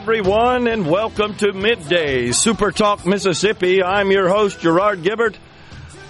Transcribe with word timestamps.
Everyone, 0.00 0.66
and 0.66 0.90
welcome 0.90 1.34
to 1.34 1.52
Midday 1.52 2.32
Super 2.32 2.72
Talk 2.72 3.04
Mississippi. 3.04 3.82
I'm 3.82 4.10
your 4.10 4.30
host, 4.30 4.58
Gerard 4.58 5.02
Gibert, 5.02 5.36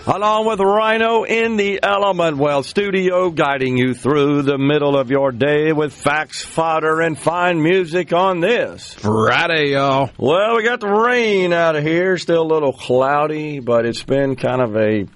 along 0.07 0.47
with 0.47 0.61
Rhino 0.61 1.25
in 1.25 1.57
the 1.57 1.81
Element 1.83 2.37
Well 2.37 2.63
studio, 2.63 3.31
guiding 3.31 3.77
you 3.77 3.95
through 3.95 4.43
the 4.43 4.59
middle 4.59 4.97
of 4.97 5.11
your 5.11 5.33
day 5.33 5.73
with 5.73 5.93
facts, 5.93 6.45
fodder, 6.45 7.01
and 7.01 7.19
fine 7.19 7.61
music 7.61 8.13
on 8.13 8.39
this. 8.39 8.95
Friday, 8.95 9.73
y'all. 9.73 10.11
Well, 10.17 10.59
we 10.59 10.63
got 10.63 10.79
the 10.79 10.87
rain 10.87 11.53
out 11.53 11.75
of 11.75 11.83
here, 11.83 12.17
still 12.17 12.43
a 12.43 12.45
little 12.45 12.73
cloudy, 12.73 13.59
but 13.59 13.87
it's 13.87 14.05
been 14.05 14.37
kind 14.37 14.63
of 14.63 14.77
a 14.77 15.09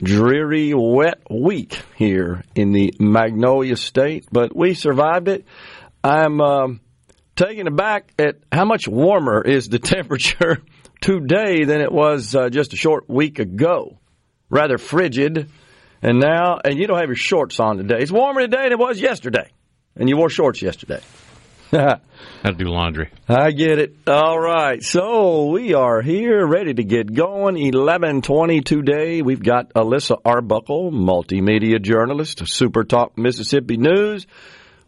dreary, 0.00 0.72
wet 0.72 1.20
week 1.28 1.82
here 1.96 2.44
in 2.54 2.70
the 2.70 2.94
Magnolia 3.00 3.76
State, 3.76 4.26
but 4.30 4.54
we 4.54 4.74
survived 4.74 5.26
it. 5.26 5.44
I'm 6.04 6.40
um, 6.40 6.80
taken 7.40 7.66
aback 7.66 8.12
at 8.18 8.36
how 8.52 8.64
much 8.64 8.86
warmer 8.86 9.42
is 9.42 9.68
the 9.68 9.78
temperature 9.96 10.58
today 11.00 11.64
than 11.64 11.80
it 11.80 11.90
was 11.90 12.34
uh, 12.34 12.50
just 12.50 12.74
a 12.74 12.76
short 12.76 13.08
week 13.08 13.38
ago. 13.38 13.98
Rather 14.50 14.78
frigid. 14.78 15.50
And 16.02 16.18
now, 16.18 16.58
and 16.64 16.78
you 16.78 16.86
don't 16.86 16.98
have 16.98 17.08
your 17.08 17.16
shorts 17.16 17.60
on 17.60 17.78
today. 17.78 17.98
It's 18.00 18.12
warmer 18.12 18.40
today 18.42 18.64
than 18.64 18.72
it 18.72 18.78
was 18.78 19.00
yesterday. 19.00 19.50
And 19.96 20.08
you 20.08 20.16
wore 20.16 20.30
shorts 20.30 20.60
yesterday. 20.62 21.00
Had 21.70 22.00
to 22.44 22.52
do 22.52 22.64
laundry. 22.64 23.10
I 23.28 23.52
get 23.52 23.78
it. 23.78 23.94
All 24.06 24.38
right. 24.38 24.82
So 24.82 25.46
we 25.46 25.74
are 25.74 26.02
here 26.02 26.44
ready 26.46 26.74
to 26.74 26.84
get 26.84 27.12
going. 27.14 27.54
1120 27.54 28.60
today. 28.62 29.22
We've 29.22 29.42
got 29.42 29.72
Alyssa 29.74 30.20
Arbuckle, 30.24 30.90
multimedia 30.90 31.80
journalist, 31.80 32.42
Super 32.46 32.84
Talk 32.84 33.16
Mississippi 33.16 33.76
News. 33.76 34.26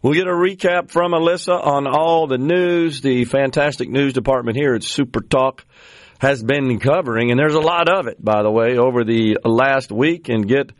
We'll 0.03 0.15
get 0.15 0.27
a 0.27 0.31
recap 0.31 0.91
from 0.91 1.13
Alyssa 1.13 1.65
on 1.65 1.87
all 1.87 2.27
the 2.27 2.37
news 2.37 2.99
the 2.99 3.23
fantastic 3.23 3.89
news 3.89 4.11
department 4.11 4.57
here 4.57 4.75
at 4.75 4.83
Super 4.83 5.21
Talk 5.21 5.63
has 6.19 6.43
been 6.43 6.77
covering. 6.81 7.31
And 7.31 7.39
there's 7.39 7.55
a 7.55 7.61
lot 7.61 7.87
of 7.87 8.07
it, 8.07 8.21
by 8.21 8.43
the 8.43 8.51
way, 8.51 8.77
over 8.77 9.05
the 9.05 9.37
last 9.45 9.93
week 9.93 10.27
and 10.27 10.45
get 10.45 10.73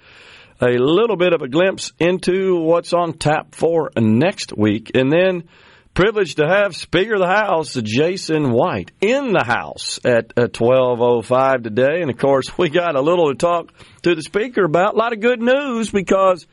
a 0.59 0.71
little 0.71 1.15
bit 1.15 1.31
of 1.33 1.41
a 1.41 1.47
glimpse 1.47 1.93
into 1.99 2.57
what's 2.57 2.91
on 2.91 3.13
tap 3.13 3.55
for 3.55 3.91
next 3.95 4.51
week. 4.57 4.91
And 4.93 5.09
then 5.09 5.47
privileged 5.93 6.39
to 6.39 6.45
have 6.45 6.75
Speaker 6.75 7.13
of 7.13 7.21
the 7.21 7.27
House, 7.27 7.75
Jason 7.75 8.51
White, 8.51 8.91
in 8.99 9.31
the 9.31 9.45
House 9.45 10.01
at 10.03 10.33
uh, 10.35 10.47
12.05 10.47 11.63
today. 11.63 12.01
And 12.01 12.09
of 12.09 12.17
course, 12.17 12.57
we 12.57 12.67
got 12.67 12.97
a 12.97 13.01
little 13.01 13.29
to 13.29 13.35
talk 13.35 13.71
to 14.01 14.15
the 14.15 14.21
Speaker 14.21 14.65
about. 14.65 14.95
A 14.95 14.97
lot 14.97 15.13
of 15.13 15.21
good 15.21 15.41
news 15.41 15.89
because 15.89 16.45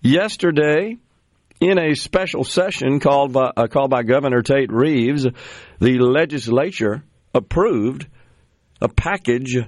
yesterday, 0.00 0.96
in 1.60 1.78
a 1.78 1.94
special 1.94 2.44
session 2.44 3.00
called 3.00 3.32
by, 3.32 3.50
uh, 3.56 3.66
called 3.66 3.90
by 3.90 4.02
Governor 4.02 4.42
Tate 4.42 4.72
Reeves, 4.72 5.26
the 5.80 5.98
legislature 5.98 7.04
approved 7.34 8.06
a 8.80 8.88
package 8.88 9.58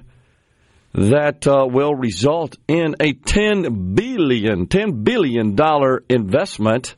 that 0.93 1.47
uh, 1.47 1.65
will 1.69 1.93
result 1.93 2.57
in 2.67 2.95
a 2.99 3.13
10 3.13 3.93
billion 3.95 4.67
10 4.67 5.03
billion 5.03 5.55
dollar 5.55 6.03
investment 6.09 6.95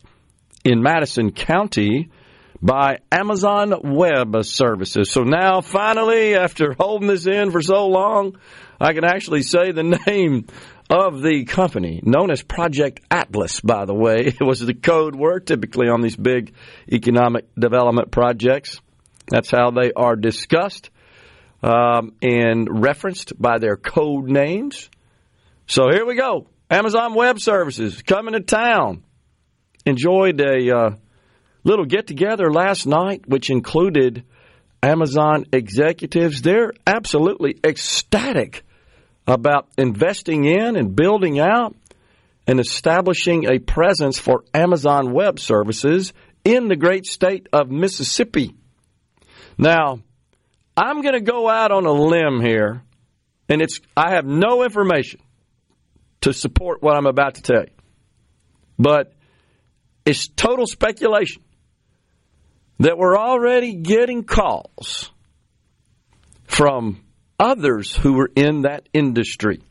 in 0.64 0.82
Madison 0.82 1.32
County 1.32 2.10
by 2.62 3.00
Amazon 3.12 3.74
Web 3.84 4.44
Services. 4.44 5.12
So 5.12 5.24
now 5.24 5.62
finally 5.62 6.36
after 6.36 6.74
holding 6.80 7.10
this 7.10 7.28
in 7.28 7.52
for 7.52 7.62
so 7.62 7.88
long, 7.88 8.38
I 8.80 8.94
can 8.94 9.04
actually 9.04 9.44
say 9.44 9.72
the 9.72 9.84
name 10.08 10.48
of 10.90 11.22
the 11.22 11.46
company, 11.46 12.02
known 12.04 12.32
as 12.32 12.42
Project 12.42 13.02
Atlas, 13.10 13.62
by 13.62 13.86
the 13.86 13.94
way. 13.94 14.28
It 14.40 14.44
was 14.44 14.60
the 14.60 14.74
code 14.74 15.16
word 15.16 15.48
typically 15.48 15.88
on 15.88 16.02
these 16.02 16.16
big 16.16 16.54
economic 16.92 17.46
development 17.56 18.12
projects. 18.12 18.80
That's 19.28 19.50
how 19.50 19.72
they 19.72 19.92
are 19.94 20.16
discussed 20.16 20.90
um, 21.62 22.14
and 22.22 22.68
referenced 22.70 23.40
by 23.40 23.58
their 23.58 23.78
code 23.78 24.26
names. 24.26 24.90
So 25.66 25.90
here 25.90 26.06
we 26.06 26.16
go. 26.16 26.48
Amazon 26.70 27.14
Web 27.14 27.40
Services 27.40 28.02
coming 28.02 28.34
to 28.34 28.42
town. 28.42 29.04
Enjoyed 29.86 30.40
a 30.42 30.76
uh, 30.76 30.90
little 31.64 31.86
get 31.86 32.08
together 32.08 32.52
last 32.52 32.86
night, 32.86 33.28
which 33.28 33.50
included 33.50 34.24
Amazon 34.82 35.46
executives. 35.54 36.42
They're 36.42 36.74
absolutely 36.86 37.60
ecstatic 37.64 38.64
about 39.28 39.68
investing 39.78 40.46
in 40.46 40.76
and 40.76 40.96
building 40.96 41.40
out 41.40 41.76
and 42.46 42.60
establishing 42.60 43.50
a 43.50 43.60
presence 43.60 44.20
for 44.20 44.44
Amazon 44.54 45.14
Web 45.14 45.40
Services 45.40 46.14
in 46.44 46.68
the 46.68 46.76
great 46.76 47.06
state 47.06 47.48
of 47.54 47.72
Mississippi. 47.72 48.54
Now, 49.58 50.00
I'm 50.76 51.02
going 51.02 51.14
to 51.14 51.22
go 51.22 51.48
out 51.48 51.72
on 51.72 51.86
a 51.86 51.92
limb 51.92 52.42
here, 52.42 52.82
and 53.48 53.62
it's 53.62 53.80
I 53.96 54.16
have 54.16 54.26
no 54.26 54.64
information 54.64 55.22
to 56.22 56.34
support 56.34 56.82
what 56.82 56.98
I'm 56.98 57.06
about 57.06 57.36
to 57.36 57.42
tell 57.42 57.62
you, 57.62 57.74
but 58.78 59.14
it's 60.06 60.28
total 60.28 60.66
speculation 60.66 61.44
that 62.80 62.98
we're 62.98 63.18
already 63.18 63.76
getting 63.76 64.24
calls 64.24 65.12
from 66.46 67.02
others 67.44 67.94
who 67.94 68.14
were 68.14 68.32
in 68.36 68.62
that 68.62 68.88
industry. 68.94 69.62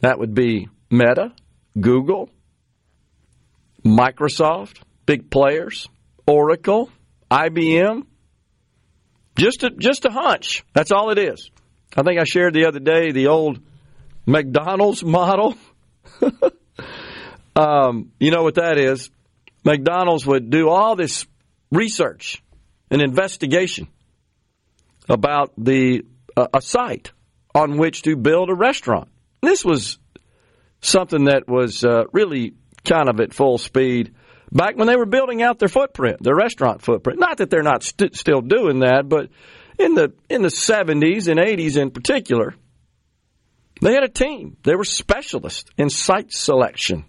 That 0.00 0.20
would 0.20 0.32
be 0.32 0.68
Meta, 0.90 1.32
Google, 1.78 2.30
Microsoft, 3.84 4.80
big 5.04 5.28
players, 5.28 5.88
Oracle, 6.26 6.90
IBM. 7.30 8.06
Just 9.36 9.64
a, 9.64 9.70
just 9.70 10.04
a 10.04 10.10
hunch. 10.10 10.64
That's 10.72 10.92
all 10.92 11.10
it 11.10 11.18
is. 11.18 11.50
I 11.96 12.02
think 12.02 12.20
I 12.20 12.24
shared 12.24 12.54
the 12.54 12.66
other 12.66 12.80
day 12.80 13.10
the 13.10 13.26
old 13.26 13.60
McDonald's 14.24 15.02
model. 15.02 15.56
um, 17.56 18.12
you 18.20 18.30
know 18.30 18.44
what 18.44 18.54
that 18.54 18.78
is? 18.78 19.10
McDonald's 19.64 20.26
would 20.26 20.50
do 20.50 20.68
all 20.68 20.94
this 20.94 21.26
research 21.72 22.42
and 22.90 23.02
investigation 23.02 23.88
about 25.08 25.52
the 25.58 26.04
uh, 26.38 26.46
a 26.54 26.60
site 26.60 27.12
on 27.54 27.76
which 27.78 28.02
to 28.02 28.16
build 28.16 28.50
a 28.50 28.54
restaurant. 28.54 29.08
This 29.42 29.64
was 29.64 29.98
something 30.80 31.24
that 31.24 31.48
was 31.48 31.84
uh, 31.84 32.04
really 32.12 32.54
kind 32.84 33.08
of 33.08 33.20
at 33.20 33.34
full 33.34 33.58
speed 33.58 34.14
back 34.52 34.76
when 34.76 34.86
they 34.86 34.96
were 34.96 35.06
building 35.06 35.42
out 35.42 35.58
their 35.58 35.68
footprint, 35.68 36.22
their 36.22 36.36
restaurant 36.36 36.82
footprint. 36.82 37.18
Not 37.18 37.38
that 37.38 37.50
they're 37.50 37.62
not 37.62 37.82
st- 37.82 38.16
still 38.16 38.40
doing 38.40 38.80
that, 38.80 39.08
but 39.08 39.30
in 39.78 39.94
the 39.94 40.12
in 40.28 40.42
the 40.42 40.48
70s 40.48 41.28
and 41.28 41.40
80s 41.40 41.76
in 41.76 41.90
particular, 41.90 42.54
they 43.80 43.94
had 43.94 44.04
a 44.04 44.08
team. 44.08 44.56
They 44.62 44.76
were 44.76 44.84
specialists 44.84 45.70
in 45.76 45.90
site 45.90 46.32
selection. 46.32 47.04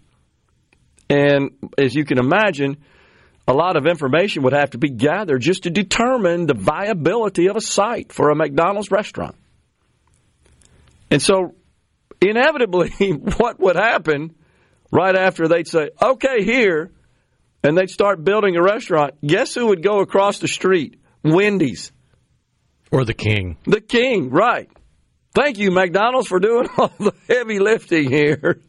And 1.09 1.51
as 1.77 1.95
you 1.95 2.05
can 2.05 2.19
imagine, 2.19 2.77
a 3.49 3.53
lot 3.53 3.75
of 3.77 3.87
information 3.87 4.43
would 4.43 4.53
have 4.53 4.69
to 4.69 4.77
be 4.77 4.89
gathered 4.89 5.41
just 5.41 5.63
to 5.63 5.71
determine 5.71 6.45
the 6.45 6.53
viability 6.53 7.47
of 7.47 7.55
a 7.55 7.61
site 7.61 8.13
for 8.13 8.29
a 8.29 8.35
McDonald's 8.35 8.91
restaurant. 8.91 9.35
And 11.09 11.19
so, 11.19 11.55
inevitably, 12.21 12.91
what 13.37 13.59
would 13.59 13.75
happen 13.75 14.35
right 14.91 15.15
after 15.15 15.47
they'd 15.47 15.67
say, 15.67 15.89
okay, 15.99 16.43
here, 16.43 16.91
and 17.63 17.75
they'd 17.75 17.89
start 17.89 18.23
building 18.23 18.55
a 18.55 18.61
restaurant, 18.61 19.15
guess 19.25 19.55
who 19.55 19.67
would 19.67 19.81
go 19.81 20.01
across 20.01 20.37
the 20.37 20.47
street? 20.47 20.99
Wendy's. 21.23 21.91
Or 22.91 23.03
the 23.03 23.15
king. 23.15 23.57
The 23.65 23.81
king, 23.81 24.29
right. 24.29 24.69
Thank 25.33 25.59
you, 25.59 25.69
McDonald's, 25.69 26.27
for 26.27 26.39
doing 26.39 26.67
all 26.77 26.91
the 26.99 27.13
heavy 27.27 27.59
lifting 27.59 28.09
here. 28.09 28.61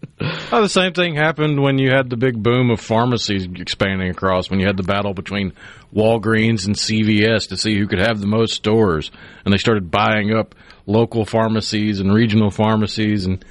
Oh, 0.53 0.61
the 0.61 0.69
same 0.69 0.93
thing 0.93 1.15
happened 1.15 1.61
when 1.62 1.79
you 1.79 1.91
had 1.91 2.11
the 2.11 2.17
big 2.17 2.43
boom 2.43 2.71
of 2.71 2.81
pharmacies 2.81 3.47
expanding 3.57 4.11
across, 4.11 4.51
when 4.51 4.61
you 4.61 4.67
had 4.67 4.77
the 4.77 4.83
battle 4.83 5.15
between 5.15 5.55
Walgreens 5.95 6.67
and 6.67 6.77
CVS 6.77 7.49
to 7.49 7.57
see 7.57 7.79
who 7.79 7.87
could 7.87 7.99
have 8.01 8.21
the 8.21 8.27
most 8.27 8.53
stores. 8.53 9.11
And 9.45 9.53
they 9.53 9.59
started 9.59 9.91
buying 9.91 10.35
up 10.35 10.55
local 10.87 11.25
pharmacies 11.25 12.01
and 12.01 12.12
regional 12.12 12.51
pharmacies. 12.51 13.25
And 13.25 13.43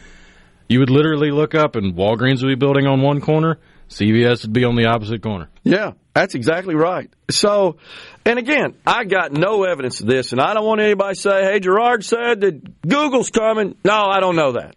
you 0.68 0.80
would 0.80 0.92
literally 0.92 1.32
look 1.32 1.56
up, 1.56 1.76
and 1.76 1.96
Walgreens 1.96 2.44
would 2.44 2.50
be 2.50 2.56
building 2.56 2.86
on 2.86 3.02
one 3.02 3.22
corner, 3.22 3.58
CVS 3.90 4.44
would 4.44 4.54
be 4.54 4.64
on 4.64 4.76
the 4.76 4.86
opposite 4.86 5.22
corner. 5.22 5.50
Yeah, 5.64 5.92
that's 6.14 6.36
exactly 6.36 6.76
right. 6.76 7.12
So, 7.30 7.78
and 8.26 8.38
again, 8.38 8.76
I 8.86 9.04
got 9.04 9.32
no 9.34 9.64
evidence 9.64 10.00
of 10.02 10.08
this, 10.08 10.32
and 10.32 10.40
I 10.40 10.54
don't 10.54 10.66
want 10.66 10.82
anybody 10.82 11.16
to 11.16 11.20
say, 11.20 11.44
hey, 11.44 11.60
Gerard 11.60 12.06
said 12.06 12.42
that 12.42 12.88
Google's 12.88 13.32
coming. 13.32 13.76
No, 13.84 14.06
I 14.06 14.20
don't 14.20 14.36
know 14.36 14.54
that. 14.54 14.76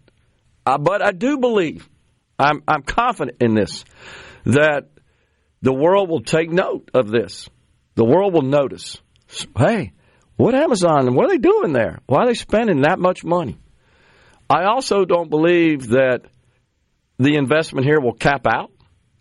Uh, 0.65 0.77
but 0.77 1.05
I 1.05 1.11
do 1.11 1.37
believe, 1.37 1.87
I'm, 2.39 2.63
I'm 2.67 2.81
confident 2.81 3.37
in 3.41 3.53
this, 3.53 3.85
that 4.45 4.89
the 5.61 5.73
world 5.73 6.09
will 6.09 6.23
take 6.23 6.51
note 6.51 6.89
of 6.93 7.09
this. 7.09 7.49
The 7.95 8.05
world 8.05 8.33
will 8.33 8.41
notice. 8.41 8.99
Hey, 9.57 9.93
what 10.35 10.55
Amazon, 10.55 11.13
what 11.13 11.25
are 11.25 11.29
they 11.29 11.37
doing 11.37 11.73
there? 11.73 11.99
Why 12.07 12.23
are 12.23 12.27
they 12.27 12.33
spending 12.33 12.81
that 12.81 12.99
much 12.99 13.23
money? 13.23 13.57
I 14.49 14.65
also 14.65 15.05
don't 15.05 15.29
believe 15.29 15.89
that 15.89 16.21
the 17.17 17.35
investment 17.35 17.85
here 17.85 17.99
will 17.99 18.13
cap 18.13 18.45
out 18.47 18.71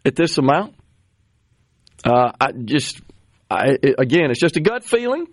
at 0.05 0.17
this 0.17 0.39
amount. 0.39 0.75
Uh, 2.05 2.33
I 2.41 2.53
just, 2.53 3.01
I, 3.51 3.77
again, 3.99 4.31
it's 4.31 4.41
just 4.41 4.57
a 4.57 4.61
gut 4.61 4.85
feeling, 4.85 5.27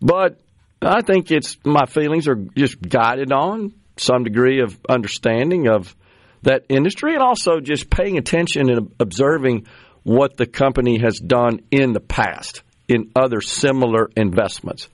but 0.00 0.40
I 0.82 1.02
think 1.02 1.30
it's 1.30 1.56
my 1.64 1.86
feelings 1.86 2.28
are 2.28 2.34
just 2.34 2.80
guided 2.80 3.32
on 3.32 3.74
some 3.96 4.24
degree 4.24 4.60
of 4.60 4.78
understanding 4.88 5.68
of 5.68 5.94
that 6.42 6.64
industry 6.68 7.14
and 7.14 7.22
also 7.22 7.60
just 7.60 7.88
paying 7.88 8.18
attention 8.18 8.70
and 8.70 8.92
observing 9.00 9.66
what 10.02 10.36
the 10.36 10.46
company 10.46 10.98
has 10.98 11.18
done 11.18 11.60
in 11.70 11.92
the 11.92 12.00
past 12.00 12.62
in 12.88 13.10
other 13.16 13.40
similar 13.40 14.08
investments. 14.16 14.88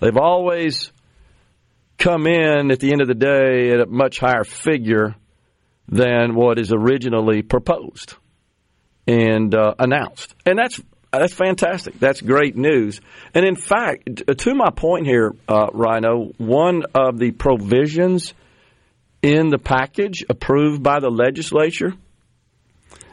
They've 0.00 0.16
always 0.16 0.92
come 1.98 2.26
in 2.26 2.70
at 2.70 2.80
the 2.80 2.92
end 2.92 3.00
of 3.00 3.08
the 3.08 3.14
day 3.14 3.70
at 3.70 3.80
a 3.80 3.86
much 3.86 4.18
higher 4.18 4.44
figure 4.44 5.14
than 5.88 6.34
what 6.34 6.58
is 6.58 6.72
originally 6.72 7.42
proposed 7.42 8.14
and 9.08 9.54
uh, 9.54 9.74
announced. 9.78 10.34
And 10.46 10.58
that's 10.58 10.80
that's 11.10 11.32
fantastic. 11.32 11.98
That's 11.98 12.20
great 12.20 12.54
news. 12.54 13.00
And 13.34 13.46
in 13.46 13.56
fact, 13.56 14.22
to 14.26 14.54
my 14.54 14.70
point 14.70 15.06
here, 15.06 15.34
uh, 15.48 15.68
Rhino, 15.72 16.32
one 16.36 16.82
of 16.94 17.18
the 17.18 17.30
provisions 17.30 18.34
in 19.22 19.48
the 19.48 19.58
package 19.58 20.22
approved 20.28 20.82
by 20.82 21.00
the 21.00 21.08
legislature 21.08 21.94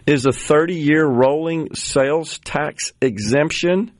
is 0.06 0.25
a 0.25 0.33
30 0.33 0.75
year 0.75 1.06
rolling 1.06 1.74
sales 1.74 2.38
tax 2.39 2.91
exemption 3.01 3.91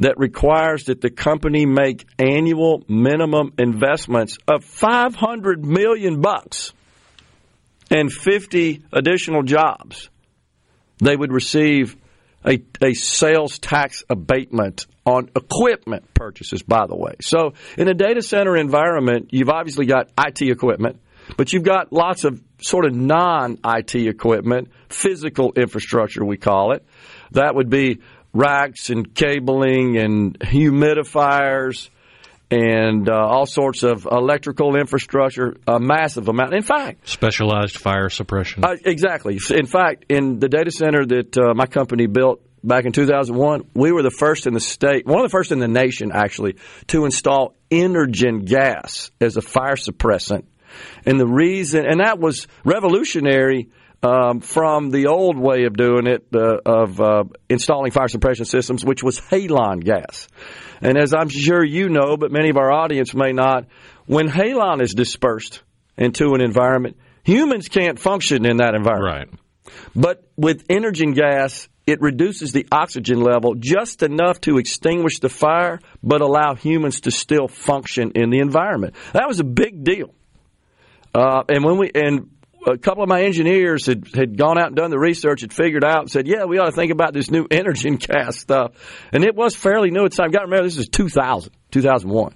that 0.00 0.18
requires 0.18 0.86
that 0.86 1.00
the 1.00 1.10
company 1.10 1.66
make 1.66 2.04
annual 2.18 2.82
minimum 2.88 3.52
investments 3.56 4.36
of 4.48 4.64
500 4.64 5.64
million 5.64 6.20
bucks 6.20 6.72
and 7.88 8.12
50 8.12 8.82
additional 8.92 9.44
jobs 9.44 10.10
they 10.98 11.16
would 11.16 11.32
receive 11.32 11.96
a, 12.46 12.62
a 12.82 12.94
sales 12.94 13.58
tax 13.58 14.04
abatement 14.08 14.86
on 15.06 15.30
equipment 15.34 16.12
purchases, 16.14 16.62
by 16.62 16.86
the 16.86 16.96
way. 16.96 17.14
So, 17.20 17.54
in 17.76 17.88
a 17.88 17.94
data 17.94 18.22
center 18.22 18.56
environment, 18.56 19.28
you've 19.32 19.48
obviously 19.48 19.86
got 19.86 20.10
IT 20.18 20.42
equipment, 20.42 21.00
but 21.36 21.52
you've 21.52 21.62
got 21.62 21.92
lots 21.92 22.24
of 22.24 22.42
sort 22.60 22.84
of 22.84 22.94
non 22.94 23.58
IT 23.64 23.94
equipment, 23.94 24.70
physical 24.88 25.52
infrastructure, 25.56 26.24
we 26.24 26.36
call 26.36 26.72
it. 26.72 26.84
That 27.32 27.54
would 27.54 27.70
be 27.70 28.00
racks 28.32 28.90
and 28.90 29.14
cabling 29.14 29.96
and 29.96 30.38
humidifiers 30.38 31.88
and 32.50 33.08
uh, 33.08 33.14
all 33.14 33.46
sorts 33.46 33.82
of 33.82 34.06
electrical 34.10 34.76
infrastructure, 34.76 35.56
a 35.66 35.80
massive 35.80 36.28
amount. 36.28 36.54
In 36.54 36.62
fact, 36.62 37.08
specialized 37.08 37.76
fire 37.78 38.10
suppression. 38.10 38.64
Uh, 38.64 38.76
exactly. 38.84 39.38
In 39.50 39.66
fact, 39.66 40.06
in 40.08 40.38
the 40.38 40.48
data 40.48 40.70
center 40.70 41.04
that 41.06 41.36
uh, 41.36 41.54
my 41.54 41.66
company 41.66 42.06
built 42.06 42.42
back 42.62 42.84
in 42.84 42.92
2001, 42.92 43.64
we 43.74 43.92
were 43.92 44.02
the 44.02 44.10
first 44.10 44.46
in 44.46 44.54
the 44.54 44.60
state, 44.60 45.06
one 45.06 45.18
of 45.18 45.24
the 45.24 45.34
first 45.34 45.52
in 45.52 45.58
the 45.58 45.68
nation 45.68 46.10
actually, 46.12 46.56
to 46.88 47.04
install 47.04 47.54
Inergen 47.70 48.44
gas 48.44 49.10
as 49.20 49.36
a 49.36 49.42
fire 49.42 49.76
suppressant. 49.76 50.44
And 51.06 51.20
the 51.20 51.26
reason, 51.26 51.86
and 51.86 52.00
that 52.00 52.18
was 52.18 52.48
revolutionary 52.64 53.70
um, 54.04 54.40
from 54.40 54.90
the 54.90 55.06
old 55.06 55.38
way 55.38 55.64
of 55.64 55.76
doing 55.76 56.06
it, 56.06 56.26
uh, 56.34 56.58
of 56.66 57.00
uh, 57.00 57.24
installing 57.48 57.90
fire 57.90 58.08
suppression 58.08 58.44
systems, 58.44 58.84
which 58.84 59.02
was 59.02 59.18
halon 59.18 59.82
gas. 59.82 60.28
And 60.80 60.98
as 60.98 61.14
I'm 61.14 61.30
sure 61.30 61.64
you 61.64 61.88
know, 61.88 62.16
but 62.18 62.30
many 62.30 62.50
of 62.50 62.58
our 62.58 62.70
audience 62.70 63.14
may 63.14 63.32
not, 63.32 63.66
when 64.06 64.28
halon 64.28 64.82
is 64.82 64.92
dispersed 64.92 65.62
into 65.96 66.34
an 66.34 66.42
environment, 66.42 66.98
humans 67.22 67.68
can't 67.68 67.98
function 67.98 68.44
in 68.44 68.58
that 68.58 68.74
environment. 68.74 69.30
Right. 69.30 69.40
But 69.96 70.28
with 70.36 70.68
Inergen 70.68 71.14
gas, 71.14 71.68
it 71.86 72.00
reduces 72.02 72.52
the 72.52 72.66
oxygen 72.70 73.20
level 73.20 73.54
just 73.54 74.02
enough 74.02 74.40
to 74.42 74.58
extinguish 74.58 75.20
the 75.20 75.30
fire, 75.30 75.80
but 76.02 76.20
allow 76.20 76.54
humans 76.54 77.02
to 77.02 77.10
still 77.10 77.48
function 77.48 78.12
in 78.14 78.28
the 78.30 78.40
environment. 78.40 78.94
That 79.12 79.28
was 79.28 79.40
a 79.40 79.44
big 79.44 79.84
deal. 79.84 80.14
Uh, 81.14 81.44
and 81.48 81.64
when 81.64 81.78
we 81.78 81.90
and 81.94 82.30
a 82.66 82.78
couple 82.78 83.02
of 83.02 83.08
my 83.08 83.22
engineers 83.22 83.86
had, 83.86 84.08
had 84.14 84.36
gone 84.36 84.58
out 84.58 84.68
and 84.68 84.76
done 84.76 84.90
the 84.90 84.98
research, 84.98 85.42
had 85.42 85.52
figured 85.52 85.84
out, 85.84 86.00
and 86.00 86.10
said, 86.10 86.26
"Yeah, 86.26 86.44
we 86.44 86.58
ought 86.58 86.66
to 86.66 86.72
think 86.72 86.92
about 86.92 87.12
this 87.12 87.30
new 87.30 87.46
Inergen 87.48 87.98
gas 87.98 88.38
stuff." 88.38 88.72
And 89.12 89.24
it 89.24 89.34
was 89.34 89.54
fairly 89.54 89.90
new 89.90 90.04
at 90.04 90.12
the 90.12 90.16
time. 90.16 90.30
Got 90.30 90.40
to 90.40 90.44
remember, 90.46 90.64
this 90.64 90.78
is 90.78 90.88
2000, 90.88 91.52
2001. 91.70 92.34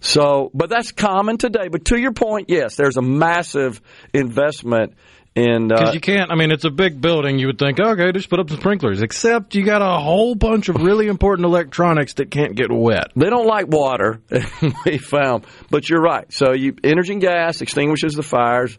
So, 0.00 0.50
but 0.52 0.68
that's 0.68 0.90
common 0.90 1.38
today. 1.38 1.68
But 1.68 1.84
to 1.86 1.98
your 1.98 2.12
point, 2.12 2.50
yes, 2.50 2.74
there's 2.74 2.96
a 2.96 3.02
massive 3.02 3.80
investment 4.12 4.94
in 5.34 5.68
because 5.68 5.90
uh, 5.90 5.92
you 5.92 6.00
can't. 6.00 6.30
I 6.30 6.34
mean, 6.34 6.50
it's 6.50 6.64
a 6.64 6.70
big 6.70 7.00
building. 7.00 7.38
You 7.38 7.46
would 7.46 7.58
think, 7.58 7.80
okay, 7.80 8.12
just 8.12 8.28
put 8.28 8.40
up 8.40 8.50
some 8.50 8.58
sprinklers. 8.58 9.00
Except 9.00 9.54
you 9.54 9.64
got 9.64 9.80
a 9.80 10.00
whole 10.00 10.34
bunch 10.34 10.68
of 10.68 10.76
really 10.76 11.06
important 11.06 11.46
electronics 11.46 12.14
that 12.14 12.30
can't 12.30 12.54
get 12.54 12.70
wet. 12.70 13.12
They 13.16 13.30
don't 13.30 13.46
like 13.46 13.68
water. 13.68 14.20
we 14.84 14.98
found, 14.98 15.46
but 15.70 15.88
you're 15.88 16.02
right. 16.02 16.30
So, 16.32 16.52
you 16.52 16.74
Inergen 16.74 17.20
gas 17.20 17.60
extinguishes 17.60 18.14
the 18.14 18.22
fires. 18.22 18.76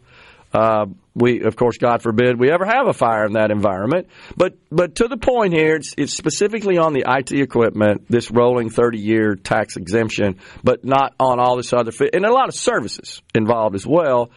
Uh, 0.54 0.86
we, 1.16 1.42
of 1.42 1.56
course, 1.56 1.78
God 1.78 2.00
forbid 2.00 2.38
we 2.38 2.50
ever 2.50 2.64
have 2.64 2.86
a 2.86 2.92
fire 2.92 3.26
in 3.26 3.32
that 3.32 3.50
environment. 3.50 4.06
But 4.36 4.56
but 4.70 4.96
to 4.96 5.08
the 5.08 5.16
point 5.16 5.52
here, 5.52 5.74
it's, 5.74 5.94
it's 5.98 6.14
specifically 6.14 6.78
on 6.78 6.92
the 6.92 7.04
IT 7.08 7.32
equipment, 7.32 8.06
this 8.08 8.30
rolling 8.30 8.70
30 8.70 8.98
year 8.98 9.34
tax 9.34 9.76
exemption, 9.76 10.38
but 10.62 10.84
not 10.84 11.14
on 11.18 11.40
all 11.40 11.56
this 11.56 11.72
other, 11.72 11.90
and 12.12 12.24
a 12.24 12.32
lot 12.32 12.48
of 12.48 12.54
services 12.54 13.20
involved 13.34 13.74
as 13.74 13.86
well. 13.86 14.30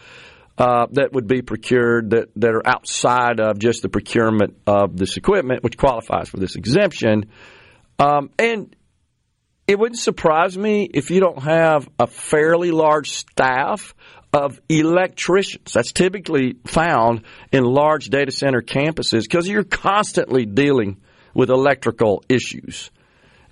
Uh, 0.58 0.88
that 0.94 1.14
would 1.14 1.28
be 1.28 1.44
procured 1.44 2.10
that, 2.10 2.30
that 2.36 2.50
are 2.50 2.68
outside 2.68 3.40
of 3.40 3.60
just 3.60 3.84
the 3.84 3.90
procurement 3.90 4.58
of 4.66 4.98
this 4.98 5.16
equipment, 5.16 5.64
which 5.64 5.78
qualifies 5.78 6.30
for 6.30 6.38
this 6.38 6.56
exemption. 6.56 7.30
Um, 8.00 8.32
and 8.40 8.76
it 9.68 9.78
wouldn't 9.78 10.00
surprise 10.00 10.58
me 10.58 10.90
if 10.92 11.12
you 11.12 11.20
don't 11.20 11.44
have 11.44 11.88
a 12.00 12.08
fairly 12.08 12.72
large 12.72 13.12
staff 13.12 13.94
of 14.34 14.60
electricians. 14.69 15.74
That's 15.74 15.91
typically 15.91 16.55
found 16.65 17.24
in 17.51 17.63
large 17.63 18.10
data 18.10 18.31
center 18.31 18.62
campuses 18.62 19.24
because 19.24 19.48
you're 19.48 19.63
constantly 19.63 20.46
dealing 20.46 20.98
with 21.34 21.50
electrical 21.50 22.24
issues 22.27 22.91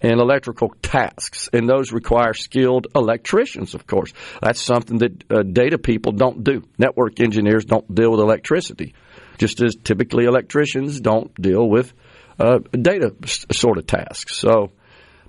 and 0.01 0.19
electrical 0.19 0.73
tasks, 0.81 1.49
and 1.53 1.67
those 1.67 1.91
require 1.91 2.33
skilled 2.33 2.87
electricians, 2.93 3.73
of 3.73 3.87
course. 3.87 4.13
That's 4.41 4.61
something 4.61 4.99
that 4.99 5.23
uh, 5.31 5.41
data 5.43 5.77
people 5.77 6.11
don't 6.11 6.43
do. 6.43 6.63
Network 6.77 7.19
engineers 7.19 7.65
don't 7.65 7.93
deal 7.93 8.11
with 8.11 8.19
electricity, 8.19 8.93
just 9.37 9.61
as 9.63 9.75
typically 9.75 10.25
electricians 10.25 10.99
don't 10.99 11.33
deal 11.41 11.67
with 11.67 11.93
uh, 12.39 12.59
data 12.71 13.15
sort 13.51 13.77
of 13.77 13.87
tasks. 13.87 14.35
So, 14.35 14.71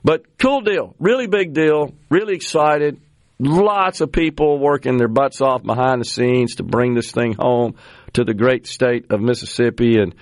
but 0.04 0.38
cool 0.38 0.60
deal, 0.60 0.94
really 0.98 1.26
big 1.26 1.54
deal, 1.54 1.94
really 2.10 2.34
excited. 2.34 3.00
Lots 3.38 4.00
of 4.00 4.12
people 4.12 4.59
working 4.59 4.97
their 4.97 5.09
butts 5.09 5.40
off 5.40 5.62
behind 5.62 6.00
the 6.00 6.07
scenes 6.07 6.57
to 6.57 6.62
bring 6.62 6.95
this 6.95 7.11
thing 7.11 7.35
home 7.38 7.75
to 8.14 8.25
the 8.25 8.35
great 8.35 8.66
state 8.66 9.11
of 9.11 9.21
Mississippi, 9.21 9.99
and 9.99 10.14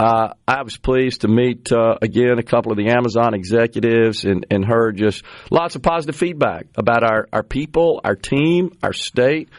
Uh, 0.00 0.32
I 0.48 0.62
was 0.62 0.78
pleased 0.78 1.20
to 1.20 1.28
meet 1.28 1.70
uh, 1.70 1.98
again 2.00 2.38
a 2.38 2.42
couple 2.42 2.72
of 2.72 2.78
the 2.78 2.88
Amazon 2.88 3.34
executives 3.34 4.24
and, 4.24 4.46
and 4.50 4.64
heard 4.64 4.96
just 4.96 5.22
lots 5.50 5.76
of 5.76 5.82
positive 5.82 6.16
feedback 6.16 6.68
about 6.74 7.02
our, 7.04 7.28
our 7.30 7.42
people, 7.42 8.00
our 8.02 8.16
team, 8.16 8.70
our 8.82 8.94
state. 8.94 9.50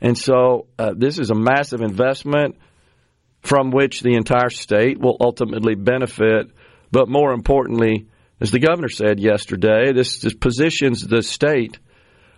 And 0.00 0.16
so 0.16 0.68
uh, 0.78 0.94
this 0.96 1.18
is 1.18 1.30
a 1.30 1.34
massive 1.34 1.82
investment 1.82 2.56
from 3.42 3.72
which 3.72 4.00
the 4.00 4.14
entire 4.14 4.48
state 4.48 4.98
will 4.98 5.18
ultimately 5.20 5.74
benefit. 5.74 6.50
But 6.90 7.10
more 7.10 7.34
importantly, 7.34 8.06
as 8.40 8.50
the 8.50 8.58
governor 8.58 8.88
said 8.88 9.20
yesterday, 9.20 9.92
this, 9.92 10.20
this 10.20 10.32
positions 10.32 11.06
the 11.06 11.22
state 11.22 11.78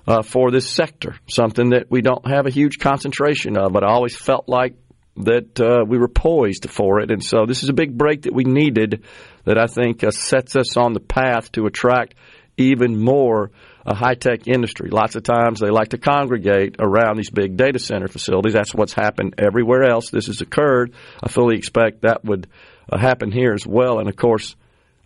uh, 0.07 0.23
for 0.23 0.51
this 0.51 0.69
sector, 0.69 1.17
something 1.29 1.71
that 1.71 1.91
we 1.91 2.03
don't 2.03 2.27
have 2.27 2.47
a 2.47 2.51
huge 2.51 2.79
concentration 2.79 3.57
of. 3.57 3.73
But 3.73 3.85
I 3.85 3.89
always 3.89 4.17
felt 4.17 4.49
like 4.49 4.75
that 5.17 5.61
uh, 5.61 5.85
we 5.87 5.99
were 5.99 6.09
poised 6.09 6.69
for 6.71 7.01
it. 7.01 7.11
And 7.11 7.23
so 7.23 7.45
this 7.47 7.63
is 7.63 7.69
a 7.69 7.75
big 7.75 7.97
break 7.97 8.23
that 8.23 8.35
we 8.35 8.45
needed 8.45 9.05
that 9.45 9.59
I 9.59 9.67
think 9.67 10.03
uh, 10.03 10.11
sets 10.11 10.57
us 10.57 10.77
on 10.77 10.95
the 10.95 11.01
path 11.01 11.53
to 11.53 11.67
attract 11.67 12.15
even 12.57 12.99
more 12.99 13.51
a 13.85 13.95
high 13.95 14.15
tech 14.15 14.47
industry. 14.47 14.91
Lots 14.91 15.17
of 15.17 15.23
times 15.23 15.61
they 15.61 15.71
like 15.71 15.89
to 15.89 15.99
congregate 15.99 16.77
around 16.79 17.17
these 17.17 17.31
big 17.31 17.57
data 17.57 17.79
center 17.79 18.09
facilities. 18.09 18.53
That's 18.53 18.75
what's 18.75 18.93
happened 18.93 19.35
everywhere 19.39 19.85
else. 19.85 20.11
This 20.11 20.27
has 20.27 20.41
occurred. 20.41 20.95
I 21.23 21.29
fully 21.29 21.57
expect 21.57 22.03
that 22.03 22.25
would 22.25 22.47
uh, 22.91 22.99
happen 22.99 23.33
here 23.33 23.53
as 23.53 23.67
well. 23.67 23.99
And 23.99 24.09
of 24.09 24.17
course, 24.17 24.55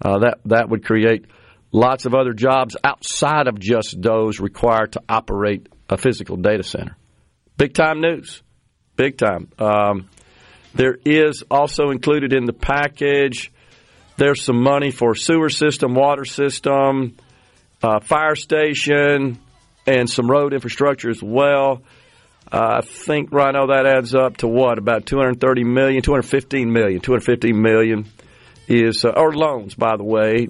uh, 0.04 0.18
that 0.18 0.38
that 0.44 0.68
would 0.68 0.84
create 0.84 1.26
lots 1.72 2.06
of 2.06 2.14
other 2.14 2.32
jobs 2.32 2.76
outside 2.82 3.48
of 3.48 3.58
just 3.58 4.00
those 4.00 4.40
required 4.40 4.92
to 4.92 5.02
operate 5.08 5.68
a 5.88 5.96
physical 5.96 6.36
data 6.36 6.62
center. 6.62 6.96
Big 7.56 7.74
time 7.74 8.00
news 8.00 8.42
big 8.96 9.18
time. 9.18 9.48
Um, 9.58 10.08
there 10.74 10.98
is 11.04 11.44
also 11.50 11.90
included 11.90 12.32
in 12.32 12.46
the 12.46 12.52
package. 12.52 13.52
There's 14.16 14.42
some 14.42 14.62
money 14.62 14.90
for 14.90 15.14
sewer 15.14 15.50
system, 15.50 15.94
water 15.94 16.24
system, 16.24 17.16
uh, 17.82 18.00
fire 18.00 18.34
station, 18.34 19.38
and 19.86 20.10
some 20.10 20.30
road 20.30 20.52
infrastructure 20.52 21.10
as 21.10 21.22
well. 21.22 21.82
Uh, 22.50 22.78
I 22.78 22.80
think 22.80 23.32
Rhino 23.32 23.68
that 23.68 23.86
adds 23.86 24.14
up 24.14 24.38
to 24.38 24.48
what 24.48 24.78
about 24.78 25.06
230 25.06 25.64
million, 25.64 26.02
215 26.02 26.72
million, 26.72 27.00
215 27.00 27.60
million 27.60 28.06
is 28.68 29.04
uh, 29.04 29.10
or 29.10 29.32
loans 29.32 29.74
by 29.74 29.96
the 29.96 30.04
way 30.04 30.48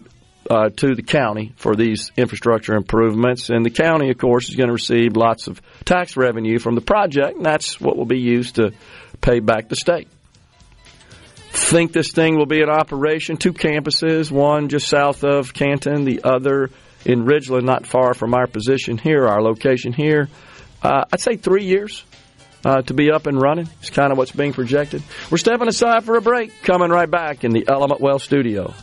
uh, 0.50 0.70
to 0.70 0.94
the 0.94 1.02
county 1.02 1.52
for 1.56 1.74
these 1.74 2.10
infrastructure 2.16 2.74
improvements. 2.74 3.50
And 3.50 3.64
the 3.64 3.70
county, 3.70 4.10
of 4.10 4.18
course, 4.18 4.48
is 4.48 4.56
going 4.56 4.68
to 4.68 4.72
receive 4.72 5.16
lots 5.16 5.46
of 5.46 5.60
tax 5.84 6.16
revenue 6.16 6.58
from 6.58 6.74
the 6.74 6.80
project, 6.80 7.36
and 7.36 7.46
that's 7.46 7.80
what 7.80 7.96
will 7.96 8.06
be 8.06 8.20
used 8.20 8.56
to 8.56 8.72
pay 9.20 9.40
back 9.40 9.68
the 9.68 9.76
state. 9.76 10.08
Think 11.50 11.92
this 11.92 12.12
thing 12.12 12.36
will 12.36 12.46
be 12.46 12.60
in 12.60 12.68
operation. 12.68 13.38
Two 13.38 13.52
campuses, 13.52 14.30
one 14.30 14.68
just 14.68 14.88
south 14.88 15.24
of 15.24 15.54
Canton, 15.54 16.04
the 16.04 16.22
other 16.22 16.70
in 17.04 17.24
Ridgeland, 17.24 17.64
not 17.64 17.86
far 17.86 18.14
from 18.14 18.34
our 18.34 18.46
position 18.46 18.98
here, 18.98 19.26
our 19.26 19.40
location 19.40 19.92
here. 19.92 20.28
Uh, 20.82 21.04
I'd 21.10 21.20
say 21.20 21.36
three 21.36 21.64
years. 21.64 22.04
Uh, 22.64 22.82
to 22.82 22.94
be 22.94 23.12
up 23.12 23.28
and 23.28 23.40
running 23.40 23.68
is 23.80 23.90
kind 23.90 24.10
of 24.10 24.18
what's 24.18 24.32
being 24.32 24.52
projected. 24.52 25.00
We're 25.30 25.38
stepping 25.38 25.68
aside 25.68 26.02
for 26.02 26.16
a 26.16 26.20
break. 26.20 26.62
Coming 26.62 26.90
right 26.90 27.08
back 27.08 27.44
in 27.44 27.52
the 27.52 27.64
Element 27.68 28.00
Well 28.00 28.18
studio. 28.18 28.74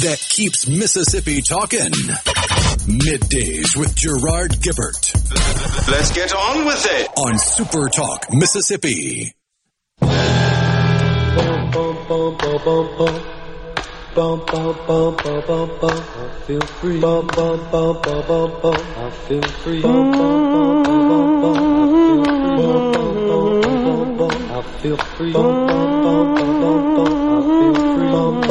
That 0.00 0.18
keeps 0.18 0.66
Mississippi 0.66 1.42
talking. 1.42 1.92
Middays 2.88 3.76
with 3.76 3.94
Gerard 3.94 4.52
Gibert. 4.52 5.12
Let's 5.90 6.10
get 6.12 6.34
on 6.34 6.64
with 6.64 6.86
it. 6.90 7.08
On 7.18 7.36
Super 7.36 7.90
Talk, 7.90 8.32
Mississippi. 8.32 9.34
I 10.00 10.06
feel 16.46 16.62
free. 16.80 17.02
I 17.02 17.20
feel 19.28 19.42
free. 19.42 19.82
I 19.84 19.92
feel 24.80 24.96
free. 24.96 25.34
I 25.36 25.36
feel 25.36 25.76
free. 28.16 28.49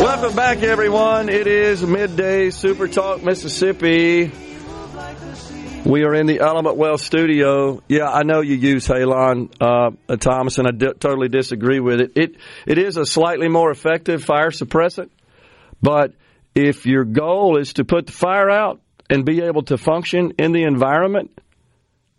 Welcome 0.00 0.36
back, 0.36 0.62
everyone. 0.62 1.28
It 1.28 1.46
is 1.46 1.82
midday 1.82 2.50
Super 2.50 2.88
Talk 2.88 3.22
Mississippi. 3.22 4.47
We 5.88 6.04
are 6.04 6.14
in 6.14 6.26
the 6.26 6.40
Element 6.40 6.76
Well 6.76 6.98
studio. 6.98 7.82
Yeah, 7.88 8.10
I 8.10 8.22
know 8.22 8.42
you 8.42 8.56
use 8.56 8.86
Halon, 8.86 9.50
uh, 9.58 10.16
Thomas, 10.16 10.58
and 10.58 10.68
I 10.68 10.70
totally 10.72 11.28
disagree 11.30 11.80
with 11.80 12.02
it. 12.02 12.12
It 12.14 12.36
it 12.66 12.76
is 12.76 12.98
a 12.98 13.06
slightly 13.06 13.48
more 13.48 13.70
effective 13.70 14.22
fire 14.22 14.50
suppressant, 14.50 15.08
but 15.80 16.12
if 16.54 16.84
your 16.84 17.04
goal 17.06 17.56
is 17.58 17.72
to 17.74 17.86
put 17.86 18.04
the 18.04 18.12
fire 18.12 18.50
out 18.50 18.82
and 19.08 19.24
be 19.24 19.40
able 19.40 19.62
to 19.62 19.78
function 19.78 20.32
in 20.38 20.52
the 20.52 20.64
environment, 20.64 21.30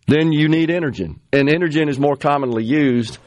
then 0.07 0.31
you 0.31 0.49
need 0.49 0.69
Inergen, 0.69 1.19
and 1.31 1.47
Inergen 1.47 1.89
is 1.89 1.99
more 1.99 2.15
commonly 2.15 2.63
used. 2.63 3.19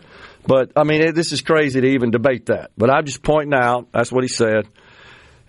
But 0.44 0.72
I 0.74 0.82
mean, 0.82 1.14
this 1.14 1.30
is 1.30 1.40
crazy 1.40 1.80
to 1.80 1.86
even 1.86 2.10
debate 2.10 2.46
that. 2.46 2.72
But 2.76 2.90
I'm 2.90 3.06
just 3.06 3.22
pointing 3.22 3.54
out 3.54 3.92
that's 3.92 4.10
what 4.10 4.24
he 4.24 4.28
said. 4.28 4.66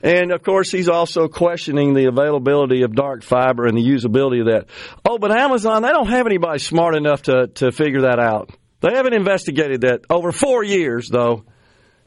And 0.04 0.34
of 0.34 0.44
course, 0.44 0.70
he's 0.70 0.90
also 0.90 1.30
questioning 1.30 1.94
the 1.94 2.08
availability 2.08 2.84
of 2.84 2.94
dark 2.94 3.24
fiber 3.24 3.66
and 3.66 3.78
the 3.78 3.82
usability 3.82 4.42
of 4.42 4.48
that. 4.48 4.66
Oh, 5.08 5.18
but 5.18 5.32
Amazon, 5.32 5.82
they 5.82 5.90
don't 5.90 6.10
have 6.10 6.26
anybody 6.26 6.60
smart 6.60 6.96
enough 6.96 7.24
to, 7.24 7.48
to 7.56 7.72
figure 7.72 8.02
that 8.02 8.20
out. 8.20 8.52
They 8.82 8.94
haven't 8.94 9.14
investigated 9.14 9.82
that 9.82 10.02
over 10.10 10.34
four 10.34 10.62
years, 10.62 11.08
though. 11.08 11.46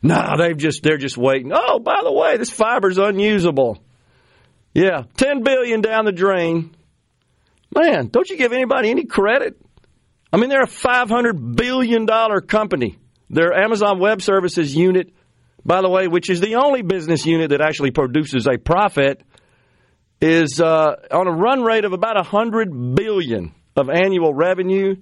No, 0.03 0.37
they've 0.39 0.57
just 0.57 0.83
they're 0.83 0.99
just 0.99 1.17
waiting. 1.17 1.53
Oh, 1.55 1.79
by 1.79 2.03
the 2.05 2.13
way, 2.13 2.37
this 2.37 2.51
fiber's 2.51 2.99
unusable. 2.99 3.79
Yeah, 4.75 5.05
ten 5.17 5.43
billion 5.43 5.81
down 5.81 6.05
the 6.05 6.13
drain. 6.13 6.77
Man, 7.75 8.09
don't 8.09 8.29
you 8.29 8.37
give 8.37 8.53
anybody 8.53 8.91
any 8.91 9.07
credit? 9.07 9.59
I 10.31 10.37
mean, 10.37 10.51
they're 10.51 10.65
a 10.65 10.69
five 10.69 11.09
hundred 11.09 11.57
billion 11.57 12.05
dollar 12.05 12.43
company. 12.43 12.99
Their 13.31 13.55
Amazon 13.55 13.99
Web 13.99 14.21
Services 14.21 14.77
unit 14.77 15.15
by 15.67 15.83
the 15.83 15.89
way, 15.89 16.07
which 16.07 16.31
is 16.31 16.41
the 16.41 16.55
only 16.57 16.83
business 16.83 17.27
unit 17.27 17.51
that 17.51 17.61
actually 17.61 17.91
produces 17.91 18.47
a 18.47 18.57
profit, 18.57 19.23
is 20.21 20.61
uh, 20.61 20.95
on 21.11 21.27
a 21.27 21.33
run 21.33 21.63
rate 21.63 21.85
of 21.85 21.93
about 21.93 22.15
100 22.15 22.95
billion 22.95 23.53
of 23.75 23.91
annual 23.91 24.33
revenue, 24.33 24.95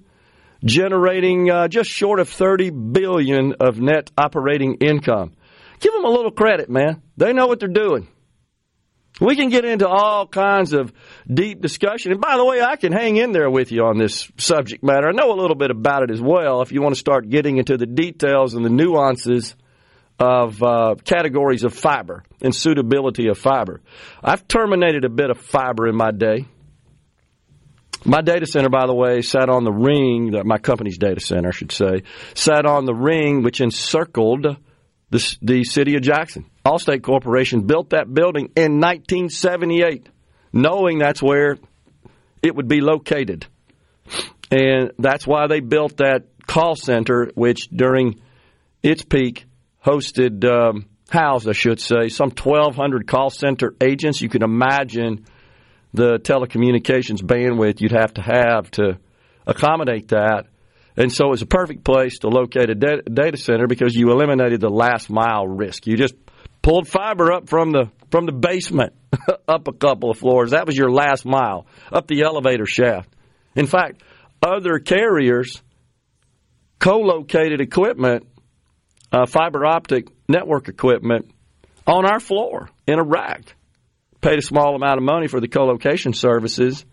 generating 0.63 1.51
uh, 1.51 1.67
just 1.67 1.89
short 1.89 2.19
of 2.19 2.27
30 2.29 2.71
billion 2.71 3.53
of 3.59 3.79
net 3.79 4.09
operating 4.17 4.75
income. 4.75 5.33
Give 5.79 5.93
them 5.93 6.03
a 6.03 6.09
little 6.09 6.31
credit, 6.31 6.67
man. 6.67 7.03
They 7.15 7.31
know 7.31 7.45
what 7.45 7.59
they're 7.59 7.69
doing. 7.69 8.07
We 9.21 9.35
can 9.35 9.49
get 9.49 9.63
into 9.63 9.87
all 9.87 10.27
kinds 10.27 10.73
of 10.73 10.91
deep 11.31 11.61
discussion. 11.61 12.11
And 12.11 12.19
by 12.19 12.35
the 12.35 12.43
way, 12.43 12.61
I 12.61 12.75
can 12.75 12.91
hang 12.91 13.15
in 13.15 13.31
there 13.31 13.49
with 13.49 13.71
you 13.71 13.85
on 13.85 13.97
this 13.97 14.29
subject 14.37 14.83
matter. 14.83 15.07
I 15.07 15.11
know 15.11 15.31
a 15.31 15.39
little 15.39 15.55
bit 15.55 15.71
about 15.71 16.03
it 16.03 16.11
as 16.11 16.21
well 16.21 16.61
if 16.61 16.73
you 16.73 16.81
want 16.81 16.95
to 16.95 16.99
start 16.99 17.29
getting 17.29 17.57
into 17.57 17.77
the 17.77 17.85
details 17.85 18.55
and 18.55 18.65
the 18.65 18.69
nuances 18.69 19.55
of 20.19 20.61
uh, 20.63 20.95
categories 21.03 21.63
of 21.63 21.73
fiber 21.73 22.23
and 22.41 22.55
suitability 22.55 23.27
of 23.27 23.37
fiber. 23.37 23.81
I've 24.23 24.47
terminated 24.47 25.05
a 25.05 25.09
bit 25.09 25.29
of 25.29 25.39
fiber 25.39 25.87
in 25.87 25.95
my 25.95 26.11
day. 26.11 26.45
My 28.05 28.21
data 28.21 28.45
center, 28.45 28.69
by 28.69 28.85
the 28.85 28.93
way, 28.93 29.21
sat 29.21 29.49
on 29.49 29.63
the 29.63 29.71
ring, 29.71 30.31
my 30.45 30.59
company's 30.59 30.97
data 30.97 31.19
center, 31.19 31.49
I 31.49 31.51
should 31.51 31.71
say, 31.71 32.03
sat 32.35 32.65
on 32.65 32.85
the 32.85 32.93
ring 32.93 33.41
which 33.41 33.61
encircled 33.61 34.45
the, 35.09 35.37
the 35.41 35.63
city 35.63 35.95
of 35.95 36.03
Jackson. 36.03 36.45
Allstate 36.63 37.01
Corporation 37.01 37.65
built 37.65 37.89
that 37.89 38.13
building 38.13 38.51
in 38.55 38.79
1978, 38.79 40.07
knowing 40.53 40.99
that's 40.99 41.21
where 41.21 41.57
it 42.43 42.55
would 42.55 42.67
be 42.67 42.81
located. 42.81 43.47
And 44.51 44.91
that's 44.99 45.25
why 45.25 45.47
they 45.47 45.59
built 45.59 45.97
that 45.97 46.25
call 46.45 46.75
center, 46.75 47.31
which 47.33 47.69
during 47.69 48.21
its 48.83 49.03
peak 49.03 49.45
hosted, 49.85 50.43
um, 50.45 50.85
housed, 51.09 51.47
I 51.47 51.53
should 51.53 51.79
say, 51.79 52.09
some 52.09 52.31
1,200 52.31 53.07
call 53.07 53.29
center 53.29 53.75
agents. 53.81 54.21
You 54.21 54.29
can 54.29 54.43
imagine 54.43 55.25
the 55.93 56.17
telecommunications 56.17 57.21
bandwidth 57.21 57.79
you'd 57.79 57.91
have 57.91 58.13
to 58.15 58.21
have 58.21 58.71
to 58.71 58.97
accommodate 59.45 60.09
that. 60.09 60.47
And 60.97 61.11
so 61.11 61.33
it's 61.33 61.41
a 61.41 61.47
perfect 61.47 61.83
place 61.83 62.19
to 62.19 62.29
locate 62.29 62.69
a 62.69 62.75
data 62.75 63.37
center 63.37 63.67
because 63.67 63.95
you 63.95 64.11
eliminated 64.11 64.61
the 64.61 64.69
last 64.69 65.09
mile 65.09 65.45
risk. 65.45 65.87
You 65.87 65.97
just 65.97 66.15
pulled 66.61 66.87
fiber 66.87 67.31
up 67.31 67.49
from 67.49 67.71
the 67.71 67.91
from 68.11 68.25
the 68.25 68.31
basement 68.31 68.93
up 69.47 69.67
a 69.67 69.73
couple 69.73 70.09
of 70.09 70.17
floors. 70.17 70.51
That 70.51 70.65
was 70.65 70.77
your 70.77 70.89
last 70.89 71.25
mile 71.25 71.67
up 71.91 72.07
the 72.07 72.23
elevator 72.23 72.65
shaft. 72.65 73.09
In 73.55 73.67
fact, 73.67 74.01
other 74.41 74.79
carriers 74.79 75.61
co-located 76.79 77.61
equipment, 77.61 78.27
uh, 79.15 79.25
fiber 79.25 79.65
optic 79.65 80.07
network 80.27 80.67
equipment, 80.67 81.31
on 81.87 82.05
our 82.05 82.19
floor 82.19 82.69
in 82.87 82.99
rack. 82.99 83.55
Paid 84.19 84.39
a 84.39 84.41
small 84.41 84.75
amount 84.75 84.97
of 84.97 85.03
money 85.03 85.27
for 85.27 85.39
the 85.39 85.47
co-location 85.47 86.13
services, 86.13 86.83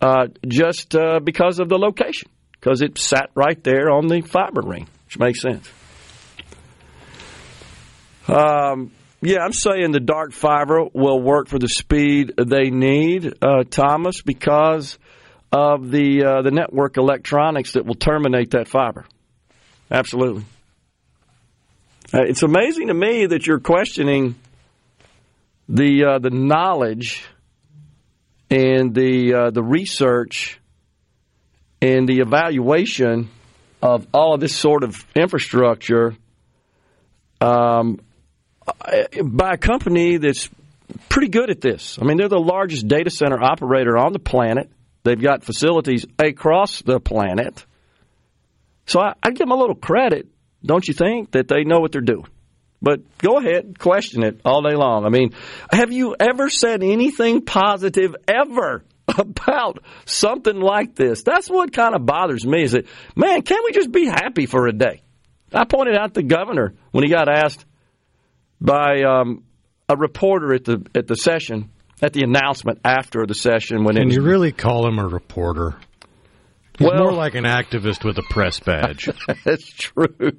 uh, 0.00 0.28
just 0.46 0.94
uh, 0.94 1.20
because 1.20 1.58
of 1.58 1.68
the 1.68 1.76
location, 1.76 2.30
because 2.52 2.80
it 2.80 2.96
sat 2.96 3.30
right 3.34 3.62
there 3.62 3.90
on 3.90 4.06
the 4.06 4.20
fiber 4.22 4.62
ring, 4.62 4.88
which 5.06 5.18
makes 5.18 5.42
sense. 5.42 5.68
Um, 8.28 8.92
yeah, 9.20 9.40
I'm 9.40 9.52
saying 9.52 9.90
the 9.92 10.00
dark 10.00 10.32
fiber 10.32 10.84
will 10.94 11.20
work 11.20 11.48
for 11.48 11.58
the 11.58 11.68
speed 11.68 12.32
they 12.38 12.70
need, 12.70 13.34
uh, 13.42 13.64
Thomas, 13.68 14.22
because 14.22 14.98
of 15.52 15.90
the 15.90 16.24
uh, 16.24 16.42
the 16.42 16.50
network 16.50 16.96
electronics 16.96 17.72
that 17.72 17.84
will 17.84 17.94
terminate 17.96 18.52
that 18.52 18.68
fiber. 18.68 19.04
Absolutely. 19.90 20.44
Uh, 22.14 22.22
it's 22.28 22.44
amazing 22.44 22.86
to 22.86 22.94
me 22.94 23.26
that 23.26 23.44
you're 23.44 23.58
questioning 23.58 24.36
the 25.68 26.04
uh, 26.04 26.18
the 26.20 26.30
knowledge 26.30 27.24
and 28.48 28.94
the 28.94 29.34
uh, 29.34 29.50
the 29.50 29.62
research 29.64 30.60
and 31.82 32.08
the 32.08 32.20
evaluation 32.20 33.28
of 33.82 34.06
all 34.14 34.32
of 34.32 34.40
this 34.40 34.54
sort 34.54 34.84
of 34.84 35.04
infrastructure 35.16 36.14
um, 37.40 37.98
by 39.24 39.54
a 39.54 39.58
company 39.58 40.16
that's 40.18 40.48
pretty 41.08 41.28
good 41.28 41.50
at 41.50 41.60
this. 41.60 41.98
I 42.00 42.04
mean, 42.04 42.16
they're 42.16 42.28
the 42.28 42.38
largest 42.38 42.86
data 42.86 43.10
center 43.10 43.42
operator 43.42 43.98
on 43.98 44.12
the 44.12 44.20
planet. 44.20 44.70
They've 45.02 45.20
got 45.20 45.42
facilities 45.42 46.06
across 46.16 46.80
the 46.80 47.00
planet. 47.00 47.66
So 48.86 49.00
I, 49.00 49.14
I 49.20 49.30
give 49.30 49.48
them 49.48 49.50
a 49.50 49.56
little 49.56 49.74
credit, 49.74 50.28
don't 50.64 50.86
you 50.86 50.94
think, 50.94 51.32
that 51.32 51.48
they 51.48 51.64
know 51.64 51.80
what 51.80 51.92
they're 51.92 52.00
doing? 52.00 52.26
But 52.80 53.00
go 53.18 53.38
ahead, 53.38 53.78
question 53.78 54.22
it 54.22 54.40
all 54.44 54.62
day 54.62 54.76
long. 54.76 55.06
I 55.06 55.08
mean, 55.08 55.32
have 55.70 55.90
you 55.92 56.14
ever 56.18 56.50
said 56.50 56.82
anything 56.82 57.42
positive 57.44 58.14
ever 58.28 58.84
about 59.18 59.78
something 60.04 60.60
like 60.60 60.94
this? 60.94 61.22
That's 61.22 61.48
what 61.48 61.72
kind 61.72 61.94
of 61.94 62.04
bothers 62.04 62.46
me 62.46 62.62
is 62.62 62.72
that, 62.72 62.86
man, 63.16 63.42
can't 63.42 63.64
we 63.64 63.72
just 63.72 63.90
be 63.90 64.06
happy 64.06 64.46
for 64.46 64.66
a 64.66 64.72
day? 64.72 65.02
I 65.52 65.64
pointed 65.64 65.96
out 65.96 66.14
the 66.14 66.22
governor 66.22 66.74
when 66.90 67.04
he 67.04 67.10
got 67.10 67.28
asked 67.28 67.64
by 68.60 69.02
um, 69.02 69.44
a 69.88 69.96
reporter 69.96 70.52
at 70.54 70.64
the 70.64 70.84
at 70.94 71.06
the 71.06 71.16
session 71.16 71.70
at 72.02 72.12
the 72.12 72.22
announcement 72.22 72.80
after 72.84 73.24
the 73.24 73.34
session 73.34 73.84
when 73.84 73.94
Can 73.94 74.06
was, 74.06 74.16
you 74.16 74.22
really 74.22 74.52
call 74.52 74.86
him 74.86 74.98
a 74.98 75.06
reporter? 75.06 75.76
He's 76.78 76.88
Well- 76.88 77.04
more 77.04 77.12
like 77.12 77.34
an 77.34 77.44
activist 77.44 78.04
with 78.04 78.18
a 78.18 78.24
press 78.28 78.58
badge. 78.60 79.08
That's 79.44 79.70
true. 79.70 80.32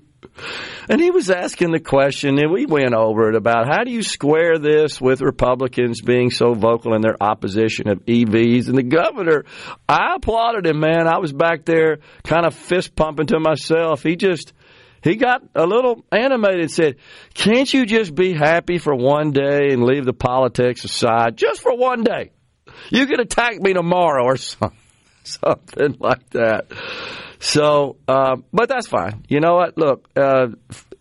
And 0.89 1.01
he 1.01 1.11
was 1.11 1.29
asking 1.29 1.71
the 1.71 1.79
question, 1.79 2.37
and 2.39 2.51
we 2.51 2.65
went 2.65 2.93
over 2.93 3.29
it 3.29 3.35
about 3.35 3.67
how 3.67 3.83
do 3.83 3.91
you 3.91 4.03
square 4.03 4.57
this 4.57 5.01
with 5.01 5.21
Republicans 5.21 6.01
being 6.01 6.29
so 6.29 6.53
vocal 6.53 6.93
in 6.93 7.01
their 7.01 7.21
opposition 7.21 7.89
of 7.89 8.05
EVs? 8.05 8.67
And 8.67 8.77
the 8.77 8.83
governor, 8.83 9.45
I 9.87 10.15
applauded 10.15 10.65
him, 10.65 10.79
man. 10.79 11.07
I 11.07 11.19
was 11.19 11.33
back 11.33 11.65
there 11.65 11.99
kind 12.23 12.45
of 12.45 12.53
fist 12.53 12.95
pumping 12.95 13.27
to 13.27 13.39
myself. 13.39 14.03
He 14.03 14.15
just, 14.15 14.53
he 15.03 15.15
got 15.15 15.43
a 15.53 15.65
little 15.65 16.03
animated 16.11 16.61
and 16.61 16.71
said, 16.71 16.95
Can't 17.33 17.71
you 17.71 17.85
just 17.85 18.13
be 18.13 18.33
happy 18.33 18.77
for 18.77 18.95
one 18.95 19.31
day 19.31 19.69
and 19.71 19.83
leave 19.83 20.05
the 20.05 20.13
politics 20.13 20.83
aside 20.83 21.37
just 21.37 21.61
for 21.61 21.75
one 21.75 22.03
day? 22.03 22.31
You 22.89 23.05
can 23.07 23.19
attack 23.19 23.59
me 23.59 23.73
tomorrow 23.73 24.23
or 24.23 24.37
something, 24.37 24.77
something 25.23 25.97
like 25.99 26.29
that. 26.31 26.67
So, 27.45 27.97
uh, 28.07 28.37
but 28.51 28.69
that's 28.69 28.87
fine. 28.87 29.23
You 29.29 29.39
know 29.39 29.53
what? 29.53 29.77
Look, 29.77 30.09
uh, 30.15 30.47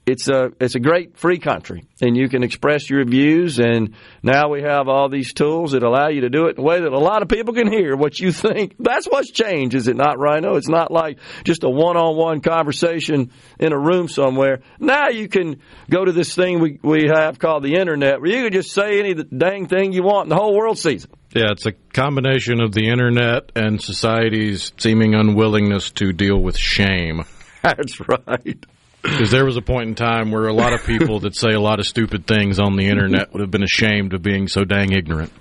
it's 0.05 0.29
a 0.29 0.51
it's 0.61 0.75
a 0.75 0.79
great 0.79 1.17
free 1.17 1.39
country, 1.39 1.87
and 2.03 2.15
you 2.15 2.29
can 2.29 2.43
express 2.43 2.91
your 2.91 3.03
views. 3.07 3.59
And 3.59 3.95
now 4.23 4.51
we 4.51 4.61
have 4.61 4.87
all 4.87 5.09
these 5.09 5.33
tools 5.33 5.73
that 5.73 5.83
allow 5.83 6.09
you 6.09 6.21
to 6.21 6.29
do 6.29 6.49
it 6.49 6.59
in 6.59 6.61
a 6.61 6.63
way 6.63 6.81
that 6.81 6.93
a 6.93 6.99
lot 6.99 7.23
of 7.23 7.29
people 7.29 7.55
can 7.55 7.73
hear 7.73 7.97
what 7.97 8.21
you 8.21 8.31
think. 8.31 8.77
That's 8.79 9.07
what's 9.07 9.31
changed, 9.31 9.75
is 9.75 9.89
it 9.89 9.97
not, 9.97 10.19
Rhino? 10.19 10.57
It's 10.57 10.69
not 10.69 10.91
like 10.91 11.19
just 11.45 11.65
a 11.65 11.71
one-on-one 11.71 12.43
conversation 12.43 13.31
in 13.59 13.73
a 13.73 13.79
room 13.79 14.09
somewhere. 14.09 14.61
Now 14.79 15.09
you 15.09 15.29
can 15.29 15.63
go 15.89 16.05
to 16.05 16.13
this 16.13 16.35
thing 16.35 16.61
we 16.61 16.79
we 16.83 17.07
have 17.07 17.39
called 17.39 17.63
the 17.63 17.77
internet, 17.77 18.21
where 18.21 18.31
you 18.31 18.45
can 18.45 18.53
just 18.53 18.71
say 18.71 18.99
any 18.99 19.15
dang 19.15 19.67
thing 19.67 19.95
you 19.95 20.03
want, 20.03 20.25
and 20.25 20.33
the 20.33 20.37
whole 20.37 20.55
world 20.55 20.79
sees 20.79 21.05
it. 21.05 21.11
Yeah, 21.35 21.51
it's 21.51 21.67
a 21.67 21.73
combination 21.93 22.61
of 22.61 22.73
the 22.73 22.89
internet 22.89 23.51
and 23.57 23.83
society's 23.83 24.73
seeming 24.79 25.15
unwillingness 25.15 25.91
to 25.93 26.13
deal 26.13 26.39
with 26.41 26.57
shame. 26.57 27.25
That's 27.63 28.01
right. 28.09 28.65
Because 29.03 29.31
there 29.31 29.45
was 29.45 29.57
a 29.57 29.63
point 29.63 29.89
in 29.89 29.95
time 29.97 30.31
where 30.31 30.47
a 30.47 30.55
lot 30.55 30.73
of 30.73 30.85
people 30.87 31.21
that 31.21 31.35
say 31.35 31.51
a 31.51 31.61
lot 31.61 31.81
of 31.81 31.87
stupid 31.87 32.27
things 32.27 32.59
on 32.59 32.77
the 32.77 32.87
internet 32.87 33.33
would 33.33 33.41
have 33.41 33.51
been 33.51 33.63
ashamed 33.63 34.15
of 34.15 34.23
being 34.23 34.49
so 34.49 34.65
dang 34.65 34.93
ignorant. 34.93 35.33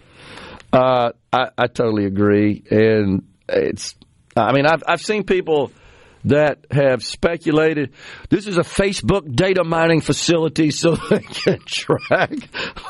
Uh, 0.73 1.12
I, 1.32 1.49
I 1.58 1.67
totally 1.67 2.06
agree, 2.06 2.63
and 2.69 3.27
it's. 3.47 3.95
I 4.36 4.51
mean, 4.51 4.65
I've 4.65 4.84
I've 4.88 5.01
seen 5.01 5.23
people 5.23 5.71
that 6.25 6.65
have 6.71 7.03
speculated 7.03 7.93
this 8.29 8.47
is 8.47 8.57
a 8.57 8.62
Facebook 8.62 9.36
data 9.36 9.63
mining 9.63 10.01
facility 10.01 10.71
so 10.71 10.95
they 11.09 11.19
can 11.19 11.59
track 11.65 12.33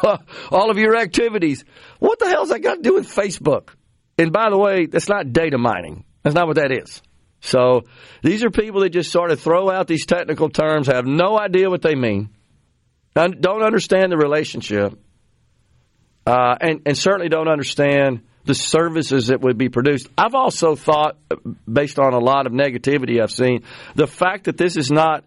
all 0.52 0.70
of 0.70 0.78
your 0.78 0.96
activities. 0.96 1.64
What 2.00 2.20
the 2.20 2.28
hell's 2.28 2.50
that 2.50 2.60
got 2.60 2.76
to 2.76 2.82
do 2.82 2.94
with 2.94 3.08
Facebook? 3.08 3.70
And 4.18 4.32
by 4.32 4.50
the 4.50 4.58
way, 4.58 4.86
that's 4.86 5.10
not 5.10 5.34
data 5.34 5.58
mining. 5.58 6.06
That's 6.22 6.36
not 6.36 6.48
what 6.48 6.58
that 6.58 6.72
is. 6.72 7.02
So 7.42 7.82
these 8.22 8.44
are 8.46 8.50
people 8.50 8.82
that 8.82 8.90
just 8.92 9.12
sort 9.12 9.32
of 9.32 9.40
throw 9.40 9.70
out 9.70 9.88
these 9.88 10.06
technical 10.06 10.50
terms, 10.50 10.88
have 10.88 11.06
no 11.06 11.38
idea 11.38 11.70
what 11.70 11.82
they 11.82 11.96
mean, 11.96 12.30
don't 13.16 13.64
understand 13.64 14.12
the 14.12 14.18
relationship, 14.18 14.94
uh, 16.26 16.56
and, 16.62 16.82
and 16.86 16.98
certainly 16.98 17.28
don't 17.28 17.50
understand 17.50 18.22
the 18.46 18.56
services 18.56 19.28
that 19.28 19.42
would 19.42 19.58
be 19.58 19.70
produced. 19.70 20.10
I've 20.18 20.36
also 20.36 20.76
thought, 20.76 21.18
based 21.72 22.00
on 22.00 22.14
a 22.14 22.20
lot 22.20 22.46
of 22.46 22.54
negativity 22.54 23.22
I've 23.22 23.32
seen, 23.32 23.64
the 23.96 24.08
fact 24.08 24.46
that 24.46 24.58
this 24.58 24.76
is 24.76 24.92
not 24.92 25.24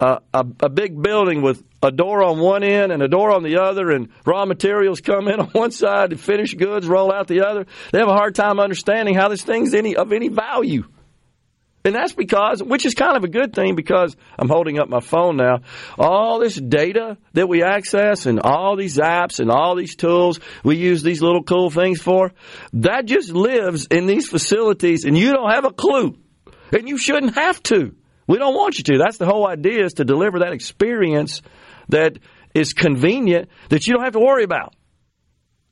uh, 0.00 0.18
a, 0.32 0.46
a 0.60 0.68
big 0.68 1.00
building 1.00 1.42
with 1.42 1.62
a 1.82 1.90
door 1.90 2.22
on 2.22 2.38
one 2.38 2.62
end 2.62 2.92
and 2.92 3.02
a 3.02 3.08
door 3.08 3.32
on 3.32 3.42
the 3.42 3.60
other, 3.60 3.90
and 3.90 4.08
raw 4.24 4.44
materials 4.44 5.00
come 5.00 5.28
in 5.28 5.40
on 5.40 5.48
one 5.48 5.70
side 5.70 6.12
and 6.12 6.20
finished 6.20 6.56
goods 6.56 6.86
roll 6.86 7.12
out 7.12 7.28
the 7.28 7.46
other. 7.46 7.66
They 7.92 7.98
have 7.98 8.08
a 8.08 8.14
hard 8.14 8.34
time 8.34 8.60
understanding 8.60 9.14
how 9.14 9.28
this 9.28 9.42
thing's 9.42 9.74
any 9.74 9.96
of 9.96 10.12
any 10.12 10.28
value. 10.28 10.84
And 11.88 11.96
that's 11.96 12.12
because, 12.12 12.62
which 12.62 12.84
is 12.84 12.92
kind 12.92 13.16
of 13.16 13.24
a 13.24 13.28
good 13.28 13.54
thing 13.54 13.74
because 13.74 14.14
I'm 14.38 14.50
holding 14.50 14.78
up 14.78 14.90
my 14.90 15.00
phone 15.00 15.38
now. 15.38 15.60
All 15.98 16.38
this 16.38 16.54
data 16.54 17.16
that 17.32 17.48
we 17.48 17.62
access 17.62 18.26
and 18.26 18.40
all 18.40 18.76
these 18.76 18.98
apps 18.98 19.40
and 19.40 19.50
all 19.50 19.74
these 19.74 19.96
tools 19.96 20.38
we 20.62 20.76
use 20.76 21.02
these 21.02 21.22
little 21.22 21.42
cool 21.42 21.70
things 21.70 22.02
for, 22.02 22.32
that 22.74 23.06
just 23.06 23.30
lives 23.30 23.86
in 23.90 24.04
these 24.04 24.28
facilities 24.28 25.06
and 25.06 25.16
you 25.16 25.32
don't 25.32 25.50
have 25.50 25.64
a 25.64 25.72
clue. 25.72 26.18
And 26.72 26.86
you 26.86 26.98
shouldn't 26.98 27.36
have 27.36 27.62
to. 27.64 27.96
We 28.26 28.36
don't 28.36 28.54
want 28.54 28.76
you 28.76 28.84
to. 28.84 28.98
That's 28.98 29.16
the 29.16 29.24
whole 29.24 29.48
idea 29.48 29.86
is 29.86 29.94
to 29.94 30.04
deliver 30.04 30.40
that 30.40 30.52
experience 30.52 31.40
that 31.88 32.18
is 32.54 32.74
convenient 32.74 33.48
that 33.70 33.86
you 33.86 33.94
don't 33.94 34.04
have 34.04 34.12
to 34.12 34.20
worry 34.20 34.44
about. 34.44 34.74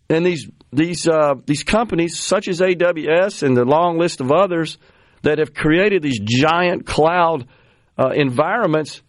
And 0.08 0.24
these 0.24 0.48
these 0.72 1.06
uh, 1.06 1.34
these 1.44 1.62
companies 1.62 2.18
such 2.18 2.48
as 2.48 2.60
AWS 2.60 3.42
and 3.42 3.54
the 3.54 3.66
long 3.66 3.98
list 3.98 4.22
of 4.22 4.32
others 4.32 4.78
that 5.22 5.38
have 5.38 5.54
created 5.54 6.02
these 6.02 6.20
giant 6.20 6.86
cloud 6.86 7.46
uh, 7.98 8.10
environments 8.10 9.02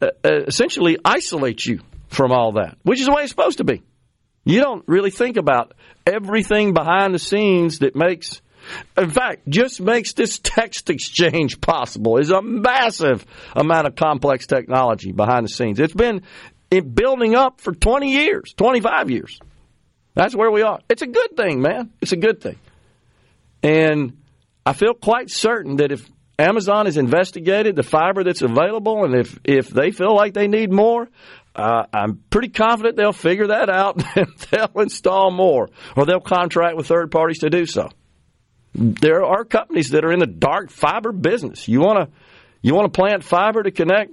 uh, 0.00 0.08
uh, 0.24 0.42
essentially 0.46 0.98
isolate 1.04 1.64
you 1.64 1.80
from 2.08 2.32
all 2.32 2.52
that, 2.52 2.76
which 2.82 3.00
is 3.00 3.06
the 3.06 3.12
way 3.12 3.22
it's 3.22 3.30
supposed 3.30 3.58
to 3.58 3.64
be. 3.64 3.82
You 4.44 4.60
don't 4.60 4.84
really 4.86 5.10
think 5.10 5.36
about 5.36 5.74
everything 6.06 6.72
behind 6.72 7.14
the 7.14 7.18
scenes 7.18 7.80
that 7.80 7.96
makes, 7.96 8.40
in 8.96 9.10
fact, 9.10 9.48
just 9.48 9.80
makes 9.80 10.12
this 10.12 10.38
text 10.42 10.90
exchange 10.90 11.60
possible 11.60 12.18
is 12.18 12.30
a 12.30 12.42
massive 12.42 13.26
amount 13.54 13.86
of 13.86 13.96
complex 13.96 14.46
technology 14.46 15.12
behind 15.12 15.44
the 15.46 15.48
scenes. 15.48 15.80
It's 15.80 15.94
been 15.94 16.22
in 16.70 16.90
building 16.90 17.34
up 17.34 17.60
for 17.60 17.72
20 17.72 18.12
years, 18.12 18.54
25 18.56 19.10
years. 19.10 19.40
That's 20.14 20.34
where 20.34 20.50
we 20.50 20.62
are. 20.62 20.80
It's 20.88 21.02
a 21.02 21.06
good 21.06 21.36
thing, 21.36 21.60
man. 21.60 21.92
It's 22.00 22.12
a 22.12 22.16
good 22.16 22.40
thing. 22.40 22.58
And 23.62 24.16
I 24.66 24.72
feel 24.72 24.94
quite 24.94 25.30
certain 25.30 25.76
that 25.76 25.92
if 25.92 26.06
Amazon 26.38 26.86
has 26.86 26.96
investigated 26.96 27.76
the 27.76 27.82
fiber 27.82 28.24
that's 28.24 28.42
available 28.42 29.04
and 29.04 29.14
if, 29.14 29.38
if 29.44 29.68
they 29.68 29.92
feel 29.92 30.14
like 30.14 30.34
they 30.34 30.48
need 30.48 30.72
more, 30.72 31.08
uh, 31.54 31.84
I'm 31.92 32.22
pretty 32.28 32.48
confident 32.48 32.96
they'll 32.96 33.12
figure 33.12 33.46
that 33.46 33.70
out 33.70 34.02
and 34.16 34.26
they'll 34.50 34.82
install 34.82 35.30
more 35.30 35.68
or 35.96 36.04
they'll 36.04 36.20
contract 36.20 36.76
with 36.76 36.88
third 36.88 37.10
parties 37.10 37.38
to 37.38 37.48
do 37.48 37.64
so. 37.64 37.88
There 38.74 39.24
are 39.24 39.44
companies 39.44 39.90
that 39.90 40.04
are 40.04 40.12
in 40.12 40.18
the 40.18 40.26
dark 40.26 40.70
fiber 40.70 41.12
business. 41.12 41.66
You 41.66 41.80
want 41.80 42.10
to 42.10 42.16
you 42.60 42.74
want 42.74 42.92
to 42.92 43.00
plant 43.00 43.24
fiber 43.24 43.62
to 43.62 43.70
connect 43.70 44.12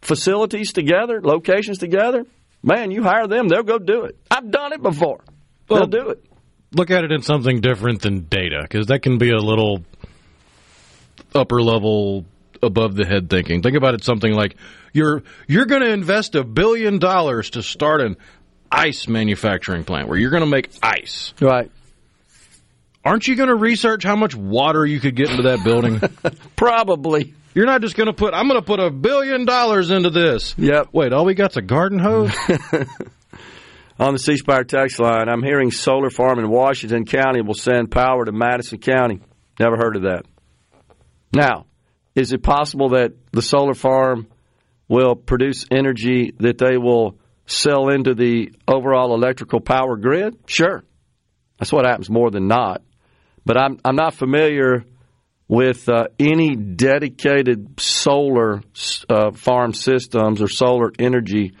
facilities 0.00 0.72
together, 0.72 1.20
locations 1.20 1.78
together? 1.78 2.24
man, 2.62 2.90
you 2.90 3.02
hire 3.02 3.26
them, 3.26 3.48
they'll 3.48 3.62
go 3.62 3.78
do 3.78 4.04
it. 4.04 4.18
I've 4.30 4.50
done 4.50 4.72
it 4.72 4.82
before. 4.82 5.24
Well, 5.68 5.86
they'll 5.86 6.04
do 6.04 6.10
it. 6.10 6.24
Look 6.72 6.90
at 6.90 7.04
it 7.04 7.12
in 7.12 7.22
something 7.22 7.60
different 7.60 8.02
than 8.02 8.20
data, 8.20 8.60
because 8.62 8.86
that 8.86 9.00
can 9.00 9.18
be 9.18 9.30
a 9.30 9.38
little 9.38 9.84
upper 11.34 11.60
level, 11.60 12.24
above 12.62 12.94
the 12.94 13.06
head 13.06 13.28
thinking. 13.30 13.62
Think 13.62 13.76
about 13.76 13.94
it 13.94 14.04
something 14.04 14.32
like 14.32 14.56
you're 14.92 15.22
you're 15.46 15.66
going 15.66 15.82
to 15.82 15.90
invest 15.90 16.34
a 16.34 16.44
billion 16.44 16.98
dollars 16.98 17.50
to 17.50 17.62
start 17.62 18.00
an 18.00 18.16
ice 18.70 19.08
manufacturing 19.08 19.84
plant 19.84 20.08
where 20.08 20.18
you're 20.18 20.30
going 20.30 20.42
to 20.42 20.50
make 20.50 20.70
ice. 20.82 21.34
Right. 21.40 21.70
Aren't 23.04 23.26
you 23.26 23.34
going 23.34 23.48
to 23.48 23.54
research 23.54 24.04
how 24.04 24.14
much 24.16 24.34
water 24.34 24.84
you 24.84 25.00
could 25.00 25.16
get 25.16 25.30
into 25.30 25.44
that 25.44 25.64
building? 25.64 26.00
Probably. 26.56 27.34
You're 27.54 27.66
not 27.66 27.80
just 27.80 27.96
going 27.96 28.06
to 28.06 28.12
put, 28.12 28.34
I'm 28.34 28.46
going 28.46 28.60
to 28.60 28.66
put 28.66 28.78
a 28.78 28.90
billion 28.90 29.46
dollars 29.46 29.90
into 29.90 30.10
this. 30.10 30.54
Yep. 30.58 30.88
Wait, 30.92 31.12
all 31.12 31.24
we 31.24 31.34
got's 31.34 31.56
a 31.56 31.62
garden 31.62 31.98
hose? 31.98 32.32
On 34.00 34.14
the 34.14 34.18
C 34.18 34.38
Spire 34.38 34.64
text 34.64 34.98
line, 34.98 35.28
I'm 35.28 35.42
hearing 35.42 35.70
solar 35.70 36.08
farm 36.08 36.38
in 36.38 36.48
Washington 36.48 37.04
County 37.04 37.42
will 37.42 37.52
send 37.52 37.90
power 37.90 38.24
to 38.24 38.32
Madison 38.32 38.78
County. 38.78 39.20
Never 39.58 39.76
heard 39.76 39.96
of 39.96 40.02
that. 40.04 40.22
Now, 41.34 41.66
is 42.14 42.32
it 42.32 42.42
possible 42.42 42.88
that 42.90 43.12
the 43.30 43.42
solar 43.42 43.74
farm 43.74 44.26
will 44.88 45.14
produce 45.14 45.66
energy 45.70 46.32
that 46.38 46.56
they 46.56 46.78
will 46.78 47.18
sell 47.44 47.90
into 47.90 48.14
the 48.14 48.54
overall 48.66 49.14
electrical 49.14 49.60
power 49.60 49.98
grid? 49.98 50.34
Sure. 50.46 50.82
That's 51.58 51.70
what 51.70 51.84
happens 51.84 52.08
more 52.08 52.30
than 52.30 52.48
not. 52.48 52.80
But 53.44 53.58
I'm 53.58 53.80
I'm 53.84 53.96
not 53.96 54.14
familiar 54.14 54.86
with 55.46 55.90
uh, 55.90 56.04
any 56.18 56.56
dedicated 56.56 57.78
solar 57.78 58.62
uh, 59.10 59.32
farm 59.32 59.74
systems 59.74 60.40
or 60.40 60.48
solar 60.48 60.90
energy 60.98 61.52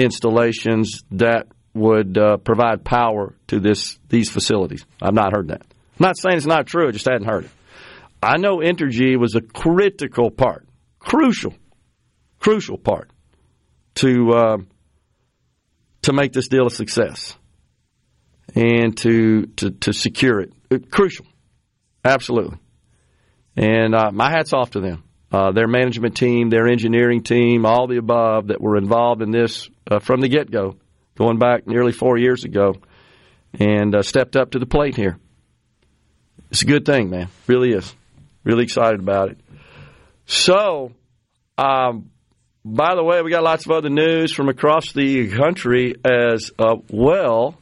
installations 0.00 1.02
that 1.12 1.46
would 1.74 2.18
uh, 2.18 2.38
provide 2.38 2.84
power 2.84 3.34
to 3.48 3.60
this 3.60 3.98
these 4.08 4.30
facilities. 4.30 4.84
I've 5.00 5.14
not 5.14 5.32
heard 5.32 5.48
that. 5.48 5.62
I'm 5.62 6.06
not 6.06 6.18
saying 6.18 6.36
it's 6.36 6.46
not 6.46 6.66
true. 6.66 6.88
I 6.88 6.90
just 6.90 7.06
hadn't 7.08 7.28
heard 7.28 7.44
it. 7.44 7.50
I 8.22 8.36
know 8.38 8.58
Entergy 8.58 9.18
was 9.18 9.34
a 9.34 9.40
critical 9.40 10.30
part, 10.30 10.66
crucial, 10.98 11.54
crucial 12.38 12.76
part 12.76 13.10
to 13.96 14.30
uh, 14.30 14.56
to 16.02 16.12
make 16.12 16.32
this 16.32 16.48
deal 16.48 16.66
a 16.66 16.70
success 16.70 17.36
and 18.54 18.96
to 18.98 19.46
to, 19.56 19.70
to 19.70 19.92
secure 19.92 20.40
it. 20.40 20.52
Uh, 20.70 20.78
crucial, 20.90 21.26
absolutely. 22.04 22.58
And 23.56 23.94
uh, 23.94 24.10
my 24.12 24.30
hats 24.30 24.52
off 24.52 24.70
to 24.70 24.80
them, 24.80 25.04
uh, 25.32 25.52
their 25.52 25.68
management 25.68 26.16
team, 26.16 26.50
their 26.50 26.66
engineering 26.66 27.22
team, 27.22 27.64
all 27.64 27.86
the 27.86 27.98
above 27.98 28.48
that 28.48 28.60
were 28.60 28.76
involved 28.76 29.22
in 29.22 29.30
this 29.30 29.68
uh, 29.90 29.98
from 29.98 30.20
the 30.20 30.28
get 30.28 30.50
go, 30.50 30.76
going 31.16 31.38
back 31.38 31.66
nearly 31.66 31.92
four 31.92 32.18
years 32.18 32.44
ago, 32.44 32.76
and 33.58 33.94
uh, 33.94 34.02
stepped 34.02 34.36
up 34.36 34.52
to 34.52 34.58
the 34.58 34.66
plate 34.66 34.96
here. 34.96 35.18
It's 36.50 36.62
a 36.62 36.66
good 36.66 36.84
thing, 36.84 37.10
man. 37.10 37.28
Really 37.46 37.72
is. 37.72 37.94
Really 38.42 38.64
excited 38.64 39.00
about 39.00 39.30
it. 39.30 39.38
So, 40.26 40.92
um, 41.58 42.10
by 42.64 42.94
the 42.94 43.02
way, 43.02 43.22
we 43.22 43.30
got 43.30 43.42
lots 43.42 43.66
of 43.66 43.72
other 43.72 43.90
news 43.90 44.32
from 44.32 44.48
across 44.48 44.92
the 44.92 45.28
country 45.28 45.94
as 46.04 46.52
uh, 46.58 46.76
well. 46.88 47.56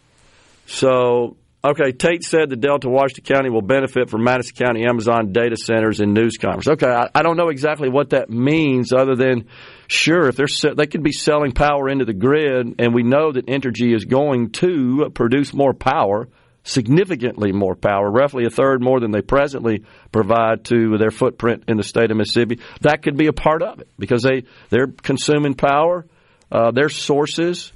So, 0.67 1.38
okay, 1.65 1.93
Tate 1.93 2.23
said 2.23 2.51
that 2.51 2.61
Delta 2.61 2.89
Washington 2.89 3.25
County 3.25 3.51
will 3.51 3.63
benefit 3.63 4.11
from 4.11 4.25
Madison 4.25 4.57
County 4.57 4.85
Amazon 4.85 5.33
data 5.33 5.57
centers 5.57 6.01
and 6.01 6.15
news 6.15 6.37
conference. 6.37 6.69
Okay, 6.69 6.89
I, 6.89 7.09
I 7.15 7.23
don't 7.23 7.37
know 7.37 7.49
exactly 7.49 7.89
what 7.89 8.11
that 8.11 8.31
means, 8.31 8.93
other 8.93 9.17
than 9.17 9.47
sure 9.87 10.29
if 10.29 10.37
they're 10.37 10.75
they 10.75 10.87
could 10.87 11.03
be 11.03 11.13
selling 11.13 11.53
power 11.53 11.89
into 11.89 12.05
the 12.05 12.15
grid, 12.15 12.77
and 12.79 12.95
we 12.95 13.03
know 13.03 13.33
that 13.33 13.47
Entergy 13.47 13.95
is 13.95 14.05
going 14.05 14.51
to 14.53 15.11
produce 15.15 15.53
more 15.53 15.75
power 15.75 16.29
significantly 16.69 17.51
more 17.53 17.75
power, 17.75 18.11
roughly 18.11 18.45
a 18.45 18.51
third 18.51 18.83
more 18.83 19.01
than 19.01 19.11
they 19.11 19.23
presently 19.23 19.85
provide 20.13 20.65
to 20.65 20.99
their 20.99 21.11
footprint 21.11 21.65
in 21.67 21.77
the 21.77 21.83
state 21.83 22.11
of 22.11 22.17
Mississippi. 22.17 22.61
That 22.83 23.03
could 23.03 23.17
be 23.17 23.27
a 23.27 23.33
part 23.33 23.63
of 23.63 23.81
it 23.81 23.89
because 23.99 24.23
they 24.23 24.45
they're 24.69 24.87
consuming 24.87 25.55
power. 25.55 26.07
Uh, 26.51 26.71
their 26.71 26.89
sources 26.89 27.73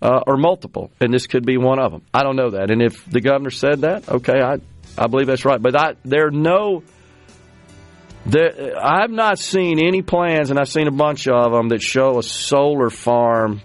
uh, 0.00 0.20
are 0.26 0.36
multiple, 0.36 0.90
and 1.00 1.12
this 1.12 1.26
could 1.26 1.44
be 1.44 1.56
one 1.56 1.78
of 1.78 1.92
them. 1.92 2.02
I 2.14 2.22
don't 2.22 2.36
know 2.36 2.50
that, 2.50 2.70
and 2.70 2.82
if 2.82 3.04
the 3.04 3.20
governor 3.20 3.50
said 3.50 3.80
that, 3.80 4.08
okay, 4.08 4.40
I 4.40 4.58
I 4.96 5.06
believe 5.06 5.26
that's 5.26 5.44
right. 5.44 5.60
But 5.60 5.80
I, 5.80 5.94
there 6.04 6.26
are 6.28 6.30
no. 6.30 6.82
There, 8.26 8.74
I've 8.78 9.10
not 9.10 9.38
seen 9.38 9.78
any 9.78 10.02
plans, 10.02 10.50
and 10.50 10.58
I've 10.58 10.68
seen 10.68 10.86
a 10.86 10.92
bunch 10.92 11.28
of 11.28 11.52
them 11.52 11.68
that 11.68 11.80
show 11.80 12.18
a 12.18 12.22
solar 12.22 12.90
farm 12.90 13.62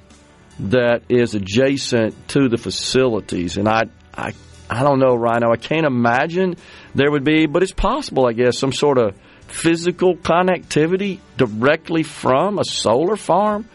that 0.59 1.03
is 1.09 1.35
adjacent 1.35 2.29
to 2.29 2.49
the 2.49 2.57
facilities, 2.57 3.57
and 3.57 3.67
I 3.67 3.83
I 4.15 4.33
I 4.69 4.83
don't 4.83 4.99
know, 4.99 5.15
Rhino. 5.15 5.51
I 5.51 5.57
can't 5.57 5.85
imagine 5.85 6.55
there 6.95 7.11
would 7.11 7.23
be, 7.23 7.45
but 7.45 7.63
it's 7.63 7.73
possible, 7.73 8.27
I 8.27 8.33
guess, 8.33 8.57
some 8.57 8.71
sort 8.71 8.97
of 8.97 9.15
physical 9.47 10.15
connectivity 10.15 11.19
directly 11.37 12.03
from 12.03 12.57
a 12.57 12.65
solar 12.65 13.15
farm 13.15 13.67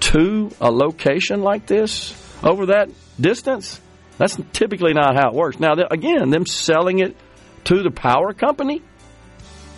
to 0.00 0.50
a 0.60 0.70
location 0.70 1.42
like 1.42 1.66
this 1.66 2.14
over 2.42 2.66
that 2.66 2.90
distance. 3.20 3.80
That's 4.18 4.38
typically 4.52 4.94
not 4.94 5.14
how 5.14 5.30
it 5.30 5.34
works. 5.34 5.60
Now, 5.60 5.74
again, 5.90 6.30
them 6.30 6.46
selling 6.46 7.00
it 7.00 7.16
to 7.64 7.82
the 7.82 7.90
power 7.90 8.32
company, 8.32 8.82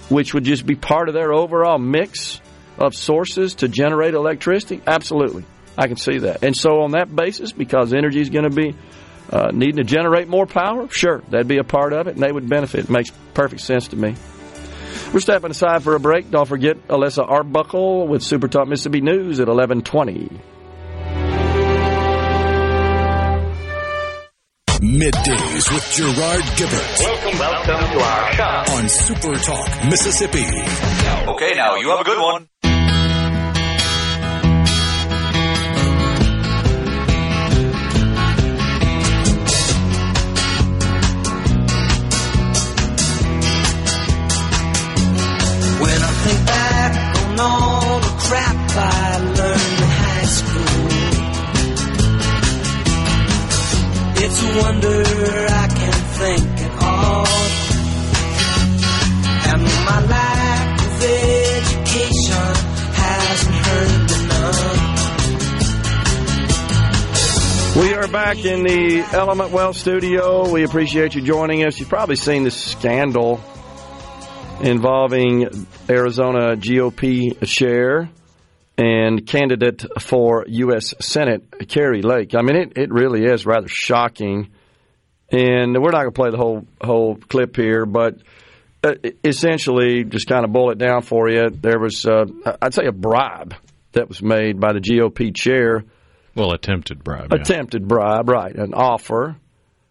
which 0.09 0.35
would 0.35 0.45
just 0.45 0.65
be 0.65 0.75
part 0.75 1.09
of 1.09 1.15
their 1.15 1.33
overall 1.33 1.79
mix 1.79 2.41
of 2.79 2.95
sources 2.95 3.57
to 3.57 3.69
generate 3.69 4.15
electricity, 4.15 4.81
absolutely. 4.87 5.45
I 5.77 5.87
can 5.87 5.97
see 5.97 6.19
that. 6.19 6.45
And 6.45 6.57
so, 6.57 6.83
on 6.83 6.93
that 6.93 7.15
basis, 7.15 7.53
because 7.53 7.93
Entergy 7.93 8.21
is 8.21 8.31
going 8.31 8.49
to 8.49 8.55
be 8.55 8.75
uh, 9.31 9.51
needing 9.53 9.77
to 9.77 9.85
generate 9.85 10.29
more 10.29 10.47
power, 10.47 10.89
sure, 10.89 11.23
that'd 11.29 11.49
be 11.49 11.59
a 11.59 11.65
part 11.65 11.93
of 11.93 12.07
it, 12.07 12.15
and 12.15 12.23
they 12.23 12.33
would 12.33 12.49
benefit. 12.49 12.85
It 12.85 12.91
makes 12.91 13.11
perfect 13.35 13.63
sense 13.63 13.89
to 13.89 13.97
me. 13.97 14.15
We're 15.13 15.21
stepping 15.21 15.51
aside 15.51 15.83
for 15.83 15.95
a 15.95 16.01
break. 16.01 16.31
Don't 16.31 16.47
forget 16.49 16.89
Alyssa 16.89 17.29
Arbuckle 17.29 18.07
with 18.09 18.23
Super 18.23 18.49
Talk 18.49 18.69
Mississippi 18.69 19.01
News 19.01 19.41
at 19.41 19.49
1120. 19.49 20.29
Middays 24.81 25.73
with 25.75 25.91
Gerard 25.91 26.43
Gibert 26.57 27.01
Welcome, 27.01 27.39
welcome 27.39 27.99
to 27.99 28.01
our 28.01 28.33
show. 28.33 28.73
on 28.75 28.89
Super 28.89 29.35
Talk 29.37 29.85
Mississippi. 29.87 30.39
Okay, 30.39 31.55
now 31.57 31.75
you 31.77 31.89
have 31.91 32.01
a 32.01 32.05
good 32.05 32.21
one. 32.21 32.49
It's 54.29 54.43
a 54.43 54.47
wonder 54.61 55.03
I 55.49 55.69
can 55.69 55.93
think 56.21 56.45
at 56.61 56.83
all. 56.83 57.27
And 59.49 59.63
my 59.89 60.01
lack 60.05 60.81
of 60.81 61.03
education 61.03 62.49
hasn't 62.93 63.59
hurt 63.69 64.11
enough. 64.21 64.67
We 67.77 67.95
are 67.95 68.09
back 68.09 68.45
in 68.45 68.65
the 68.65 69.01
Element 69.13 69.51
Well 69.51 69.73
studio. 69.73 70.51
We 70.51 70.65
appreciate 70.65 71.15
you 71.15 71.23
joining 71.23 71.65
us. 71.65 71.79
You've 71.81 71.89
probably 71.89 72.17
seen 72.17 72.45
this 72.45 72.57
scandal 72.57 73.41
involving 74.61 75.67
Arizona 75.89 76.55
GOP 76.57 77.47
chair 77.47 78.11
and 78.79 79.27
candidate 79.27 79.85
for 80.01 80.45
U.S. 80.47 80.95
Senate, 81.01 81.69
Kari 81.69 82.01
Lake. 82.03 82.35
I 82.35 82.43
mean, 82.43 82.57
it, 82.57 82.73
it 82.79 82.91
really 82.93 83.25
is 83.25 83.45
rather 83.45 83.69
shocking. 83.69 84.51
And 85.31 85.77
we're 85.77 85.91
not 85.91 86.03
going 86.03 86.13
to 86.13 86.13
play 86.13 86.31
the 86.31 86.39
whole 86.39 86.67
whole 86.81 87.17
clip 87.17 87.57
here, 87.57 87.85
but 87.85 88.19
uh, 88.83 88.95
essentially, 89.25 90.05
just 90.05 90.27
kind 90.27 90.45
of 90.45 90.53
boil 90.53 90.71
it 90.71 90.79
down 90.79 91.03
for 91.03 91.29
you, 91.29 91.51
there 91.51 91.79
was, 91.79 92.07
uh, 92.07 92.25
I'd 92.63 92.73
say, 92.73 92.87
a 92.87 92.93
bribe 92.93 93.55
that 93.93 94.09
was 94.09 94.23
made 94.23 94.61
by 94.61 94.73
the 94.73 94.81
GOP 94.81 95.35
chair 95.35 95.85
well, 96.39 96.53
attempted 96.53 97.03
bribe. 97.03 97.33
yeah. 97.33 97.41
attempted 97.41 97.89
bribe, 97.89 98.29
right? 98.29 98.55
An 98.55 98.73
offer 98.73 99.37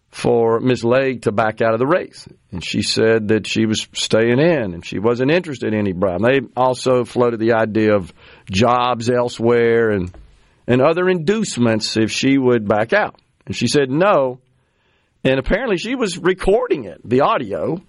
for 0.08 0.60
Ms. 0.60 0.82
Lake 0.82 1.22
to 1.22 1.32
back 1.32 1.60
out 1.60 1.74
of 1.74 1.78
the 1.78 1.86
race, 1.86 2.26
and 2.50 2.64
she 2.64 2.80
said 2.80 3.28
that 3.28 3.46
she 3.46 3.66
was 3.66 3.86
staying 3.92 4.40
in 4.40 4.72
and 4.72 4.84
she 4.84 4.98
wasn't 4.98 5.30
interested 5.30 5.74
in 5.74 5.78
any 5.78 5.92
bribe. 5.92 6.22
They 6.22 6.40
also 6.56 7.04
floated 7.04 7.38
the 7.38 7.52
idea 7.52 7.94
of 7.94 8.12
jobs 8.50 9.10
elsewhere 9.10 9.90
and 9.90 10.12
and 10.66 10.82
other 10.82 11.08
inducements 11.08 11.96
if 11.96 12.10
she 12.12 12.36
would 12.36 12.68
back 12.68 12.92
out, 12.92 13.18
and 13.46 13.56
she 13.56 13.66
said 13.66 13.90
no. 13.90 14.38
And 15.24 15.38
apparently, 15.38 15.78
she 15.78 15.94
was 15.94 16.18
recording 16.18 16.84
it, 16.84 17.00
the 17.04 17.22
audio, 17.22 17.82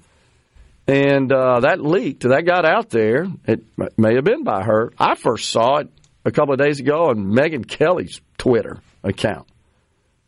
and 0.88 1.32
uh, 1.32 1.60
that 1.62 1.80
leaked. 1.82 2.24
That 2.24 2.46
got 2.46 2.66
out 2.66 2.90
there. 2.90 3.28
It 3.46 3.62
may 3.98 4.16
have 4.16 4.24
been 4.24 4.44
by 4.44 4.64
her. 4.64 4.92
I 4.98 5.16
first 5.16 5.50
saw 5.50 5.78
it 5.78 5.90
a 6.26 6.32
couple 6.32 6.54
of 6.54 6.60
days 6.60 6.80
ago 6.80 7.10
on 7.10 7.32
Megyn 7.32 7.68
Kelly's 7.68 8.22
Twitter 8.38 8.80
account. 9.04 9.48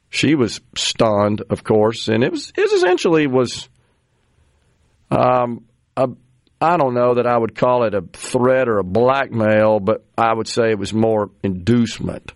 She 0.10 0.36
was 0.36 0.60
stunned, 0.76 1.42
of 1.50 1.64
course, 1.64 2.10
and 2.10 2.24
it 2.24 2.32
was 2.32 2.52
it 2.56 2.72
essentially 2.74 3.28
was 3.28 3.70
um, 5.10 5.66
a 5.96 6.10
I 6.62 6.78
don't 6.78 6.94
know 6.94 7.16
that 7.16 7.26
I 7.26 7.36
would 7.36 7.56
call 7.56 7.86
it 7.86 7.96
a 7.96 8.02
threat 8.14 8.70
or 8.70 8.78
a 8.78 8.84
blackmail, 8.84 9.80
but 9.80 10.06
I 10.16 10.32
would 10.34 10.48
say 10.48 10.70
it 10.70 10.78
was 10.78 10.94
more 10.94 11.32
inducement 11.42 12.34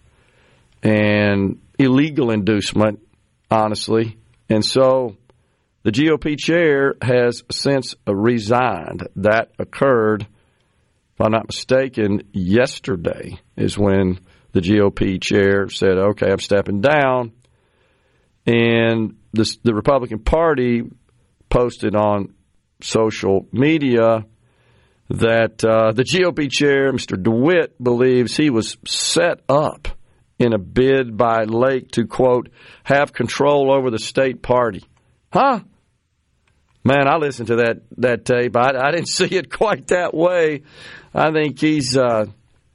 and 0.81 1.61
illegal 1.77 2.31
inducement, 2.31 2.99
honestly. 3.51 4.17
And 4.49 4.65
so 4.65 5.17
the 5.83 5.91
GOP 5.91 6.39
chair 6.39 6.95
has 7.01 7.43
since 7.51 7.95
resigned. 8.07 9.07
That 9.17 9.51
occurred, 9.59 10.23
if 10.23 11.21
I'm 11.21 11.31
not 11.31 11.47
mistaken, 11.47 12.23
yesterday 12.31 13.39
is 13.55 13.77
when 13.77 14.19
the 14.53 14.61
GOP 14.61 15.21
chair 15.21 15.69
said, 15.69 15.97
okay, 15.97 16.31
I'm 16.31 16.39
stepping 16.39 16.81
down. 16.81 17.31
And 18.47 19.17
the, 19.33 19.57
the 19.63 19.73
Republican 19.73 20.19
Party 20.19 20.83
posted 21.49 21.95
on 21.95 22.34
social 22.81 23.47
media 23.51 24.25
that 25.09 25.63
uh, 25.63 25.91
the 25.91 26.03
GOP 26.03 26.51
chair, 26.51 26.91
Mr. 26.91 27.21
DeWitt, 27.21 27.81
believes 27.81 28.35
he 28.35 28.49
was 28.49 28.77
set 28.85 29.41
up 29.47 29.87
in 30.39 30.53
a 30.53 30.57
bid 30.57 31.15
by 31.15 31.43
Lake 31.43 31.91
to, 31.91 32.05
quote, 32.05 32.49
have 32.83 33.13
control 33.13 33.71
over 33.71 33.89
the 33.89 33.99
state 33.99 34.41
party. 34.41 34.83
Huh? 35.31 35.59
Man, 36.83 37.07
I 37.07 37.17
listened 37.17 37.47
to 37.47 37.55
that, 37.57 37.81
that 37.97 38.25
tape. 38.25 38.55
I, 38.55 38.71
I 38.77 38.91
didn't 38.91 39.07
see 39.09 39.25
it 39.35 39.51
quite 39.51 39.87
that 39.87 40.13
way. 40.13 40.63
I 41.13 41.31
think 41.31 41.59
he's. 41.59 41.97
Uh, 41.97 42.25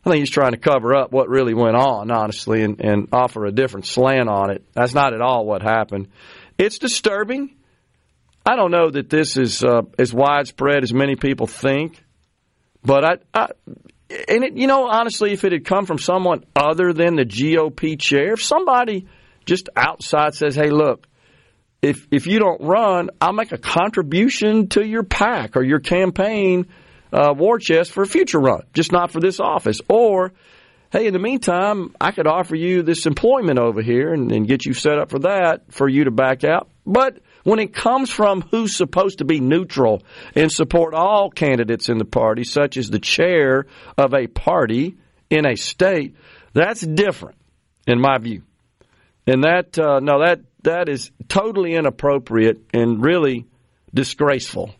I 0.02 0.08
think 0.08 0.20
he's 0.20 0.30
trying 0.30 0.52
to 0.52 0.56
cover 0.56 0.94
up 0.94 1.12
what 1.12 1.28
really 1.28 1.52
went 1.52 1.76
on, 1.76 2.10
honestly, 2.10 2.62
and, 2.62 2.80
and 2.80 3.08
offer 3.12 3.44
a 3.44 3.52
different 3.52 3.84
slant 3.84 4.30
on 4.30 4.50
it. 4.50 4.64
That's 4.72 4.94
not 4.94 5.12
at 5.12 5.20
all 5.20 5.44
what 5.44 5.60
happened. 5.60 6.08
It's 6.56 6.78
disturbing. 6.78 7.54
I 8.44 8.56
don't 8.56 8.70
know 8.70 8.90
that 8.90 9.10
this 9.10 9.36
is 9.36 9.62
uh, 9.62 9.82
as 9.98 10.14
widespread 10.14 10.82
as 10.82 10.92
many 10.92 11.16
people 11.16 11.46
think, 11.46 12.02
but 12.82 13.04
I, 13.04 13.16
I 13.34 13.48
and 14.28 14.44
it, 14.44 14.56
you 14.56 14.66
know, 14.66 14.88
honestly, 14.88 15.32
if 15.32 15.44
it 15.44 15.52
had 15.52 15.64
come 15.64 15.86
from 15.86 15.98
someone 15.98 16.44
other 16.56 16.92
than 16.92 17.16
the 17.16 17.24
GOP 17.24 18.00
chair, 18.00 18.32
if 18.32 18.42
somebody 18.42 19.06
just 19.44 19.68
outside 19.76 20.34
says, 20.34 20.54
"Hey, 20.54 20.70
look, 20.70 21.06
if 21.82 22.06
if 22.10 22.26
you 22.26 22.38
don't 22.38 22.62
run, 22.62 23.10
I'll 23.20 23.32
make 23.32 23.52
a 23.52 23.58
contribution 23.58 24.68
to 24.70 24.84
your 24.84 25.02
pack 25.02 25.56
or 25.56 25.62
your 25.62 25.80
campaign 25.80 26.66
uh, 27.12 27.34
war 27.36 27.58
chest 27.58 27.92
for 27.92 28.02
a 28.02 28.06
future 28.06 28.40
run, 28.40 28.62
just 28.72 28.90
not 28.90 29.10
for 29.10 29.20
this 29.20 29.38
office," 29.38 29.80
or 29.88 30.32
hey, 30.90 31.06
in 31.06 31.12
the 31.12 31.20
meantime, 31.20 31.94
I 32.00 32.10
could 32.10 32.26
offer 32.26 32.56
you 32.56 32.82
this 32.82 33.06
employment 33.06 33.58
over 33.58 33.82
here 33.82 34.12
and, 34.12 34.32
and 34.32 34.48
get 34.48 34.64
you 34.64 34.72
set 34.72 34.98
up 34.98 35.10
for 35.10 35.20
that 35.20 35.72
for 35.72 35.88
you 35.88 36.04
to 36.04 36.10
back 36.10 36.42
out, 36.42 36.68
but 36.84 37.20
when 37.44 37.58
it 37.58 37.72
comes 37.72 38.10
from 38.10 38.42
who's 38.42 38.76
supposed 38.76 39.18
to 39.18 39.24
be 39.24 39.40
neutral 39.40 40.02
and 40.34 40.50
support 40.50 40.94
all 40.94 41.30
candidates 41.30 41.88
in 41.88 41.98
the 41.98 42.04
party, 42.04 42.44
such 42.44 42.76
as 42.76 42.90
the 42.90 42.98
chair 42.98 43.66
of 43.96 44.14
a 44.14 44.26
party 44.26 44.96
in 45.30 45.46
a 45.46 45.56
state, 45.56 46.16
that's 46.52 46.80
different, 46.80 47.36
in 47.86 48.00
my 48.00 48.18
view. 48.18 48.42
And 49.26 49.44
that 49.44 49.78
uh, 49.78 50.00
no, 50.00 50.20
that 50.24 50.40
that 50.62 50.88
is 50.88 51.10
totally 51.28 51.74
inappropriate 51.74 52.58
and 52.74 53.02
really 53.02 53.46
disgraceful 53.94 54.74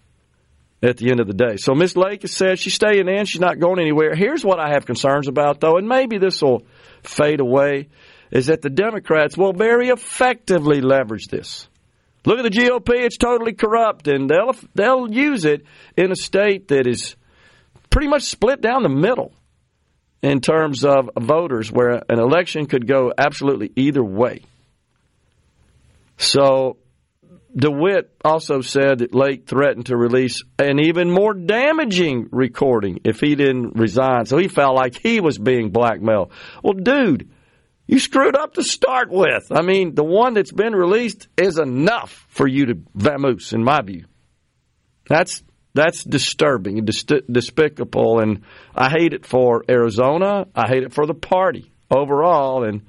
at 0.83 0.97
the 0.97 1.11
end 1.11 1.21
of 1.21 1.27
the 1.27 1.35
day. 1.35 1.57
So 1.57 1.75
Miss 1.75 1.97
Lake 1.97 2.23
has 2.23 2.33
said 2.33 2.59
she's 2.59 2.75
staying 2.75 3.09
in, 3.09 3.27
she's 3.27 3.41
not 3.41 3.59
going 3.59 3.81
anywhere. 3.81 4.15
Here's 4.15 4.45
what 4.45 4.59
I 4.59 4.71
have 4.71 4.87
concerns 4.87 5.29
about, 5.29 5.61
though, 5.61 5.77
and 5.77 5.89
maybe 5.89 6.19
this 6.19 6.41
will 6.43 6.63
fade 7.03 7.41
away, 7.41 7.89
is 8.31 8.47
that 8.47 8.63
the 8.63 8.71
Democrats 8.71 9.37
will 9.37 9.53
very 9.53 9.89
effectively 9.89 10.81
leverage 10.81 11.27
this. 11.27 11.69
Look 12.25 12.39
at 12.39 12.43
the 12.43 12.51
GOP; 12.51 12.91
it's 12.91 13.17
totally 13.17 13.55
corrupt, 13.55 14.07
and 14.07 14.29
they'll 14.29 14.55
they'll 14.75 15.11
use 15.11 15.45
it 15.45 15.65
in 15.97 16.13
a 16.13 16.17
state 16.17 16.69
that 16.69 16.87
is 16.87 17.17
pretty 17.89 18.09
much 18.09 18.23
split 18.25 18.61
down 18.61 18.83
the 18.83 18.89
middle 18.89 19.33
in 20.23 20.41
terms 20.41 20.85
of 20.85 21.11
voters, 21.19 21.73
where 21.73 22.03
an 22.09 22.19
election 22.19 22.67
could 22.67 22.87
go 22.87 23.13
absolutely 23.17 23.73
either 23.75 24.05
way. 24.05 24.43
So, 26.19 26.77
DeWitt 27.57 28.15
also 28.23 28.61
said 28.61 28.99
that 28.99 29.15
Lake 29.15 29.47
threatened 29.47 29.87
to 29.87 29.97
release 29.97 30.43
an 30.59 30.79
even 30.79 31.11
more 31.11 31.33
damaging 31.33 32.29
recording 32.31 33.01
if 33.05 33.21
he 33.21 33.35
didn't 33.35 33.77
resign. 33.77 34.27
So 34.27 34.37
he 34.37 34.47
felt 34.47 34.77
like 34.77 34.95
he 34.95 35.21
was 35.21 35.39
being 35.39 35.71
blackmailed. 35.71 36.33
Well, 36.63 36.75
dude 36.75 37.31
you 37.91 37.99
screwed 37.99 38.37
up 38.37 38.55
to 38.55 38.63
start 38.63 39.11
with. 39.11 39.51
I 39.51 39.63
mean, 39.63 39.97
the 39.97 40.05
one 40.05 40.35
that's 40.35 40.53
been 40.53 40.77
released 40.77 41.27
is 41.37 41.59
enough 41.59 42.25
for 42.29 42.47
you 42.47 42.67
to 42.67 42.75
vamoose, 42.97 43.53
in 43.53 43.65
my 43.65 43.83
view. 43.83 44.05
That's 45.09 45.43
that's 45.75 46.05
disturbing 46.05 46.79
and 46.79 46.87
despicable, 46.87 48.21
and 48.21 48.43
I 48.77 48.91
hate 48.91 49.13
it 49.13 49.27
for 49.27 49.65
Arizona. 49.69 50.47
I 50.55 50.69
hate 50.69 50.85
it 50.85 50.93
for 50.93 51.05
the 51.05 51.15
party 51.15 51.73
overall. 51.91 52.63
And 52.63 52.83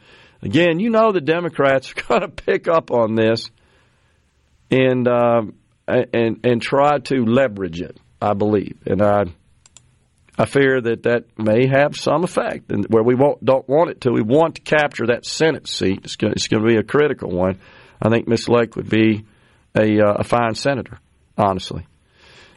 again, 0.43 0.79
you 0.79 0.91
know 0.91 1.11
the 1.11 1.19
Democrats 1.19 1.91
are 1.91 2.01
going 2.07 2.21
to 2.21 2.27
pick 2.27 2.67
up 2.67 2.91
on 2.91 3.15
this 3.15 3.49
and 4.69 5.07
um, 5.07 5.55
and 5.87 6.41
and 6.43 6.61
try 6.61 6.99
to 6.99 7.25
leverage 7.25 7.81
it. 7.81 7.97
I 8.21 8.35
believe, 8.35 8.77
and 8.85 9.01
I 9.01 9.25
I 10.37 10.45
fear 10.45 10.79
that 10.79 11.03
that 11.03 11.25
may 11.37 11.67
have 11.67 11.95
some 11.95 12.23
effect, 12.23 12.71
and 12.71 12.85
where 12.85 13.03
we 13.03 13.15
don't 13.15 13.67
want 13.67 13.91
it 13.91 14.01
to. 14.01 14.11
We 14.11 14.21
want 14.21 14.55
to 14.55 14.61
capture 14.61 15.07
that 15.07 15.25
Senate 15.25 15.67
seat. 15.67 16.01
It's 16.03 16.15
going, 16.15 16.33
it's 16.33 16.47
going 16.47 16.63
to 16.63 16.67
be 16.67 16.77
a 16.77 16.83
critical 16.83 17.29
one. 17.29 17.59
I 18.01 18.09
think 18.09 18.27
Miss 18.27 18.47
Lake 18.47 18.75
would 18.75 18.89
be 18.89 19.25
a, 19.75 19.99
uh, 19.99 20.13
a 20.19 20.23
fine 20.23 20.55
senator, 20.55 20.99
honestly. 21.37 21.85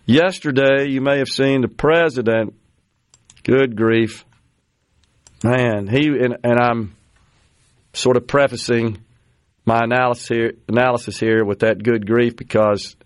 Yesterday, 0.06 0.88
you 0.88 1.00
may 1.00 1.18
have 1.18 1.28
seen 1.28 1.62
the 1.62 1.68
president. 1.68 2.54
Good 3.42 3.76
grief, 3.76 4.24
man! 5.42 5.86
He 5.86 6.06
and, 6.08 6.38
and 6.42 6.58
I'm 6.58 6.96
sort 7.92 8.16
of 8.16 8.26
prefacing 8.26 8.98
my 9.66 9.80
analysis 9.82 10.28
here, 10.28 10.52
analysis 10.68 11.18
here 11.18 11.44
with 11.44 11.60
that 11.60 11.82
good 11.82 12.06
grief 12.06 12.36
because 12.36 12.96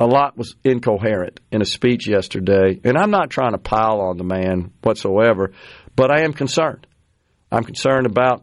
a 0.00 0.06
lot 0.06 0.36
was 0.36 0.56
incoherent 0.64 1.40
in 1.52 1.60
a 1.60 1.66
speech 1.66 2.08
yesterday, 2.08 2.80
and 2.82 2.96
I'm 2.96 3.10
not 3.10 3.28
trying 3.28 3.52
to 3.52 3.58
pile 3.58 4.00
on 4.00 4.16
the 4.16 4.24
man 4.24 4.72
whatsoever, 4.82 5.52
but 5.94 6.10
I 6.10 6.22
am 6.22 6.32
concerned. 6.32 6.86
I'm 7.52 7.64
concerned 7.64 8.06
about 8.06 8.42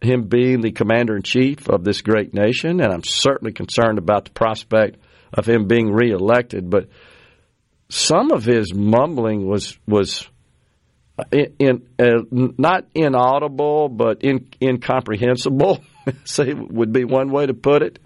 him 0.00 0.28
being 0.28 0.62
the 0.62 0.72
commander 0.72 1.14
in 1.14 1.22
chief 1.22 1.68
of 1.68 1.84
this 1.84 2.00
great 2.00 2.32
nation, 2.32 2.80
and 2.80 2.90
I'm 2.90 3.04
certainly 3.04 3.52
concerned 3.52 3.98
about 3.98 4.24
the 4.24 4.30
prospect 4.30 4.96
of 5.32 5.46
him 5.46 5.66
being 5.66 5.92
reelected. 5.92 6.70
But 6.70 6.88
some 7.90 8.32
of 8.32 8.44
his 8.44 8.72
mumbling 8.72 9.46
was 9.46 9.76
was 9.86 10.26
in, 11.30 11.54
in 11.58 11.88
uh, 11.98 12.22
not 12.30 12.86
inaudible, 12.94 13.88
but 13.88 14.22
in, 14.22 14.48
incomprehensible. 14.60 15.84
say 16.24 16.52
would 16.54 16.92
be 16.92 17.04
one 17.04 17.30
way 17.30 17.46
to 17.46 17.54
put 17.54 17.82
it. 17.82 17.98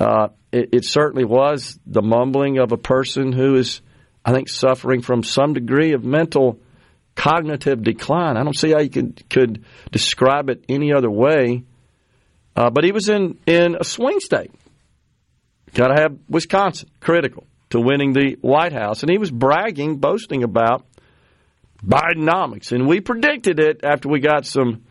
Uh, 0.00 0.28
it, 0.50 0.70
it, 0.72 0.84
certainly 0.86 1.24
was 1.24 1.78
the 1.84 2.00
mumbling 2.00 2.58
of 2.58 2.72
a 2.72 2.78
person 2.78 3.32
who 3.32 3.56
is, 3.56 3.82
I 4.24 4.32
think, 4.32 4.48
suffering 4.48 5.02
from 5.02 5.22
some 5.22 5.52
degree 5.52 5.92
of 5.92 6.02
mental 6.02 6.58
cognitive 7.14 7.82
decline. 7.82 8.38
I 8.38 8.42
don't 8.42 8.56
see 8.56 8.70
how 8.70 8.80
you 8.80 8.88
could 8.88 9.28
could 9.28 9.64
describe 9.92 10.48
it 10.48 10.64
any 10.70 10.94
other 10.94 11.10
way. 11.10 11.64
Uh, 12.56 12.70
but 12.70 12.82
he 12.84 12.92
was 12.92 13.10
in 13.10 13.38
in 13.46 13.76
a 13.78 13.84
swing 13.84 14.20
state. 14.20 14.50
Got 15.74 15.88
to 15.88 16.00
have 16.00 16.18
Wisconsin 16.30 16.88
critical 17.00 17.46
to 17.68 17.78
winning 17.78 18.14
the 18.14 18.38
White 18.40 18.72
House, 18.72 19.02
and 19.02 19.10
he 19.10 19.18
was 19.18 19.30
bragging, 19.30 19.98
boasting 19.98 20.42
about 20.42 20.86
Bidenomics, 21.84 22.72
and 22.72 22.88
we 22.88 23.00
predicted 23.00 23.60
it 23.60 23.84
after 23.84 24.08
we 24.08 24.20
got 24.20 24.46
some 24.46 24.84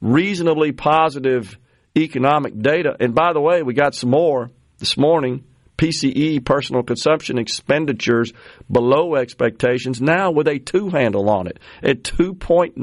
reasonably 0.00 0.72
positive 0.72 1.56
economic 1.96 2.58
data. 2.58 2.96
And 2.98 3.14
by 3.14 3.32
the 3.32 3.40
way, 3.40 3.62
we 3.62 3.74
got 3.74 3.94
some 3.94 4.10
more 4.10 4.50
this 4.78 4.96
morning. 4.96 5.44
PCE, 5.76 6.44
personal 6.44 6.84
consumption 6.84 7.36
expenditures 7.36 8.32
below 8.70 9.16
expectations, 9.16 10.00
now 10.00 10.30
with 10.30 10.46
a 10.46 10.58
two 10.58 10.88
handle 10.88 11.28
on 11.28 11.48
it 11.48 11.58
at 11.82 12.04
2.9%. 12.04 12.76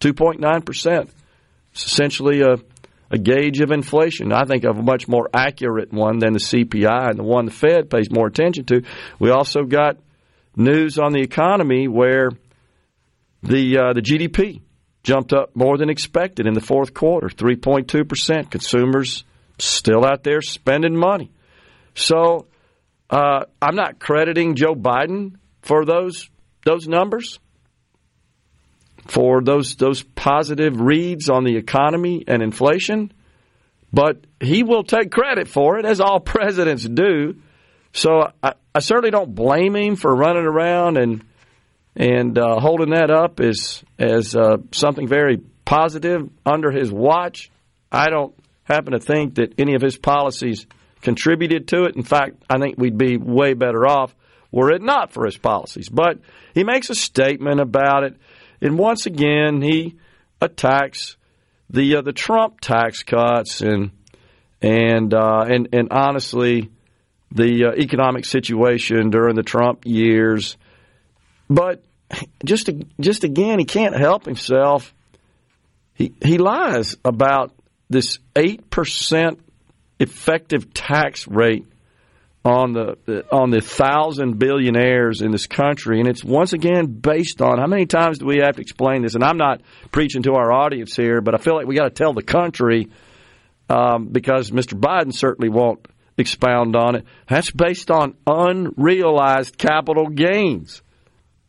2.9%. 0.00 1.08
It's 1.72 1.86
essentially 1.86 2.40
a, 2.40 2.56
a 3.10 3.18
gauge 3.18 3.60
of 3.60 3.70
inflation. 3.70 4.32
I 4.32 4.44
think 4.44 4.64
of 4.64 4.78
a 4.78 4.82
much 4.82 5.08
more 5.08 5.28
accurate 5.34 5.92
one 5.92 6.18
than 6.18 6.32
the 6.32 6.38
CPI 6.38 7.10
and 7.10 7.18
the 7.18 7.24
one 7.24 7.44
the 7.44 7.50
Fed 7.50 7.90
pays 7.90 8.10
more 8.10 8.26
attention 8.26 8.64
to. 8.66 8.82
We 9.18 9.30
also 9.30 9.64
got 9.64 9.98
news 10.56 10.98
on 10.98 11.12
the 11.12 11.20
economy 11.20 11.86
where 11.86 12.30
the 13.42 13.78
uh, 13.78 13.92
the 13.92 14.02
GDP 14.02 14.62
jumped 15.04 15.32
up 15.32 15.54
more 15.54 15.78
than 15.78 15.90
expected 15.90 16.46
in 16.46 16.54
the 16.54 16.60
fourth 16.60 16.92
quarter, 16.92 17.28
3.2%. 17.28 18.50
Consumers 18.50 19.24
still 19.58 20.04
out 20.04 20.22
there 20.22 20.40
spending 20.40 20.96
money. 20.96 21.30
So 21.94 22.46
uh, 23.10 23.44
I'm 23.60 23.74
not 23.74 23.98
crediting 23.98 24.54
Joe 24.54 24.74
Biden 24.74 25.36
for 25.62 25.84
those 25.84 26.28
those 26.64 26.86
numbers. 26.86 27.38
for 29.08 29.42
those 29.42 29.76
those 29.76 30.02
positive 30.02 30.80
reads 30.80 31.30
on 31.30 31.44
the 31.44 31.56
economy 31.56 32.24
and 32.28 32.42
inflation, 32.42 33.12
but 33.92 34.18
he 34.40 34.62
will 34.62 34.84
take 34.84 35.10
credit 35.10 35.48
for 35.48 35.78
it, 35.78 35.86
as 35.86 36.00
all 36.00 36.20
presidents 36.36 36.84
do. 36.84 37.36
So 37.92 38.30
I, 38.42 38.52
I 38.74 38.80
certainly 38.80 39.10
don't 39.10 39.34
blame 39.34 39.74
him 39.74 39.96
for 39.96 40.14
running 40.14 40.44
around 40.44 40.98
and 40.98 41.24
and 41.96 42.38
uh, 42.38 42.60
holding 42.60 42.90
that 42.90 43.10
up 43.10 43.40
as 43.40 43.82
as 43.98 44.36
uh, 44.36 44.58
something 44.72 45.08
very 45.08 45.38
positive 45.64 46.28
under 46.46 46.70
his 46.70 46.92
watch. 46.92 47.50
I 47.90 48.10
don't 48.10 48.34
happen 48.68 48.92
to 48.92 49.00
think 49.00 49.36
that 49.36 49.54
any 49.58 49.74
of 49.74 49.82
his 49.82 49.96
policies 49.96 50.66
contributed 51.00 51.68
to 51.68 51.84
it. 51.84 51.96
In 51.96 52.02
fact, 52.02 52.42
I 52.48 52.58
think 52.58 52.76
we'd 52.78 52.98
be 52.98 53.16
way 53.16 53.54
better 53.54 53.86
off 53.86 54.14
were 54.50 54.70
it 54.70 54.82
not 54.82 55.12
for 55.12 55.24
his 55.24 55.36
policies. 55.36 55.88
But 55.88 56.18
he 56.54 56.64
makes 56.64 56.90
a 56.90 56.94
statement 56.94 57.60
about 57.60 58.04
it, 58.04 58.16
and 58.60 58.78
once 58.78 59.06
again 59.06 59.60
he 59.60 59.96
attacks 60.40 61.16
the 61.70 61.96
uh, 61.96 62.02
the 62.02 62.12
Trump 62.12 62.60
tax 62.60 63.02
cuts 63.02 63.60
and 63.60 63.90
and 64.62 65.12
uh, 65.12 65.44
and 65.48 65.68
and 65.72 65.88
honestly 65.90 66.70
the 67.30 67.66
uh, 67.66 67.72
economic 67.76 68.24
situation 68.24 69.10
during 69.10 69.34
the 69.34 69.42
Trump 69.42 69.82
years. 69.84 70.56
But 71.50 71.84
just 72.44 72.70
just 73.00 73.24
again, 73.24 73.58
he 73.58 73.64
can't 73.64 73.96
help 73.96 74.24
himself. 74.24 74.94
He 75.94 76.14
he 76.24 76.38
lies 76.38 76.96
about 77.04 77.52
this 77.88 78.18
eight 78.36 78.70
percent 78.70 79.40
effective 79.98 80.72
tax 80.72 81.26
rate 81.26 81.66
on 82.44 82.72
the 82.72 83.24
on 83.30 83.50
the 83.50 83.60
thousand 83.60 84.38
billionaires 84.38 85.20
in 85.20 85.30
this 85.32 85.46
country, 85.46 86.00
and 86.00 86.08
it's 86.08 86.24
once 86.24 86.52
again 86.52 86.86
based 86.86 87.42
on 87.42 87.58
how 87.58 87.66
many 87.66 87.86
times 87.86 88.18
do 88.18 88.26
we 88.26 88.38
have 88.38 88.56
to 88.56 88.62
explain 88.62 89.02
this? 89.02 89.14
And 89.14 89.24
I'm 89.24 89.36
not 89.36 89.60
preaching 89.92 90.22
to 90.22 90.34
our 90.34 90.52
audience 90.52 90.96
here, 90.96 91.20
but 91.20 91.34
I 91.34 91.38
feel 91.38 91.56
like 91.56 91.66
we 91.66 91.76
got 91.76 91.84
to 91.84 91.90
tell 91.90 92.12
the 92.12 92.22
country 92.22 92.88
um, 93.68 94.08
because 94.08 94.50
Mr. 94.50 94.78
Biden 94.78 95.12
certainly 95.12 95.50
won't 95.50 95.86
expound 96.16 96.74
on 96.74 96.96
it. 96.96 97.04
That's 97.28 97.50
based 97.50 97.90
on 97.90 98.14
unrealized 98.26 99.58
capital 99.58 100.08
gains. 100.08 100.82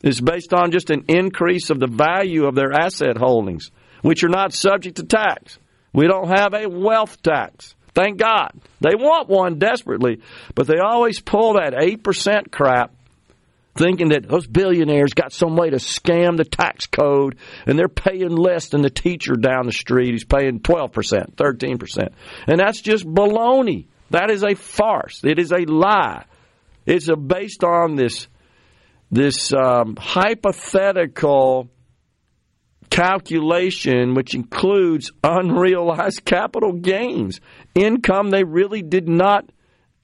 It's 0.01 0.21
based 0.21 0.53
on 0.53 0.71
just 0.71 0.91
an 0.91 1.05
increase 1.07 1.69
of 1.69 1.79
the 1.79 1.87
value 1.87 2.45
of 2.45 2.55
their 2.55 2.71
asset 2.71 3.17
holdings, 3.17 3.71
which 4.01 4.23
are 4.23 4.29
not 4.29 4.53
subject 4.53 4.97
to 4.97 5.03
tax. 5.03 5.59
We 5.93 6.07
don't 6.07 6.29
have 6.29 6.53
a 6.53 6.67
wealth 6.69 7.21
tax. 7.21 7.75
Thank 7.93 8.17
God. 8.17 8.51
They 8.79 8.95
want 8.95 9.29
one 9.29 9.59
desperately, 9.59 10.21
but 10.55 10.67
they 10.67 10.77
always 10.77 11.19
pull 11.19 11.53
that 11.53 11.73
8% 11.73 12.51
crap 12.51 12.93
thinking 13.75 14.09
that 14.09 14.27
those 14.27 14.45
billionaires 14.45 15.13
got 15.13 15.31
some 15.31 15.55
way 15.55 15.69
to 15.69 15.77
scam 15.77 16.37
the 16.37 16.43
tax 16.43 16.85
code 16.87 17.37
and 17.65 17.79
they're 17.79 17.87
paying 17.87 18.35
less 18.35 18.69
than 18.69 18.81
the 18.81 18.89
teacher 18.89 19.35
down 19.35 19.65
the 19.65 19.71
street 19.71 20.11
who's 20.11 20.25
paying 20.25 20.59
12%, 20.59 21.35
13%. 21.35 22.09
And 22.47 22.59
that's 22.59 22.81
just 22.81 23.05
baloney. 23.05 23.85
That 24.11 24.31
is 24.31 24.43
a 24.43 24.55
farce. 24.55 25.23
It 25.23 25.39
is 25.39 25.51
a 25.51 25.65
lie. 25.65 26.25
It's 26.85 27.09
based 27.09 27.63
on 27.63 27.95
this 27.95 28.27
this 29.11 29.53
um, 29.53 29.95
hypothetical 29.97 31.69
calculation, 32.99 34.13
which 34.13 34.35
includes 34.35 35.13
unrealized 35.23 36.25
capital 36.25 36.73
gains, 36.73 37.39
income 37.73 38.29
they 38.29 38.43
really 38.43 38.81
did 38.81 39.07
not 39.07 39.49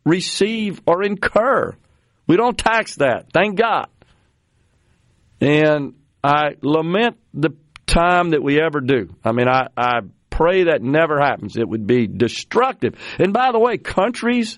receive 0.06 0.82
or 0.88 1.04
incur. 1.04 1.76
We 2.26 2.38
don't 2.38 2.58
tax 2.58 2.96
that, 2.96 3.34
thank 3.34 3.58
God. 3.60 3.88
And 5.42 5.96
I 6.24 6.56
lament 6.62 7.18
the 7.34 7.50
time 7.86 8.30
that 8.30 8.42
we 8.42 8.62
ever 8.62 8.80
do. 8.80 9.14
I 9.26 9.34
mean, 9.34 9.50
I, 9.50 9.68
I 9.76 10.00
pray 10.30 10.64
that 10.66 10.82
never 10.82 11.20
happens. 11.20 11.58
It 11.58 11.68
would 11.68 11.86
be 11.86 12.08
destructive. 12.08 12.96
And 13.20 13.34
by 13.34 13.52
the 13.52 13.60
way, 13.60 13.78
countries 13.78 14.58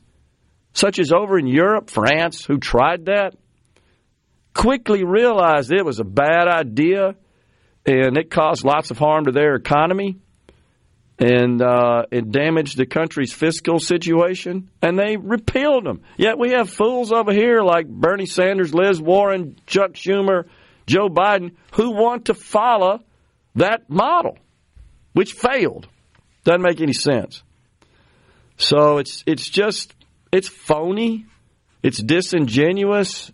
such 0.74 1.00
as 1.00 1.12
over 1.12 1.40
in 1.40 1.48
Europe, 1.48 1.90
France, 1.90 2.46
who 2.46 2.60
tried 2.60 3.06
that, 3.06 3.36
quickly 4.54 5.04
realized 5.04 5.72
it 5.72 5.84
was 5.84 6.00
a 6.00 6.06
bad 6.06 6.48
idea 6.48 7.16
and 7.88 8.18
it 8.18 8.30
caused 8.30 8.64
lots 8.64 8.92
of 8.92 9.00
harm 9.00 9.26
to 9.26 9.32
their 9.32 9.56
economy 9.56 10.18
and 11.20 11.62
uh, 11.62 12.04
it 12.12 12.32
damaged 12.32 12.78
the 12.78 12.86
country's 12.86 13.34
fiscal 13.34 13.80
situation, 13.80 14.70
and 14.82 15.00
they 15.00 15.18
repealed 15.18 15.84
them. 15.84 16.02
Yet 16.16 16.38
we 16.38 16.52
have 16.52 16.70
fools 16.70 17.12
over 17.12 17.34
here 17.34 17.62
like 17.62 17.88
Bernie 17.88 18.28
Sanders, 18.28 18.74
Liz 18.74 19.02
Warren, 19.02 19.58
Chuck 19.66 19.94
Schumer, 19.94 20.46
Joe 20.86 21.10
Biden, 21.10 21.56
who 21.74 21.92
want 21.92 22.26
to 22.26 22.34
follow 22.36 23.02
that 23.56 23.90
model, 23.90 24.38
which 25.14 25.34
failed. 25.34 25.88
Doesn't 26.44 26.62
make 26.62 26.82
any 26.82 26.94
sense. 26.94 27.42
So 28.58 29.00
it's 29.00 29.24
it's 29.26 29.50
just 29.50 29.94
it's 30.32 30.48
phony, 30.48 31.26
it's 31.82 32.02
disingenuous, 32.02 33.32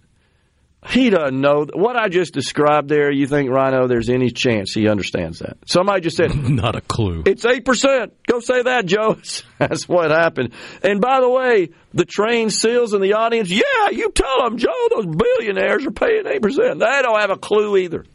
he 0.88 1.10
doesn't 1.10 1.40
know 1.40 1.66
what 1.74 1.96
I 1.96 2.10
just 2.10 2.34
described 2.34 2.90
there. 2.90 3.12
You 3.12 3.28
think 3.28 3.50
Rhino? 3.50 3.88
There's 3.88 4.10
any 4.10 4.30
chance 4.30 4.74
he 4.74 4.88
understands 4.88 5.40
that? 5.40 5.58
Somebody 5.66 6.02
just 6.02 6.18
said, 6.18 6.36
"Not 6.50 6.76
a 6.76 6.82
clue." 6.82 7.24
It's 7.26 7.46
eight 7.46 7.66
percent. 7.66 8.14
Go 8.28 8.40
say 8.40 8.64
that, 8.64 8.86
Joe. 8.86 9.18
That's 9.58 9.88
what 9.88 10.12
happened. 10.12 10.54
And 10.82 11.00
by 11.00 11.22
the 11.22 11.30
way, 11.30 11.70
the 11.94 12.06
trained 12.06 12.52
seals 12.54 12.94
in 12.94 13.02
the 13.02 13.14
audience, 13.14 13.50
yeah, 13.50 13.90
you 13.92 14.12
tell 14.12 14.44
them, 14.44 14.58
Joe. 14.58 14.88
Those 14.92 15.06
billionaires 15.06 15.86
are 15.86 15.92
paying 15.92 16.28
eight 16.28 16.42
percent. 16.42 16.80
They 16.80 17.02
don't 17.02 17.20
have 17.20 17.32
a 17.32 17.38
clue 17.38 17.78
either. 17.78 18.06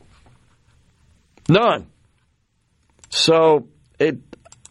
None. 1.48 1.87
So 3.11 3.68
it 3.98 4.18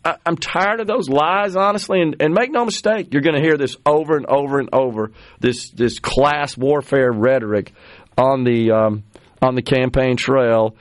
I, 0.08 0.18
am 0.26 0.38
tired 0.38 0.80
of 0.80 0.88
those 0.88 1.10
lies, 1.10 1.56
honestly. 1.56 2.02
And, 2.02 2.16
and 2.20 2.34
make 2.34 2.52
no 2.52 2.66
mistake, 2.66 3.14
you're 3.14 3.22
going 3.22 3.36
to 3.36 3.42
hear 3.42 3.58
this 3.58 3.76
over 3.86 4.16
and 4.16 4.26
over 4.26 4.60
and 4.60 4.70
over. 4.74 5.12
This 5.40 5.70
this 5.72 6.00
class 6.00 6.58
warfare 6.58 7.12
rhetoric 7.12 7.74
on 8.18 8.44
the 8.44 8.72
um, 8.72 9.04
on 9.42 9.56
the 9.56 9.62
campaign 9.62 10.16
trail. 10.18 10.76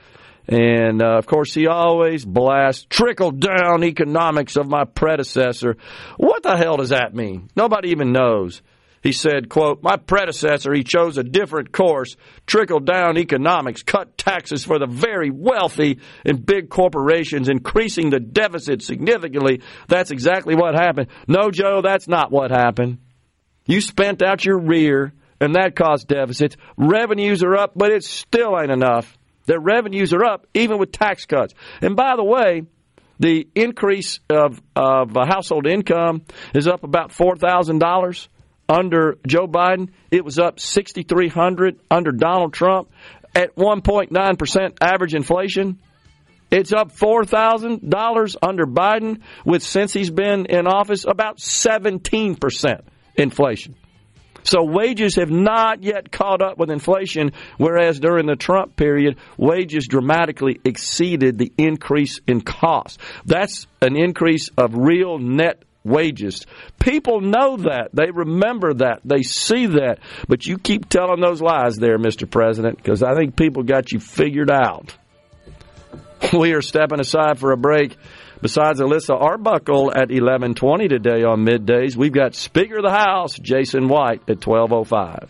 And 0.47 1.01
uh, 1.01 1.17
of 1.17 1.25
course, 1.25 1.53
he 1.53 1.67
always 1.67 2.23
blasts 2.23 2.85
trickle 2.89 3.31
down 3.31 3.83
economics 3.83 4.55
of 4.55 4.69
my 4.69 4.85
predecessor. 4.85 5.75
What 6.15 6.43
the 6.43 6.55
hell 6.55 6.77
does 6.77 6.89
that 6.89 7.13
mean? 7.13 7.49
Nobody 7.55 7.89
even 7.89 8.13
knows. 8.13 8.61
He 9.07 9.13
said, 9.13 9.47
quote, 9.47 9.81
My 9.81 9.95
predecessor, 9.95 10.73
he 10.73 10.83
chose 10.83 11.17
a 11.17 11.23
different 11.23 11.71
course, 11.71 12.17
trickled 12.45 12.85
down 12.85 13.17
economics, 13.17 13.81
cut 13.81 14.17
taxes 14.17 14.65
for 14.65 14.79
the 14.79 14.85
very 14.85 15.31
wealthy 15.31 15.99
and 16.25 16.45
big 16.45 16.69
corporations, 16.69 17.47
increasing 17.47 18.09
the 18.09 18.19
deficit 18.19 18.81
significantly. 18.81 19.61
That's 19.87 20.11
exactly 20.11 20.55
what 20.55 20.75
happened. 20.75 21.07
No, 21.25 21.51
Joe, 21.51 21.79
that's 21.81 22.09
not 22.09 22.33
what 22.33 22.51
happened. 22.51 22.97
You 23.65 23.79
spent 23.79 24.21
out 24.21 24.43
your 24.43 24.59
rear, 24.59 25.13
and 25.39 25.55
that 25.55 25.77
caused 25.77 26.09
deficits. 26.09 26.57
Revenues 26.75 27.43
are 27.43 27.55
up, 27.55 27.71
but 27.77 27.93
it 27.93 28.03
still 28.03 28.59
ain't 28.59 28.71
enough. 28.71 29.17
Their 29.45 29.61
revenues 29.61 30.11
are 30.11 30.25
up, 30.25 30.47
even 30.53 30.79
with 30.79 30.91
tax 30.91 31.25
cuts. 31.25 31.53
And 31.81 31.95
by 31.95 32.17
the 32.17 32.25
way, 32.25 32.63
the 33.21 33.47
increase 33.55 34.19
of, 34.29 34.61
of 34.75 35.15
uh, 35.15 35.25
household 35.25 35.65
income 35.65 36.23
is 36.53 36.67
up 36.67 36.83
about 36.83 37.11
$4,000 37.11 38.27
under 38.69 39.17
Joe 39.25 39.47
Biden. 39.47 39.89
It 40.11 40.25
was 40.25 40.39
up 40.39 40.59
6,300 40.59 41.79
under 41.89 42.11
Donald 42.11 42.53
Trump 42.53 42.89
at 43.35 43.55
1.9% 43.55 44.77
average 44.81 45.13
inflation. 45.13 45.79
It's 46.49 46.71
up 46.71 46.95
$4,000 46.95 48.35
under 48.41 48.65
Biden, 48.65 49.21
with 49.45 49.63
since 49.63 49.91
he's 49.91 50.09
been 50.09 50.45
in 50.45 50.65
office 50.65 51.05
about 51.05 51.39
17% 51.39 52.81
inflation. 53.15 53.75
So 54.43 54.63
wages 54.63 55.15
have 55.15 55.29
not 55.29 55.83
yet 55.83 56.09
caught 56.09 56.41
up 56.41 56.57
with 56.57 56.71
inflation, 56.71 57.33
whereas 57.57 57.99
during 57.99 58.27
the 58.27 58.37
Trump 58.37 58.77
period, 58.77 59.17
wages 59.35 59.87
dramatically 59.87 60.61
exceeded 60.63 61.37
the 61.37 61.51
increase 61.57 62.21
in 62.27 62.39
cost. 62.39 63.01
That's 63.25 63.67
an 63.81 63.97
increase 63.97 64.49
of 64.57 64.73
real 64.73 65.19
net 65.19 65.63
wages. 65.87 66.45
People 66.79 67.21
know 67.21 67.57
that. 67.57 67.89
They 67.93 68.11
remember 68.11 68.73
that. 68.75 69.01
They 69.05 69.23
see 69.23 69.67
that. 69.67 69.99
But 70.27 70.45
you 70.45 70.57
keep 70.57 70.89
telling 70.89 71.21
those 71.21 71.41
lies 71.41 71.77
there, 71.77 71.97
Mr. 71.97 72.29
President, 72.29 72.77
because 72.77 73.03
I 73.03 73.15
think 73.15 73.35
people 73.35 73.63
got 73.63 73.91
you 73.91 73.99
figured 73.99 74.51
out. 74.51 74.95
We 76.33 76.53
are 76.53 76.63
stepping 76.63 76.99
aside 76.99 77.37
for 77.39 77.51
a 77.51 77.57
break. 77.57 77.95
Besides 78.41 78.79
Alyssa 78.79 79.19
Arbuckle 79.19 79.91
at 79.95 80.09
11:20 80.09 80.89
today 80.89 81.23
on 81.23 81.45
middays, 81.45 81.95
we've 81.95 82.11
got 82.11 82.35
Speaker 82.35 82.77
of 82.77 82.83
the 82.83 82.91
House 82.91 83.37
Jason 83.37 83.87
White 83.87 84.21
at 84.27 84.39
12:05. 84.39 85.29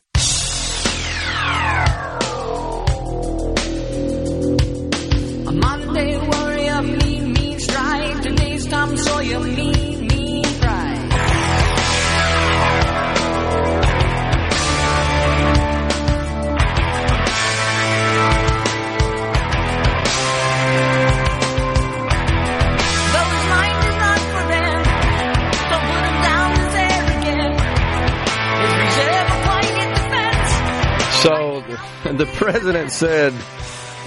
The 32.21 32.27
president 32.27 32.91
said 32.91 33.33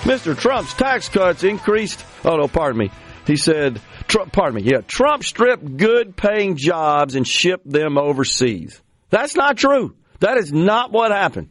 Mr. 0.04 0.38
Trump's 0.38 0.72
tax 0.74 1.08
cuts 1.08 1.42
increased. 1.42 2.04
Oh 2.24 2.36
no, 2.36 2.46
pardon 2.46 2.78
me. 2.78 2.90
He 3.26 3.36
said, 3.36 3.80
Trump, 4.06 4.32
pardon 4.32 4.62
me. 4.62 4.70
Yeah, 4.70 4.82
Trump 4.86 5.24
stripped 5.24 5.76
good-paying 5.76 6.56
jobs 6.56 7.16
and 7.16 7.26
shipped 7.26 7.68
them 7.68 7.98
overseas. 7.98 8.80
That's 9.10 9.34
not 9.34 9.56
true. 9.56 9.96
That 10.20 10.36
is 10.36 10.52
not 10.52 10.92
what 10.92 11.10
happened. 11.10 11.48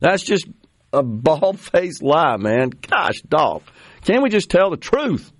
That's 0.00 0.22
just 0.22 0.48
a 0.90 1.02
bald-faced 1.02 2.02
lie, 2.02 2.38
man. 2.38 2.70
Gosh, 2.70 3.20
dog. 3.20 3.62
Can't 4.02 4.22
we 4.22 4.30
just 4.30 4.48
tell 4.48 4.70
the 4.70 4.78
truth? 4.78 5.30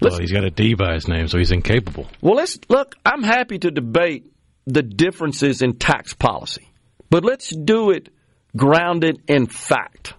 Well, 0.00 0.20
he's 0.20 0.30
got 0.30 0.44
a 0.44 0.50
D 0.50 0.74
by 0.74 0.94
his 0.94 1.08
name, 1.08 1.26
so 1.26 1.38
he's 1.38 1.50
incapable. 1.50 2.06
Well, 2.20 2.36
let's 2.36 2.60
look. 2.68 2.94
I'm 3.04 3.24
happy 3.24 3.58
to 3.58 3.72
debate 3.72 4.30
the 4.66 4.82
differences 4.82 5.62
in 5.62 5.78
tax 5.78 6.14
policy, 6.14 6.70
but 7.10 7.24
let's 7.24 7.50
do 7.50 7.90
it 7.90 8.10
grounded 8.56 9.22
in 9.28 9.46
fact. 9.46 10.14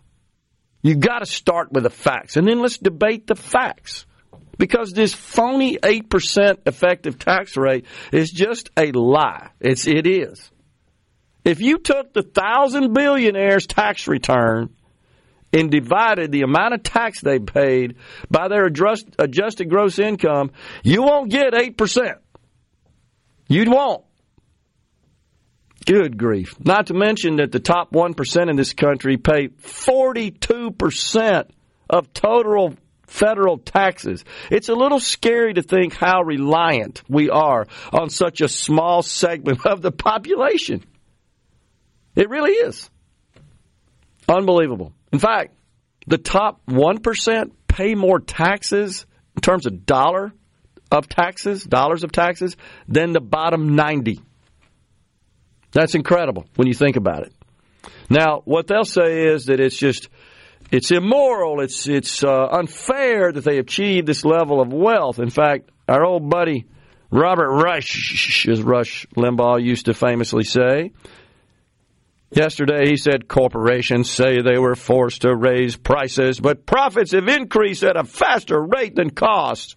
You 0.82 0.96
got 0.96 1.20
to 1.20 1.26
start 1.26 1.72
with 1.72 1.84
the 1.84 1.90
facts, 1.90 2.38
and 2.38 2.48
then 2.48 2.62
let's 2.62 2.78
debate 2.78 3.28
the 3.28 3.36
facts. 3.36 4.06
Because 4.58 4.92
this 4.92 5.14
phony 5.14 5.78
eight 5.84 6.10
percent 6.10 6.62
effective 6.66 7.20
tax 7.20 7.56
rate 7.58 7.86
is 8.12 8.32
just 8.32 8.72
a 8.76 8.92
lie. 8.92 9.50
It's 9.60 9.88
it 9.88 10.08
is. 10.08 10.50
If 11.44 11.62
you 11.62 11.78
took 11.78 12.12
the 12.12 12.24
thousand 12.24 12.94
billionaires' 12.94 13.68
tax 13.68 14.08
return 14.08 14.70
and 15.54 15.72
divided 15.72 16.32
the 16.32 16.42
amount 16.42 16.74
of 16.74 16.84
tax 16.84 17.22
they 17.22 17.40
paid 17.40 17.96
by 18.30 18.48
their 18.48 18.66
adjust, 18.66 19.08
adjusted 19.18 19.70
gross 19.70 19.98
income, 20.00 20.52
you 20.84 21.04
won't 21.04 21.32
get 21.32 21.54
8%. 21.54 22.16
You 23.48 23.72
won't. 23.72 24.04
Good 25.88 26.18
grief. 26.18 26.54
Not 26.60 26.88
to 26.88 26.94
mention 26.94 27.38
that 27.38 27.54
the 27.54 27.62
top 27.62 27.94
1% 27.94 28.50
in 28.50 28.58
this 28.58 28.74
country 28.74 29.16
pay 29.16 29.48
42% 29.48 31.50
of 31.90 32.12
total 32.12 32.76
federal 33.04 33.58
taxes. 33.58 34.26
It's 34.52 34.68
a 34.68 34.74
little 34.74 35.00
scary 35.00 35.54
to 35.54 35.62
think 35.62 35.94
how 35.94 36.24
reliant 36.24 37.04
we 37.08 37.30
are 37.30 37.68
on 37.94 38.10
such 38.10 38.42
a 38.42 38.50
small 38.50 39.02
segment 39.02 39.66
of 39.66 39.82
the 39.82 39.94
population. 39.94 40.84
It 42.18 42.30
really 42.30 42.52
is. 42.52 42.90
Unbelievable. 44.28 44.92
In 45.14 45.20
fact, 45.20 45.56
the 46.06 46.18
top 46.18 46.60
1% 46.68 47.52
pay 47.70 47.96
more 47.96 48.20
taxes 48.20 49.06
in 49.38 49.42
terms 49.42 49.66
of 49.66 49.86
dollar 49.86 50.34
of 50.92 51.08
taxes, 51.08 51.64
dollars 51.64 52.04
of 52.04 52.12
taxes, 52.12 52.58
than 52.90 53.14
the 53.14 53.22
bottom 53.22 53.76
90. 53.76 54.20
That's 55.78 55.94
incredible 55.94 56.48
when 56.56 56.68
you 56.68 56.74
think 56.74 56.96
about 56.96 57.22
it. 57.22 57.34
Now, 58.10 58.42
what 58.46 58.66
they'll 58.66 58.84
say 58.84 59.28
is 59.28 59.46
that 59.46 59.60
it's 59.60 59.78
just 59.78 60.10
it's 60.72 60.90
immoral, 60.90 61.62
it's 61.62 61.88
it's 61.88 62.24
uh, 62.24 62.48
unfair 62.52 63.32
that 63.32 63.44
they 63.44 63.60
achieved 63.60 64.08
this 64.08 64.26
level 64.26 64.60
of 64.60 64.74
wealth. 64.74 65.20
In 65.20 65.30
fact, 65.30 65.70
our 65.88 66.04
old 66.04 66.32
buddy 66.32 66.66
Robert 67.12 67.52
Rush, 67.52 68.48
as 68.50 68.64
Rush 68.64 69.06
Limbaugh 69.16 69.64
used 69.64 69.86
to 69.86 69.94
famously 69.94 70.46
say, 70.46 70.94
Yesterday, 72.32 72.90
he 72.90 72.98
said 72.98 73.28
corporations 73.28 74.10
say 74.10 74.42
they 74.42 74.58
were 74.58 74.74
forced 74.74 75.22
to 75.22 75.36
raise 75.36 75.76
prices, 75.76 76.40
but 76.40 76.66
profits 76.66 77.12
have 77.12 77.28
increased 77.28 77.84
at 77.84 77.98
a 77.98 78.04
faster 78.04 78.60
rate 78.60 78.96
than 78.96 79.12
costs. 79.12 79.76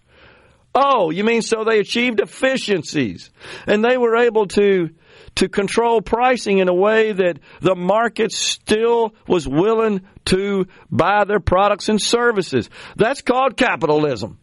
Oh, 0.73 1.11
you 1.11 1.23
mean 1.23 1.43
so 1.43 1.63
they 1.63 1.77
achieved 1.77 2.21
efficiencies 2.21 3.29
and 3.67 3.85
they 3.85 3.97
were 3.97 4.17
able 4.17 4.47
to 4.47 4.89
to 5.35 5.49
control 5.49 6.01
pricing 6.01 6.59
in 6.59 6.67
a 6.67 6.73
way 6.73 7.11
that 7.11 7.39
the 7.61 7.75
market 7.75 8.31
still 8.31 9.13
was 9.27 9.47
willing 9.47 10.01
to 10.25 10.67
buy 10.89 11.23
their 11.25 11.39
products 11.39 11.89
and 11.89 12.01
services. 12.01 12.69
That's 12.95 13.21
called 13.21 13.57
capitalism. 13.57 14.39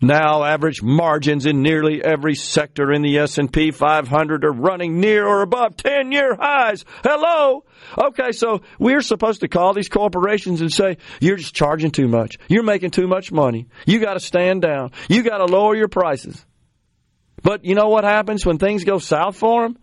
Now, 0.00 0.44
average 0.44 0.82
margins 0.82 1.46
in 1.46 1.62
nearly 1.62 2.04
every 2.04 2.34
sector 2.34 2.92
in 2.92 3.00
the 3.00 3.18
S&P 3.18 3.70
500 3.70 4.44
are 4.44 4.52
running 4.52 5.00
near 5.00 5.26
or 5.26 5.40
above 5.40 5.76
10-year 5.76 6.36
highs. 6.38 6.84
Hello. 7.02 7.64
Okay, 8.08 8.32
so 8.32 8.60
we're 8.78 9.00
supposed 9.00 9.40
to 9.40 9.48
call 9.48 9.72
these 9.72 9.88
corporations 9.88 10.60
and 10.60 10.70
say, 10.70 10.98
you're 11.20 11.36
just 11.36 11.54
charging 11.54 11.90
too 11.90 12.06
much. 12.06 12.36
You're 12.48 12.64
making 12.64 12.90
too 12.90 13.06
much 13.06 13.32
money. 13.32 13.66
You 13.86 13.98
got 13.98 14.14
to 14.14 14.20
stand 14.20 14.60
down. 14.60 14.90
You 15.08 15.22
got 15.22 15.38
to 15.38 15.46
lower 15.46 15.74
your 15.74 15.88
prices. 15.88 16.44
But 17.44 17.64
you 17.64 17.76
know 17.76 17.90
what 17.90 18.02
happens 18.02 18.44
when 18.44 18.58
things 18.58 18.82
go 18.82 18.98
south 18.98 19.36
for 19.36 19.62
them? 19.62 19.78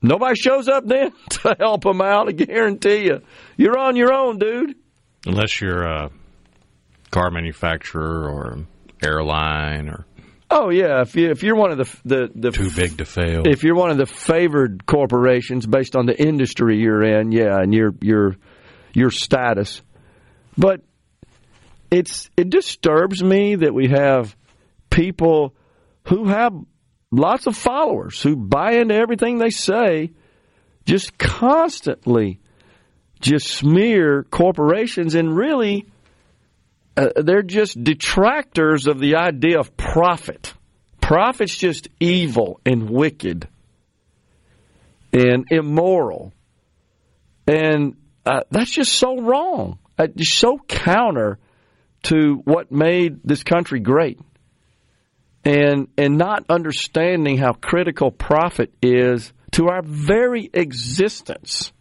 Nobody 0.00 0.36
shows 0.36 0.68
up 0.68 0.86
then 0.86 1.12
to 1.30 1.56
help 1.58 1.82
them 1.82 2.00
out, 2.00 2.28
I 2.28 2.32
guarantee 2.32 3.04
you. 3.04 3.20
You're 3.58 3.76
on 3.76 3.96
your 3.96 4.14
own, 4.14 4.38
dude. 4.38 4.76
Unless 5.26 5.60
you're 5.60 5.82
a 5.82 6.10
car 7.10 7.30
manufacturer 7.30 8.30
or 8.30 8.66
airline 9.02 9.88
or 9.88 10.06
Oh 10.48 10.70
yeah, 10.70 11.00
if 11.00 11.16
you 11.16 11.30
if 11.30 11.42
you're 11.42 11.56
one 11.56 11.72
of 11.72 11.78
the 11.78 11.98
the, 12.04 12.30
the 12.32 12.50
too 12.52 12.70
big 12.70 12.98
to 12.98 13.04
fail. 13.04 13.42
If 13.44 13.64
you're 13.64 13.74
one 13.74 13.90
of 13.90 13.96
the 13.98 14.06
favored 14.06 14.86
corporations 14.86 15.66
based 15.66 15.96
on 15.96 16.06
the 16.06 16.16
industry 16.16 16.78
you're 16.78 17.02
in, 17.02 17.32
yeah, 17.32 17.60
and 17.60 17.74
your 17.74 17.94
your 18.00 18.36
your 18.94 19.10
status. 19.10 19.82
But 20.56 20.82
it's 21.90 22.30
it 22.36 22.48
disturbs 22.48 23.24
me 23.24 23.56
that 23.56 23.74
we 23.74 23.88
have 23.88 24.36
people 24.88 25.52
who 26.04 26.28
have 26.28 26.52
lots 27.10 27.46
of 27.46 27.56
followers 27.56 28.20
who 28.22 28.36
buy 28.36 28.72
into 28.72 28.94
everything 28.94 29.38
they 29.38 29.50
say 29.50 30.10
just 30.84 31.16
constantly 31.18 32.40
just 33.20 33.46
smear 33.48 34.24
corporations 34.24 35.14
and 35.14 35.36
really 35.36 35.86
uh, 36.96 37.08
they're 37.16 37.42
just 37.42 37.82
detractors 37.82 38.86
of 38.86 38.98
the 38.98 39.16
idea 39.16 39.58
of 39.58 39.76
profit. 39.76 40.54
Profit's 41.00 41.56
just 41.56 41.88
evil 42.00 42.60
and 42.64 42.88
wicked 42.88 43.48
and 45.12 45.46
immoral. 45.50 46.32
And 47.46 47.96
uh, 48.24 48.40
that's 48.50 48.70
just 48.70 48.92
so 48.92 49.20
wrong. 49.20 49.78
It's 49.98 50.34
so 50.34 50.58
counter 50.66 51.38
to 52.04 52.40
what 52.44 52.72
made 52.72 53.20
this 53.24 53.42
country 53.42 53.80
great. 53.80 54.18
And, 55.46 55.86
and 55.96 56.18
not 56.18 56.44
understanding 56.48 57.38
how 57.38 57.52
critical 57.52 58.10
profit 58.10 58.74
is 58.82 59.32
to 59.52 59.68
our 59.68 59.80
very 59.80 60.50
existence 60.52 61.72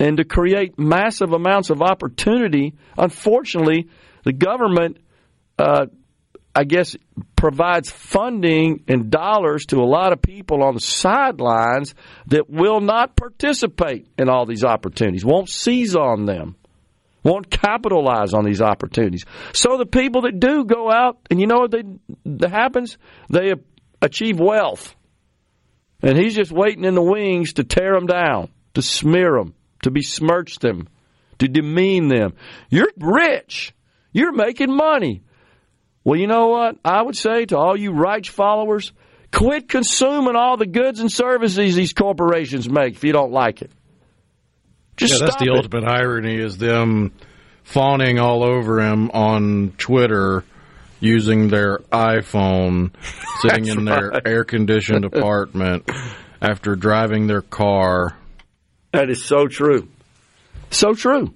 and 0.00 0.16
to 0.16 0.24
create 0.24 0.78
massive 0.78 1.32
amounts 1.32 1.68
of 1.68 1.82
opportunity. 1.82 2.72
Unfortunately, 2.96 3.88
the 4.24 4.32
government, 4.32 4.96
uh, 5.58 5.86
I 6.54 6.64
guess, 6.64 6.96
provides 7.36 7.90
funding 7.90 8.84
and 8.88 9.10
dollars 9.10 9.66
to 9.66 9.76
a 9.76 9.84
lot 9.84 10.12
of 10.12 10.22
people 10.22 10.62
on 10.62 10.74
the 10.74 10.80
sidelines 10.80 11.94
that 12.28 12.48
will 12.48 12.80
not 12.80 13.16
participate 13.16 14.08
in 14.18 14.28
all 14.28 14.46
these 14.46 14.64
opportunities, 14.64 15.24
won't 15.24 15.50
seize 15.50 15.94
on 15.94 16.24
them, 16.24 16.56
won't 17.22 17.50
capitalize 17.50 18.34
on 18.34 18.44
these 18.44 18.60
opportunities. 18.60 19.24
So 19.52 19.78
the 19.78 19.86
people 19.86 20.22
that 20.22 20.40
do 20.40 20.64
go 20.64 20.90
out, 20.90 21.18
and 21.30 21.40
you 21.40 21.46
know 21.46 21.60
what 21.60 21.70
they, 21.70 21.82
that 22.26 22.50
happens? 22.50 22.98
They 23.30 23.52
achieve 24.00 24.38
wealth. 24.40 24.94
And 26.02 26.18
he's 26.18 26.34
just 26.34 26.50
waiting 26.50 26.84
in 26.84 26.94
the 26.94 27.02
wings 27.02 27.54
to 27.54 27.64
tear 27.64 27.94
them 27.94 28.06
down, 28.06 28.48
to 28.74 28.82
smear 28.82 29.38
them, 29.38 29.54
to 29.82 29.90
besmirch 29.90 30.58
them, 30.58 30.88
to 31.38 31.48
demean 31.48 32.08
them. 32.08 32.34
You're 32.70 32.90
rich. 32.98 33.72
You're 34.12 34.32
making 34.32 34.74
money. 34.74 35.22
Well, 36.04 36.18
you 36.18 36.26
know 36.26 36.48
what? 36.48 36.76
I 36.84 37.02
would 37.02 37.16
say 37.16 37.44
to 37.46 37.56
all 37.56 37.76
you 37.76 37.92
Reich 37.92 38.26
followers, 38.26 38.92
quit 39.32 39.68
consuming 39.68 40.34
all 40.34 40.56
the 40.56 40.66
goods 40.66 40.98
and 40.98 41.10
services 41.10 41.76
these 41.76 41.92
corporations 41.92 42.68
make 42.68 42.94
if 42.94 43.04
you 43.04 43.12
don't 43.12 43.32
like 43.32 43.62
it. 43.62 43.70
Just 45.02 45.20
yeah, 45.20 45.26
that's 45.26 45.36
the 45.36 45.52
it. 45.52 45.56
ultimate 45.56 45.84
irony 45.84 46.36
is 46.36 46.56
them 46.58 47.12
fawning 47.64 48.18
all 48.18 48.44
over 48.44 48.80
him 48.80 49.10
on 49.10 49.72
Twitter 49.78 50.44
using 51.00 51.48
their 51.48 51.78
iPhone, 51.92 52.92
sitting 53.40 53.66
in 53.66 53.84
their 53.84 54.10
right. 54.10 54.22
air 54.26 54.44
conditioned 54.44 55.04
apartment 55.12 55.90
after 56.40 56.76
driving 56.76 57.26
their 57.26 57.42
car. 57.42 58.16
That 58.92 59.10
is 59.10 59.24
so 59.24 59.46
true. 59.48 59.88
So 60.70 60.94
true. 60.94 61.34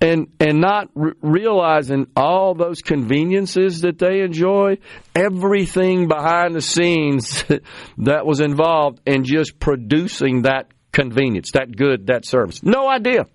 And 0.00 0.28
and 0.38 0.60
not 0.60 0.90
re- 0.94 1.14
realizing 1.22 2.06
all 2.14 2.54
those 2.54 2.82
conveniences 2.82 3.80
that 3.80 3.98
they 3.98 4.20
enjoy, 4.20 4.78
everything 5.14 6.06
behind 6.06 6.54
the 6.54 6.60
scenes 6.60 7.42
that 7.98 8.24
was 8.24 8.40
involved 8.40 9.00
in 9.06 9.24
just 9.24 9.58
producing 9.58 10.42
that 10.42 10.68
convenience, 10.92 11.52
that 11.52 11.74
good, 11.74 12.06
that 12.06 12.24
service. 12.24 12.62
No 12.62 12.88
idea. 12.88 13.26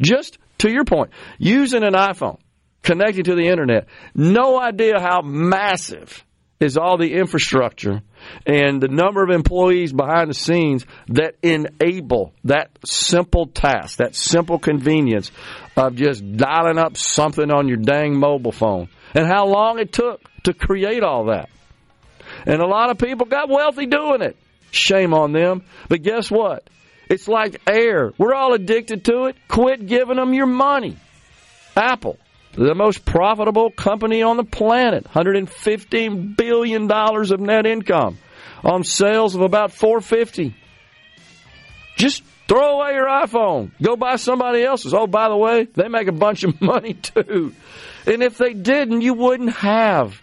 Just 0.00 0.38
to 0.58 0.70
your 0.70 0.84
point, 0.84 1.10
using 1.38 1.82
an 1.82 1.94
iPhone, 1.94 2.38
connecting 2.82 3.24
to 3.24 3.34
the 3.34 3.46
internet, 3.46 3.86
no 4.14 4.60
idea 4.60 5.00
how 5.00 5.22
massive 5.22 6.24
is 6.62 6.76
all 6.76 6.96
the 6.96 7.14
infrastructure 7.14 8.02
and 8.46 8.80
the 8.80 8.88
number 8.88 9.22
of 9.22 9.30
employees 9.30 9.92
behind 9.92 10.30
the 10.30 10.34
scenes 10.34 10.86
that 11.08 11.34
enable 11.42 12.32
that 12.44 12.70
simple 12.84 13.46
task, 13.46 13.98
that 13.98 14.14
simple 14.14 14.58
convenience 14.58 15.30
of 15.76 15.96
just 15.96 16.36
dialing 16.36 16.78
up 16.78 16.96
something 16.96 17.50
on 17.50 17.68
your 17.68 17.78
dang 17.78 18.16
mobile 18.16 18.52
phone. 18.52 18.88
And 19.14 19.26
how 19.26 19.46
long 19.46 19.78
it 19.78 19.92
took 19.92 20.20
to 20.44 20.54
create 20.54 21.02
all 21.02 21.26
that. 21.26 21.50
And 22.46 22.60
a 22.60 22.66
lot 22.66 22.90
of 22.90 22.98
people 22.98 23.26
got 23.26 23.48
wealthy 23.48 23.86
doing 23.86 24.22
it. 24.22 24.36
Shame 24.72 25.14
on 25.14 25.32
them. 25.32 25.62
But 25.88 26.02
guess 26.02 26.30
what? 26.30 26.68
It's 27.08 27.28
like 27.28 27.60
air. 27.68 28.12
We're 28.16 28.34
all 28.34 28.54
addicted 28.54 29.04
to 29.04 29.26
it. 29.26 29.36
Quit 29.46 29.86
giving 29.86 30.16
them 30.16 30.32
your 30.32 30.46
money. 30.46 30.96
Apple, 31.76 32.18
the 32.54 32.74
most 32.74 33.04
profitable 33.04 33.70
company 33.70 34.22
on 34.22 34.38
the 34.38 34.44
planet, 34.44 35.04
$115 35.04 36.36
billion 36.36 36.90
of 36.90 37.40
net 37.40 37.66
income 37.66 38.18
on 38.64 38.82
sales 38.82 39.34
of 39.34 39.42
about 39.42 39.72
450. 39.72 40.54
Just 41.96 42.22
throw 42.48 42.80
away 42.80 42.94
your 42.94 43.06
iPhone. 43.06 43.72
Go 43.82 43.96
buy 43.96 44.16
somebody 44.16 44.62
else's. 44.62 44.94
Oh, 44.94 45.06
by 45.06 45.28
the 45.28 45.36
way, 45.36 45.64
they 45.64 45.88
make 45.88 46.08
a 46.08 46.12
bunch 46.12 46.44
of 46.44 46.60
money 46.62 46.94
too. 46.94 47.52
And 48.06 48.22
if 48.22 48.38
they 48.38 48.54
didn't, 48.54 49.02
you 49.02 49.12
wouldn't 49.12 49.54
have 49.56 50.20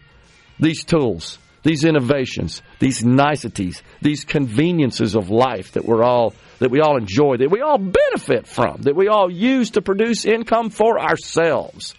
these 0.60 0.84
tools 0.84 1.38
these 1.64 1.84
innovations, 1.84 2.62
these 2.80 3.03
niceties, 3.03 3.82
these 4.01 4.24
conveniences 4.24 5.16
of 5.16 5.30
life 5.30 5.74
that 5.74 5.86
we're 5.86 6.03
all 6.03 6.34
that 6.60 6.72
we 6.72 6.82
all 6.82 6.97
enjoy, 6.97 7.38
that 7.38 7.51
we 7.51 7.62
all 7.62 7.78
benefit 7.78 8.45
from, 8.47 8.82
that 8.82 8.95
we 8.95 9.07
all 9.07 9.32
use 9.32 9.72
to 9.72 9.82
produce 9.82 10.26
income 10.26 10.70
for 10.70 10.99
ourselves. 10.99 11.95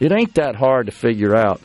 It 0.00 0.12
ain't 0.12 0.34
that 0.34 0.54
hard 0.54 0.86
to 0.86 0.92
figure 0.92 1.34
out. 1.36 1.60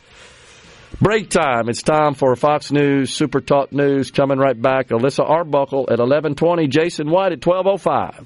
Break 1.00 1.30
time. 1.30 1.70
It's 1.70 1.84
time 1.84 2.16
for 2.16 2.36
Fox 2.36 2.72
News 2.72 3.14
Super 3.14 3.41
Talk 3.41 3.72
News 3.72 4.10
coming 4.10 4.39
right 4.39 4.60
back. 4.60 4.89
Alyssa 4.89 5.24
Arbuckle 5.24 5.88
at 5.91 6.00
11:20, 6.00 6.68
Jason 6.68 7.10
White 7.10 7.32
at 7.32 7.41
12:05. 7.41 8.26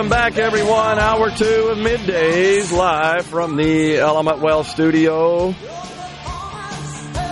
Welcome 0.00 0.18
back, 0.18 0.38
everyone. 0.38 0.98
Hour 0.98 1.30
two 1.30 1.68
of 1.68 1.76
middays 1.76 2.72
live 2.72 3.26
from 3.26 3.56
the 3.56 3.98
Element 3.98 4.38
Well 4.38 4.64
studio. 4.64 5.54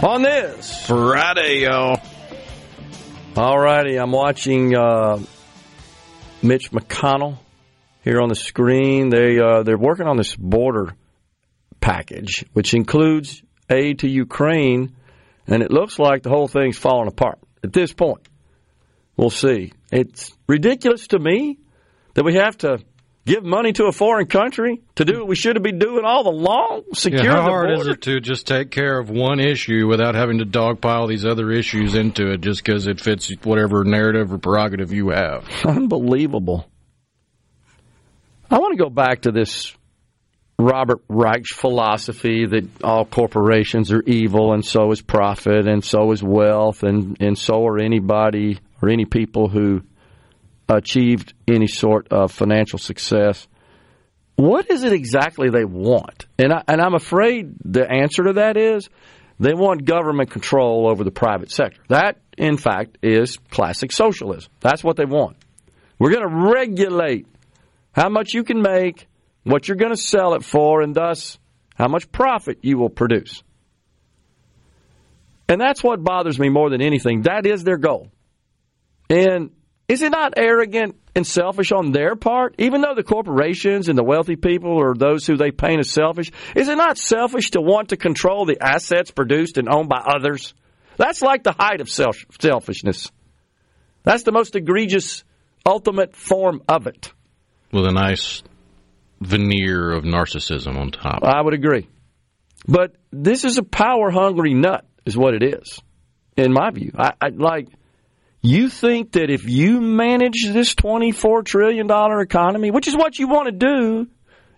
On 0.06 0.20
this 0.20 0.86
Friday, 0.86 1.60
y'all. 1.62 1.98
All 3.34 3.58
righty, 3.58 3.96
I'm 3.96 4.12
watching 4.12 4.76
uh, 4.76 5.18
Mitch 6.42 6.70
McConnell 6.70 7.38
here 8.04 8.20
on 8.20 8.28
the 8.28 8.34
screen. 8.34 9.08
They 9.08 9.38
uh, 9.40 9.62
they're 9.62 9.78
working 9.78 10.06
on 10.06 10.18
this 10.18 10.36
border 10.36 10.94
package, 11.80 12.44
which 12.52 12.74
includes 12.74 13.42
aid 13.70 14.00
to 14.00 14.10
Ukraine, 14.10 14.94
and 15.46 15.62
it 15.62 15.70
looks 15.70 15.98
like 15.98 16.22
the 16.22 16.28
whole 16.28 16.48
thing's 16.48 16.76
falling 16.76 17.08
apart 17.08 17.38
at 17.64 17.72
this 17.72 17.94
point. 17.94 18.28
We'll 19.16 19.30
see. 19.30 19.72
It's 19.90 20.36
ridiculous 20.46 21.06
to 21.08 21.18
me 21.18 21.60
that 22.18 22.24
we 22.24 22.34
have 22.34 22.58
to 22.58 22.80
give 23.26 23.44
money 23.44 23.72
to 23.72 23.84
a 23.84 23.92
foreign 23.92 24.26
country 24.26 24.82
to 24.96 25.04
do 25.04 25.20
what 25.20 25.28
we 25.28 25.36
should 25.36 25.54
have 25.54 25.62
been 25.62 25.78
doing 25.78 26.04
all 26.04 26.26
along. 26.26 26.82
Secure 26.92 27.22
Yeah, 27.22 27.30
how 27.30 27.42
the 27.44 27.50
hard 27.50 27.78
is 27.78 27.86
it 27.86 28.02
to 28.02 28.18
just 28.18 28.48
take 28.48 28.72
care 28.72 28.98
of 28.98 29.08
one 29.08 29.38
issue 29.38 29.86
without 29.86 30.16
having 30.16 30.38
to 30.38 30.44
dogpile 30.44 31.08
these 31.08 31.24
other 31.24 31.52
issues 31.52 31.94
into 31.94 32.32
it 32.32 32.40
just 32.40 32.64
because 32.64 32.88
it 32.88 33.00
fits 33.00 33.30
whatever 33.44 33.84
narrative 33.84 34.32
or 34.32 34.38
prerogative 34.38 34.92
you 34.92 35.10
have? 35.10 35.48
Unbelievable. 35.64 36.68
I 38.50 38.58
want 38.58 38.76
to 38.76 38.82
go 38.82 38.90
back 38.90 39.20
to 39.20 39.30
this 39.30 39.76
Robert 40.58 41.04
Reich 41.08 41.46
philosophy 41.46 42.46
that 42.46 42.82
all 42.82 43.04
corporations 43.04 43.92
are 43.92 44.02
evil 44.02 44.54
and 44.54 44.64
so 44.64 44.90
is 44.90 45.00
profit 45.00 45.68
and 45.68 45.84
so 45.84 46.10
is 46.10 46.20
wealth 46.20 46.82
and, 46.82 47.16
and 47.20 47.38
so 47.38 47.64
are 47.64 47.78
anybody 47.78 48.58
or 48.82 48.88
any 48.88 49.04
people 49.04 49.48
who 49.48 49.82
achieved 50.68 51.34
any 51.46 51.66
sort 51.66 52.08
of 52.12 52.32
financial 52.32 52.78
success. 52.78 53.46
What 54.36 54.70
is 54.70 54.84
it 54.84 54.92
exactly 54.92 55.50
they 55.50 55.64
want? 55.64 56.26
And, 56.38 56.52
I, 56.52 56.62
and 56.68 56.80
I'm 56.80 56.94
afraid 56.94 57.54
the 57.64 57.90
answer 57.90 58.24
to 58.24 58.34
that 58.34 58.56
is 58.56 58.88
they 59.40 59.54
want 59.54 59.84
government 59.84 60.30
control 60.30 60.88
over 60.88 61.04
the 61.04 61.10
private 61.10 61.50
sector. 61.50 61.80
That, 61.88 62.20
in 62.36 62.56
fact, 62.56 62.98
is 63.02 63.38
classic 63.50 63.92
socialism. 63.92 64.50
That's 64.60 64.84
what 64.84 64.96
they 64.96 65.04
want. 65.04 65.36
We're 65.98 66.12
going 66.12 66.28
to 66.28 66.52
regulate 66.52 67.26
how 67.92 68.08
much 68.08 68.34
you 68.34 68.44
can 68.44 68.62
make, 68.62 69.08
what 69.42 69.66
you're 69.66 69.76
going 69.76 69.94
to 69.94 70.00
sell 70.00 70.34
it 70.34 70.44
for, 70.44 70.82
and 70.82 70.94
thus 70.94 71.38
how 71.74 71.88
much 71.88 72.10
profit 72.12 72.58
you 72.62 72.78
will 72.78 72.90
produce. 72.90 73.42
And 75.48 75.60
that's 75.60 75.82
what 75.82 76.04
bothers 76.04 76.38
me 76.38 76.48
more 76.48 76.70
than 76.70 76.82
anything. 76.82 77.22
That 77.22 77.46
is 77.46 77.64
their 77.64 77.78
goal. 77.78 78.10
And 79.08 79.50
is 79.88 80.02
it 80.02 80.10
not 80.10 80.34
arrogant 80.36 80.96
and 81.14 81.26
selfish 81.26 81.72
on 81.72 81.92
their 81.92 82.14
part? 82.14 82.54
Even 82.58 82.82
though 82.82 82.94
the 82.94 83.02
corporations 83.02 83.88
and 83.88 83.98
the 83.98 84.04
wealthy 84.04 84.36
people 84.36 84.72
or 84.72 84.94
those 84.94 85.26
who 85.26 85.38
they 85.38 85.50
paint 85.50 85.80
as 85.80 85.90
selfish, 85.90 86.30
is 86.54 86.68
it 86.68 86.76
not 86.76 86.98
selfish 86.98 87.52
to 87.52 87.60
want 87.62 87.88
to 87.88 87.96
control 87.96 88.44
the 88.44 88.62
assets 88.62 89.10
produced 89.10 89.56
and 89.56 89.66
owned 89.68 89.88
by 89.88 89.98
others? 89.98 90.52
That's 90.98 91.22
like 91.22 91.42
the 91.42 91.54
height 91.58 91.80
of 91.80 91.88
self- 91.88 92.26
selfishness. 92.38 93.10
That's 94.02 94.24
the 94.24 94.32
most 94.32 94.56
egregious, 94.56 95.24
ultimate 95.64 96.14
form 96.14 96.62
of 96.68 96.86
it. 96.86 97.12
With 97.72 97.86
a 97.86 97.92
nice 97.92 98.42
veneer 99.20 99.92
of 99.92 100.04
narcissism 100.04 100.76
on 100.76 100.90
top. 100.90 101.24
I 101.24 101.40
would 101.40 101.54
agree. 101.54 101.88
But 102.66 102.94
this 103.10 103.44
is 103.44 103.56
a 103.56 103.62
power 103.62 104.10
hungry 104.10 104.52
nut, 104.52 104.84
is 105.06 105.16
what 105.16 105.34
it 105.34 105.42
is, 105.42 105.80
in 106.36 106.52
my 106.52 106.70
view. 106.70 106.92
I, 106.96 107.12
I 107.20 107.28
like 107.28 107.68
you 108.40 108.68
think 108.68 109.12
that 109.12 109.30
if 109.30 109.48
you 109.48 109.80
manage 109.80 110.44
this 110.44 110.74
twenty 110.74 111.12
four 111.12 111.42
trillion 111.42 111.86
dollar 111.86 112.20
economy, 112.20 112.70
which 112.70 112.88
is 112.88 112.96
what 112.96 113.18
you 113.18 113.28
want 113.28 113.46
to 113.46 113.52
do, 113.52 114.08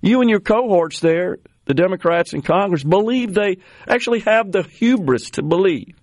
you 0.02 0.20
and 0.20 0.30
your 0.30 0.40
cohorts 0.40 1.00
there, 1.00 1.38
the 1.64 1.74
Democrats 1.74 2.32
in 2.32 2.42
Congress, 2.42 2.82
believe 2.82 3.34
they 3.34 3.58
actually 3.86 4.20
have 4.20 4.52
the 4.52 4.62
hubris 4.62 5.30
to 5.30 5.42
believe 5.42 5.94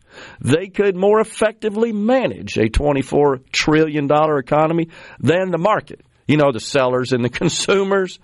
they 0.42 0.68
could 0.68 0.96
more 0.96 1.20
effectively 1.20 1.92
manage 1.92 2.58
a 2.58 2.70
twenty 2.70 3.02
four 3.02 3.40
trillion 3.52 4.08
dollar 4.08 4.38
economy 4.40 4.90
than 5.20 5.52
the 5.52 5.58
market. 5.58 6.02
You 6.28 6.38
know, 6.38 6.52
the 6.52 6.60
sellers 6.60 7.12
and 7.14 7.24
the 7.24 7.30
consumers. 7.44 8.20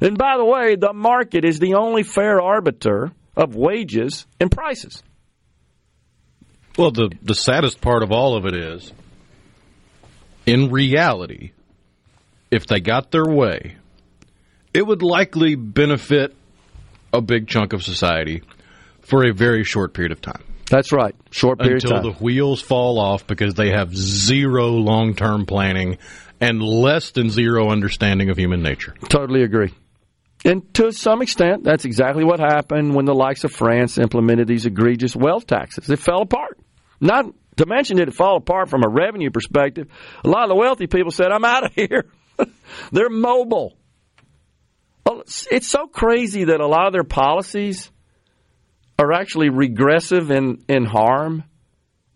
And 0.00 0.18
by 0.18 0.36
the 0.36 0.44
way, 0.44 0.74
the 0.74 0.92
market 0.92 1.44
is 1.44 1.60
the 1.60 1.74
only 1.74 2.02
fair 2.02 2.40
arbiter 2.40 3.12
of 3.36 3.54
wages 3.54 4.26
and 4.40 4.50
prices. 4.50 5.02
Well, 6.76 6.90
the, 6.90 7.10
the 7.22 7.34
saddest 7.34 7.80
part 7.80 8.02
of 8.02 8.12
all 8.12 8.36
of 8.36 8.46
it 8.46 8.54
is, 8.54 8.92
in 10.46 10.70
reality, 10.70 11.52
if 12.50 12.66
they 12.66 12.80
got 12.80 13.10
their 13.10 13.26
way, 13.26 13.76
it 14.72 14.86
would 14.86 15.02
likely 15.02 15.54
benefit 15.54 16.34
a 17.12 17.20
big 17.20 17.46
chunk 17.46 17.72
of 17.72 17.82
society 17.82 18.42
for 19.00 19.24
a 19.24 19.32
very 19.32 19.64
short 19.64 19.92
period 19.92 20.12
of 20.12 20.20
time. 20.22 20.42
That's 20.70 20.92
right. 20.92 21.14
Short 21.30 21.58
period 21.58 21.84
Until 21.84 21.98
of 21.98 22.02
time. 22.04 22.12
the 22.12 22.18
wheels 22.24 22.62
fall 22.62 22.98
off 22.98 23.26
because 23.26 23.52
they 23.54 23.70
have 23.70 23.94
zero 23.94 24.68
long 24.68 25.14
term 25.14 25.44
planning 25.44 25.98
and 26.40 26.62
less 26.62 27.10
than 27.10 27.28
zero 27.28 27.70
understanding 27.70 28.30
of 28.30 28.38
human 28.38 28.62
nature. 28.62 28.94
Totally 29.10 29.42
agree. 29.42 29.74
And 30.44 30.74
to 30.74 30.90
some 30.92 31.22
extent, 31.22 31.62
that's 31.62 31.84
exactly 31.84 32.24
what 32.24 32.40
happened 32.40 32.94
when 32.94 33.04
the 33.04 33.14
likes 33.14 33.44
of 33.44 33.52
France 33.52 33.98
implemented 33.98 34.48
these 34.48 34.66
egregious 34.66 35.14
wealth 35.14 35.46
taxes. 35.46 35.88
It 35.88 35.98
fell 36.00 36.22
apart. 36.22 36.58
Not 37.00 37.26
to 37.56 37.66
mention 37.66 37.96
did 37.96 38.08
it 38.08 38.14
fall 38.14 38.36
apart 38.36 38.68
from 38.68 38.82
a 38.84 38.88
revenue 38.88 39.30
perspective. 39.30 39.88
A 40.24 40.28
lot 40.28 40.44
of 40.44 40.48
the 40.48 40.56
wealthy 40.56 40.86
people 40.86 41.12
said, 41.12 41.30
I'm 41.30 41.44
out 41.44 41.64
of 41.66 41.72
here. 41.74 42.06
They're 42.90 43.10
mobile. 43.10 43.76
It's- 45.06 45.66
so 45.66 45.86
crazy 45.86 46.44
that 46.44 46.60
a 46.60 46.66
lot 46.66 46.86
of 46.86 46.92
their 46.92 47.04
policies 47.04 47.90
are 48.98 49.12
actually 49.12 49.50
regressive 49.50 50.30
in, 50.30 50.64
in 50.68 50.84
harm. 50.84 51.44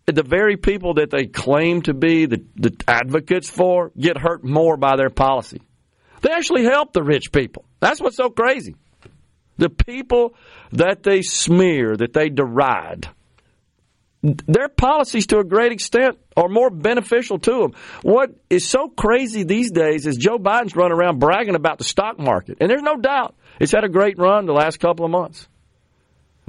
The 0.07 0.23
very 0.23 0.57
people 0.57 0.95
that 0.95 1.11
they 1.11 1.27
claim 1.27 1.83
to 1.83 1.95
be 1.95 2.27
the, 2.27 2.45
the 2.55 2.73
advocates 2.87 3.51
for 3.51 3.91
get 3.99 4.17
hurt 4.17 4.45
more 4.45 4.77
by 4.77 4.97
their 4.97 5.11
policy. 5.11 5.61
They 6.27 6.33
actually 6.33 6.65
help 6.65 6.93
the 6.93 7.05
rich 7.05 7.31
people. 7.31 7.65
That's 7.79 8.01
what's 8.01 8.17
so 8.17 8.31
crazy. 8.31 8.75
the 9.59 9.71
people 9.71 10.35
that 10.73 11.03
they 11.03 11.23
smear, 11.23 11.97
that 11.97 12.13
they 12.13 12.29
deride, 12.29 13.09
their 14.23 14.69
policies 14.69 15.27
to 15.29 15.39
a 15.39 15.45
great 15.45 15.73
extent 15.73 16.19
are 16.37 16.49
more 16.49 16.71
beneficial 16.71 17.39
to 17.39 17.53
them. 17.53 17.73
What 18.03 18.31
is 18.51 18.69
so 18.69 18.89
crazy 18.89 19.45
these 19.45 19.71
days 19.71 20.07
is 20.07 20.17
Joe 20.17 20.39
Biden's 20.39 20.75
running 20.75 20.99
around 20.99 21.21
bragging 21.21 21.55
about 21.55 21.79
the 21.79 21.85
stock 21.85 22.19
market. 22.19 22.59
And 22.61 22.69
there's 22.69 22.83
no 22.83 22.97
doubt 22.97 23.37
it's 23.61 23.73
had 23.73 23.85
a 23.85 23.89
great 23.89 24.19
run 24.19 24.47
the 24.47 24.53
last 24.53 24.81
couple 24.81 25.05
of 25.05 25.13
months. 25.13 25.47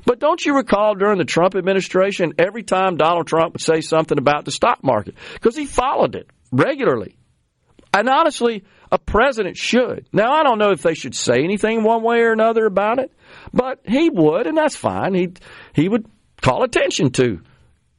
But 0.06 0.20
don't 0.20 0.44
you 0.44 0.56
recall 0.56 0.96
during 0.96 1.18
the 1.18 1.26
Trump 1.26 1.56
administration, 1.56 2.34
every 2.40 2.64
time 2.64 2.98
Donald 2.98 3.28
Trump 3.28 3.54
would 3.54 3.62
say 3.62 3.82
something 3.82 4.18
about 4.18 4.46
the 4.46 4.52
stock 4.52 4.84
market, 4.84 5.16
because 5.34 5.56
he 5.56 5.66
followed 5.66 6.16
it 6.16 6.30
regularly. 6.52 7.18
And 7.94 8.08
honestly, 8.10 8.64
a 8.92 8.98
president 8.98 9.58
should. 9.58 10.08
Now, 10.14 10.32
I 10.34 10.44
don't 10.44 10.60
know 10.60 10.72
if 10.72 10.82
they 10.82 10.94
should 10.94 11.16
say 11.16 11.44
anything 11.44 11.84
one 11.84 12.04
way 12.04 12.22
or 12.22 12.32
another 12.32 12.66
about 12.66 13.00
it, 13.00 13.12
but 13.54 13.80
he 13.86 14.10
would, 14.10 14.48
and 14.48 14.58
that's 14.58 14.76
fine. 14.76 15.14
He 15.14 15.34
he 15.74 15.90
would 15.90 16.06
call 16.42 16.64
attention 16.64 17.12
to 17.12 17.42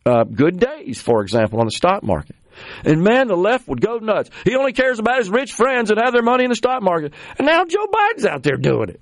uh, 0.06 0.24
good 0.24 0.58
days, 0.58 1.00
for 1.00 1.22
example, 1.22 1.60
on 1.60 1.66
the 1.66 1.72
stock 1.72 2.02
market. 2.02 2.36
And 2.84 3.02
man, 3.02 3.28
the 3.28 3.36
left 3.36 3.68
would 3.68 3.80
go 3.80 3.98
nuts. 3.98 4.30
He 4.44 4.56
only 4.56 4.72
cares 4.72 4.98
about 4.98 5.18
his 5.18 5.30
rich 5.30 5.52
friends 5.52 5.90
and 5.90 6.00
have 6.00 6.12
their 6.12 6.22
money 6.22 6.44
in 6.44 6.50
the 6.50 6.56
stock 6.56 6.82
market. 6.82 7.12
And 7.38 7.46
now 7.46 7.64
Joe 7.64 7.86
Biden's 7.86 8.24
out 8.24 8.42
there 8.42 8.56
doing 8.56 8.88
it. 8.88 9.00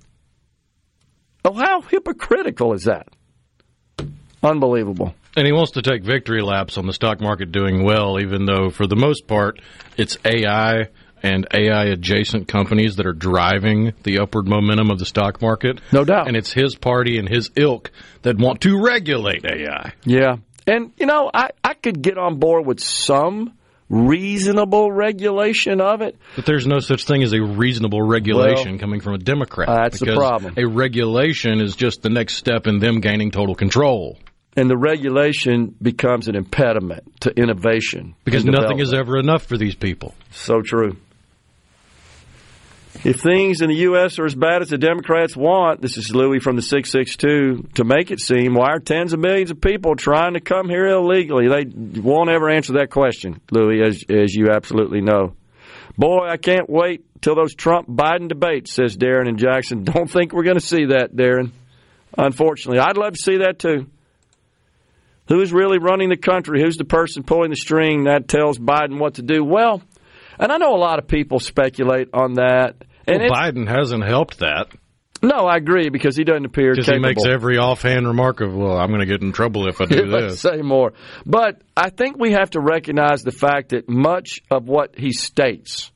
Oh, 1.44 1.54
how 1.54 1.80
hypocritical 1.80 2.74
is 2.74 2.84
that? 2.84 3.08
Unbelievable. 4.42 5.14
And 5.36 5.46
he 5.46 5.52
wants 5.52 5.72
to 5.72 5.82
take 5.82 6.02
victory 6.02 6.42
laps 6.42 6.78
on 6.78 6.86
the 6.86 6.92
stock 6.92 7.20
market 7.20 7.52
doing 7.52 7.84
well, 7.84 8.18
even 8.20 8.46
though 8.46 8.70
for 8.70 8.86
the 8.86 8.96
most 8.96 9.26
part 9.26 9.60
it's 9.96 10.16
AI 10.24 10.88
and 11.26 11.46
AI 11.52 11.86
adjacent 11.86 12.46
companies 12.46 12.96
that 12.96 13.06
are 13.06 13.12
driving 13.12 13.92
the 14.04 14.20
upward 14.20 14.46
momentum 14.46 14.90
of 14.90 14.98
the 14.98 15.06
stock 15.06 15.42
market. 15.42 15.80
No 15.92 16.04
doubt. 16.04 16.28
And 16.28 16.36
it's 16.36 16.52
his 16.52 16.76
party 16.76 17.18
and 17.18 17.28
his 17.28 17.50
ilk 17.56 17.90
that 18.22 18.38
want 18.38 18.60
to 18.60 18.80
regulate 18.80 19.44
AI. 19.44 19.92
Yeah. 20.04 20.36
And, 20.66 20.92
you 20.96 21.06
know, 21.06 21.30
I, 21.32 21.50
I 21.64 21.74
could 21.74 22.00
get 22.00 22.16
on 22.16 22.38
board 22.38 22.66
with 22.66 22.80
some 22.80 23.54
reasonable 23.88 24.90
regulation 24.90 25.80
of 25.80 26.00
it. 26.00 26.16
But 26.34 26.46
there's 26.46 26.66
no 26.66 26.78
such 26.80 27.04
thing 27.04 27.22
as 27.22 27.32
a 27.32 27.40
reasonable 27.40 28.02
regulation 28.02 28.72
Well, 28.72 28.78
coming 28.78 29.00
from 29.00 29.14
a 29.14 29.18
Democrat. 29.18 29.68
that's 29.68 30.00
the 30.00 30.14
problem. 30.14 30.54
A 30.56 30.66
regulation 30.66 31.60
is 31.60 31.76
just 31.76 32.02
the 32.02 32.10
next 32.10 32.34
step 32.34 32.66
in 32.66 32.78
them 32.78 33.00
gaining 33.00 33.30
total 33.30 33.54
control. 33.54 34.18
And 34.56 34.70
the 34.70 34.76
regulation 34.76 35.74
becomes 35.82 36.28
an 36.28 36.34
impediment 36.34 37.20
to 37.20 37.30
innovation. 37.30 38.14
Because 38.24 38.44
nothing 38.44 38.78
is 38.78 38.94
ever 38.94 39.18
enough 39.18 39.44
for 39.44 39.58
these 39.58 39.74
people. 39.74 40.14
So 40.30 40.62
true. 40.62 40.96
If 43.04 43.20
things 43.20 43.60
in 43.60 43.68
the 43.68 43.76
U.S. 43.76 44.18
are 44.18 44.24
as 44.24 44.34
bad 44.34 44.62
as 44.62 44.70
the 44.70 44.78
Democrats 44.78 45.36
want, 45.36 45.80
this 45.80 45.96
is 45.96 46.14
Louis 46.14 46.40
from 46.40 46.56
the 46.56 46.62
662, 46.62 47.68
to 47.74 47.84
make 47.84 48.10
it 48.10 48.20
seem, 48.20 48.54
why 48.54 48.72
are 48.72 48.80
tens 48.80 49.12
of 49.12 49.20
millions 49.20 49.50
of 49.50 49.60
people 49.60 49.96
trying 49.96 50.34
to 50.34 50.40
come 50.40 50.68
here 50.68 50.86
illegally? 50.86 51.48
They 51.48 52.00
won't 52.00 52.30
ever 52.30 52.48
answer 52.50 52.74
that 52.74 52.90
question, 52.90 53.40
Louis, 53.50 53.82
as, 53.82 54.04
as 54.08 54.34
you 54.34 54.50
absolutely 54.50 55.00
know. 55.00 55.34
Boy, 55.96 56.28
I 56.28 56.36
can't 56.36 56.68
wait 56.68 57.04
till 57.20 57.34
those 57.34 57.54
Trump 57.54 57.88
Biden 57.88 58.28
debates, 58.28 58.72
says 58.72 58.96
Darren 58.96 59.28
and 59.28 59.38
Jackson. 59.38 59.84
Don't 59.84 60.10
think 60.10 60.32
we're 60.32 60.44
going 60.44 60.58
to 60.58 60.66
see 60.66 60.86
that, 60.86 61.14
Darren. 61.14 61.52
Unfortunately, 62.16 62.78
I'd 62.78 62.96
love 62.96 63.12
to 63.12 63.22
see 63.22 63.38
that 63.38 63.58
too. 63.58 63.86
Who 65.28 65.40
is 65.40 65.52
really 65.52 65.78
running 65.78 66.08
the 66.08 66.16
country? 66.16 66.62
Who's 66.62 66.76
the 66.76 66.84
person 66.84 67.24
pulling 67.24 67.50
the 67.50 67.56
string 67.56 68.04
that 68.04 68.28
tells 68.28 68.58
Biden 68.58 68.98
what 68.98 69.14
to 69.14 69.22
do? 69.22 69.42
Well, 69.42 69.82
and 70.38 70.52
I 70.52 70.58
know 70.58 70.74
a 70.74 70.78
lot 70.78 70.98
of 70.98 71.08
people 71.08 71.40
speculate 71.40 72.08
on 72.12 72.34
that. 72.34 72.76
And 73.06 73.20
well, 73.20 73.30
Biden 73.30 73.68
hasn't 73.68 74.04
helped 74.04 74.40
that 74.40 74.68
no, 75.22 75.46
I 75.46 75.56
agree 75.56 75.88
because 75.88 76.16
he 76.16 76.24
doesn't 76.24 76.44
appear 76.44 76.72
because 76.72 76.88
he 76.88 76.98
makes 76.98 77.24
every 77.24 77.58
offhand 77.58 78.06
remark 78.06 78.40
of, 78.40 78.54
"Well, 78.54 78.76
I'm 78.76 78.88
going 78.88 79.00
to 79.00 79.06
get 79.06 79.22
in 79.22 79.32
trouble 79.32 79.68
if 79.68 79.80
I 79.80 79.86
do 79.86 80.06
this." 80.10 80.40
say 80.40 80.62
more. 80.62 80.92
But 81.24 81.62
I 81.76 81.90
think 81.90 82.18
we 82.18 82.32
have 82.32 82.50
to 82.50 82.60
recognize 82.60 83.22
the 83.22 83.32
fact 83.32 83.70
that 83.70 83.88
much 83.88 84.40
of 84.50 84.68
what 84.68 84.98
he 84.98 85.12
states 85.12 85.90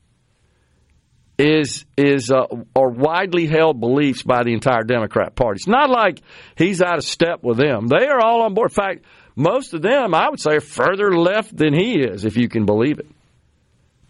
is 1.37 1.85
is 1.97 2.31
uh, 2.31 2.45
are 2.75 2.89
widely 2.89 3.47
held 3.47 3.79
beliefs 3.79 4.23
by 4.23 4.43
the 4.43 4.53
entire 4.53 4.83
Democrat 4.83 5.35
Party. 5.35 5.57
It's 5.57 5.67
not 5.67 5.89
like 5.89 6.21
he's 6.55 6.81
out 6.81 6.97
of 6.97 7.03
step 7.03 7.43
with 7.43 7.57
them. 7.57 7.87
They 7.87 8.07
are 8.07 8.19
all 8.19 8.43
on 8.43 8.53
board. 8.53 8.71
In 8.71 8.75
fact, 8.75 9.05
most 9.35 9.73
of 9.73 9.81
them, 9.81 10.13
I 10.13 10.29
would 10.29 10.39
say, 10.39 10.55
are 10.55 10.61
further 10.61 11.15
left 11.15 11.55
than 11.55 11.73
he 11.73 12.01
is, 12.01 12.25
if 12.25 12.37
you 12.37 12.49
can 12.49 12.65
believe 12.65 12.99
it. 12.99 13.07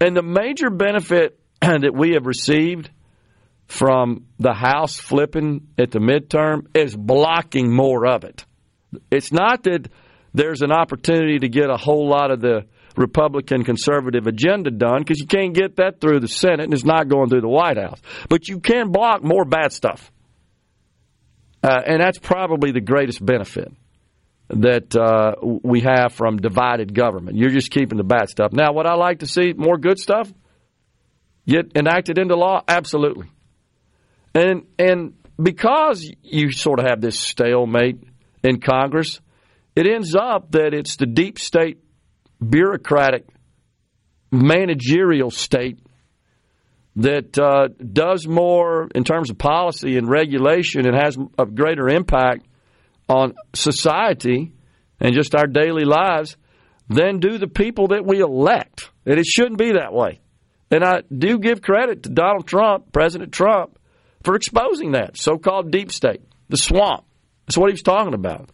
And 0.01 0.17
the 0.17 0.23
major 0.23 0.69
benefit 0.71 1.39
that 1.61 1.93
we 1.95 2.13
have 2.13 2.25
received 2.25 2.89
from 3.67 4.25
the 4.39 4.53
House 4.53 4.99
flipping 4.99 5.67
at 5.77 5.91
the 5.91 5.99
midterm 5.99 6.75
is 6.75 6.95
blocking 6.95 7.73
more 7.73 8.05
of 8.07 8.25
it. 8.25 8.43
It's 9.09 9.31
not 9.31 9.63
that 9.63 9.87
there's 10.33 10.61
an 10.61 10.71
opportunity 10.71 11.39
to 11.39 11.47
get 11.47 11.69
a 11.69 11.77
whole 11.77 12.09
lot 12.09 12.31
of 12.31 12.41
the 12.41 12.65
Republican 12.97 13.63
conservative 13.63 14.27
agenda 14.27 14.71
done 14.71 14.99
because 14.99 15.19
you 15.19 15.27
can't 15.27 15.53
get 15.53 15.77
that 15.77 16.01
through 16.01 16.19
the 16.19 16.27
Senate 16.27 16.61
and 16.61 16.73
it's 16.73 16.83
not 16.83 17.07
going 17.07 17.29
through 17.29 17.41
the 17.41 17.47
White 17.47 17.77
House. 17.77 18.01
But 18.27 18.49
you 18.49 18.59
can 18.59 18.91
block 18.91 19.23
more 19.23 19.45
bad 19.45 19.71
stuff. 19.71 20.11
Uh, 21.63 21.79
and 21.85 22.01
that's 22.01 22.17
probably 22.17 22.71
the 22.71 22.81
greatest 22.81 23.23
benefit 23.23 23.71
that 24.53 24.95
uh, 24.95 25.35
we 25.41 25.81
have 25.81 26.13
from 26.13 26.37
divided 26.37 26.93
government. 26.93 27.37
You're 27.37 27.49
just 27.49 27.71
keeping 27.71 27.97
the 27.97 28.03
bad 28.03 28.29
stuff. 28.29 28.51
Now, 28.51 28.73
would 28.73 28.85
I 28.85 28.95
like 28.95 29.19
to 29.19 29.27
see 29.27 29.53
more 29.53 29.77
good 29.77 29.99
stuff 29.99 30.31
get 31.47 31.71
enacted 31.75 32.17
into 32.17 32.35
law? 32.35 32.61
Absolutely. 32.67 33.27
And 34.33 34.63
and 34.77 35.13
because 35.41 36.09
you 36.21 36.51
sort 36.51 36.79
of 36.79 36.85
have 36.87 37.01
this 37.01 37.19
stalemate 37.19 38.03
in 38.43 38.59
Congress, 38.59 39.19
it 39.75 39.87
ends 39.87 40.15
up 40.15 40.51
that 40.51 40.73
it's 40.73 40.95
the 40.97 41.05
deep 41.05 41.39
state 41.39 41.79
bureaucratic 42.47 43.25
managerial 44.31 45.31
state 45.31 45.79
that 46.97 47.37
uh, 47.39 47.69
does 47.81 48.27
more 48.27 48.89
in 48.93 49.03
terms 49.03 49.29
of 49.29 49.37
policy 49.37 49.97
and 49.97 50.09
regulation 50.09 50.85
and 50.85 50.95
has 50.95 51.17
a 51.37 51.45
greater 51.45 51.87
impact 51.87 52.45
on 53.11 53.35
society 53.53 54.53
and 54.99 55.13
just 55.13 55.35
our 55.35 55.47
daily 55.47 55.83
lives 55.83 56.37
than 56.89 57.19
do 57.19 57.37
the 57.37 57.47
people 57.47 57.89
that 57.89 58.05
we 58.05 58.19
elect. 58.19 58.89
And 59.05 59.19
it 59.19 59.25
shouldn't 59.25 59.57
be 59.57 59.73
that 59.73 59.93
way. 59.93 60.21
And 60.69 60.83
I 60.83 61.01
do 61.15 61.37
give 61.39 61.61
credit 61.61 62.03
to 62.03 62.09
Donald 62.09 62.47
Trump, 62.47 62.91
President 62.93 63.31
Trump, 63.31 63.77
for 64.23 64.35
exposing 64.35 64.91
that 64.91 65.17
so 65.17 65.37
called 65.37 65.71
deep 65.71 65.91
state, 65.91 66.21
the 66.49 66.57
swamp. 66.57 67.03
That's 67.45 67.57
what 67.57 67.69
he 67.69 67.73
was 67.73 67.81
talking 67.81 68.13
about. 68.13 68.49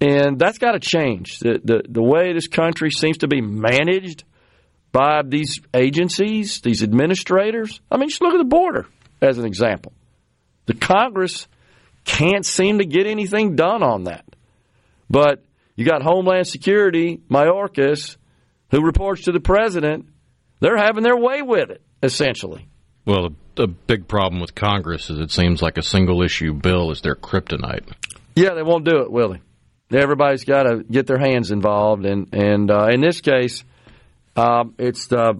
And 0.00 0.38
that's 0.38 0.58
got 0.58 0.72
to 0.72 0.80
change. 0.80 1.38
The, 1.38 1.60
the, 1.62 1.82
the 1.88 2.02
way 2.02 2.32
this 2.32 2.48
country 2.48 2.90
seems 2.90 3.18
to 3.18 3.28
be 3.28 3.40
managed 3.40 4.24
by 4.90 5.22
these 5.26 5.60
agencies, 5.72 6.60
these 6.60 6.82
administrators. 6.82 7.80
I 7.90 7.96
mean, 7.96 8.08
just 8.08 8.20
look 8.20 8.34
at 8.34 8.38
the 8.38 8.44
border 8.44 8.86
as 9.22 9.38
an 9.38 9.46
example. 9.46 9.92
The 10.66 10.74
Congress 10.74 11.46
can't 12.04 12.44
seem 12.44 12.78
to 12.78 12.84
get 12.84 13.06
anything 13.06 13.56
done 13.56 13.82
on 13.82 14.04
that. 14.04 14.24
But 15.08 15.42
you 15.76 15.84
got 15.84 16.02
Homeland 16.02 16.46
Security, 16.46 17.20
Mayorkas, 17.30 18.16
who 18.70 18.82
reports 18.82 19.22
to 19.24 19.32
the 19.32 19.40
president. 19.40 20.06
They're 20.60 20.76
having 20.76 21.02
their 21.02 21.16
way 21.16 21.42
with 21.42 21.70
it, 21.70 21.82
essentially. 22.02 22.68
Well, 23.04 23.30
the 23.56 23.66
big 23.66 24.08
problem 24.08 24.40
with 24.40 24.54
Congress 24.54 25.10
is 25.10 25.18
it 25.18 25.30
seems 25.30 25.60
like 25.60 25.76
a 25.76 25.82
single 25.82 26.22
issue 26.22 26.52
bill 26.54 26.90
is 26.90 27.00
their 27.00 27.16
kryptonite. 27.16 27.92
Yeah, 28.34 28.54
they 28.54 28.62
won't 28.62 28.84
do 28.84 29.02
it, 29.02 29.10
will 29.10 29.34
they? 29.34 29.98
Everybody's 29.98 30.44
got 30.44 30.62
to 30.62 30.84
get 30.84 31.06
their 31.06 31.18
hands 31.18 31.50
involved, 31.50 32.06
and 32.06 32.32
and 32.32 32.70
uh, 32.70 32.86
in 32.90 33.02
this 33.02 33.20
case, 33.20 33.62
um, 34.36 34.74
it's 34.78 35.08
the 35.08 35.38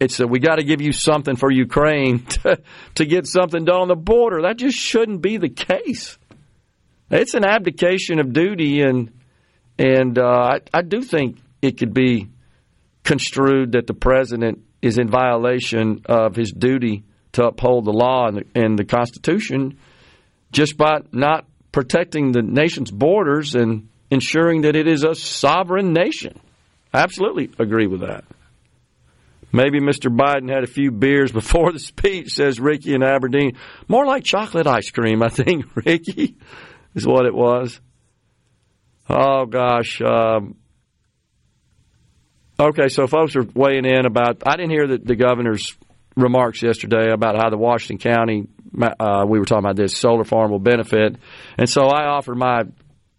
it's 0.00 0.16
the, 0.16 0.26
we 0.26 0.38
got 0.38 0.56
to 0.56 0.64
give 0.64 0.80
you 0.80 0.92
something 0.92 1.36
for 1.36 1.50
Ukraine 1.50 2.24
to, 2.42 2.60
to 2.96 3.04
get 3.04 3.26
something 3.26 3.64
done 3.64 3.82
on 3.82 3.88
the 3.88 3.94
border. 3.94 4.42
That 4.42 4.56
just 4.56 4.78
shouldn't 4.78 5.20
be 5.20 5.36
the 5.36 5.50
case. 5.50 6.18
It's 7.10 7.34
an 7.34 7.44
abdication 7.44 8.18
of 8.18 8.32
duty, 8.32 8.82
and 8.82 9.12
and 9.78 10.18
uh, 10.18 10.22
I, 10.24 10.60
I 10.72 10.82
do 10.82 11.02
think 11.02 11.38
it 11.60 11.78
could 11.78 11.92
be 11.92 12.28
construed 13.04 13.72
that 13.72 13.86
the 13.86 13.94
president 13.94 14.64
is 14.80 14.98
in 14.98 15.10
violation 15.10 16.02
of 16.06 16.34
his 16.34 16.52
duty 16.52 17.04
to 17.32 17.44
uphold 17.44 17.84
the 17.84 17.92
law 17.92 18.26
and 18.26 18.38
the, 18.38 18.46
and 18.54 18.78
the 18.78 18.84
Constitution 18.84 19.78
just 20.52 20.76
by 20.76 21.00
not 21.12 21.46
protecting 21.72 22.32
the 22.32 22.42
nation's 22.42 22.90
borders 22.90 23.54
and 23.54 23.88
ensuring 24.10 24.62
that 24.62 24.76
it 24.76 24.88
is 24.88 25.04
a 25.04 25.14
sovereign 25.14 25.92
nation. 25.92 26.38
I 26.92 27.00
absolutely 27.00 27.50
agree 27.58 27.86
with 27.86 28.00
that. 28.00 28.24
Maybe 29.52 29.80
Mr. 29.80 30.14
Biden 30.14 30.52
had 30.52 30.64
a 30.64 30.68
few 30.68 30.90
beers 30.90 31.32
before 31.32 31.72
the 31.72 31.78
speech, 31.78 32.34
says 32.34 32.60
Ricky 32.60 32.94
in 32.94 33.02
Aberdeen. 33.02 33.56
More 33.88 34.06
like 34.06 34.24
chocolate 34.24 34.66
ice 34.66 34.90
cream, 34.90 35.22
I 35.22 35.28
think, 35.28 35.64
Ricky, 35.74 36.36
is 36.94 37.06
what 37.06 37.26
it 37.26 37.34
was. 37.34 37.80
Oh, 39.08 39.46
gosh. 39.46 40.00
Um, 40.00 40.56
okay, 42.58 42.88
so 42.88 43.06
folks 43.06 43.34
are 43.34 43.44
weighing 43.54 43.84
in 43.84 44.06
about. 44.06 44.42
I 44.46 44.56
didn't 44.56 44.70
hear 44.70 44.86
the, 44.86 44.98
the 44.98 45.16
governor's 45.16 45.76
remarks 46.16 46.62
yesterday 46.62 47.10
about 47.12 47.36
how 47.36 47.50
the 47.50 47.56
Washington 47.56 47.98
County 47.98 48.46
uh, 48.80 49.24
we 49.28 49.38
were 49.38 49.44
talking 49.44 49.64
about 49.64 49.76
this 49.76 49.96
solar 49.96 50.24
farm 50.24 50.50
will 50.50 50.60
benefit, 50.60 51.16
and 51.58 51.68
so 51.68 51.88
I 51.88 52.06
offered 52.06 52.36
my 52.36 52.62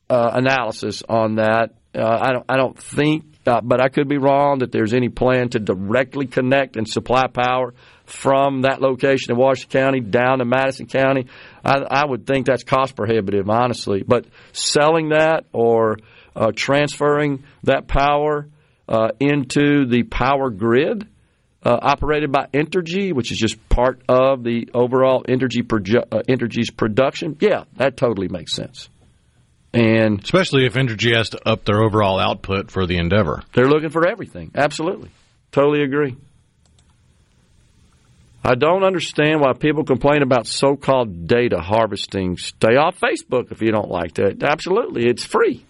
uh, 0.10 0.32
analysis 0.34 1.04
on 1.08 1.36
that. 1.36 1.76
Uh, 1.94 2.18
I 2.22 2.32
don't 2.32 2.46
I 2.48 2.58
don't 2.58 2.78
think, 2.78 3.26
uh, 3.46 3.62
but 3.62 3.82
I 3.82 3.90
could 3.90 4.08
be 4.08 4.18
wrong 4.18 4.60
that 4.60 4.72
there's 4.72 4.94
any 4.94 5.10
plan 5.10 5.50
to 5.50 5.60
directly 5.60 6.28
connect 6.28 6.78
and 6.78 6.88
supply 6.88 7.28
power 7.28 7.74
from 8.06 8.62
that 8.62 8.82
location 8.82 9.32
in 9.32 9.38
Washington 9.38 9.82
County 9.82 10.00
down 10.00 10.40
to 10.40 10.46
Madison 10.46 10.86
County. 10.86 11.28
I, 11.64 11.80
I 11.80 12.06
would 12.06 12.28
think 12.28 12.46
that's 12.46 12.64
cost 12.64 12.96
prohibitive, 12.96 13.50
honestly. 13.50 14.04
But 14.06 14.26
selling 14.52 15.10
that 15.10 15.46
or 15.54 15.98
uh, 16.36 16.52
transferring 16.56 17.44
that 17.64 17.88
power 17.88 18.48
uh, 18.88 19.10
into 19.20 19.86
the 19.88 20.04
power 20.04 20.50
grid 20.50 21.08
uh, 21.64 21.78
operated 21.82 22.32
by 22.32 22.48
Entergy, 22.54 23.14
which 23.14 23.32
is 23.32 23.38
just 23.38 23.70
part 23.70 24.02
of 24.10 24.44
the 24.44 24.70
overall 24.74 25.24
Entergy 25.24 25.62
uh, 25.62 26.22
Entergy's 26.28 26.72
production, 26.72 27.38
yeah, 27.40 27.64
that 27.78 27.98
totally 27.98 28.28
makes 28.28 28.54
sense. 28.54 28.90
And 29.74 30.22
especially 30.22 30.66
if 30.66 30.74
Entergy 30.74 31.16
has 31.16 31.30
to 31.30 31.48
up 31.48 31.64
their 31.64 31.82
overall 31.82 32.20
output 32.20 32.72
for 32.72 32.86
the 32.86 32.98
endeavor. 32.98 33.42
They're 33.54 33.70
looking 33.70 33.90
for 33.90 34.06
everything. 34.06 34.52
Absolutely. 34.54 35.12
Totally 35.52 35.84
agree. 35.84 36.18
I 38.44 38.56
don't 38.56 38.84
understand 38.84 39.40
why 39.40 39.54
people 39.54 39.84
complain 39.84 40.24
about 40.24 40.48
so 40.48 40.76
called 40.76 41.28
data 41.28 41.60
harvesting. 41.60 42.38
Stay 42.38 42.76
off 42.76 43.00
Facebook 43.00 43.52
if 43.52 43.62
you 43.62 43.72
don't 43.72 43.90
like 43.90 44.16
that. 44.16 44.44
Absolutely. 44.44 45.06
It's 45.06 45.24
free. 45.24 45.64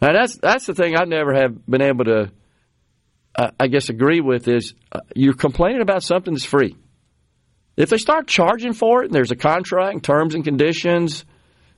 Now 0.00 0.12
that's 0.12 0.36
that's 0.36 0.66
the 0.66 0.74
thing 0.74 0.94
I 0.96 1.04
never 1.04 1.34
have 1.34 1.66
been 1.66 1.82
able 1.82 2.04
to 2.04 2.30
uh, 3.36 3.50
I 3.58 3.68
guess 3.68 3.88
agree 3.88 4.20
with 4.20 4.46
is 4.46 4.74
uh, 4.92 5.00
you're 5.14 5.34
complaining 5.34 5.80
about 5.80 6.02
something 6.02 6.34
that's 6.34 6.44
free. 6.44 6.76
If 7.76 7.88
they 7.88 7.96
start 7.96 8.28
charging 8.28 8.74
for 8.74 9.02
it 9.02 9.06
and 9.06 9.14
there's 9.14 9.32
a 9.32 9.36
contract 9.36 9.94
and 9.94 10.04
terms 10.04 10.34
and 10.34 10.44
conditions 10.44 11.24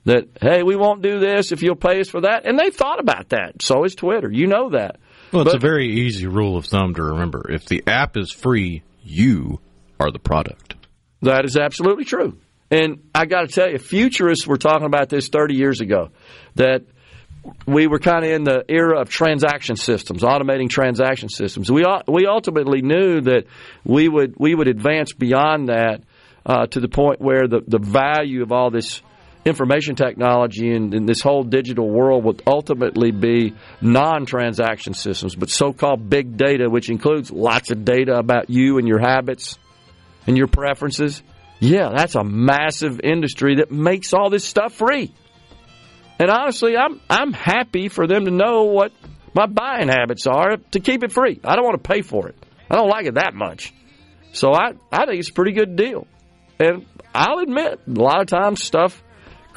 that 0.07 0.29
hey, 0.41 0.63
we 0.63 0.77
won't 0.77 1.01
do 1.01 1.19
this 1.19 1.51
if 1.51 1.61
you'll 1.61 1.75
pay 1.75 1.99
us 1.99 2.07
for 2.07 2.21
that, 2.21 2.45
and 2.45 2.57
they 2.57 2.69
thought 2.69 2.99
about 2.99 3.29
that. 3.29 3.61
So 3.61 3.83
is 3.83 3.93
Twitter. 3.93 4.31
You 4.31 4.47
know 4.47 4.69
that. 4.69 4.99
Well, 5.33 5.41
it's 5.41 5.51
but, 5.51 5.57
a 5.57 5.67
very 5.67 5.89
easy 5.89 6.27
rule 6.27 6.55
of 6.55 6.65
thumb 6.65 6.93
to 6.95 7.03
remember. 7.03 7.51
If 7.51 7.65
the 7.65 7.83
app 7.85 8.15
is 8.15 8.31
free, 8.31 8.83
you 9.03 9.59
are 9.99 10.09
the 10.09 10.19
product. 10.19 10.75
That 11.21 11.43
is 11.43 11.57
absolutely 11.57 12.05
true. 12.05 12.37
And 12.71 13.09
I 13.13 13.25
got 13.25 13.41
to 13.41 13.47
tell 13.47 13.69
you, 13.69 13.79
futurists 13.79 14.47
were 14.47 14.57
talking 14.57 14.85
about 14.85 15.09
this 15.09 15.27
30 15.27 15.55
years 15.55 15.81
ago 15.81 16.09
that 16.55 16.83
we 17.65 17.87
were 17.87 17.99
kind 17.99 18.23
of 18.23 18.31
in 18.31 18.43
the 18.45 18.63
era 18.69 19.01
of 19.01 19.09
transaction 19.09 19.75
systems, 19.75 20.23
automating 20.23 20.69
transaction 20.69 21.27
systems. 21.27 21.69
We 21.69 21.83
we 22.07 22.27
ultimately 22.27 22.81
knew 22.81 23.21
that 23.21 23.45
we 23.83 24.07
would 24.07 24.35
we 24.37 24.55
would 24.55 24.69
advance 24.69 25.11
beyond 25.11 25.67
that 25.67 26.03
uh, 26.45 26.67
to 26.67 26.79
the 26.79 26.87
point 26.87 27.19
where 27.19 27.47
the 27.49 27.61
the 27.67 27.79
value 27.79 28.41
of 28.41 28.53
all 28.53 28.71
this 28.71 29.01
information 29.47 29.95
technology 29.95 30.71
and, 30.73 30.93
and 30.93 31.07
this 31.07 31.21
whole 31.21 31.43
digital 31.43 31.89
world 31.89 32.23
would 32.23 32.43
ultimately 32.45 33.11
be 33.11 33.53
non-transaction 33.81 34.93
systems, 34.93 35.35
but 35.35 35.49
so-called 35.49 36.09
big 36.09 36.37
data, 36.37 36.69
which 36.69 36.89
includes 36.89 37.31
lots 37.31 37.71
of 37.71 37.85
data 37.85 38.15
about 38.17 38.49
you 38.49 38.77
and 38.77 38.87
your 38.87 38.99
habits 38.99 39.57
and 40.27 40.37
your 40.37 40.47
preferences, 40.47 41.23
yeah, 41.59 41.89
that's 41.95 42.15
a 42.15 42.23
massive 42.23 42.99
industry 43.03 43.55
that 43.55 43.71
makes 43.71 44.13
all 44.13 44.29
this 44.29 44.45
stuff 44.45 44.73
free. 44.73 45.13
And 46.19 46.29
honestly, 46.29 46.75
I'm 46.75 46.99
I'm 47.09 47.31
happy 47.31 47.89
for 47.89 48.07
them 48.07 48.25
to 48.25 48.31
know 48.31 48.63
what 48.63 48.91
my 49.33 49.45
buying 49.45 49.87
habits 49.87 50.25
are 50.25 50.57
to 50.71 50.79
keep 50.79 51.03
it 51.03 51.11
free. 51.11 51.39
I 51.43 51.55
don't 51.55 51.63
want 51.65 51.83
to 51.83 51.87
pay 51.87 52.01
for 52.01 52.27
it. 52.27 52.35
I 52.69 52.75
don't 52.75 52.89
like 52.89 53.05
it 53.05 53.15
that 53.15 53.33
much. 53.33 53.73
So 54.33 54.51
I, 54.51 54.73
I 54.91 55.05
think 55.05 55.19
it's 55.19 55.29
a 55.29 55.33
pretty 55.33 55.53
good 55.53 55.75
deal. 55.75 56.07
And 56.59 56.85
I'll 57.13 57.39
admit, 57.39 57.81
a 57.87 57.91
lot 57.91 58.21
of 58.21 58.27
times 58.27 58.63
stuff 58.63 59.01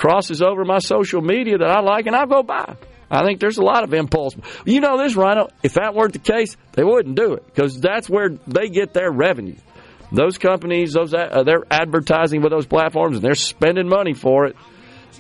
crosses 0.01 0.43
over 0.43 0.65
my 0.65 0.79
social 0.79 1.21
media 1.21 1.59
that 1.59 1.71
I 1.71 1.81
like 1.81 2.07
and 2.07 2.17
I 2.17 2.27
go 2.27 2.43
buy. 2.43 2.77
I 3.11 3.25
think 3.25 3.41
there's 3.41 3.59
a 3.59 3.63
lot 3.63 3.85
of 3.85 3.93
impulse. 3.93 4.35
You 4.65 4.81
know 4.81 4.97
this, 4.99 5.17
Rhino, 5.17 5.49
if 5.63 5.75
that 5.75 5.95
weren't 5.95 6.13
the 6.13 6.21
case, 6.21 6.57
they 6.73 6.85
wouldn't 6.85 7.17
do 7.17 7.35
it 7.35 7.45
because 7.47 7.81
that's 7.81 8.09
where 8.09 8.31
they 8.47 8.69
get 8.69 8.95
their 8.95 9.11
revenue 9.13 9.57
those 10.13 10.39
companies, 10.39 10.93
those 10.93 11.15
uh, 11.15 11.43
they're 11.45 11.65
advertising 11.71 12.43
with 12.43 12.51
those 12.51 12.67
platforms 12.67 13.17
and 13.17 13.25
they're 13.25 13.35
spending 13.35 13.89
money 13.89 14.15
for 14.15 14.47
it. 14.47 14.57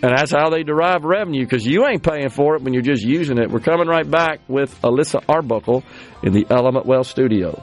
And 0.02 0.16
that's 0.16 0.30
how 0.30 0.48
they 0.48 0.62
derive 0.62 1.04
revenue 1.04 1.44
because 1.44 1.66
you 1.66 1.86
ain't 1.86 2.02
paying 2.02 2.30
for 2.30 2.56
it 2.56 2.62
when 2.62 2.72
you're 2.72 2.82
just 2.82 3.02
using 3.02 3.38
it. 3.38 3.50
We're 3.50 3.60
coming 3.60 3.86
right 3.86 4.08
back 4.08 4.40
with 4.48 4.80
Alyssa 4.82 5.22
Arbuckle 5.28 5.84
in 6.22 6.32
the 6.32 6.46
Element 6.48 6.86
Well 6.86 7.04
studio. 7.04 7.62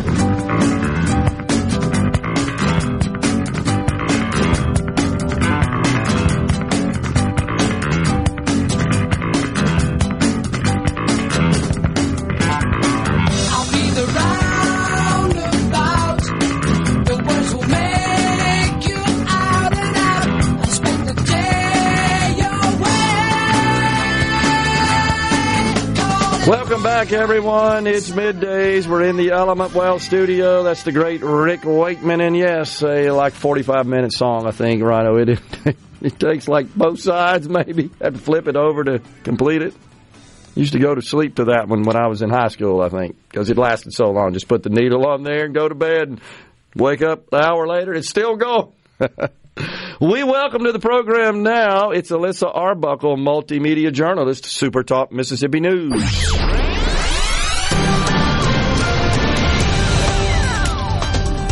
Back, 26.93 27.13
everyone. 27.13 27.87
It's 27.87 28.09
middays. 28.09 28.85
We're 28.85 29.03
in 29.03 29.15
the 29.15 29.31
Element 29.31 29.73
Well 29.73 29.97
studio. 29.97 30.61
That's 30.63 30.83
the 30.83 30.91
great 30.91 31.21
Rick 31.21 31.63
Wakeman. 31.63 32.19
And 32.19 32.35
yes, 32.35 32.83
a 32.83 33.11
like 33.11 33.31
45 33.31 33.87
minute 33.87 34.11
song, 34.11 34.45
I 34.45 34.51
think, 34.51 34.83
Rhino. 34.83 35.13
Oh, 35.13 35.17
it, 35.17 35.39
it 36.01 36.19
takes 36.19 36.49
like 36.49 36.75
both 36.75 36.99
sides, 36.99 37.47
maybe. 37.47 37.91
Have 38.01 38.15
to 38.15 38.19
flip 38.19 38.49
it 38.49 38.57
over 38.57 38.83
to 38.83 39.01
complete 39.23 39.61
it. 39.61 39.73
Used 40.53 40.73
to 40.73 40.79
go 40.79 40.93
to 40.93 41.01
sleep 41.01 41.35
to 41.35 41.45
that 41.45 41.69
one 41.69 41.83
when 41.83 41.95
I 41.95 42.07
was 42.07 42.21
in 42.21 42.29
high 42.29 42.49
school, 42.49 42.81
I 42.81 42.89
think, 42.89 43.15
because 43.29 43.49
it 43.49 43.57
lasted 43.57 43.93
so 43.93 44.11
long. 44.11 44.33
Just 44.33 44.49
put 44.49 44.61
the 44.61 44.69
needle 44.69 45.07
on 45.07 45.23
there 45.23 45.45
and 45.45 45.55
go 45.55 45.69
to 45.69 45.75
bed 45.75 46.09
and 46.09 46.21
wake 46.75 47.01
up 47.01 47.31
an 47.31 47.41
hour 47.41 47.67
later. 47.67 47.93
It's 47.93 48.09
still 48.09 48.35
going. 48.35 48.73
We 49.99 50.23
welcome 50.23 50.63
to 50.63 50.71
the 50.71 50.79
program 50.79 51.43
now. 51.43 51.91
It's 51.91 52.09
Alyssa 52.09 52.49
Arbuckle, 52.51 53.17
multimedia 53.17 53.93
journalist, 53.93 54.45
Super 54.45 54.81
Talk 54.81 55.11
Mississippi 55.11 55.59
News. 55.59 56.60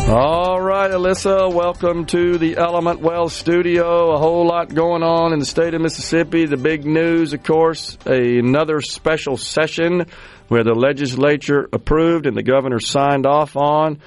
All 0.10 0.60
right, 0.60 0.90
Alyssa, 0.90 1.54
welcome 1.54 2.08
to 2.08 2.40
the 2.40 2.58
Element 2.58 3.00
Well 3.00 3.30
studio. 3.30 4.12
A 4.12 4.18
whole 4.18 4.48
lot 4.48 4.74
going 4.74 5.04
on 5.04 5.34
in 5.34 5.40
the 5.40 5.46
state 5.46 5.76
of 5.76 5.82
Mississippi. 5.82 6.48
The 6.48 6.58
big 6.58 6.84
news, 6.84 7.34
of 7.34 7.44
course, 7.44 7.96
a, 8.08 8.40
another 8.40 8.82
special 8.82 9.38
session 9.38 10.08
where 10.48 10.64
the 10.64 10.74
legislature 10.74 11.70
approved 11.72 12.26
and 12.26 12.36
the 12.36 12.42
governor 12.42 12.80
signed 12.80 13.28
off 13.28 13.56
on 13.56 14.00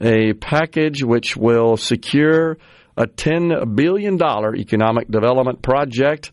a 0.00 0.32
package 0.32 1.04
which 1.04 1.36
will 1.36 1.76
secure 1.76 2.56
a 2.96 3.06
$10 3.06 3.76
billion 3.76 4.18
economic 4.56 5.10
development 5.10 5.60
project 5.60 6.32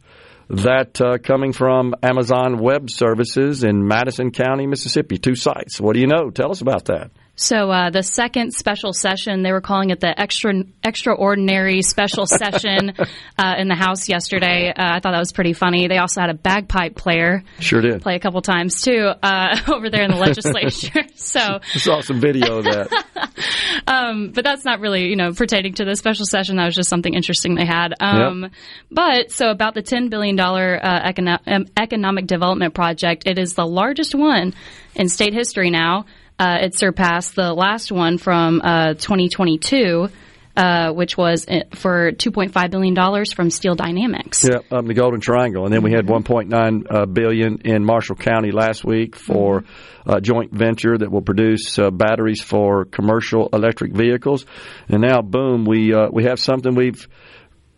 that 0.49 1.01
uh, 1.01 1.17
coming 1.17 1.51
from 1.51 1.95
Amazon 2.01 2.59
Web 2.59 2.89
Services 2.89 3.65
in 3.65 3.85
Madison 3.85 4.31
County, 4.31 4.67
Mississippi, 4.67 5.17
two 5.17 5.35
sites. 5.35 5.81
What 5.81 5.95
do 5.95 5.99
you 5.99 6.07
know? 6.07 6.29
Tell 6.29 6.49
us 6.49 6.61
about 6.61 6.85
that. 6.85 7.11
So 7.39 7.69
uh, 7.69 7.91
the 7.91 8.01
second 8.01 8.55
special 8.55 8.93
session, 8.93 9.43
they 9.43 9.51
were 9.51 9.61
calling 9.61 9.91
it 9.91 9.99
the 9.99 10.19
extra 10.19 10.63
extraordinary 10.83 11.83
special 11.83 12.25
session 12.25 12.93
uh, 13.37 13.55
in 13.59 13.67
the 13.67 13.75
House 13.75 14.09
yesterday. 14.09 14.69
Uh, 14.69 14.95
I 14.95 14.99
thought 14.99 15.11
that 15.11 15.19
was 15.19 15.31
pretty 15.31 15.53
funny. 15.53 15.87
They 15.87 15.99
also 15.99 16.19
had 16.19 16.31
a 16.31 16.33
bagpipe 16.33 16.95
player, 16.95 17.43
sure 17.59 17.81
did, 17.81 18.01
play 18.01 18.15
a 18.15 18.19
couple 18.19 18.41
times 18.41 18.81
too 18.81 19.11
uh, 19.21 19.55
over 19.67 19.91
there 19.91 20.01
in 20.01 20.09
the 20.09 20.17
legislature. 20.17 21.03
so 21.15 21.39
I 21.39 21.77
saw 21.77 22.01
some 22.01 22.19
video 22.19 22.57
of 22.57 22.63
that. 22.63 23.37
um, 23.85 24.31
but 24.33 24.43
that's 24.43 24.65
not 24.65 24.79
really 24.79 25.07
you 25.07 25.15
know 25.15 25.31
pertaining 25.31 25.75
to 25.75 25.85
the 25.85 25.95
special 25.95 26.25
session. 26.25 26.55
That 26.55 26.65
was 26.65 26.75
just 26.75 26.89
something 26.89 27.13
interesting 27.13 27.53
they 27.53 27.67
had. 27.67 27.93
Um, 27.99 28.43
yep. 28.43 28.51
But 28.89 29.31
so 29.31 29.51
about 29.51 29.75
the 29.75 29.83
ten 29.83 30.09
billion 30.09 30.35
dollar 30.35 30.79
uh, 30.83 31.11
econo- 31.11 31.41
um, 31.45 31.67
economic 31.77 32.25
development 32.25 32.73
project, 32.73 33.27
it 33.27 33.37
is 33.37 33.53
the 33.53 33.67
largest 33.67 34.15
one 34.15 34.55
in 34.95 35.07
state 35.07 35.35
history 35.35 35.69
now. 35.69 36.05
Uh, 36.39 36.57
it 36.61 36.77
surpassed 36.77 37.35
the 37.35 37.53
last 37.53 37.91
one 37.91 38.17
from 38.17 38.61
uh, 38.63 38.93
2022. 38.93 40.09
uh, 40.55 40.91
which 40.91 41.15
was 41.15 41.45
uh, 41.47 41.59
for 41.75 42.11
$2.5 42.13 42.71
billion 42.71 43.25
from 43.35 43.51
Steel 43.51 43.75
Dynamics. 43.75 44.43
Yeah, 44.43 44.79
in 44.79 44.87
the 44.87 44.95
Golden 44.95 45.19
Triangle, 45.21 45.65
and 45.65 45.71
then 45.73 45.83
we 45.83 45.91
had 45.91 46.07
Mm-hmm. 46.07 46.51
1.9 46.51 46.83
uh, 46.89 47.05
billion 47.05 47.59
in 47.63 47.85
Marshall 47.85 48.15
County 48.15 48.49
last 48.51 48.83
week 48.83 49.15
for 49.15 49.61
Mm-hmm. 49.61 50.09
a 50.09 50.19
joint 50.21 50.51
venture 50.51 50.97
that 50.97 51.11
will 51.11 51.21
produce 51.21 51.77
uh, 51.77 51.91
batteries 51.91 52.41
for 52.41 52.85
commercial 52.85 53.49
electric 53.53 53.93
vehicles. 53.93 54.47
And 54.89 55.01
now, 55.01 55.21
boom, 55.21 55.65
we 55.65 55.93
uh, 55.93 56.07
we 56.11 56.23
have 56.23 56.39
something 56.39 56.73
we've 56.73 57.07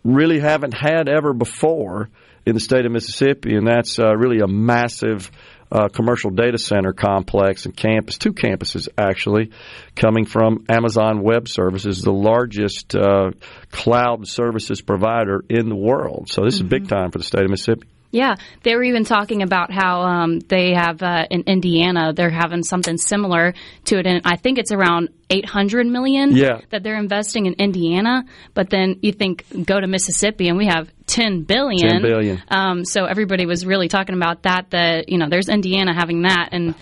really 0.04 0.38
haven't 0.40 0.72
had 0.72 1.06
ever 1.08 1.34
before 1.34 2.08
in 2.46 2.54
the 2.54 2.60
state 2.60 2.86
of 2.86 2.92
Mississippi, 2.92 3.54
and 3.56 3.66
that's 3.66 3.98
uh, 3.98 4.16
really 4.16 4.38
a 4.40 4.46
massive 4.48 5.30
uh, 5.72 5.88
commercial 5.88 6.30
data 6.30 6.58
center 6.58 6.92
complex 6.92 7.66
and 7.66 7.76
campus, 7.76 8.18
two 8.18 8.32
campuses 8.32 8.88
actually, 8.98 9.50
coming 9.94 10.24
from 10.24 10.64
Amazon 10.68 11.22
Web 11.22 11.48
Services, 11.48 12.02
the 12.02 12.12
largest 12.12 12.94
uh, 12.94 13.30
cloud 13.70 14.26
services 14.26 14.80
provider 14.80 15.44
in 15.48 15.68
the 15.68 15.76
world. 15.76 16.28
So 16.28 16.44
this 16.44 16.54
is 16.54 16.62
big 16.62 16.88
time 16.88 17.10
for 17.10 17.18
the 17.18 17.24
state 17.24 17.44
of 17.44 17.50
Mississippi. 17.50 17.86
Yeah, 18.12 18.34
they 18.64 18.74
were 18.74 18.82
even 18.82 19.04
talking 19.04 19.42
about 19.42 19.70
how 19.70 20.00
um, 20.02 20.40
they 20.40 20.74
have 20.74 21.00
uh, 21.02 21.26
in 21.30 21.42
Indiana 21.46 22.12
they're 22.12 22.28
having 22.30 22.64
something 22.64 22.98
similar 22.98 23.54
to 23.84 23.98
it, 23.98 24.06
and 24.06 24.22
I 24.24 24.36
think 24.36 24.58
it's 24.58 24.72
around 24.72 25.10
800 25.30 25.86
million 25.86 26.32
Yeah. 26.36 26.60
that 26.70 26.82
they're 26.82 26.98
investing 26.98 27.46
in 27.46 27.54
Indiana. 27.54 28.24
But 28.52 28.68
then 28.68 28.98
you 29.00 29.12
think 29.12 29.44
go 29.64 29.78
to 29.80 29.86
Mississippi 29.86 30.48
and 30.48 30.58
we 30.58 30.66
have 30.66 30.90
10 31.06 31.42
billion. 31.44 31.88
10 31.88 32.02
billion. 32.02 32.42
Um, 32.48 32.84
so 32.84 33.04
everybody 33.04 33.46
was 33.46 33.64
really 33.64 33.86
talking 33.86 34.16
about 34.16 34.42
that. 34.42 34.70
That 34.70 35.08
you 35.08 35.18
know, 35.18 35.28
there's 35.28 35.48
Indiana 35.48 35.94
having 35.94 36.22
that, 36.22 36.48
and 36.50 36.74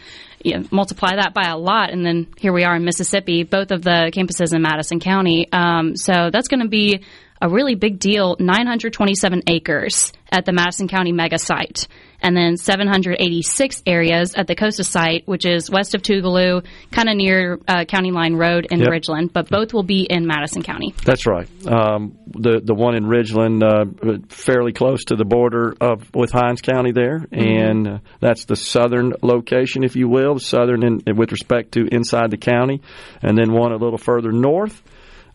you 0.43 0.57
know, 0.57 0.65
multiply 0.71 1.17
that 1.17 1.35
by 1.35 1.49
a 1.49 1.59
lot, 1.59 1.91
and 1.91 2.07
then 2.07 2.27
here 2.39 2.53
we 2.55 2.65
are 2.65 2.77
in 2.77 2.85
Mississippi, 2.85 3.43
both 3.43 3.71
of 3.71 3.83
the 3.83 4.11
campuses 4.15 4.55
in 4.55 4.63
Madison 4.63 4.99
County. 5.01 5.47
Um, 5.53 5.95
so 5.97 6.31
that's 6.33 6.49
going 6.49 6.63
to 6.63 6.69
be 6.69 7.03
a 7.41 7.49
really 7.49 7.75
big 7.75 7.99
deal 7.99 8.37
927 8.39 9.43
acres 9.47 10.13
at 10.31 10.45
the 10.45 10.53
Madison 10.53 10.89
County 10.89 11.13
mega 11.13 11.39
site, 11.39 11.89
and 12.21 12.37
then 12.37 12.57
786 12.57 13.83
areas 13.87 14.35
at 14.35 14.47
the 14.47 14.55
Costa 14.55 14.85
site, 14.85 15.27
which 15.27 15.47
is 15.47 15.71
west 15.71 15.95
of 15.95 16.03
Tougaloo, 16.03 16.65
kind 16.91 17.09
of 17.09 17.17
near 17.17 17.59
uh, 17.67 17.85
County 17.85 18.11
Line 18.11 18.35
Road 18.35 18.67
in 18.71 18.81
Yep. 18.81 18.89
Ridgeland, 18.89 19.33
but 19.33 19.49
both 19.49 19.73
will 19.73 19.85
be 19.85 20.07
in 20.09 20.27
Madison 20.27 20.63
County. 20.63 20.95
That's 21.05 21.27
right. 21.27 21.49
Um, 21.67 22.19
the 22.27 22.61
the 22.63 22.75
one 22.75 22.95
in 22.95 23.05
Ridgeland, 23.05 23.63
uh, 23.63 24.19
fairly 24.29 24.73
close 24.73 25.05
to 25.07 25.17
the 25.17 25.25
border 25.25 25.75
of 25.81 26.15
with 26.15 26.31
Hinds 26.33 26.61
County 26.61 26.93
there, 26.93 27.27
and 27.33 27.89
uh, 27.89 27.99
that's 28.21 28.45
the 28.45 28.57
southern 28.57 29.15
location, 29.23 29.85
if 29.85 29.97
you 29.97 30.09
will, 30.09 30.39
southern 30.39 30.85
in, 30.85 31.17
with 31.17 31.33
respect 31.33 31.73
to 31.73 31.87
inside 31.91 32.31
the 32.31 32.37
county, 32.37 32.83
and 33.23 33.39
then 33.39 33.53
one 33.53 33.73
a 33.73 33.77
little 33.77 33.99
further 33.99 34.33
north. 34.33 34.83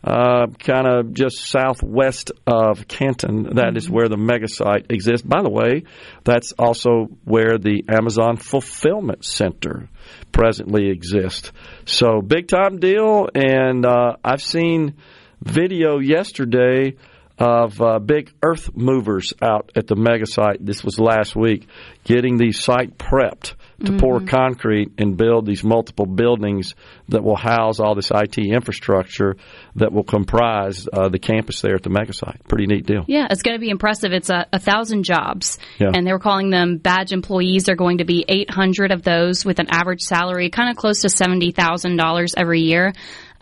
Uh, 0.04 0.48
kind 0.58 0.86
of 0.86 1.14
just 1.14 1.38
southwest 1.38 2.30
of 2.46 2.86
Canton. 2.86 3.54
That 3.54 3.78
is 3.78 3.88
where 3.88 4.06
the 4.06 4.18
mega 4.18 4.48
site 4.48 4.90
exists. 4.90 5.26
By 5.26 5.42
the 5.42 5.48
way, 5.48 5.84
that's 6.24 6.52
also 6.58 7.08
where 7.24 7.56
the 7.56 7.84
Amazon 7.88 8.36
Fulfillment 8.36 9.24
Center 9.24 9.88
presently 10.30 10.90
exists. 10.90 11.52
So 11.86 12.20
big 12.20 12.48
time 12.48 12.80
deal, 12.80 13.28
and 13.34 13.86
uh, 13.86 14.16
I've 14.22 14.42
seen 14.42 14.94
video 15.40 16.00
yesterday 16.00 16.96
of 17.38 17.80
uh, 17.80 17.98
big 17.98 18.30
earth 18.42 18.76
movers 18.76 19.32
out 19.40 19.72
at 19.74 19.86
the 19.86 19.96
mega 19.96 20.26
site. 20.26 20.64
This 20.64 20.84
was 20.84 21.00
last 21.00 21.34
week, 21.34 21.66
getting 22.04 22.36
the 22.36 22.52
site 22.52 22.98
prepped 22.98 23.54
to 23.84 23.96
pour 23.98 24.20
concrete 24.20 24.92
and 24.98 25.16
build 25.16 25.46
these 25.46 25.64
multiple 25.64 26.06
buildings 26.06 26.74
that 27.08 27.22
will 27.24 27.36
house 27.36 27.80
all 27.80 27.94
this 27.94 28.10
IT 28.14 28.38
infrastructure 28.38 29.36
that 29.76 29.92
will 29.92 30.04
comprise 30.04 30.86
uh, 30.92 31.08
the 31.08 31.18
campus 31.18 31.60
there 31.60 31.74
at 31.74 31.82
the 31.82 31.90
mega 31.90 32.12
site. 32.12 32.40
Pretty 32.48 32.66
neat 32.66 32.86
deal. 32.86 33.04
Yeah, 33.08 33.26
it's 33.30 33.42
going 33.42 33.56
to 33.56 33.60
be 33.60 33.70
impressive. 33.70 34.12
It's 34.12 34.30
a, 34.30 34.46
a 34.52 34.58
thousand 34.58 35.04
jobs, 35.04 35.58
Yeah. 35.78 35.90
and 35.94 36.06
they 36.06 36.12
were 36.12 36.18
calling 36.18 36.50
them 36.50 36.78
badge 36.78 37.12
employees. 37.12 37.64
They're 37.64 37.76
going 37.76 37.98
to 37.98 38.04
be 38.04 38.24
800 38.28 38.92
of 38.92 39.02
those 39.02 39.44
with 39.44 39.58
an 39.58 39.66
average 39.70 40.02
salary 40.02 40.50
kind 40.50 40.70
of 40.70 40.76
close 40.76 41.02
to 41.02 41.08
seventy 41.08 41.50
thousand 41.52 41.96
dollars 41.96 42.34
every 42.36 42.60
year, 42.60 42.92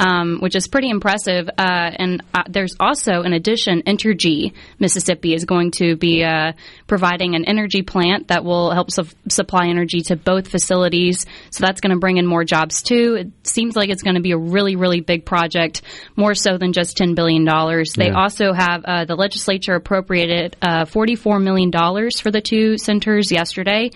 um, 0.05 0.39
which 0.41 0.57
is 0.57 0.67
pretty 0.67 0.91
impressive. 0.91 1.49
Uh, 1.49 1.91
and 1.97 2.23
uh, 2.35 2.43
there's 2.49 2.75
also, 2.81 3.23
in 3.23 3.33
addition, 3.33 3.83
Entergy 3.87 4.53
Mississippi 4.81 5.33
is 5.35 5.45
going 5.45 5.71
to 5.73 5.97
be 5.97 6.25
uh, 6.25 6.53
providing 6.89 7.35
an 7.37 7.45
energy 7.45 7.83
plant 7.83 8.29
that 8.29 8.45
will 8.45 8.73
help 8.73 8.91
su- 8.91 9.05
supply 9.29 9.69
energy 9.69 10.01
to 10.03 10.17
both 10.17 10.49
facilities. 10.49 11.25
So 11.51 11.65
that's 11.65 11.81
going 11.81 11.93
to 11.93 11.99
bring 12.01 12.17
in 12.17 12.27
more 12.27 12.45
jobs 12.45 12.83
too. 12.83 13.17
It 13.21 13.47
seems 13.47 13.77
like 13.77 13.91
it's 13.91 14.03
going 14.03 14.17
to 14.17 14.23
be 14.23 14.33
a 14.33 14.39
really, 14.39 14.75
really 14.77 15.01
big 15.01 15.25
project, 15.25 15.83
more 16.17 16.35
so 16.35 16.59
than 16.59 16.73
just 16.73 16.99
$10 16.99 17.15
billion. 17.15 17.45
They 17.45 18.07
Yeah. 18.09 18.21
also 18.21 18.53
have 18.53 18.85
uh, 18.85 19.05
the 19.05 19.15
legislature 19.15 19.75
appropriated 19.75 20.57
uh, 20.61 20.85
$44 20.87 21.43
million 21.43 21.71
for 21.73 22.31
the 22.31 22.41
two 22.41 22.77
centers 22.79 23.31
yesterday. 23.31 23.91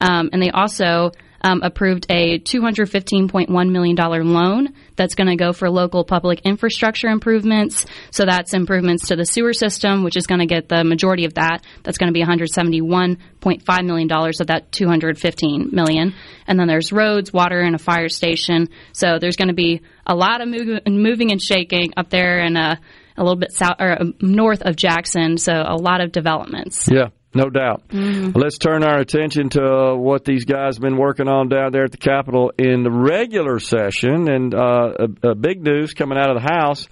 Um, 0.00 0.30
and 0.32 0.40
they 0.40 0.50
also 0.50 1.12
um, 1.42 1.62
approved 1.62 2.06
a 2.10 2.38
$215.1 2.38 3.70
million 3.70 3.96
loan 3.96 4.74
that's 4.96 5.14
going 5.14 5.28
to 5.28 5.36
go 5.36 5.52
for 5.52 5.70
local 5.70 6.04
public 6.04 6.40
infrastructure 6.44 7.08
improvements. 7.08 7.86
So 8.10 8.24
that's 8.24 8.54
improvements 8.54 9.08
to 9.08 9.16
the 9.16 9.24
sewer 9.24 9.52
system, 9.52 10.04
which 10.04 10.16
is 10.16 10.26
going 10.26 10.40
to 10.40 10.46
get 10.46 10.68
the 10.68 10.84
majority 10.84 11.24
of 11.24 11.34
that. 11.34 11.64
That's 11.82 11.98
going 11.98 12.12
to 12.12 12.14
be 12.14 12.24
$171.5 12.24 13.84
million 13.86 14.10
of 14.12 14.46
that 14.48 14.72
215 14.72 15.70
million. 15.72 16.14
And 16.46 16.58
then 16.58 16.68
there's 16.68 16.92
roads, 16.92 17.32
water, 17.32 17.60
and 17.60 17.74
a 17.74 17.78
fire 17.78 18.08
station. 18.08 18.68
So 18.92 19.18
there's 19.18 19.36
going 19.36 19.48
to 19.48 19.54
be 19.54 19.82
a 20.06 20.14
lot 20.14 20.40
of 20.40 20.48
mov- 20.48 20.86
moving 20.86 21.30
and 21.30 21.40
shaking 21.40 21.92
up 21.96 22.10
there 22.10 22.40
and 22.40 22.58
uh, 22.58 22.76
a 23.16 23.22
little 23.22 23.38
bit 23.38 23.52
south 23.52 23.76
or 23.78 23.92
uh, 23.92 24.04
north 24.20 24.62
of 24.62 24.76
Jackson. 24.76 25.36
So 25.36 25.52
a 25.52 25.76
lot 25.76 26.00
of 26.00 26.12
developments. 26.12 26.88
Yeah, 26.90 27.08
no 27.34 27.48
doubt. 27.48 27.88
Mhm. 27.88 28.36
Let's 28.36 28.58
turn 28.58 28.82
our 28.82 28.98
attention 28.98 29.50
to 29.50 29.62
uh, 29.62 29.94
what 29.94 30.24
these 30.24 30.44
guys 30.44 30.76
have 30.76 30.82
been 30.82 30.96
working 30.96 31.28
on 31.28 31.48
down 31.48 31.72
there 31.72 31.84
at 31.84 31.92
the 31.92 31.96
Capitol 31.98 32.52
in 32.58 32.82
the 32.82 32.90
regular 32.90 33.58
session. 33.58 34.28
And 34.30 34.54
uh, 34.54 34.92
a, 35.22 35.28
a 35.30 35.34
big 35.34 35.62
news 35.62 35.94
coming 35.94 36.18
out 36.18 36.30
of 36.34 36.42
the 36.42 36.48
House 36.52 36.88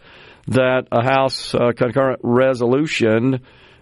that 0.48 0.86
a 0.92 1.02
House 1.04 1.54
uh, 1.54 1.72
concurrent 1.76 2.20
resolution 2.22 3.40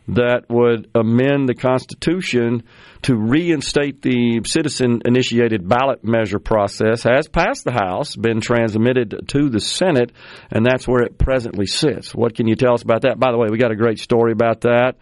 that 0.09 0.45
would 0.49 0.89
amend 0.95 1.49
the 1.49 1.55
Constitution 1.55 2.63
to 3.03 3.17
reinstate 3.17 4.03
the 4.03 4.41
citizen 4.45 5.03
initiated 5.05 5.69
ballot 5.69 6.05
measure 6.05 6.39
process 6.39 7.03
has 7.03 7.27
passed 7.29 7.65
the 7.65 7.73
House, 7.73 8.15
been 8.15 8.41
transmitted 8.41 9.17
to 9.29 9.49
the 9.49 9.59
Senate, 9.61 10.13
and 10.51 10.65
that's 10.65 10.87
where 10.87 11.03
it 11.03 11.19
presently 11.19 11.67
sits. 11.67 12.15
What 12.15 12.35
can 12.37 12.47
you 12.47 12.55
tell 12.55 12.75
us 12.75 12.83
about 12.83 13.03
that? 13.03 13.19
By 13.19 13.33
the 13.33 13.39
way, 13.39 13.49
we 13.51 13.59
got 13.59 13.73
a 13.73 13.77
great 13.77 13.99
story 13.99 14.31
about 14.33 14.61
that, 14.61 14.95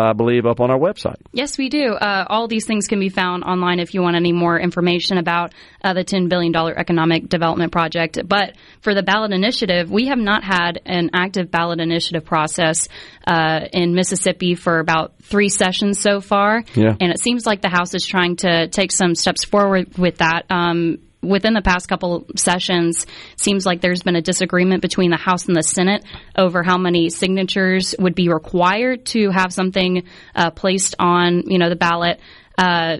I 0.00 0.12
believe, 0.12 0.46
up 0.46 0.60
on 0.60 0.70
our 0.70 0.78
website. 0.78 1.16
Yes, 1.32 1.58
we 1.58 1.68
do. 1.68 1.92
Uh, 1.94 2.24
all 2.28 2.48
these 2.48 2.66
things 2.66 2.86
can 2.86 3.00
be 3.00 3.08
found 3.08 3.44
online 3.44 3.80
if 3.80 3.94
you 3.94 4.02
want 4.02 4.16
any 4.16 4.32
more 4.32 4.58
information 4.58 5.18
about 5.18 5.52
uh, 5.82 5.94
the 5.94 6.04
$10 6.04 6.28
billion 6.28 6.54
economic 6.54 7.28
development 7.28 7.72
project. 7.72 8.18
But 8.26 8.54
for 8.80 8.94
the 8.94 9.02
ballot 9.02 9.32
initiative, 9.32 9.90
we 9.90 10.06
have 10.06 10.18
not 10.18 10.44
had 10.44 10.80
an 10.84 11.10
active 11.14 11.50
ballot 11.50 11.80
initiative 11.80 12.24
process 12.24 12.88
uh, 13.26 13.66
in 13.72 13.94
Mississippi 13.94 14.54
for 14.54 14.78
about 14.78 15.14
three 15.22 15.48
sessions 15.48 16.00
so 16.00 16.20
far. 16.20 16.64
Yeah. 16.74 16.94
And 17.00 17.10
it 17.10 17.20
seems 17.20 17.46
like 17.46 17.62
the 17.62 17.68
House 17.68 17.94
is 17.94 18.04
trying 18.04 18.36
to 18.36 18.68
take 18.68 18.92
some 18.92 19.14
steps 19.14 19.44
forward 19.44 19.96
with 19.98 20.18
that. 20.18 20.46
Um, 20.50 20.98
within 21.22 21.54
the 21.54 21.62
past 21.62 21.88
couple 21.88 22.26
sessions, 22.36 23.06
seems 23.36 23.66
like 23.66 23.80
there's 23.80 24.02
been 24.02 24.16
a 24.16 24.22
disagreement 24.22 24.82
between 24.82 25.10
the 25.10 25.16
House 25.16 25.46
and 25.46 25.56
the 25.56 25.62
Senate 25.62 26.04
over 26.36 26.62
how 26.62 26.78
many 26.78 27.10
signatures 27.10 27.94
would 27.98 28.14
be 28.14 28.28
required 28.28 29.06
to 29.06 29.30
have 29.30 29.52
something 29.52 30.04
uh, 30.34 30.50
placed 30.50 30.94
on, 30.98 31.42
you 31.46 31.58
know, 31.58 31.68
the 31.68 31.76
ballot. 31.76 32.20
Uh, 32.56 32.98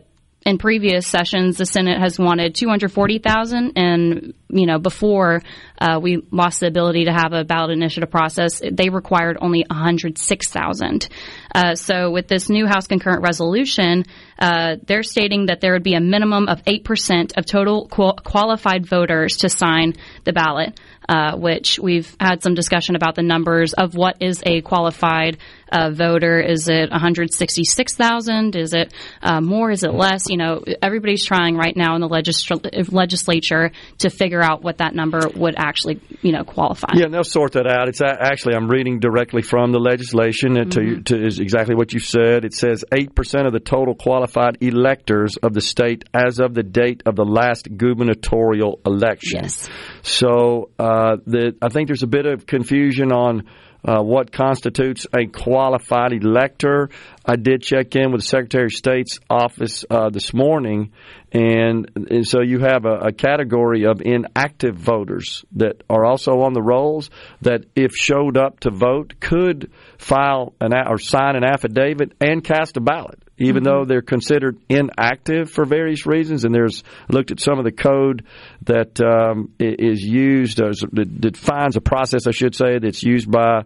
in 0.48 0.56
previous 0.56 1.06
sessions, 1.06 1.58
the 1.58 1.66
Senate 1.66 2.00
has 2.00 2.18
wanted 2.18 2.54
240,000, 2.54 3.72
and 3.76 4.32
you 4.48 4.64
know, 4.64 4.78
before 4.78 5.42
uh, 5.78 6.00
we 6.02 6.22
lost 6.30 6.60
the 6.60 6.66
ability 6.66 7.04
to 7.04 7.12
have 7.12 7.34
a 7.34 7.44
ballot 7.44 7.70
initiative 7.70 8.10
process, 8.10 8.62
they 8.72 8.88
required 8.88 9.36
only 9.42 9.66
106,000. 9.68 11.08
Uh, 11.54 11.74
so, 11.74 12.10
with 12.10 12.28
this 12.28 12.48
new 12.48 12.66
House 12.66 12.86
concurrent 12.86 13.22
resolution, 13.22 14.06
uh, 14.38 14.76
they're 14.86 15.02
stating 15.02 15.46
that 15.46 15.60
there 15.60 15.74
would 15.74 15.82
be 15.82 15.92
a 15.92 16.00
minimum 16.00 16.48
of 16.48 16.64
8% 16.64 17.36
of 17.36 17.44
total 17.44 17.86
qual- 17.86 18.16
qualified 18.16 18.86
voters 18.86 19.36
to 19.38 19.50
sign 19.50 19.96
the 20.24 20.32
ballot. 20.32 20.80
Uh, 21.10 21.34
which 21.38 21.78
we've 21.78 22.14
had 22.20 22.42
some 22.42 22.52
discussion 22.52 22.94
about 22.94 23.14
the 23.14 23.22
numbers 23.22 23.72
of 23.72 23.94
what 23.94 24.20
is 24.20 24.42
a 24.44 24.60
qualified 24.60 25.38
uh, 25.70 25.90
voter. 25.90 26.40
Is 26.40 26.68
it 26.68 26.90
166,000? 26.90 28.56
Is 28.56 28.74
it 28.74 28.92
uh, 29.22 29.40
more? 29.40 29.70
Is 29.70 29.84
it 29.84 29.92
less? 29.92 30.28
You 30.28 30.36
know, 30.36 30.64
everybody's 30.82 31.24
trying 31.24 31.56
right 31.56 31.76
now 31.76 31.94
in 31.94 32.00
the 32.00 32.08
legisl- 32.08 32.92
legislature 32.92 33.72
to 33.98 34.10
figure 34.10 34.42
out 34.42 34.62
what 34.62 34.78
that 34.78 34.94
number 34.94 35.20
would 35.34 35.54
actually, 35.56 36.00
you 36.22 36.32
know, 36.32 36.44
qualify. 36.44 36.88
Yeah, 36.94 37.04
and 37.04 37.14
they'll 37.14 37.24
sort 37.24 37.52
that 37.52 37.66
out. 37.66 37.88
It's 37.88 38.00
actually 38.02 38.54
I'm 38.54 38.68
reading 38.68 39.00
directly 39.00 39.42
from 39.42 39.72
the 39.72 39.78
legislation 39.78 40.58
uh, 40.58 40.64
to, 40.64 41.00
to 41.02 41.26
is 41.26 41.40
exactly 41.40 41.74
what 41.74 41.92
you 41.92 42.00
said. 42.00 42.44
It 42.44 42.54
says 42.54 42.84
eight 42.92 43.14
percent 43.14 43.46
of 43.46 43.52
the 43.52 43.60
total 43.60 43.94
qualified 43.94 44.58
electors 44.60 45.36
of 45.36 45.52
the 45.52 45.60
state 45.60 46.04
as 46.14 46.40
of 46.40 46.54
the 46.54 46.62
date 46.62 47.02
of 47.06 47.16
the 47.16 47.24
last 47.24 47.68
gubernatorial 47.76 48.80
election. 48.84 49.40
Yes. 49.42 49.68
So 50.02 50.70
uh, 50.78 51.16
the, 51.26 51.56
I 51.60 51.68
think 51.68 51.88
there's 51.88 52.02
a 52.02 52.08
bit 52.08 52.26
of 52.26 52.46
confusion 52.46 53.12
on 53.12 53.44
uh, 53.84 54.02
what 54.02 54.32
constitutes 54.32 55.06
a 55.16 55.26
qualified 55.26 56.12
elector. 56.12 56.90
I 57.24 57.36
did 57.36 57.62
check 57.62 57.94
in 57.94 58.10
with 58.12 58.22
the 58.22 58.26
Secretary 58.26 58.66
of 58.66 58.72
State's 58.72 59.20
office 59.30 59.84
uh, 59.88 60.10
this 60.10 60.34
morning, 60.34 60.92
and, 61.32 61.90
and 62.10 62.26
so 62.26 62.40
you 62.40 62.60
have 62.60 62.84
a, 62.84 63.08
a 63.08 63.12
category 63.12 63.84
of 63.84 64.00
inactive 64.00 64.76
voters 64.76 65.44
that 65.52 65.82
are 65.88 66.04
also 66.04 66.40
on 66.40 66.54
the 66.54 66.62
rolls 66.62 67.10
that, 67.42 67.64
if 67.76 67.92
showed 67.94 68.36
up 68.36 68.60
to 68.60 68.70
vote, 68.70 69.14
could 69.20 69.70
file 69.98 70.54
an 70.60 70.72
or 70.74 70.98
sign 70.98 71.36
an 71.36 71.44
affidavit 71.44 72.12
and 72.20 72.42
cast 72.42 72.76
a 72.76 72.80
ballot 72.80 73.22
even 73.38 73.62
though 73.62 73.84
they're 73.84 74.02
considered 74.02 74.58
inactive 74.68 75.50
for 75.50 75.64
various 75.64 76.06
reasons. 76.06 76.44
And 76.44 76.54
there's 76.54 76.82
looked 77.08 77.30
at 77.30 77.40
some 77.40 77.58
of 77.58 77.64
the 77.64 77.72
code 77.72 78.24
that 78.62 79.00
um, 79.00 79.52
is 79.58 80.02
used, 80.02 80.60
uh, 80.60 80.72
that 80.92 81.20
defines 81.20 81.76
a 81.76 81.80
process, 81.80 82.26
I 82.26 82.32
should 82.32 82.54
say, 82.54 82.78
that's 82.78 83.02
used 83.02 83.30
by 83.30 83.62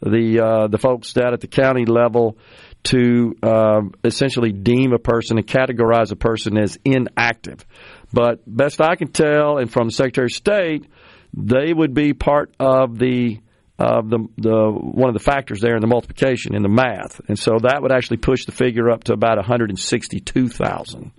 the 0.00 0.40
uh, 0.40 0.66
the 0.68 0.78
folks 0.78 1.12
down 1.12 1.32
at 1.32 1.40
the 1.40 1.46
county 1.46 1.84
level 1.86 2.36
to 2.84 3.34
um, 3.42 3.94
essentially 4.04 4.52
deem 4.52 4.92
a 4.92 4.98
person 4.98 5.38
and 5.38 5.46
categorize 5.46 6.12
a 6.12 6.16
person 6.16 6.56
as 6.56 6.78
inactive. 6.84 7.66
But 8.12 8.40
best 8.46 8.80
I 8.80 8.94
can 8.94 9.08
tell, 9.08 9.58
and 9.58 9.70
from 9.70 9.88
the 9.88 9.92
Secretary 9.92 10.26
of 10.26 10.32
State, 10.32 10.86
they 11.34 11.72
would 11.72 11.94
be 11.94 12.12
part 12.12 12.54
of 12.60 12.98
the 12.98 13.40
of 13.78 14.08
the 14.08 14.26
the 14.38 14.70
one 14.70 15.08
of 15.08 15.14
the 15.14 15.20
factors 15.20 15.60
there 15.60 15.74
in 15.74 15.82
the 15.82 15.86
multiplication 15.86 16.54
in 16.54 16.62
the 16.62 16.68
math, 16.68 17.20
and 17.28 17.38
so 17.38 17.58
that 17.62 17.82
would 17.82 17.92
actually 17.92 18.16
push 18.16 18.46
the 18.46 18.52
figure 18.52 18.90
up 18.90 19.04
to 19.04 19.12
about 19.12 19.36
162,000 19.36 21.12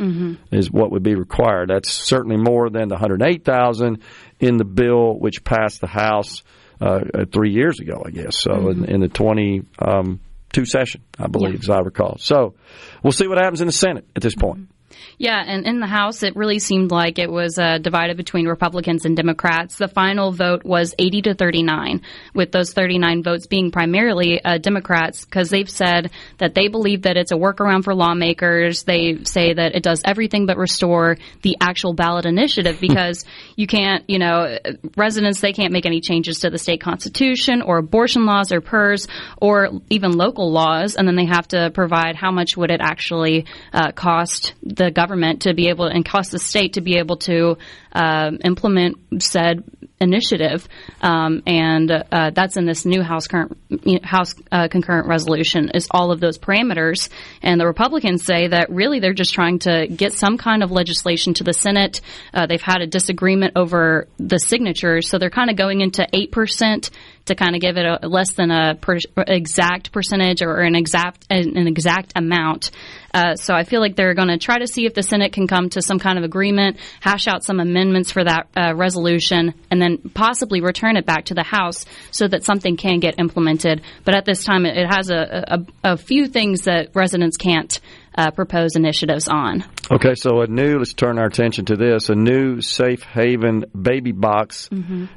is 0.51 0.71
what 0.71 0.91
would 0.91 1.03
be 1.03 1.13
required. 1.15 1.69
That's 1.69 1.91
certainly 1.91 2.37
more 2.37 2.69
than 2.69 2.87
the 2.87 2.95
108,000 2.95 4.01
in 4.39 4.57
the 4.57 4.65
bill 4.65 5.19
which 5.19 5.43
passed 5.43 5.81
the 5.81 5.87
House 5.87 6.41
uh, 6.81 7.01
uh, 7.13 7.25
three 7.31 7.51
years 7.51 7.79
ago, 7.79 8.03
I 8.05 8.09
guess. 8.09 8.39
So 8.39 8.69
in, 8.69 8.85
in 8.85 9.01
the 9.01 9.07
20 9.07 9.63
um, 9.79 10.19
two 10.51 10.65
session, 10.65 11.01
I 11.19 11.27
believe, 11.27 11.61
as 11.61 11.69
I 11.69 11.79
recall. 11.79 12.17
So 12.19 12.55
we'll 13.03 13.13
see 13.13 13.27
what 13.27 13.37
happens 13.37 13.61
in 13.61 13.67
the 13.67 13.73
Senate 13.73 14.07
at 14.15 14.21
this 14.21 14.35
point. 14.35 14.69
Yeah, 15.17 15.43
and 15.45 15.65
in 15.65 15.79
the 15.79 15.87
House, 15.87 16.23
it 16.23 16.35
really 16.35 16.59
seemed 16.59 16.91
like 16.91 17.17
it 17.17 17.31
was 17.31 17.57
uh, 17.57 17.79
divided 17.79 18.17
between 18.17 18.47
Republicans 18.47 19.05
and 19.05 19.15
Democrats. 19.17 19.77
The 19.77 19.87
final 19.87 20.31
vote 20.31 20.63
was 20.63 20.93
80 20.97 21.23
to 21.23 21.33
39, 21.33 22.01
with 22.33 22.51
those 22.51 22.73
39 22.73 23.23
votes 23.23 23.47
being 23.47 23.71
primarily 23.71 24.43
uh, 24.43 24.59
Democrats 24.59 25.25
because 25.25 25.49
they've 25.49 25.69
said 25.69 26.11
that 26.37 26.53
they 26.53 26.67
believe 26.67 27.03
that 27.03 27.17
it's 27.17 27.31
a 27.31 27.35
workaround 27.35 27.83
for 27.83 27.95
lawmakers. 27.95 28.83
They 28.83 29.23
say 29.23 29.53
that 29.53 29.75
it 29.75 29.83
does 29.83 30.01
everything 30.05 30.45
but 30.45 30.57
restore 30.57 31.17
the 31.41 31.57
actual 31.59 31.93
ballot 31.93 32.25
initiative 32.25 32.77
because 32.81 33.25
you 33.55 33.67
can't, 33.67 34.07
you 34.07 34.19
know, 34.19 34.57
residents, 34.95 35.41
they 35.41 35.53
can't 35.53 35.73
make 35.73 35.85
any 35.85 35.99
changes 35.99 36.39
to 36.39 36.49
the 36.49 36.59
state 36.59 36.81
constitution 36.81 37.61
or 37.61 37.79
abortion 37.79 38.25
laws 38.25 38.51
or 38.51 38.61
PERS 38.61 39.07
or 39.41 39.69
even 39.89 40.11
local 40.11 40.51
laws, 40.51 40.95
and 40.95 41.07
then 41.07 41.15
they 41.15 41.25
have 41.25 41.47
to 41.49 41.71
provide 41.71 42.15
how 42.15 42.31
much 42.31 42.55
would 42.55 42.71
it 42.71 42.81
actually 42.81 43.45
uh, 43.73 43.91
cost 43.91 44.53
the 44.77 44.91
government 44.91 45.41
to 45.41 45.53
be 45.53 45.69
able 45.69 45.85
and 45.85 46.05
cost 46.05 46.31
the 46.31 46.39
state 46.39 46.73
to 46.73 46.81
be 46.81 46.97
able 46.97 47.17
to 47.17 47.57
um, 47.91 48.39
implement 48.43 48.97
said 49.21 49.63
initiative, 49.99 50.67
um, 51.01 51.41
and 51.47 51.91
uh, 51.91 52.29
that's 52.33 52.55
in 52.55 52.65
this 52.65 52.85
new 52.85 53.01
House 53.01 53.27
current 53.27 53.57
House 54.03 54.35
uh, 54.51 54.67
concurrent 54.67 55.07
resolution. 55.07 55.71
Is 55.73 55.87
all 55.91 56.11
of 56.11 56.19
those 56.19 56.37
parameters, 56.37 57.09
and 57.41 57.59
the 57.59 57.65
Republicans 57.65 58.23
say 58.23 58.47
that 58.47 58.69
really 58.69 58.99
they're 58.99 59.13
just 59.13 59.33
trying 59.33 59.59
to 59.59 59.87
get 59.87 60.13
some 60.13 60.37
kind 60.37 60.63
of 60.63 60.71
legislation 60.71 61.33
to 61.35 61.43
the 61.43 61.53
Senate. 61.53 62.01
Uh, 62.33 62.45
they've 62.45 62.61
had 62.61 62.81
a 62.81 62.87
disagreement 62.87 63.53
over 63.55 64.07
the 64.17 64.39
signatures, 64.39 65.09
so 65.09 65.17
they're 65.17 65.29
kind 65.29 65.49
of 65.49 65.55
going 65.55 65.81
into 65.81 66.07
eight 66.13 66.31
percent 66.31 66.91
to 67.27 67.35
kind 67.35 67.55
of 67.55 67.61
give 67.61 67.77
it 67.77 67.85
a 67.85 68.07
less 68.07 68.33
than 68.33 68.51
a 68.51 68.75
per, 68.75 68.97
exact 69.27 69.91
percentage 69.91 70.41
or 70.41 70.61
an 70.61 70.75
exact 70.75 71.25
an 71.29 71.67
exact 71.67 72.13
amount. 72.15 72.71
Uh, 73.13 73.35
so 73.35 73.53
I 73.53 73.63
feel 73.63 73.79
like 73.79 73.95
they're 73.95 74.13
going 74.13 74.27
to 74.27 74.37
try 74.37 74.59
to 74.59 74.67
see 74.67 74.85
if 74.85 74.93
the 74.93 75.01
Senate 75.01 75.31
can 75.33 75.47
come 75.47 75.69
to 75.69 75.81
some 75.81 75.97
kind 75.97 76.17
of 76.17 76.23
agreement, 76.23 76.77
hash 76.99 77.27
out 77.27 77.43
some 77.43 77.59
amendments 77.59 78.11
for 78.11 78.23
that 78.23 78.47
uh, 78.55 78.75
resolution, 78.75 79.53
and 79.71 79.81
then 79.81 79.97
possibly 80.13 80.61
return 80.61 80.97
it 80.97 81.05
back 81.05 81.25
to 81.25 81.33
the 81.33 81.43
House 81.43 81.85
so 82.11 82.27
that 82.27 82.43
something 82.43 82.77
can 82.77 82.99
get 82.99 83.17
implemented. 83.17 83.81
But 84.03 84.15
at 84.15 84.25
this 84.25 84.43
time, 84.43 84.65
it, 84.65 84.77
it 84.77 84.87
has 84.87 85.09
a, 85.09 85.65
a, 85.83 85.91
a 85.93 85.97
few 85.97 86.27
things 86.27 86.63
that 86.63 86.89
residents 86.93 87.37
can't 87.37 87.79
uh, 88.17 88.31
propose 88.31 88.75
initiatives 88.75 89.27
on. 89.27 89.63
Okay, 89.91 90.15
so 90.15 90.41
a 90.41 90.47
new, 90.47 90.79
let's 90.79 90.93
turn 90.93 91.17
our 91.17 91.27
attention 91.27 91.65
to 91.65 91.75
this. 91.75 92.09
A 92.09 92.15
new 92.15 92.61
safe 92.61 93.03
haven 93.03 93.65
baby 93.79 94.11
box 94.11 94.69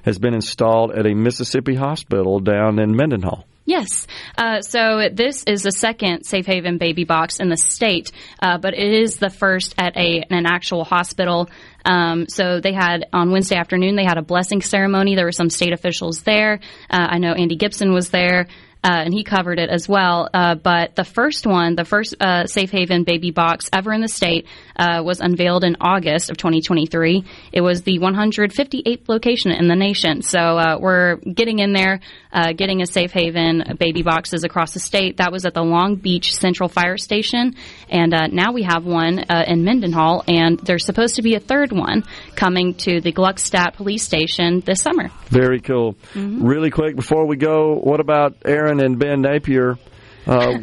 has 0.02 0.18
been 0.18 0.34
installed 0.34 0.92
at 0.92 1.06
a 1.06 1.14
Mississippi 1.14 1.74
hospital 1.74 2.38
down 2.38 2.78
in 2.78 2.94
Mendenhall. 2.94 3.46
Yes. 3.66 4.08
Uh, 4.36 4.62
so 4.62 5.08
this 5.12 5.44
is 5.44 5.62
the 5.62 5.70
second 5.70 6.24
safe 6.24 6.44
haven 6.46 6.78
baby 6.78 7.04
box 7.04 7.38
in 7.38 7.50
the 7.50 7.56
state, 7.56 8.10
uh, 8.42 8.58
but 8.58 8.74
it 8.74 8.92
is 8.92 9.18
the 9.18 9.30
first 9.30 9.76
at 9.78 9.96
a 9.96 10.24
an 10.28 10.46
actual 10.46 10.82
hospital. 10.82 11.48
Um, 11.84 12.26
so 12.28 12.60
they 12.60 12.72
had 12.72 13.06
on 13.12 13.30
Wednesday 13.30 13.56
afternoon 13.56 13.94
they 13.94 14.04
had 14.04 14.18
a 14.18 14.22
blessing 14.22 14.60
ceremony. 14.60 15.14
There 15.14 15.24
were 15.24 15.30
some 15.30 15.50
state 15.50 15.72
officials 15.72 16.22
there. 16.22 16.58
Uh, 16.90 17.06
I 17.10 17.18
know 17.18 17.32
Andy 17.32 17.54
Gibson 17.54 17.92
was 17.92 18.10
there. 18.10 18.48
Uh, 18.82 19.02
and 19.04 19.12
he 19.12 19.24
covered 19.24 19.58
it 19.58 19.68
as 19.68 19.88
well. 19.88 20.28
Uh, 20.32 20.54
but 20.54 20.94
the 20.94 21.04
first 21.04 21.46
one, 21.46 21.76
the 21.76 21.84
first 21.84 22.14
uh, 22.20 22.46
safe 22.46 22.70
haven 22.70 23.04
baby 23.04 23.30
box 23.30 23.68
ever 23.72 23.92
in 23.92 24.00
the 24.00 24.08
state, 24.08 24.46
was 24.78 25.20
unveiled 25.20 25.62
in 25.62 25.76
August 25.80 26.30
of 26.30 26.38
2023. 26.38 27.24
It 27.52 27.60
was 27.60 27.82
the 27.82 27.98
158th 27.98 29.08
location 29.08 29.50
in 29.50 29.68
the 29.68 29.76
nation. 29.76 30.22
So 30.22 30.78
we're 30.80 31.16
getting 31.16 31.58
in 31.58 31.74
there, 31.74 32.00
uh, 32.32 32.52
getting 32.52 32.82
a 32.82 32.86
safe 32.86 33.12
haven 33.12 33.76
baby 33.78 34.02
boxes 34.02 34.44
across 34.44 34.72
the 34.72 34.80
state. 34.80 35.18
That 35.18 35.32
was 35.32 35.44
at 35.44 35.54
the 35.54 35.62
Long 35.62 35.96
Beach 35.96 36.34
Central 36.34 36.68
Fire 36.68 36.96
Station, 36.96 37.54
and 37.88 38.14
now 38.32 38.52
we 38.52 38.62
have 38.62 38.84
one 38.84 39.18
in 39.18 39.64
Mendenhall, 39.64 40.24
and 40.28 40.58
there's 40.60 40.84
supposed 40.84 41.16
to 41.16 41.22
be 41.22 41.34
a 41.34 41.40
third 41.40 41.72
one 41.72 42.04
coming 42.36 42.74
to 42.74 43.00
the 43.00 43.12
Gluckstadt 43.12 43.74
Police 43.74 44.02
Station 44.02 44.60
this 44.60 44.80
summer. 44.80 45.10
Very 45.26 45.60
cool. 45.60 45.96
Really 46.14 46.70
quick 46.70 46.96
before 46.96 47.26
we 47.26 47.36
go, 47.36 47.74
what 47.74 48.00
about 48.00 48.36
Erin 48.44 48.80
and 48.80 48.98
Ben 48.98 49.22
Napier 49.22 49.78
uh, 50.26 50.58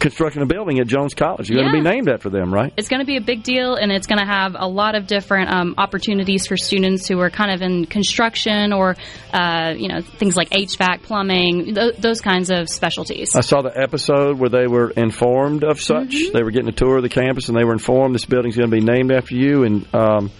constructing 0.00 0.42
a 0.42 0.46
building 0.46 0.78
at 0.78 0.86
Jones 0.86 1.14
College? 1.14 1.48
You're 1.48 1.62
going 1.62 1.72
to 1.72 1.82
be 1.82 1.88
named 1.88 2.08
after 2.08 2.30
them, 2.30 2.52
right? 2.52 2.72
It's 2.76 2.88
going 2.88 3.00
to 3.00 3.06
be 3.06 3.16
a 3.16 3.20
big 3.20 3.42
deal, 3.42 3.74
and 3.74 3.90
it's 3.90 4.06
going 4.06 4.18
to 4.18 4.26
have 4.26 4.56
a 4.58 4.66
lot 4.66 4.94
of 4.94 5.06
different 5.06 5.50
um, 5.50 5.74
opportunities 5.78 6.46
for 6.46 6.56
students 6.56 7.08
who 7.08 7.18
are 7.20 7.30
kind 7.30 7.50
of 7.50 7.62
in 7.62 7.86
construction 7.86 8.72
or, 8.72 8.96
uh, 9.32 9.74
you 9.76 9.88
know, 9.88 10.00
things 10.00 10.36
like 10.36 10.50
HVAC, 10.50 11.02
plumbing, 11.02 11.74
th- 11.74 11.96
those 11.96 12.20
kinds 12.20 12.50
of 12.50 12.68
specialties. 12.68 13.34
I 13.34 13.40
saw 13.40 13.62
the 13.62 13.72
episode 13.76 14.38
where 14.38 14.50
they 14.50 14.66
were 14.66 14.90
informed 14.90 15.64
of 15.64 15.80
such. 15.80 16.14
They 16.32 16.42
were 16.42 16.50
getting 16.50 16.68
a 16.68 16.72
tour 16.72 16.96
of 16.96 17.02
the 17.02 17.08
campus 17.08 17.48
and 17.48 17.56
they 17.56 17.64
were 17.64 17.72
informed 17.72 18.14
this 18.14 18.24
building's 18.24 18.56
going 18.56 18.70
to 18.70 18.76
be 18.76 18.82
named 18.82 19.12
after 19.12 19.34
you. 19.34 19.64
And 19.64 19.94
um, 19.94 20.30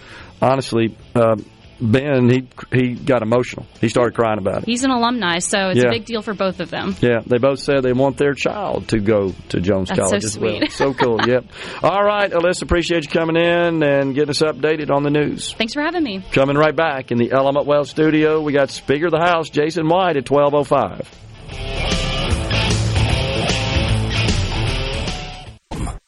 honestly, 0.41 0.97
uh, 1.15 1.37
Ben, 1.81 2.29
he 2.31 2.49
he 2.73 2.95
got 2.95 3.23
emotional. 3.23 3.67
He 3.81 3.89
started 3.89 4.15
crying 4.15 4.39
about 4.39 4.63
it. 4.63 4.65
He's 4.67 4.83
an 4.85 4.91
alumni, 4.91 5.39
so 5.41 5.69
it's 5.69 5.81
Yeah. 5.83 5.89
a 5.89 5.91
big 5.91 6.07
deal 6.07 6.23
for 6.23 6.33
both 6.35 6.61
of 6.61 6.71
them. 6.71 6.97
Yeah, 7.01 7.21
they 7.27 7.39
both 7.39 7.59
said 7.61 7.83
they 7.83 7.93
want 7.93 8.17
their 8.17 8.33
child 8.33 8.89
to 8.89 8.99
go 8.99 9.35
to 9.51 9.61
Jones 9.61 9.89
That's 9.89 9.99
so 10.01 10.05
College 10.07 10.25
as 10.25 10.39
well. 10.39 10.57
sweet. 10.59 10.73
So 10.73 10.95
cool. 10.95 11.19
Yep. 11.27 11.45
All 11.83 12.03
right, 12.03 12.31
Alyssa, 12.31 12.63
appreciate 12.63 13.05
you 13.05 13.11
coming 13.11 13.37
in 13.37 13.83
and 13.83 14.15
getting 14.15 14.31
us 14.31 14.41
updated 14.41 14.91
on 14.91 15.03
the 15.03 15.11
news. 15.11 15.53
Thanks 15.53 15.75
for 15.75 15.83
having 15.83 16.03
me. 16.03 16.23
Coming 16.33 16.57
right 16.57 16.75
back 16.75 17.13
in 17.13 17.19
the 17.19 17.33
Element 17.33 17.67
Wealth 17.67 17.89
studio, 17.89 18.41
we 18.41 18.53
got 18.53 18.71
Speaker 18.71 19.07
of 19.07 19.13
the 19.13 19.21
House, 19.21 19.51
Jason 19.51 19.87
White 19.89 20.17
at 20.17 20.25
1205. 20.27 21.07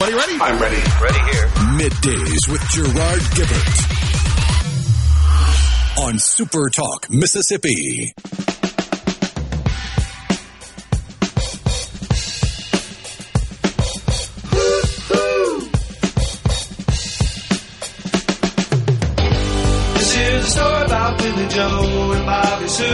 Are 0.01 0.11
you 0.11 0.17
ready? 0.17 0.39
I'm 0.41 0.59
ready. 0.61 0.77
Ready 1.03 1.21
here. 1.31 1.47
Middays 1.77 2.49
with 2.51 2.63
Gerard 2.71 3.21
Gibert 3.37 4.28
on 6.01 6.19
Super 6.19 6.71
Talk, 6.71 7.11
Mississippi. 7.11 8.15
This 19.95 20.17
is 20.17 20.45
a 20.45 20.51
story 20.51 20.85
about 20.85 21.19
Billy 21.19 21.49
Joe 21.49 22.13
and 22.15 22.27
Bobby 22.27 22.69
Sue. 22.69 22.85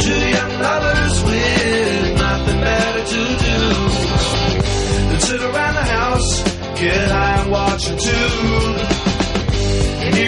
Two 0.00 0.30
young 0.30 0.60
lovers 0.60 1.22
with 1.24 2.18
nothing 2.18 2.60
better 2.60 3.04
to 3.04 3.22
do 3.46 3.58
than 5.08 5.20
sit 5.20 5.40
around 5.42 5.74
the 5.74 5.84
house, 5.84 6.42
get 6.80 7.10
high 7.10 7.42
and 7.42 7.50
watch 7.50 7.88
a 7.90 7.96
tune. 7.96 8.97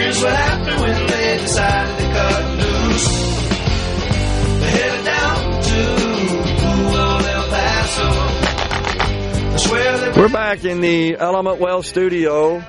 Here's 0.01 0.19
what 0.23 0.33
happened 0.33 0.81
when 0.81 1.05
they 1.05 1.37
decided 1.37 1.95
to 1.97 2.03
cut 2.11 2.57
loose. 2.57 3.07
They 4.59 4.71
headed 4.71 5.05
down 5.05 5.61
to 5.61 5.81
Paso. 7.51 8.09
We're 10.19 10.29
back 10.29 10.65
in 10.65 10.81
the 10.81 11.17
Element 11.17 11.59
Wealth 11.59 11.85
studio 11.85 12.63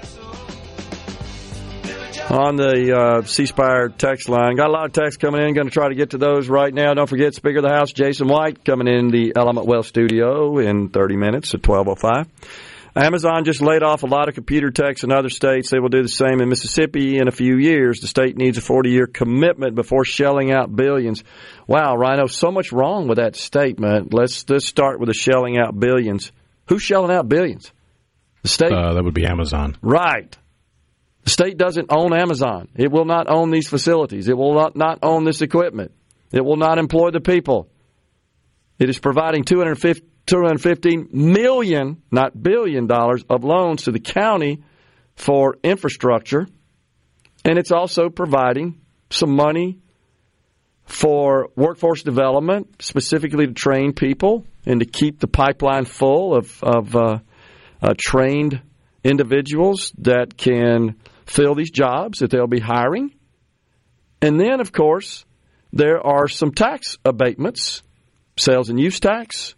on 2.29 2.57
the 2.57 2.95
uh, 2.95 3.23
C 3.23 3.47
Spire 3.47 3.89
text 3.89 4.29
line. 4.29 4.57
Got 4.57 4.69
a 4.69 4.73
lot 4.73 4.85
of 4.85 4.93
texts 4.93 5.17
coming 5.17 5.41
in. 5.41 5.55
Going 5.55 5.69
to 5.69 5.73
try 5.73 5.89
to 5.89 5.95
get 5.95 6.11
to 6.11 6.19
those 6.19 6.51
right 6.51 6.73
now. 6.75 6.93
Don't 6.93 7.09
forget, 7.09 7.35
Speaker 7.35 7.59
of 7.59 7.65
the 7.65 7.71
House 7.71 7.93
Jason 7.93 8.29
White 8.29 8.63
coming 8.63 8.89
in 8.89 9.09
the 9.09 9.33
Element 9.37 9.67
Wealth 9.67 9.87
studio 9.87 10.59
in 10.59 10.91
30 10.91 11.17
minutes 11.17 11.55
at 11.55 11.63
12:05. 11.63 12.27
Amazon 12.95 13.45
just 13.45 13.63
laid 13.63 13.83
off 13.83 14.03
a 14.03 14.07
lot 14.07 14.29
of 14.29 14.35
computer 14.35 14.71
techs 14.71 15.03
in 15.03 15.11
other 15.11 15.31
states. 15.31 15.71
They 15.71 15.79
will 15.79 15.89
do 15.89 16.03
the 16.03 16.09
same 16.09 16.41
in 16.43 16.49
Mississippi 16.51 17.17
in 17.17 17.27
a 17.27 17.31
few 17.31 17.57
years. 17.57 18.01
The 18.01 18.07
state 18.07 18.37
needs 18.37 18.59
a 18.59 18.61
40 18.61 18.91
year 18.91 19.07
commitment 19.07 19.75
before 19.75 20.05
shelling 20.05 20.53
out 20.53 20.75
billions. 20.75 21.25
Wow, 21.67 21.97
Rhino, 21.97 22.27
so 22.27 22.51
much 22.51 22.71
wrong 22.71 23.09
with 23.09 23.17
that 23.17 23.35
statement. 23.35 24.13
Let's, 24.13 24.49
let's 24.51 24.67
start 24.67 25.01
with 25.01 25.09
the 25.09 25.15
shelling 25.15 25.59
out 25.59 25.79
billions. 25.79 26.33
Who's 26.69 26.83
shelling 26.83 27.11
out 27.11 27.29
billions? 27.29 27.73
The 28.43 28.49
state. 28.49 28.73
Uh, 28.73 28.93
that 28.95 29.05
would 29.05 29.15
be 29.15 29.25
Amazon. 29.27 29.77
Right. 29.81 30.37
The 31.25 31.31
state 31.31 31.57
doesn't 31.57 31.87
own 31.91 32.13
Amazon. 32.13 32.69
It 32.75 32.91
will 32.91 33.07
not 33.07 33.27
own 33.31 33.51
these 33.51 33.69
facilities. 33.69 34.29
It 34.29 34.37
will 34.37 34.55
not, 34.55 34.77
not 34.77 34.99
own 35.03 35.25
this 35.25 35.41
equipment. 35.41 35.93
It 36.31 36.45
will 36.45 36.57
not 36.57 36.79
employ 36.79 37.11
the 37.11 37.21
people. 37.21 37.69
It 38.79 38.91
is 38.91 38.99
providing 38.99 39.45
250, 39.45 40.05
215 40.33 41.09
million, 41.13 42.03
not 42.11 42.43
billion 42.43 42.87
dollars 42.87 43.23
of 43.29 43.45
loans 43.45 43.83
to 43.83 43.91
the 43.91 44.01
county 44.01 44.63
for 45.15 45.59
infrastructure. 45.63 46.47
And 47.45 47.59
it's 47.59 47.71
also 47.71 48.09
providing 48.09 48.81
some 49.11 49.37
money 49.37 49.79
for 50.87 51.51
workforce 51.55 52.03
development, 52.03 52.83
specifically 52.83 53.47
to 53.47 53.53
train 53.53 53.93
people 53.93 54.47
and 54.65 54.81
to 54.81 54.87
keep 54.87 55.21
the 55.21 55.29
pipeline 55.29 55.85
full 55.85 56.35
of, 56.35 56.65
of 56.65 56.97
uh, 56.97 57.19
uh, 57.83 57.93
trained 57.99 58.63
individuals 59.05 59.93
that 59.99 60.39
can 60.39 60.97
fill 61.27 61.55
these 61.55 61.71
jobs 61.71 62.21
that 62.21 62.31
they'll 62.31 62.47
be 62.47 62.59
hiring. 62.61 63.13
And 64.23 64.41
then, 64.41 64.61
of 64.61 64.73
course, 64.73 65.27
there 65.75 66.01
are 66.01 66.27
some 66.27 66.53
tax 66.53 66.97
abatements, 67.05 67.83
sales 68.39 68.71
and 68.71 68.81
use 68.81 68.99
tax, 68.99 69.57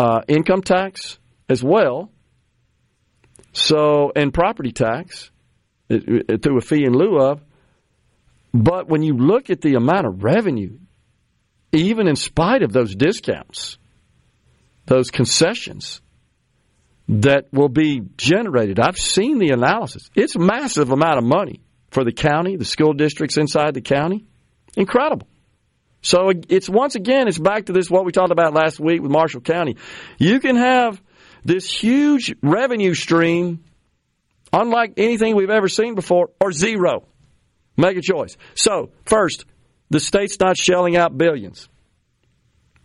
uh, 0.00 0.22
income 0.28 0.62
tax 0.62 1.18
as 1.48 1.62
well. 1.62 2.10
So, 3.52 4.12
and 4.16 4.32
property 4.32 4.72
tax 4.72 5.30
it, 5.90 6.30
it, 6.30 6.42
through 6.42 6.56
a 6.56 6.62
fee 6.62 6.84
in 6.84 6.94
lieu 6.94 7.18
of. 7.20 7.42
But 8.54 8.88
when 8.88 9.02
you 9.02 9.14
look 9.14 9.50
at 9.50 9.60
the 9.60 9.74
amount 9.74 10.06
of 10.06 10.24
revenue, 10.24 10.78
even 11.72 12.08
in 12.08 12.16
spite 12.16 12.62
of 12.62 12.72
those 12.72 12.94
discounts, 12.94 13.76
those 14.86 15.10
concessions 15.10 16.00
that 17.08 17.52
will 17.52 17.68
be 17.68 18.00
generated, 18.16 18.80
I've 18.80 18.98
seen 18.98 19.38
the 19.38 19.50
analysis. 19.50 20.08
It's 20.14 20.34
a 20.34 20.40
massive 20.40 20.90
amount 20.90 21.18
of 21.18 21.24
money 21.24 21.60
for 21.90 22.04
the 22.04 22.12
county, 22.12 22.56
the 22.56 22.64
school 22.64 22.94
districts 22.94 23.36
inside 23.36 23.74
the 23.74 23.82
county. 23.82 24.24
Incredible. 24.76 25.28
So 26.02 26.32
it's 26.48 26.68
once 26.68 26.94
again, 26.94 27.28
it's 27.28 27.38
back 27.38 27.66
to 27.66 27.72
this 27.72 27.90
what 27.90 28.04
we 28.04 28.12
talked 28.12 28.32
about 28.32 28.54
last 28.54 28.80
week 28.80 29.02
with 29.02 29.10
Marshall 29.10 29.42
County. 29.42 29.76
You 30.18 30.40
can 30.40 30.56
have 30.56 31.00
this 31.44 31.70
huge 31.70 32.34
revenue 32.42 32.94
stream, 32.94 33.64
unlike 34.52 34.94
anything 34.96 35.36
we've 35.36 35.50
ever 35.50 35.68
seen 35.68 35.94
before, 35.94 36.30
or 36.40 36.52
zero. 36.52 37.04
Make 37.76 37.96
a 37.96 38.02
choice. 38.02 38.36
So, 38.54 38.90
first, 39.04 39.44
the 39.90 40.00
state's 40.00 40.38
not 40.40 40.56
shelling 40.56 40.96
out 40.96 41.16
billions, 41.16 41.68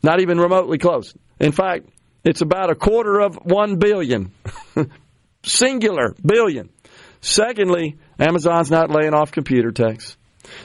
not 0.03 0.19
even 0.19 0.37
remotely 0.37 0.77
close. 0.77 1.13
In 1.39 1.51
fact, 1.51 1.87
it's 2.23 2.41
about 2.41 2.69
a 2.69 2.75
quarter 2.75 3.19
of 3.19 3.35
one 3.35 3.77
billion, 3.77 4.31
singular 5.43 6.15
billion. 6.25 6.69
Secondly, 7.21 7.97
Amazon's 8.19 8.69
not 8.69 8.89
laying 8.89 9.13
off 9.13 9.31
computer 9.31 9.71
techs. 9.71 10.17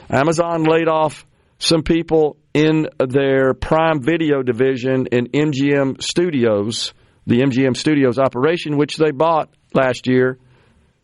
Amazon 0.09 0.63
laid 0.63 0.87
off 0.87 1.25
some 1.61 1.83
people 1.83 2.37
in 2.55 2.87
their 2.97 3.53
Prime 3.53 4.01
Video 4.01 4.41
division 4.41 5.05
in 5.11 5.27
MGM 5.27 6.01
Studios, 6.01 6.91
the 7.27 7.41
MGM 7.41 7.77
Studios 7.77 8.17
operation, 8.17 8.77
which 8.77 8.97
they 8.97 9.11
bought 9.11 9.53
last 9.71 10.07
year, 10.07 10.39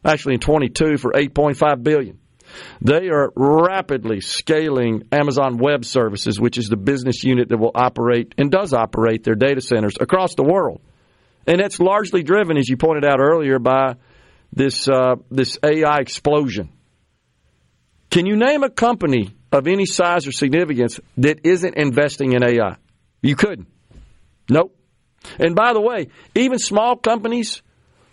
actually 0.03 0.34
in 0.34 0.39
22 0.39 0.97
for 0.97 1.12
8.5 1.12 1.84
billion. 1.84 2.18
They 2.82 3.10
are 3.10 3.32
rapidly 3.36 4.20
scaling 4.22 5.03
Amazon 5.12 5.60
Web 5.60 5.86
Services, 5.86 6.39
which 6.39 6.58
is 6.58 6.70
the 6.70 6.76
business 6.78 7.24
unit 7.24 7.49
that 7.49 7.58
will 7.58 7.74
operate 7.76 8.34
and 8.39 8.49
does 8.49 8.74
operate 8.74 9.24
their 9.24 9.36
data 9.36 9.62
centers 9.62 9.93
across 9.99 10.34
the 10.34 10.43
world. 10.43 10.82
And 11.45 11.60
that's 11.60 11.80
largely 11.80 12.24
driven, 12.24 12.58
as 12.58 12.68
you 12.68 12.78
pointed 12.78 13.05
out 13.05 13.20
earlier, 13.20 13.60
by 13.60 13.97
this 14.51 14.89
uh, 14.89 15.18
this 15.30 15.60
AI 15.62 15.99
explosion. 15.99 16.70
Can 18.10 18.26
you 18.26 18.38
name 18.38 18.64
a 18.64 18.72
company 18.72 19.36
of 19.51 19.67
any 19.67 19.85
size 19.85 20.27
or 20.27 20.31
significance 20.31 20.99
that 21.17 21.41
isn't 21.43 21.75
investing 21.75 22.33
in 22.33 22.43
AI? 22.43 22.75
You 23.21 23.35
couldn't. 23.35 23.67
Nope. 24.49 24.77
And 25.39 25.55
by 25.55 25.73
the 25.73 25.81
way, 25.81 26.07
even 26.35 26.59
small 26.59 26.95
companies 26.95 27.61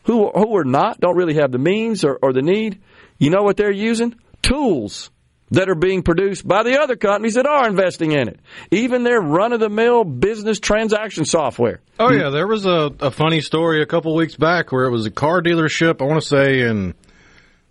who 0.04 0.30
who 0.30 0.56
are 0.56 0.64
not 0.64 1.00
don't 1.00 1.16
really 1.16 1.34
have 1.34 1.52
the 1.52 1.58
means 1.58 2.04
or, 2.04 2.18
or 2.22 2.32
the 2.32 2.42
need, 2.42 2.80
you 3.18 3.30
know 3.30 3.42
what 3.42 3.56
they're 3.56 3.72
using? 3.72 4.14
Tools 4.42 5.10
that 5.50 5.68
are 5.68 5.74
being 5.74 6.02
produced 6.02 6.46
by 6.46 6.62
the 6.62 6.80
other 6.80 6.96
companies 6.96 7.34
that 7.34 7.46
are 7.46 7.68
investing 7.68 8.12
in 8.12 8.28
it. 8.28 8.40
Even 8.70 9.04
their 9.04 9.20
run 9.20 9.52
of 9.52 9.60
the 9.60 9.68
mill 9.68 10.04
business 10.04 10.58
transaction 10.58 11.24
software. 11.24 11.80
Oh 11.98 12.12
yeah, 12.12 12.30
there 12.30 12.46
was 12.46 12.66
a, 12.66 12.90
a 13.00 13.10
funny 13.10 13.40
story 13.40 13.82
a 13.82 13.86
couple 13.86 14.14
weeks 14.14 14.36
back 14.36 14.72
where 14.72 14.86
it 14.86 14.90
was 14.90 15.06
a 15.06 15.10
car 15.10 15.42
dealership, 15.42 16.00
I 16.00 16.04
want 16.04 16.22
to 16.22 16.28
say 16.28 16.60
in 16.60 16.94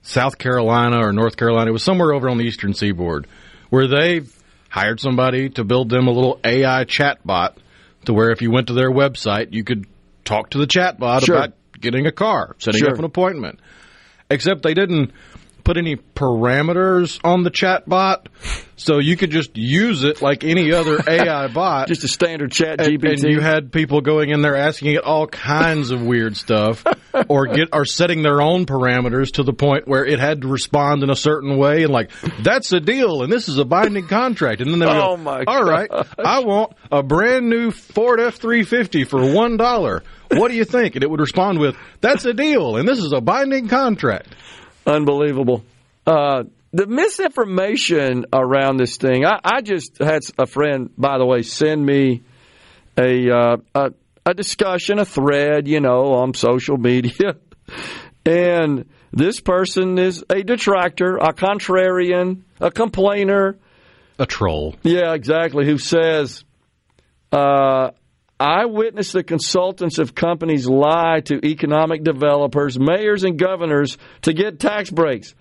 South 0.02 0.38
Carolina 0.38 1.06
or 1.06 1.14
North 1.14 1.36
Carolina. 1.36 1.70
It 1.70 1.74
was 1.74 1.84
somewhere 1.84 2.14
over 2.14 2.30
on 2.30 2.38
the 2.38 2.46
eastern 2.46 2.74
seaboard 2.74 3.28
where 3.74 3.88
they 3.88 4.22
hired 4.70 5.00
somebody 5.00 5.50
to 5.50 5.64
build 5.64 5.90
them 5.90 6.06
a 6.08 6.12
little 6.12 6.40
AI 6.44 6.86
chatbot 6.86 7.56
to 8.06 8.14
where 8.14 8.30
if 8.30 8.40
you 8.44 8.52
went 8.52 8.68
to 8.68 8.74
their 8.74 8.92
website, 8.92 9.48
you 9.52 9.64
could 9.64 9.88
talk 10.24 10.52
to 10.52 10.60
the 10.60 10.68
chatbot 10.68 11.26
Sure. 11.26 11.38
about 11.38 11.54
getting 11.82 12.06
a 12.06 12.12
car, 12.12 12.56
setting 12.60 12.82
Sure. 12.82 12.92
up 12.92 13.00
an 13.00 13.04
appointment. 13.04 13.60
Except 14.30 14.62
they 14.62 14.76
didn't 14.76 15.12
put 15.64 15.78
any 15.78 15.96
parameters 15.96 17.20
on 17.24 17.44
the 17.44 17.50
chat 17.50 17.88
bot, 17.88 18.28
so 18.76 19.00
you 19.00 19.16
could 19.16 19.32
just 19.32 19.52
use 19.56 20.04
it 20.04 20.22
like 20.22 20.44
any 20.44 20.74
other 20.74 21.00
AI 21.08 21.48
bot. 21.48 21.88
Just 21.88 22.04
a 22.04 22.08
standard 22.08 22.52
chat 22.52 22.82
And, 22.82 23.00
GPT. 23.00 23.24
and 23.24 23.32
you 23.32 23.40
had 23.40 23.72
people 23.72 24.02
going 24.02 24.30
in 24.30 24.42
there 24.42 24.56
asking 24.56 24.94
it 24.96 25.04
all 25.04 25.28
kinds 25.28 25.92
of 25.92 26.02
weird 26.02 26.36
stuff, 26.36 26.84
or 27.30 27.48
get 27.48 27.70
or 27.74 27.86
setting 27.86 28.24
their 28.24 28.42
own 28.42 28.66
parameters 28.66 29.32
to 29.34 29.44
the 29.44 29.54
point 29.54 29.88
where 29.88 30.06
it 30.06 30.20
had 30.20 30.42
to 30.42 30.48
respond 30.48 31.04
in 31.04 31.10
a 31.10 31.16
certain 31.16 31.58
way, 31.58 31.84
and 31.84 31.92
like 31.94 32.12
that's 32.42 32.72
a 32.74 32.80
deal, 32.80 33.24
and 33.24 33.32
this 33.32 33.48
is 33.48 33.58
a 33.58 33.66
binding 33.66 34.08
contract, 34.08 34.62
and 34.62 34.72
then 34.72 34.80
they 34.80 34.86
Oh, 34.86 35.16
go, 35.16 35.18
my 35.18 35.44
all 35.48 35.64
right, 35.64 35.90
I 36.20 36.40
want 36.40 36.74
a 36.92 37.02
brand 37.04 37.50
new 37.50 37.72
Ford 37.72 38.20
F 38.20 38.36
three 38.36 38.64
fifty 38.64 39.04
for 39.04 39.34
one 39.34 39.58
dollar. 39.58 40.04
What 40.32 40.50
do 40.50 40.56
you 40.56 40.66
think? 40.66 40.96
And 40.96 41.04
it 41.04 41.10
would 41.10 41.20
respond 41.20 41.60
with, 41.60 41.76
"That's 42.02 42.26
a 42.26 42.34
deal, 42.34 42.78
and 42.78 42.88
this 42.88 42.98
is 43.00 43.14
a 43.14 43.22
binding 43.22 43.68
contract." 43.68 44.36
Unbelievable. 44.86 45.64
Uh, 46.06 46.44
the 46.72 46.88
misinformation 46.88 48.26
around 48.34 48.78
this 48.78 48.98
thing. 48.98 49.26
I, 49.26 49.40
I 49.44 49.62
just 49.62 50.00
had 50.00 50.22
a 50.38 50.46
friend, 50.46 50.90
by 50.98 51.18
the 51.18 51.26
way, 51.26 51.44
send 51.44 51.86
me 51.86 52.24
a, 52.98 53.30
uh, 53.30 53.58
a 53.76 53.92
a 54.26 54.34
discussion, 54.34 55.00
a 55.00 55.06
thread, 55.06 55.68
you 55.68 55.80
know, 55.80 56.14
on 56.14 56.34
social 56.34 56.78
media, 56.78 57.36
and 58.26 58.86
this 59.12 59.40
person 59.40 59.98
is 60.00 60.24
a 60.30 60.44
detractor, 60.44 61.18
a 61.18 61.34
contrarian, 61.34 62.42
a 62.60 62.72
complainer. 62.72 63.58
A 64.18 64.26
troll. 64.26 64.76
Yeah, 64.84 65.14
exactly. 65.14 65.66
Who 65.66 65.78
says, 65.78 66.44
uh, 67.32 67.92
I 68.44 68.66
witnessed 68.66 69.14
the 69.14 69.24
consultants 69.24 70.00
of 70.00 70.14
companies 70.14 70.68
lie 70.68 71.22
to 71.28 71.40
economic 71.48 72.04
developers, 72.04 72.78
mayors, 72.78 73.24
and 73.24 73.40
governors 73.40 73.98
to 74.24 74.34
get 74.34 74.60
tax 74.60 74.90
breaks. 74.90 75.34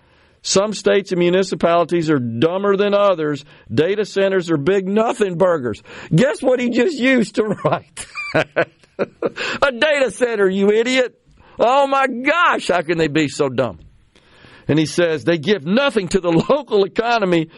Some 0.43 0.73
states 0.73 1.11
and 1.11 1.19
municipalities 1.19 2.11
are 2.11 2.20
dumber 2.20 2.77
than 2.77 2.95
others. 2.95 3.45
Data 3.69 4.05
centers 4.05 4.53
are 4.53 4.57
big 4.57 4.87
nothing 4.87 5.37
burgers. 5.37 5.83
Guess 6.15 6.43
what 6.43 6.61
he 6.61 6.70
just 6.70 6.97
used 6.97 7.35
to 7.35 7.43
write? 7.65 8.07
A 8.37 9.73
data 9.73 10.12
center, 10.12 10.49
you 10.49 10.70
idiot. 10.70 11.20
Oh 11.59 11.89
my 11.89 12.07
gosh, 12.07 12.69
how 12.69 12.83
can 12.83 12.99
they 12.99 13.09
be 13.09 13.27
so 13.27 13.49
dumb? 13.49 13.81
And 14.69 14.79
he 14.79 14.87
says 14.87 15.24
they 15.24 15.39
give 15.39 15.65
nothing 15.65 16.07
to 16.09 16.20
the 16.20 16.31
local 16.51 16.85
economy. 16.85 17.51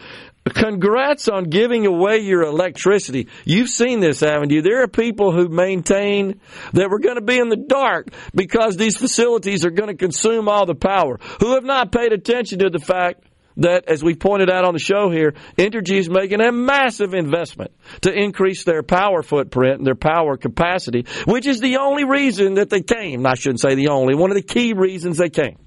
Congrats 0.53 1.27
on 1.27 1.45
giving 1.45 1.87
away 1.87 2.19
your 2.19 2.43
electricity. 2.43 3.27
You've 3.45 3.69
seen 3.69 3.99
this, 3.99 4.19
haven't 4.19 4.51
you? 4.51 4.61
There 4.61 4.83
are 4.83 4.87
people 4.87 5.31
who 5.31 5.49
maintain 5.49 6.39
that 6.73 6.89
we're 6.89 6.99
going 6.99 7.15
to 7.15 7.21
be 7.21 7.39
in 7.39 7.49
the 7.49 7.55
dark 7.55 8.09
because 8.33 8.77
these 8.77 8.95
facilities 8.95 9.65
are 9.65 9.71
going 9.71 9.89
to 9.89 9.95
consume 9.95 10.47
all 10.47 10.67
the 10.67 10.75
power, 10.75 11.19
who 11.39 11.55
have 11.55 11.63
not 11.63 11.91
paid 11.91 12.13
attention 12.13 12.59
to 12.59 12.69
the 12.69 12.79
fact 12.79 13.23
that, 13.57 13.85
as 13.87 14.03
we 14.03 14.13
pointed 14.13 14.51
out 14.51 14.65
on 14.65 14.73
the 14.73 14.79
show 14.79 15.09
here, 15.09 15.33
Entergy 15.57 15.97
is 15.97 16.09
making 16.09 16.41
a 16.41 16.51
massive 16.51 17.15
investment 17.15 17.71
to 18.01 18.13
increase 18.13 18.65
their 18.65 18.83
power 18.83 19.23
footprint 19.23 19.77
and 19.77 19.87
their 19.87 19.95
power 19.95 20.37
capacity, 20.37 21.05
which 21.25 21.47
is 21.47 21.59
the 21.59 21.77
only 21.77 22.03
reason 22.03 22.55
that 22.55 22.69
they 22.69 22.81
came. 22.81 23.25
I 23.25 23.33
shouldn't 23.33 23.61
say 23.61 23.73
the 23.73 23.89
only, 23.89 24.13
one 24.13 24.29
of 24.29 24.35
the 24.35 24.43
key 24.43 24.73
reasons 24.73 25.17
they 25.17 25.29
came. 25.29 25.57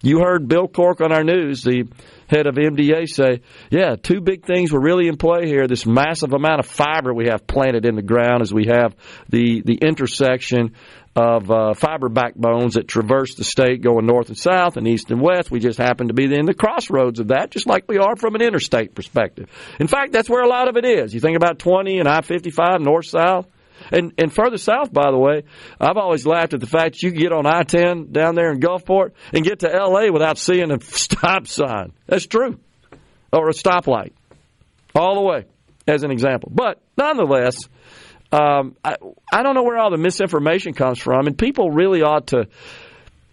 You 0.00 0.20
heard 0.20 0.46
Bill 0.46 0.68
Cork 0.68 1.00
on 1.00 1.12
our 1.12 1.24
news, 1.24 1.62
the 1.62 1.88
head 2.28 2.46
of 2.46 2.54
MDA, 2.54 3.08
say, 3.08 3.40
yeah, 3.70 3.96
two 3.96 4.20
big 4.20 4.44
things 4.44 4.72
were 4.72 4.80
really 4.80 5.08
in 5.08 5.16
play 5.16 5.46
here. 5.46 5.66
This 5.66 5.86
massive 5.86 6.32
amount 6.32 6.60
of 6.60 6.66
fiber 6.66 7.12
we 7.12 7.26
have 7.26 7.46
planted 7.46 7.84
in 7.84 7.96
the 7.96 8.02
ground 8.02 8.42
as 8.42 8.52
we 8.52 8.66
have 8.66 8.94
the, 9.28 9.62
the 9.62 9.74
intersection 9.74 10.74
of 11.16 11.50
uh, 11.50 11.74
fiber 11.74 12.08
backbones 12.08 12.74
that 12.74 12.86
traverse 12.86 13.34
the 13.34 13.42
state 13.42 13.82
going 13.82 14.06
north 14.06 14.28
and 14.28 14.38
south 14.38 14.76
and 14.76 14.86
east 14.86 15.10
and 15.10 15.20
west. 15.20 15.50
We 15.50 15.58
just 15.58 15.78
happen 15.78 16.08
to 16.08 16.14
be 16.14 16.32
in 16.32 16.46
the 16.46 16.54
crossroads 16.54 17.18
of 17.18 17.28
that, 17.28 17.50
just 17.50 17.66
like 17.66 17.88
we 17.88 17.98
are 17.98 18.14
from 18.14 18.36
an 18.36 18.42
interstate 18.42 18.94
perspective. 18.94 19.50
In 19.80 19.88
fact, 19.88 20.12
that's 20.12 20.30
where 20.30 20.42
a 20.42 20.48
lot 20.48 20.68
of 20.68 20.76
it 20.76 20.84
is. 20.84 21.12
You 21.12 21.20
think 21.20 21.36
about 21.36 21.58
20 21.58 21.98
and 21.98 22.08
I 22.08 22.20
55 22.20 22.80
north 22.80 23.06
south. 23.06 23.46
And 23.92 24.12
and 24.18 24.32
further 24.32 24.58
south, 24.58 24.92
by 24.92 25.10
the 25.10 25.18
way, 25.18 25.44
I've 25.80 25.96
always 25.96 26.26
laughed 26.26 26.54
at 26.54 26.60
the 26.60 26.66
fact 26.66 27.02
you 27.02 27.10
can 27.10 27.20
get 27.20 27.32
on 27.32 27.46
I 27.46 27.62
ten 27.62 28.12
down 28.12 28.34
there 28.34 28.50
in 28.50 28.60
Gulfport 28.60 29.12
and 29.32 29.44
get 29.44 29.60
to 29.60 29.72
L.A. 29.72 30.10
without 30.10 30.38
seeing 30.38 30.70
a 30.70 30.80
stop 30.82 31.46
sign. 31.46 31.92
That's 32.06 32.26
true, 32.26 32.58
or 33.32 33.48
a 33.48 33.52
stoplight, 33.52 34.12
all 34.94 35.14
the 35.16 35.22
way, 35.22 35.44
as 35.86 36.02
an 36.02 36.10
example. 36.10 36.50
But 36.54 36.80
nonetheless, 36.96 37.68
um, 38.32 38.76
I 38.84 38.96
I 39.32 39.42
don't 39.42 39.54
know 39.54 39.62
where 39.62 39.78
all 39.78 39.90
the 39.90 39.98
misinformation 39.98 40.74
comes 40.74 40.98
from, 40.98 41.26
and 41.26 41.36
people 41.36 41.70
really 41.70 42.02
ought 42.02 42.28
to 42.28 42.48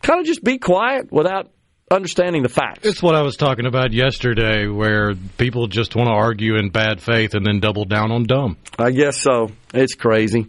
kind 0.01 0.19
of 0.19 0.25
just 0.25 0.43
be 0.43 0.57
quiet 0.57 1.11
without 1.11 1.49
understanding 1.91 2.43
the 2.43 2.49
facts. 2.49 2.79
It's 2.83 3.01
what 3.01 3.15
I 3.15 3.21
was 3.21 3.37
talking 3.37 3.65
about 3.65 3.93
yesterday, 3.93 4.67
where 4.67 5.13
people 5.37 5.67
just 5.67 5.95
want 5.95 6.07
to 6.07 6.13
argue 6.13 6.55
in 6.55 6.69
bad 6.69 7.01
faith 7.01 7.35
and 7.35 7.45
then 7.45 7.59
double 7.59 7.85
down 7.85 8.11
on 8.11 8.23
dumb. 8.23 8.57
I 8.79 8.91
guess 8.91 9.17
so. 9.17 9.51
It's 9.73 9.93
crazy. 9.93 10.47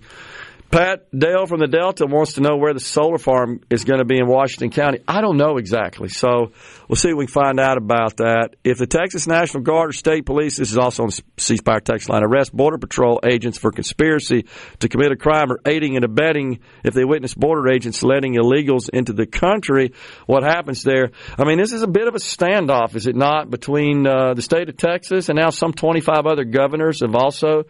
Pat 0.70 1.06
Dale 1.16 1.47
from 1.47 1.60
the 1.60 1.68
Delta 1.68 2.06
wants 2.06 2.34
to 2.34 2.40
know 2.40 2.56
where 2.56 2.74
the 2.74 2.80
solar 2.80 3.18
farm 3.18 3.60
is 3.70 3.84
going 3.84 4.01
to 4.01 4.05
be 4.05 4.18
in 4.18 4.26
Washington 4.26 4.70
County. 4.70 4.98
I 5.06 5.20
don't 5.20 5.36
know 5.36 5.59
exactly, 5.59 6.09
so 6.09 6.52
we'll 6.88 6.97
see 6.97 7.10
if 7.10 7.16
we 7.16 7.26
can 7.26 7.32
find 7.32 7.60
out 7.60 7.78
about 7.78 8.16
that. 8.16 8.56
If 8.64 8.78
the 8.78 8.86
Texas 8.86 9.28
National 9.28 9.62
Guard 9.62 9.90
or 9.90 9.93
state 9.93 10.26
police, 10.26 10.56
this 10.56 10.70
is 10.70 10.76
also 10.76 11.05
on 11.05 11.10
the 11.10 11.22
C 11.38 11.56
Spire 11.56 11.80
text 11.80 12.09
line, 12.09 12.24
arrest 12.24 12.55
Border 12.55 12.78
Patrol 12.78 13.20
agents 13.24 13.59
for 13.59 13.70
conspiracy 13.70 14.47
to 14.80 14.88
commit 14.88 15.12
a 15.12 15.16
crime 15.16 15.52
or 15.52 15.60
aiding 15.64 15.94
and 15.94 16.05
abetting 16.05 16.59
if 16.82 16.94
they 16.94 17.05
witness 17.05 17.34
border 17.34 17.70
agents 17.70 18.02
letting 18.02 18.34
illegals 18.34 18.90
into 18.90 19.12
the 19.12 19.26
country, 19.26 19.93
what 20.26 20.43
happens 20.43 20.82
there? 20.82 21.10
I 21.38 21.44
mean, 21.44 21.59
this 21.59 21.72
is 21.72 21.82
a 21.82 21.88
bit 21.88 22.09
of 22.09 22.16
a 22.16 22.18
standoff, 22.18 22.97
is 22.97 23.06
it 23.06 23.14
not, 23.14 23.51
between 23.51 24.06
uh, 24.06 24.34
the 24.34 24.43
state 24.43 24.68
of 24.68 24.76
Texas 24.76 25.28
and 25.28 25.38
now 25.38 25.51
some 25.51 25.72
25 25.72 26.26
other 26.26 26.44
governors 26.44 27.01
have 27.02 27.14
also 27.14 27.64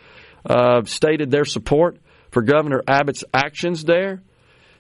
uh, 0.49 0.83
stated 0.85 1.31
their 1.31 1.45
support 1.45 1.99
for 2.37 2.43
Governor 2.43 2.83
Abbott's 2.87 3.25
actions 3.33 3.85
there. 3.85 4.21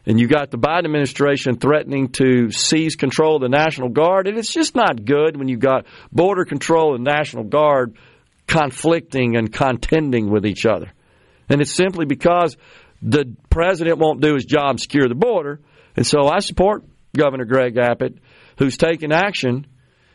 And 0.04 0.20
you 0.20 0.28
got 0.28 0.50
the 0.50 0.58
Biden 0.58 0.84
administration 0.84 1.56
threatening 1.56 2.08
to 2.10 2.50
seize 2.50 2.96
control 2.96 3.36
of 3.36 3.40
the 3.40 3.48
National 3.48 3.88
Guard. 3.88 4.26
And 4.26 4.36
it's 4.36 4.52
just 4.52 4.74
not 4.74 5.06
good 5.06 5.38
when 5.38 5.48
you 5.48 5.56
got 5.56 5.86
Border 6.12 6.44
Control 6.44 6.94
and 6.94 7.02
National 7.02 7.44
Guard 7.44 7.96
conflicting 8.46 9.38
and 9.38 9.50
contending 9.50 10.30
with 10.30 10.44
each 10.44 10.66
other. 10.66 10.92
And 11.48 11.62
it's 11.62 11.72
simply 11.72 12.04
because 12.04 12.58
the 13.00 13.34
president 13.48 13.96
won't 13.96 14.20
do 14.20 14.34
his 14.34 14.44
job 14.44 14.78
secure 14.78 15.08
the 15.08 15.14
border. 15.14 15.58
And 15.96 16.06
so 16.06 16.28
I 16.28 16.40
support 16.40 16.84
Governor 17.16 17.46
Greg 17.46 17.78
Abbott, 17.78 18.18
who's 18.58 18.76
taken 18.76 19.12
action 19.12 19.66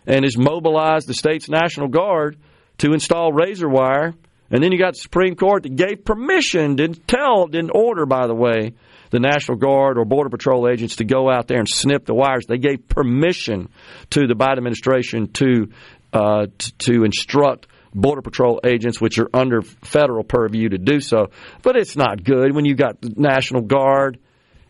and 0.05 0.25
has 0.25 0.37
mobilized 0.37 1.07
the 1.07 1.15
state's 1.15 1.49
National 1.49 1.87
Guard 1.87 2.37
to 2.77 2.91
install 2.93 3.33
razor 3.33 3.67
wire 3.67 4.13
and 4.51 4.61
then 4.61 4.71
you 4.71 4.77
got 4.77 4.93
the 4.93 4.99
Supreme 4.99 5.35
Court 5.35 5.63
that 5.63 5.75
gave 5.75 6.03
permission, 6.03 6.75
didn't 6.75 7.07
tell, 7.07 7.47
didn't 7.47 7.71
order, 7.73 8.05
by 8.05 8.27
the 8.27 8.35
way, 8.35 8.73
the 9.09 9.19
National 9.19 9.57
Guard 9.57 9.97
or 9.97 10.05
Border 10.05 10.29
Patrol 10.29 10.69
agents 10.69 10.97
to 10.97 11.05
go 11.05 11.29
out 11.29 11.47
there 11.47 11.59
and 11.59 11.69
snip 11.69 12.05
the 12.05 12.13
wires. 12.13 12.45
They 12.47 12.57
gave 12.57 12.87
permission 12.87 13.69
to 14.11 14.27
the 14.27 14.33
Biden 14.33 14.57
administration 14.57 15.31
to 15.33 15.69
uh, 16.13 16.47
t- 16.57 16.71
to 16.79 17.03
instruct 17.05 17.67
Border 17.93 18.21
Patrol 18.21 18.59
agents, 18.65 18.99
which 18.99 19.19
are 19.19 19.29
under 19.33 19.61
federal 19.61 20.23
purview, 20.23 20.69
to 20.69 20.77
do 20.77 20.99
so. 20.99 21.31
But 21.61 21.77
it's 21.77 21.95
not 21.95 22.23
good 22.23 22.53
when 22.53 22.65
you 22.65 22.75
got 22.75 23.01
the 23.01 23.13
National 23.15 23.61
Guard 23.61 24.19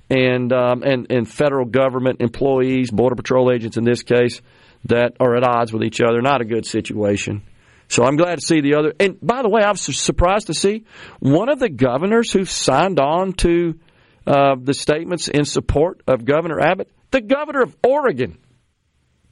and 0.10 0.52
um, 0.54 0.84
and 0.84 1.08
and 1.10 1.30
federal 1.30 1.66
government 1.66 2.22
employees, 2.22 2.92
Border 2.92 3.16
Patrol 3.16 3.52
agents 3.52 3.78
in 3.78 3.84
this 3.84 4.04
case, 4.04 4.42
that 4.86 5.16
are 5.20 5.36
at 5.36 5.44
odds 5.44 5.72
with 5.72 5.84
each 5.84 6.02
other. 6.02 6.22
Not 6.22 6.42
a 6.42 6.46
good 6.46 6.66
situation. 6.66 7.44
So 7.92 8.06
I'm 8.06 8.16
glad 8.16 8.40
to 8.40 8.46
see 8.46 8.62
the 8.62 8.76
other. 8.76 8.94
And 9.02 9.20
by 9.22 9.42
the 9.42 9.50
way, 9.50 9.62
I 9.64 9.70
was 9.70 9.82
surprised 9.82 10.48
to 10.48 10.54
see 10.54 10.86
one 11.20 11.50
of 11.50 11.60
the 11.60 11.68
governors 11.68 12.32
who 12.32 12.46
signed 12.46 13.02
on 13.02 13.34
to 13.34 13.78
uh, 14.26 14.56
the 14.62 14.74
statements 14.74 15.28
in 15.28 15.44
support 15.44 16.02
of 16.08 16.24
Governor 16.24 16.62
Abbott, 16.62 16.90
the 17.12 17.20
governor 17.20 17.64
of 17.64 17.76
Oregon. 17.86 18.38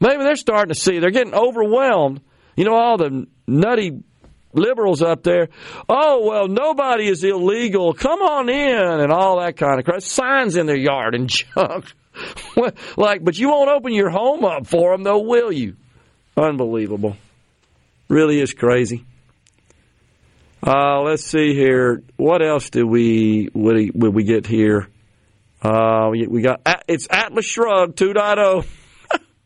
Maybe 0.02 0.24
they're 0.24 0.36
starting 0.36 0.74
to 0.74 0.80
see, 0.80 1.00
they're 1.00 1.10
getting 1.10 1.34
overwhelmed. 1.34 2.20
You 2.58 2.66
know, 2.66 2.76
all 2.76 2.98
the 2.98 3.28
nutty 3.48 4.04
liberals 4.52 5.02
up 5.02 5.24
there. 5.24 5.48
Oh, 5.88 6.28
well, 6.28 6.48
nobody 6.50 7.08
is 7.08 7.24
illegal. 7.24 7.94
Come 7.94 8.22
on 8.22 8.50
in 8.50 9.00
and 9.00 9.12
all 9.14 9.40
that 9.40 9.56
kind 9.56 9.80
of 9.80 9.86
crap. 9.86 10.02
Signs 10.02 10.58
in 10.58 10.66
their 10.66 10.76
yard 10.76 11.16
and 11.16 11.30
junk. 11.56 11.86
like, 12.98 13.24
but 13.24 13.38
you 13.38 13.48
won't 13.48 13.70
open 13.70 13.94
your 13.94 14.10
home 14.10 14.44
up 14.44 14.68
for 14.68 14.92
them, 14.92 15.04
though, 15.04 15.22
will 15.22 15.54
you? 15.54 15.78
Unbelievable. 16.36 17.16
Really 18.10 18.40
is 18.42 18.54
crazy. 18.54 19.06
Uh, 20.66 21.02
let's 21.02 21.24
see 21.24 21.54
here. 21.54 22.02
What 22.18 22.42
else 22.42 22.72
did 22.72 22.84
we 22.84 23.50
would 23.54 23.94
we, 23.94 24.24
get 24.24 24.48
here? 24.48 24.88
Uh, 25.62 26.10
we, 26.12 26.28
we 26.28 26.42
got 26.42 26.62
it's 26.88 27.08
Atlas 27.10 27.46
Shrugged 27.46 27.98
2.0. 27.98 28.66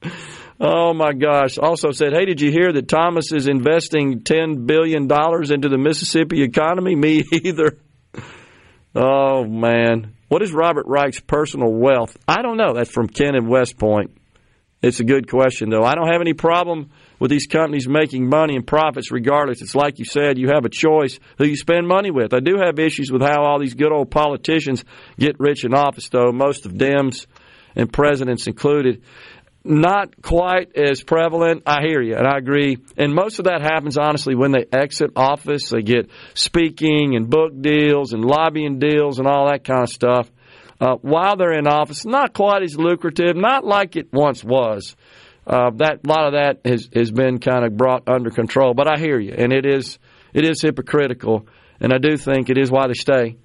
oh 0.62 0.94
my 0.94 1.12
gosh! 1.12 1.58
Also 1.58 1.92
said, 1.92 2.14
hey, 2.14 2.26
did 2.26 2.40
you 2.40 2.52
hear 2.52 2.72
that 2.72 2.88
Thomas 2.88 3.34
is 3.34 3.48
investing 3.48 4.22
ten 4.22 4.66
billion 4.66 5.08
dollars 5.08 5.52
into 5.52 5.68
the 5.68 5.78
Mississippi 5.78 6.42
economy? 6.42 6.96
Me 6.96 7.24
either. 7.32 7.78
Oh 8.96 9.44
man, 9.44 10.14
what 10.30 10.42
is 10.42 10.54
Robert 10.54 10.86
Reich's 10.88 11.20
personal 11.20 11.72
wealth? 11.72 12.16
I 12.28 12.42
don't 12.42 12.58
know. 12.58 12.74
That's 12.74 12.92
from 12.92 13.08
Ken 13.08 13.36
in 13.36 13.48
West 13.48 13.78
Point. 13.78 14.18
It's 14.82 15.00
a 15.00 15.04
good 15.04 15.30
question 15.30 15.70
though. 15.70 15.84
I 15.84 15.96
don't 15.96 16.12
have 16.12 16.22
any 16.22 16.34
problem 16.34 16.92
with 17.24 17.32
these 17.32 17.48
companies 17.48 17.88
making 17.88 18.28
money 18.28 18.54
and 18.54 18.68
profits 18.68 19.10
regardless. 19.10 19.62
It's 19.62 19.76
like 19.76 19.98
you 19.98 20.04
said, 20.04 20.38
you 20.38 20.50
have 20.50 20.66
a 20.66 20.70
choice 20.70 21.22
who 21.38 21.46
you 21.46 21.56
spend 21.56 21.88
money 21.88 22.12
with. 22.12 22.34
I 22.34 22.42
do 22.42 22.58
have 22.62 22.78
issues 22.80 23.10
with 23.10 23.22
how 23.22 23.46
all 23.46 23.62
these 23.62 23.76
good 23.76 23.94
old 23.94 24.12
politicians 24.12 24.84
get 25.18 25.40
rich 25.40 25.64
in 25.64 25.74
office, 25.74 26.10
though, 26.10 26.34
most 26.34 26.66
of 26.66 26.74
Dems 26.74 27.26
and 27.78 27.94
presidents 27.94 28.46
included. 28.48 29.04
Not 29.64 30.22
quite 30.22 30.76
as 30.76 31.02
prevalent. 31.02 31.64
I 31.66 31.80
hear 31.80 32.02
you, 32.02 32.18
and 32.18 32.28
I 32.28 32.40
agree. 32.40 32.80
And 32.98 33.16
most 33.16 33.40
of 33.40 33.46
that 33.46 33.62
happens, 33.62 33.98
honestly, 33.98 34.36
when 34.36 34.52
they 34.52 34.66
exit 34.74 35.12
office. 35.16 35.70
They 35.70 35.82
get 35.82 36.10
speaking 36.34 37.16
and 37.16 37.30
book 37.30 37.54
deals 37.62 38.12
and 38.12 38.26
lobbying 38.26 38.80
deals 38.80 39.20
and 39.20 39.30
all 39.30 39.48
that 39.50 39.64
kind 39.64 39.84
of 39.84 39.90
stuff. 39.90 40.30
Uh, 40.78 40.96
while 40.96 41.38
they're 41.38 41.58
in 41.58 41.68
office, 41.68 42.04
not 42.04 42.34
quite 42.34 42.64
as 42.64 42.76
lucrative, 42.76 43.38
not 43.38 43.64
like 43.64 43.96
it 43.96 44.12
once 44.12 44.44
was 44.44 44.98
uh, 45.46 45.72
that 45.76 46.00
a 46.06 46.08
lot 46.08 46.28
of 46.28 46.34
that 46.34 46.60
has 46.66 46.90
has 46.94 47.12
been 47.12 47.40
kind 47.40 47.66
of 47.66 47.76
brought 47.76 48.08
under 48.08 48.30
control. 48.30 48.74
But 48.74 48.88
I 48.88 49.00
hear 49.00 49.20
you, 49.20 49.34
and 49.38 49.52
it 49.52 49.66
is 49.66 50.00
it 50.34 50.46
is 50.46 50.62
hypocritical, 50.62 51.48
and 51.80 51.94
I 51.94 51.98
do 51.98 52.18
think 52.18 52.50
it 52.50 52.58
is 52.58 52.72
why 52.72 52.88
they 52.88 52.94
stay. 52.94 53.38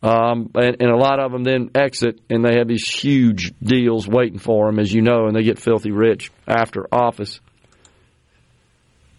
Um, 0.00 0.50
and, 0.54 0.76
and, 0.78 0.90
a 0.90 0.96
lot 0.96 1.18
of 1.18 1.32
them 1.32 1.42
then 1.42 1.72
exit, 1.74 2.20
and 2.30 2.44
they 2.44 2.56
have 2.58 2.68
these 2.68 2.88
huge 2.88 3.52
deals 3.60 4.06
waiting 4.06 4.38
for 4.38 4.66
them, 4.66 4.78
as 4.78 4.92
you 4.92 5.02
know, 5.02 5.26
and 5.26 5.34
they 5.34 5.42
get 5.42 5.58
filthy 5.58 5.90
rich 5.90 6.30
after 6.46 6.86
office. 6.92 7.40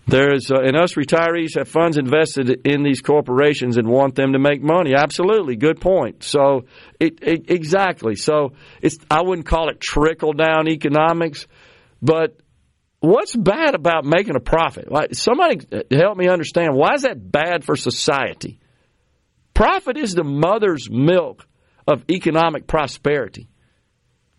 There's 0.08 0.50
uh, 0.50 0.62
and 0.62 0.78
us 0.78 0.94
retirees 0.94 1.58
have 1.58 1.68
funds 1.68 1.98
invested 1.98 2.66
in 2.66 2.82
these 2.84 3.02
corporations 3.02 3.78
and 3.78 3.88
want 3.88 4.16
them 4.16 4.34
to 4.34 4.40
make 4.40 4.62
money. 4.62 4.96
Absolutely, 4.96 5.58
good 5.58 5.82
point. 5.82 6.24
So, 6.24 6.66
it, 7.00 7.20
it, 7.22 7.52
exactly. 7.52 8.16
So, 8.16 8.54
it's 8.82 8.98
I 9.12 9.22
wouldn't 9.22 9.48
call 9.48 9.70
it 9.70 9.80
trickle 9.80 10.34
down 10.34 10.68
economics 10.68 11.46
but 12.02 12.38
what's 13.00 13.36
bad 13.36 13.76
about 13.76 14.06
making 14.06 14.36
a 14.36 14.40
profit? 14.40 14.92
Like 14.92 15.16
somebody 15.16 15.60
help 15.92 16.18
me 16.18 16.28
understand 16.28 16.76
why 16.76 16.94
is 16.96 17.04
that 17.04 17.32
bad 17.32 17.64
for 17.64 17.76
society? 17.76 18.60
Profit 19.54 19.98
is 19.98 20.14
the 20.14 20.24
mother's 20.24 20.90
milk 20.90 21.46
of 21.88 22.06
economic 22.10 22.68
prosperity 22.68 23.50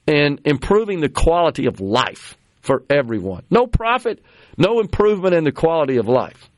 and 0.07 0.41
improving 0.45 1.01
the 1.01 1.09
quality 1.09 1.67
of 1.67 1.81
life 1.81 2.37
for 2.61 2.85
everyone. 2.89 3.45
No 3.51 3.67
profit, 3.67 4.23
no 4.57 4.81
improvement 4.81 5.35
in 5.35 5.45
the 5.45 5.53
quality 5.53 5.99
of 5.99 6.09
life. 6.09 6.49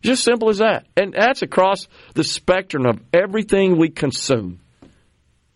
Just 0.00 0.22
simple 0.22 0.48
as 0.48 0.58
that. 0.58 0.86
And 0.96 1.12
that's 1.12 1.42
across 1.42 1.88
the 2.14 2.24
spectrum 2.24 2.86
of 2.86 3.00
everything 3.12 3.76
we 3.76 3.88
consume. 3.88 4.60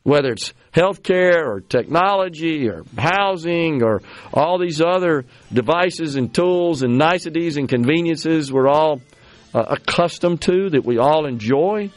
Whether 0.03 0.33
it's 0.33 0.53
healthcare 0.75 1.45
or 1.45 1.61
technology 1.61 2.69
or 2.69 2.85
housing 2.99 3.83
or 3.83 4.03
all 4.33 4.59
these 4.59 4.81
other 4.81 5.25
devices 5.53 6.17
and 6.17 6.35
tools 6.35 6.83
and 6.83 6.99
niceties 6.99 7.57
and 7.57 7.69
conveniences 7.69 8.53
we're 8.53 8.69
all 8.69 9.01
uh, 9.55 9.65
accustomed 9.69 10.41
to 10.43 10.71
that 10.71 10.85
we 10.85 10.99
all 10.99 11.27
enjoy. 11.27 11.91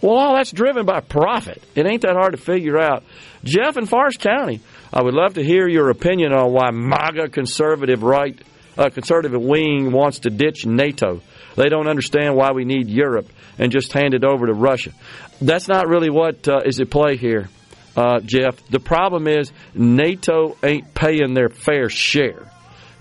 Well, 0.00 0.16
all 0.16 0.34
that's 0.36 0.52
driven 0.52 0.86
by 0.86 1.00
profit. 1.00 1.62
It 1.74 1.86
ain't 1.86 2.02
that 2.02 2.14
hard 2.14 2.32
to 2.32 2.38
figure 2.38 2.78
out. 2.78 3.04
Jeff 3.44 3.76
in 3.76 3.86
Forrest 3.86 4.20
County, 4.20 4.60
I 4.92 5.02
would 5.02 5.14
love 5.14 5.34
to 5.34 5.44
hear 5.44 5.68
your 5.68 5.90
opinion 5.90 6.32
on 6.32 6.52
why 6.52 6.70
MAGA 6.70 7.28
conservative 7.28 8.02
right, 8.02 8.40
uh, 8.78 8.88
conservative 8.88 9.40
wing 9.40 9.92
wants 9.92 10.20
to 10.20 10.30
ditch 10.30 10.64
NATO. 10.64 11.20
They 11.56 11.68
don't 11.68 11.88
understand 11.88 12.36
why 12.36 12.52
we 12.52 12.64
need 12.64 12.88
Europe 12.88 13.28
and 13.58 13.72
just 13.72 13.92
hand 13.92 14.14
it 14.14 14.24
over 14.24 14.46
to 14.46 14.52
Russia. 14.52 14.92
That's 15.40 15.68
not 15.68 15.88
really 15.88 16.10
what 16.10 16.46
uh, 16.48 16.60
is 16.64 16.80
at 16.80 16.90
play 16.90 17.16
here, 17.16 17.48
uh, 17.96 18.20
Jeff. 18.20 18.64
The 18.68 18.80
problem 18.80 19.26
is 19.26 19.52
NATO 19.74 20.56
ain't 20.62 20.94
paying 20.94 21.34
their 21.34 21.48
fair 21.48 21.88
share 21.88 22.50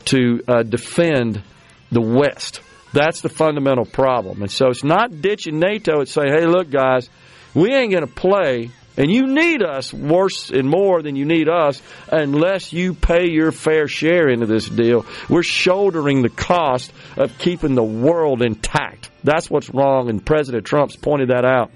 to 0.05 0.41
uh, 0.47 0.63
defend 0.63 1.43
the 1.91 2.01
West. 2.01 2.61
That's 2.93 3.21
the 3.21 3.30
fundamental 3.30 3.85
problem. 3.85 4.41
And 4.41 4.51
so 4.51 4.67
it's 4.67 4.84
not 4.84 5.21
ditching 5.21 5.59
NATO. 5.59 6.01
It's 6.01 6.11
saying, 6.11 6.34
hey, 6.34 6.45
look, 6.45 6.71
guys, 6.71 7.09
we 7.53 7.73
ain't 7.73 7.91
going 7.91 8.05
to 8.05 8.13
play, 8.13 8.71
and 8.97 9.11
you 9.11 9.27
need 9.27 9.63
us 9.63 9.93
worse 9.93 10.49
and 10.49 10.69
more 10.69 11.01
than 11.01 11.15
you 11.15 11.25
need 11.25 11.49
us 11.49 11.81
unless 12.11 12.73
you 12.73 12.93
pay 12.93 13.29
your 13.29 13.51
fair 13.51 13.87
share 13.87 14.29
into 14.29 14.45
this 14.45 14.67
deal. 14.67 15.05
We're 15.29 15.43
shouldering 15.43 16.21
the 16.21 16.29
cost 16.29 16.91
of 17.17 17.37
keeping 17.37 17.75
the 17.75 17.83
world 17.83 18.41
intact. 18.41 19.09
That's 19.23 19.49
what's 19.49 19.69
wrong, 19.69 20.09
and 20.09 20.25
President 20.25 20.65
Trump's 20.65 20.95
pointed 20.95 21.29
that 21.29 21.45
out. 21.45 21.71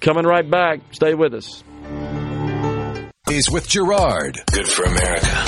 Coming 0.00 0.24
right 0.24 0.48
back. 0.48 0.80
Stay 0.92 1.14
with 1.14 1.34
us. 1.34 1.62
Is 3.28 3.50
with 3.50 3.68
Gerard. 3.68 4.38
Good 4.52 4.68
for 4.68 4.84
America. 4.84 5.44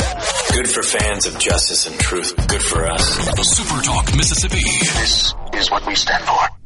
Good 0.52 0.68
for 0.68 0.82
fans 0.82 1.26
of 1.26 1.39
justice 1.39 1.86
and 1.86 1.98
truth. 2.01 2.35
Good 2.48 2.62
for 2.62 2.85
us. 2.90 3.18
Super 3.56 3.80
Talk 3.82 4.16
Mississippi. 4.16 4.62
This 4.62 5.32
is 5.55 5.70
what 5.70 5.86
we 5.86 5.94
stand 5.94 6.24
for. 6.24 6.57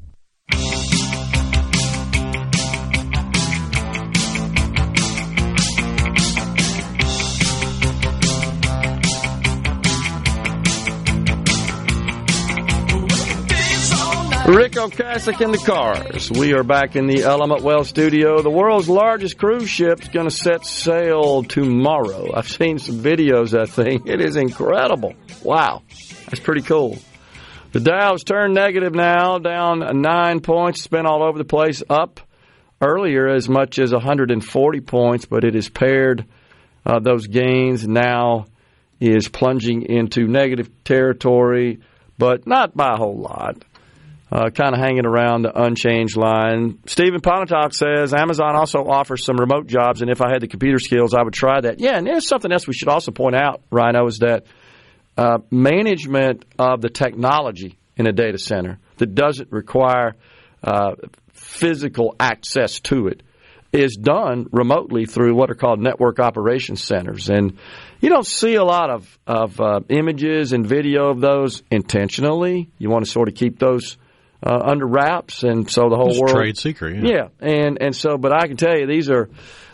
Ric 14.46 14.72
Ocasek 14.72 15.40
in 15.40 15.52
the 15.52 15.58
cars. 15.58 16.28
We 16.28 16.52
are 16.52 16.64
back 16.64 16.96
in 16.96 17.06
the 17.06 17.22
Element 17.22 17.62
Wealth 17.62 17.86
studio. 17.86 18.42
The 18.42 18.50
world's 18.50 18.88
largest 18.88 19.38
cruise 19.38 19.70
ship 19.70 20.02
is 20.02 20.08
going 20.08 20.28
to 20.28 20.34
set 20.34 20.66
sail 20.66 21.44
tomorrow. 21.44 22.34
I've 22.34 22.48
seen 22.48 22.80
some 22.80 22.96
videos 22.96 23.54
of 23.54 23.68
that 23.68 23.68
thing. 23.68 24.08
It 24.08 24.20
is 24.20 24.34
incredible. 24.34 25.14
Wow. 25.44 25.82
That's 26.26 26.40
pretty 26.40 26.62
cool. 26.62 26.98
The 27.70 27.78
Dow's 27.78 28.24
turned 28.24 28.52
negative 28.54 28.96
now, 28.96 29.38
down 29.38 30.02
nine 30.02 30.40
points. 30.40 30.80
It's 30.80 30.88
been 30.88 31.06
all 31.06 31.22
over 31.22 31.38
the 31.38 31.44
place. 31.44 31.84
Up 31.88 32.18
earlier 32.80 33.28
as 33.28 33.48
much 33.48 33.78
as 33.78 33.92
140 33.92 34.80
points, 34.80 35.24
but 35.24 35.44
it 35.44 35.54
has 35.54 35.68
paired 35.68 36.26
uh, 36.84 36.98
those 36.98 37.28
gains. 37.28 37.86
Now 37.86 38.46
is 38.98 39.28
plunging 39.28 39.82
into 39.82 40.26
negative 40.26 40.68
territory, 40.82 41.78
but 42.18 42.44
not 42.44 42.76
by 42.76 42.94
a 42.94 42.96
whole 42.96 43.20
lot 43.20 43.64
uh, 44.32 44.48
kind 44.48 44.74
of 44.74 44.80
hanging 44.80 45.04
around 45.04 45.42
the 45.42 45.52
unchanged 45.62 46.16
line. 46.16 46.78
Stephen 46.86 47.20
Pontotoc 47.20 47.74
says 47.74 48.14
Amazon 48.14 48.56
also 48.56 48.78
offers 48.78 49.26
some 49.26 49.36
remote 49.36 49.66
jobs, 49.66 50.00
and 50.00 50.10
if 50.10 50.22
I 50.22 50.30
had 50.30 50.40
the 50.40 50.48
computer 50.48 50.78
skills, 50.78 51.12
I 51.12 51.22
would 51.22 51.34
try 51.34 51.60
that. 51.60 51.80
Yeah, 51.80 51.98
and 51.98 52.06
there's 52.06 52.26
something 52.26 52.50
else 52.50 52.66
we 52.66 52.72
should 52.72 52.88
also 52.88 53.10
point 53.12 53.36
out, 53.36 53.60
Rhino, 53.70 54.06
is 54.06 54.20
that 54.20 54.46
uh, 55.18 55.38
management 55.50 56.46
of 56.58 56.80
the 56.80 56.88
technology 56.88 57.78
in 57.98 58.06
a 58.06 58.12
data 58.12 58.38
center 58.38 58.78
that 58.96 59.14
doesn't 59.14 59.52
require 59.52 60.16
uh, 60.64 60.92
physical 61.34 62.16
access 62.18 62.80
to 62.80 63.08
it 63.08 63.22
is 63.70 63.96
done 63.96 64.46
remotely 64.50 65.04
through 65.04 65.34
what 65.34 65.50
are 65.50 65.54
called 65.54 65.78
network 65.78 66.20
operations 66.20 66.82
centers. 66.82 67.28
And 67.28 67.58
you 68.00 68.08
don't 68.08 68.26
see 68.26 68.54
a 68.54 68.64
lot 68.64 68.88
of, 68.88 69.18
of 69.26 69.60
uh, 69.60 69.80
images 69.90 70.54
and 70.54 70.66
video 70.66 71.10
of 71.10 71.20
those 71.20 71.62
intentionally. 71.70 72.70
You 72.78 72.88
want 72.88 73.04
to 73.04 73.10
sort 73.10 73.28
of 73.28 73.34
keep 73.34 73.58
those 73.58 73.98
uh, 74.44 74.58
under 74.64 74.86
wraps, 74.86 75.42
and 75.42 75.70
so 75.70 75.88
the 75.88 75.96
whole 75.96 76.10
It's 76.10 76.18
a 76.18 76.20
world 76.20 76.36
trade 76.36 76.58
secret, 76.58 77.04
yeah. 77.04 77.10
yeah, 77.12 77.28
and 77.40 77.78
and 77.80 77.96
so, 77.96 78.18
but 78.18 78.32
I 78.32 78.46
can 78.48 78.56
tell 78.56 78.76
you 78.76 78.86
these 78.86 79.10
are 79.10 79.28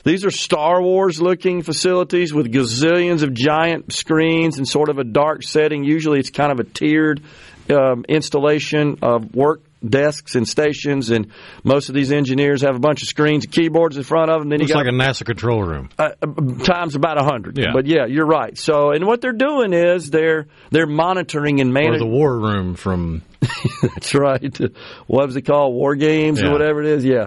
these 0.04 0.24
are 0.24 0.30
Star 0.30 0.82
Wars 0.82 1.20
looking 1.20 1.62
facilities 1.62 2.32
with 2.32 2.52
gazillions 2.52 3.22
of 3.22 3.34
giant 3.34 3.92
screens 3.92 4.58
and 4.58 4.68
sort 4.68 4.88
of 4.88 4.98
a 4.98 5.04
dark 5.04 5.42
setting. 5.42 5.84
Usually, 5.84 6.18
it's 6.18 6.30
kind 6.30 6.52
of 6.52 6.60
a 6.60 6.64
tiered 6.64 7.22
um, 7.70 8.04
installation 8.08 8.98
of 9.02 9.34
work 9.34 9.62
desks 9.86 10.34
and 10.34 10.46
stations, 10.48 11.10
and 11.10 11.28
most 11.64 11.88
of 11.88 11.94
these 11.94 12.10
engineers 12.12 12.62
have 12.62 12.76
a 12.76 12.80
bunch 12.80 13.02
of 13.02 13.08
screens 13.08 13.44
and 13.44 13.52
keyboards 13.52 13.96
in 13.96 14.02
front 14.02 14.30
of 14.30 14.40
them. 14.40 14.48
Then 14.48 14.58
Looks 14.58 14.70
you 14.70 14.74
got 14.74 14.86
like 14.86 14.92
a 14.92 14.96
NASA 14.96 15.24
control 15.24 15.62
room. 15.62 15.88
uh, 15.98 16.10
uh, 16.22 16.64
times 16.64 16.94
about 16.94 17.20
a 17.20 17.24
hundred. 17.24 17.58
Yeah. 17.58 17.72
But 17.72 17.86
yeah, 17.86 18.06
you're 18.06 18.26
right. 18.26 18.56
So, 18.58 18.90
and 18.92 19.06
what 19.06 19.20
they're 19.20 19.32
doing 19.32 19.72
is 19.72 20.10
they're 20.10 20.46
they're 20.70 20.86
monitoring 20.86 21.60
and 21.60 21.70
Or 21.70 21.72
managing. 21.74 21.98
the 22.00 22.06
war 22.06 22.38
room 22.38 22.74
from 22.74 23.22
That's 23.82 24.14
right. 24.14 24.58
What 25.06 25.26
was 25.26 25.36
it 25.36 25.42
called? 25.42 25.74
War 25.74 25.94
games 25.94 26.42
or 26.42 26.50
whatever 26.50 26.82
it 26.82 26.88
is. 26.88 27.04
Yeah. 27.04 27.26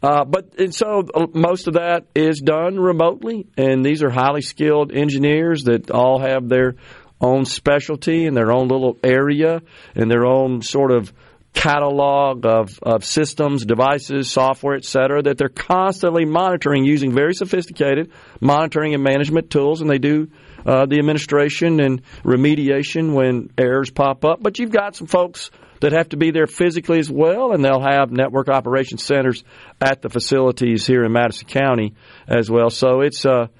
Uh, 0.00 0.24
but 0.24 0.54
and 0.58 0.72
so 0.72 1.02
uh, 1.12 1.26
most 1.34 1.66
of 1.66 1.74
that 1.74 2.04
is 2.14 2.40
done 2.40 2.78
remotely, 2.78 3.48
and 3.56 3.84
these 3.84 4.04
are 4.04 4.10
highly 4.10 4.42
skilled 4.42 4.92
engineers 4.92 5.64
that 5.64 5.90
all 5.90 6.20
have 6.20 6.48
their 6.48 6.76
own 7.20 7.44
specialty 7.44 8.26
and 8.26 8.36
their 8.36 8.52
own 8.52 8.68
little 8.68 8.96
area 9.02 9.60
and 9.96 10.08
their 10.08 10.24
own 10.24 10.62
sort 10.62 10.92
of 10.92 11.12
catalog 11.58 12.46
of, 12.46 12.78
of 12.84 13.04
systems, 13.04 13.66
devices, 13.66 14.30
software, 14.30 14.76
et 14.76 14.84
cetera, 14.84 15.20
that 15.20 15.38
they're 15.38 15.48
constantly 15.48 16.24
monitoring 16.24 16.84
using 16.84 17.12
very 17.12 17.34
sophisticated 17.34 18.12
monitoring 18.40 18.94
and 18.94 19.02
management 19.02 19.50
tools, 19.50 19.80
and 19.80 19.90
they 19.90 19.98
do 19.98 20.28
uh, 20.64 20.86
the 20.86 21.00
administration 21.00 21.80
and 21.80 22.02
remediation 22.22 23.12
when 23.12 23.50
errors 23.58 23.90
pop 23.90 24.24
up. 24.24 24.40
But 24.40 24.60
you've 24.60 24.70
got 24.70 24.94
some 24.94 25.08
folks 25.08 25.50
that 25.80 25.90
have 25.90 26.10
to 26.10 26.16
be 26.16 26.30
there 26.30 26.46
physically 26.46 27.00
as 27.00 27.10
well, 27.10 27.50
and 27.50 27.64
they'll 27.64 27.82
have 27.82 28.12
network 28.12 28.48
operations 28.48 29.02
centers 29.02 29.42
at 29.80 30.00
the 30.00 30.08
facilities 30.08 30.86
here 30.86 31.02
in 31.02 31.10
Madison 31.10 31.48
County 31.48 31.94
as 32.28 32.48
well. 32.48 32.70
So 32.70 33.00
it's 33.00 33.24
a 33.24 33.50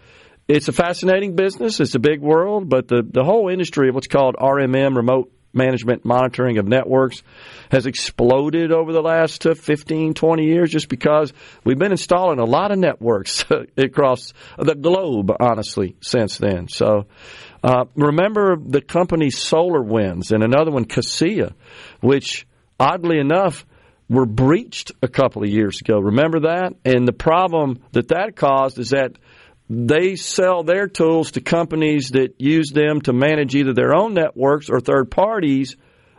it's 0.47 0.69
a 0.69 0.73
fascinating 0.73 1.35
business. 1.35 1.81
It's 1.81 1.97
a 1.97 1.99
big 1.99 2.21
world, 2.21 2.69
but 2.69 2.87
the 2.87 3.03
the 3.05 3.25
whole 3.25 3.49
industry 3.49 3.89
of 3.89 3.97
what's 3.97 4.07
called 4.07 4.37
RMM, 4.37 4.95
remote 4.95 5.33
management 5.53 6.05
monitoring 6.05 6.59
of 6.59 6.67
networks, 6.67 7.23
has 7.71 7.87
exploded 7.87 8.73
over 8.73 8.93
the 8.93 9.01
last 9.03 9.47
uh, 9.47 9.55
15, 9.55 10.15
20 10.15 10.45
years 10.45 10.71
just 10.71 10.89
because 10.89 11.33
we've 11.65 11.79
been 11.79 11.93
installing 11.93 12.39
a 12.39 12.45
lot 12.45 12.71
of 12.71 12.79
networks 12.79 13.45
across 13.77 14.33
the 14.59 14.75
globe, 14.75 15.31
honestly, 15.41 15.97
since 16.01 16.39
then. 16.39 16.69
So 16.69 17.07
uh, 17.63 17.85
remember 17.95 18.57
the 18.57 18.81
company 18.81 19.29
SolarWinds 19.29 20.33
and 20.33 20.43
another 20.43 20.71
one, 20.71 20.85
Kaseya, 20.85 21.55
which 22.01 22.47
oddly 22.79 23.19
enough 23.19 23.67
were 24.09 24.27
breached 24.27 24.93
a 25.03 25.09
couple 25.09 25.43
of 25.43 25.51
years 25.51 25.81
ago. 25.81 25.99
Remember 25.99 26.41
that? 26.41 26.75
And 26.85 27.07
the 27.07 27.13
problem 27.13 27.81
that 27.93 28.09
that 28.09 28.37
caused 28.37 28.79
is 28.79 28.91
that 28.91 29.13
they 29.71 30.17
sell 30.17 30.63
their 30.63 30.89
tools 30.89 31.33
to 31.33 31.41
companies 31.41 32.11
that 32.11 32.41
use 32.41 32.71
them 32.71 33.01
to 33.03 33.13
manage 33.13 33.55
either 33.55 33.75
their 33.75 33.95
own 33.95 34.15
networks 34.15 34.71
or 34.71 34.81
third 34.81 35.11
parties, 35.11 35.77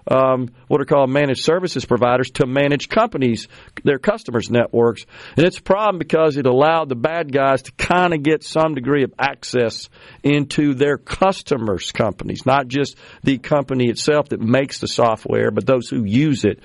um, 0.07 0.49
what 0.67 0.81
are 0.81 0.85
called 0.85 1.09
managed 1.09 1.43
services 1.43 1.85
providers, 1.85 2.31
to 2.31 2.45
manage 2.45 2.89
companies, 2.89 3.47
their 3.83 3.99
customers' 3.99 4.49
networks. 4.49 5.05
And 5.35 5.45
it's 5.45 5.57
a 5.57 5.63
problem 5.63 5.97
because 5.97 6.37
it 6.37 6.45
allowed 6.45 6.89
the 6.89 6.95
bad 6.95 7.31
guys 7.31 7.63
to 7.63 7.71
kind 7.71 8.13
of 8.13 8.23
get 8.23 8.43
some 8.43 8.75
degree 8.75 9.03
of 9.03 9.13
access 9.17 9.89
into 10.23 10.73
their 10.73 10.97
customers' 10.97 11.91
companies, 11.91 12.45
not 12.45 12.67
just 12.67 12.97
the 13.23 13.37
company 13.37 13.89
itself 13.89 14.29
that 14.29 14.41
makes 14.41 14.79
the 14.79 14.87
software, 14.87 15.51
but 15.51 15.65
those 15.65 15.89
who 15.89 16.03
use 16.03 16.45
it. 16.45 16.59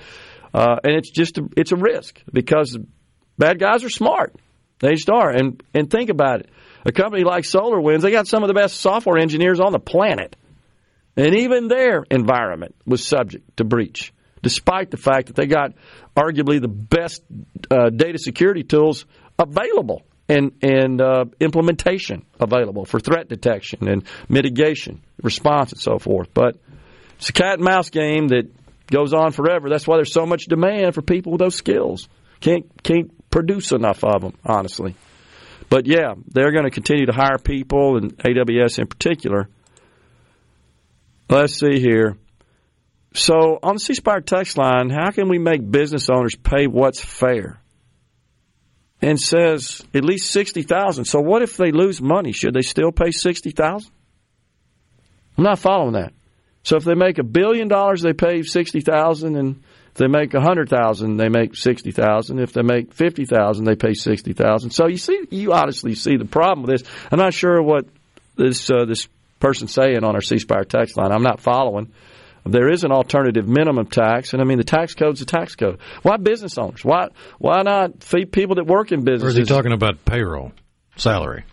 Uh, 0.53 0.77
and 0.83 0.93
it's 0.93 1.09
just 1.09 1.37
a, 1.37 1.47
it's 1.57 1.71
a 1.71 1.75
risk 1.77 2.21
because 2.31 2.77
bad 3.37 3.59
guys 3.59 3.83
are 3.83 3.89
smart. 3.89 4.35
They 4.79 4.93
just 4.93 5.09
are. 5.09 5.29
And 5.29 5.61
and 5.73 5.89
think 5.89 6.09
about 6.09 6.41
it. 6.41 6.49
A 6.85 6.91
company 6.91 7.23
like 7.23 7.43
SolarWinds, 7.43 8.01
they 8.01 8.11
got 8.11 8.27
some 8.27 8.43
of 8.43 8.47
the 8.47 8.53
best 8.53 8.79
software 8.79 9.17
engineers 9.17 9.59
on 9.59 9.71
the 9.71 9.79
planet. 9.79 10.35
And 11.17 11.35
even 11.35 11.67
their 11.67 12.03
environment 12.11 12.75
was 12.85 13.05
subject 13.05 13.57
to 13.57 13.63
breach, 13.63 14.13
despite 14.41 14.91
the 14.91 14.97
fact 14.97 15.27
that 15.27 15.35
they 15.35 15.47
got 15.47 15.73
arguably 16.15 16.61
the 16.61 16.67
best 16.67 17.23
uh, 17.71 17.89
data 17.89 18.19
security 18.19 18.63
tools 18.63 19.05
available 19.39 20.03
and, 20.27 20.51
and 20.61 21.01
uh, 21.01 21.25
implementation 21.39 22.25
available 22.39 22.85
for 22.85 22.99
threat 22.99 23.29
detection 23.29 23.87
and 23.87 24.03
mitigation, 24.29 25.01
response, 25.23 25.71
and 25.71 25.81
so 25.81 25.97
forth. 25.97 26.29
But 26.33 26.57
it's 27.17 27.29
a 27.29 27.33
cat 27.33 27.55
and 27.55 27.63
mouse 27.63 27.89
game 27.89 28.27
that 28.29 28.51
goes 28.87 29.13
on 29.13 29.31
forever. 29.31 29.69
That's 29.69 29.87
why 29.87 29.97
there's 29.97 30.13
so 30.13 30.25
much 30.25 30.45
demand 30.45 30.93
for 30.93 31.01
people 31.01 31.31
with 31.31 31.39
those 31.39 31.55
skills. 31.55 32.07
Can't 32.41 32.65
can't 32.83 33.11
produce 33.29 33.71
enough 33.71 34.03
of 34.03 34.21
them, 34.21 34.33
honestly. 34.45 34.95
But 35.69 35.87
yeah, 35.87 36.13
they're 36.27 36.51
going 36.51 36.65
to 36.65 36.71
continue 36.71 37.05
to 37.07 37.13
hire 37.13 37.37
people, 37.37 37.97
and 37.97 38.17
AWS 38.17 38.79
in 38.79 38.87
particular. 38.87 39.49
Let's 41.29 41.57
see 41.57 41.79
here. 41.79 42.17
So 43.13 43.59
on 43.63 43.75
the 43.75 43.79
C 43.79 43.93
Spire 43.93 44.21
text 44.21 44.57
line, 44.57 44.89
how 44.89 45.11
can 45.11 45.29
we 45.29 45.39
make 45.39 45.69
business 45.69 46.09
owners 46.09 46.35
pay 46.35 46.67
what's 46.67 47.01
fair? 47.01 47.59
And 49.01 49.19
says 49.19 49.83
at 49.93 50.03
least 50.03 50.31
sixty 50.31 50.61
thousand. 50.61 51.05
So 51.05 51.19
what 51.19 51.41
if 51.41 51.57
they 51.57 51.71
lose 51.71 52.01
money? 52.01 52.31
Should 52.31 52.53
they 52.53 52.61
still 52.61 52.91
pay 52.91 53.11
sixty 53.11 53.51
thousand? 53.51 53.91
I'm 55.37 55.43
not 55.43 55.59
following 55.59 55.93
that. 55.93 56.13
So 56.63 56.77
if 56.77 56.83
they 56.83 56.95
make 56.95 57.17
a 57.17 57.23
billion 57.23 57.67
dollars, 57.67 58.01
they 58.01 58.13
pay 58.13 58.41
sixty 58.43 58.81
thousand, 58.81 59.35
and 59.35 59.63
if 59.95 59.99
they 59.99 60.07
make 60.07 60.33
a 60.33 60.41
hundred 60.41 60.67
thousand, 60.67 61.15
they 61.15 61.29
make 61.29 61.55
sixty 61.55 61.91
thousand. 61.91 62.39
If 62.39 62.51
they 62.51 62.63
make 62.63 62.93
fifty 62.93 63.23
thousand, 63.23 63.63
they 63.63 63.77
pay 63.77 63.93
sixty 63.93 64.33
thousand. 64.33 64.71
So 64.71 64.87
you 64.87 64.97
see, 64.97 65.21
you 65.31 65.53
honestly 65.53 65.95
see 65.95 66.17
the 66.17 66.25
problem 66.25 66.67
with 66.67 66.81
this. 66.81 66.91
I'm 67.09 67.17
not 67.17 67.33
sure 67.33 67.63
what 67.63 67.85
this 68.35 68.69
uh, 68.69 68.83
this 68.83 69.07
person 69.39 69.69
saying 69.69 70.03
on 70.03 70.13
our 70.15 70.19
C 70.19 70.37
Spire 70.37 70.65
text 70.65 70.97
line. 70.97 71.13
I'm 71.13 71.23
not 71.23 71.39
following. 71.39 71.93
There 72.45 72.69
is 72.69 72.83
an 72.83 72.91
alternative 72.91 73.47
minimum 73.47 73.87
tax, 73.87 74.33
and 74.33 74.41
I 74.41 74.45
mean 74.45 74.57
the 74.57 74.65
tax 74.65 74.95
code's 74.95 75.21
a 75.21 75.25
tax 75.25 75.55
code. 75.55 75.79
Why 76.01 76.17
business 76.17 76.57
owners? 76.57 76.83
Why 76.83 77.07
why 77.39 77.61
not 77.61 78.03
feed 78.03 78.33
people 78.33 78.57
that 78.57 78.67
work 78.67 78.91
in 78.91 79.07
Or 79.07 79.29
is 79.29 79.37
he 79.37 79.45
talking 79.45 79.71
about 79.71 80.03
payroll, 80.03 80.51
salary? 80.97 81.45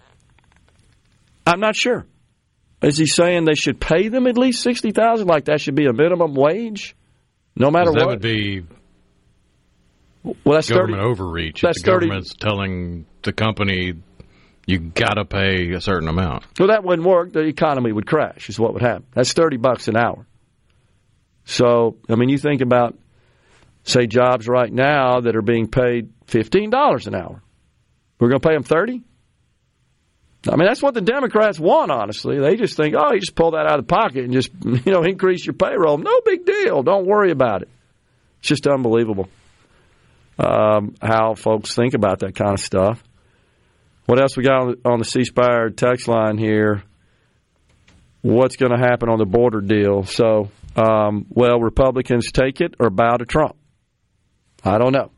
I'm 1.46 1.60
not 1.60 1.76
sure. 1.76 2.06
Is 2.82 2.98
he 2.98 3.06
saying 3.06 3.44
they 3.44 3.54
should 3.54 3.80
pay 3.80 4.08
them 4.08 4.26
at 4.26 4.36
least 4.36 4.62
sixty 4.62 4.90
thousand? 4.90 5.28
Like 5.28 5.44
that 5.44 5.60
should 5.60 5.76
be 5.76 5.86
a 5.86 5.92
minimum 5.92 6.34
wage, 6.34 6.96
no 7.56 7.70
matter 7.70 7.92
that 7.92 7.98
what. 7.98 7.98
That 7.98 8.08
would 8.08 8.22
be 8.22 8.62
well, 10.22 10.54
that's 10.54 10.70
government 10.70 11.02
30 11.02 11.10
overreach. 11.10 11.60
that's 11.62 11.78
if 11.78 11.84
the 11.84 11.90
30 11.90 12.06
government's 12.06 12.34
telling 12.34 13.06
the 13.22 13.32
company 13.32 13.94
you 14.66 14.78
got 14.78 15.14
to 15.14 15.24
pay 15.24 15.72
a 15.72 15.80
certain 15.80 16.08
amount. 16.08 16.44
Well, 16.58 16.68
that 16.68 16.84
wouldn't 16.84 17.06
work. 17.06 17.32
The 17.32 17.40
economy 17.40 17.92
would 17.92 18.06
crash. 18.06 18.48
Is 18.48 18.58
what 18.58 18.74
would 18.74 18.82
happen. 18.82 19.06
That's 19.12 19.32
thirty 19.32 19.56
bucks 19.56 19.88
an 19.88 19.96
hour. 19.96 20.26
So, 21.44 21.96
I 22.08 22.14
mean, 22.14 22.28
you 22.28 22.38
think 22.38 22.60
about, 22.60 22.96
say, 23.82 24.06
jobs 24.06 24.46
right 24.46 24.72
now 24.72 25.20
that 25.20 25.34
are 25.34 25.42
being 25.42 25.66
paid 25.66 26.12
fifteen 26.26 26.70
dollars 26.70 27.06
an 27.06 27.14
hour. 27.14 27.42
We're 28.20 28.28
going 28.28 28.40
to 28.40 28.48
pay 28.48 28.54
them 28.54 28.62
thirty. 28.62 29.02
I 30.48 30.56
mean, 30.56 30.66
that's 30.66 30.82
what 30.82 30.94
the 30.94 31.00
Democrats 31.00 31.58
want. 31.58 31.90
Honestly, 31.92 32.38
they 32.40 32.56
just 32.56 32.76
think, 32.76 32.94
oh, 32.98 33.12
you 33.12 33.20
just 33.20 33.36
pull 33.36 33.52
that 33.52 33.66
out 33.66 33.78
of 33.78 33.86
the 33.86 33.94
pocket 33.94 34.24
and 34.24 34.32
just 34.32 34.50
you 34.64 34.92
know 34.92 35.02
increase 35.02 35.46
your 35.46 35.54
payroll. 35.54 35.98
No 35.98 36.20
big 36.24 36.44
deal. 36.44 36.82
Don't 36.82 37.06
worry 37.06 37.30
about 37.30 37.62
it. 37.62 37.68
It's 38.40 38.48
just 38.48 38.66
unbelievable 38.66 39.28
um, 40.38 40.94
how 41.00 41.34
folks 41.34 41.74
think 41.74 41.94
about 41.94 42.20
that 42.20 42.34
kind 42.34 42.54
of 42.54 42.60
stuff. 42.60 43.02
What 44.06 44.20
else 44.20 44.36
we 44.36 44.42
got 44.42 44.76
on 44.84 44.98
the, 44.98 45.04
C 45.04 45.22
text 45.76 46.08
line 46.08 46.36
here? 46.38 46.82
What's 48.22 48.56
going 48.56 48.72
to 48.72 48.78
happen 48.78 49.08
on 49.08 49.18
the 49.18 49.26
border 49.26 49.60
deal? 49.60 50.04
So, 50.04 50.50
um, 50.76 51.26
well, 51.28 51.60
Republicans 51.60 52.32
take 52.32 52.60
it 52.60 52.74
or 52.78 52.90
bow 52.90 53.16
to 53.16 53.24
Trump. 53.24 53.56
I 54.64 54.78
don't 54.78 54.92
know. 54.92 55.10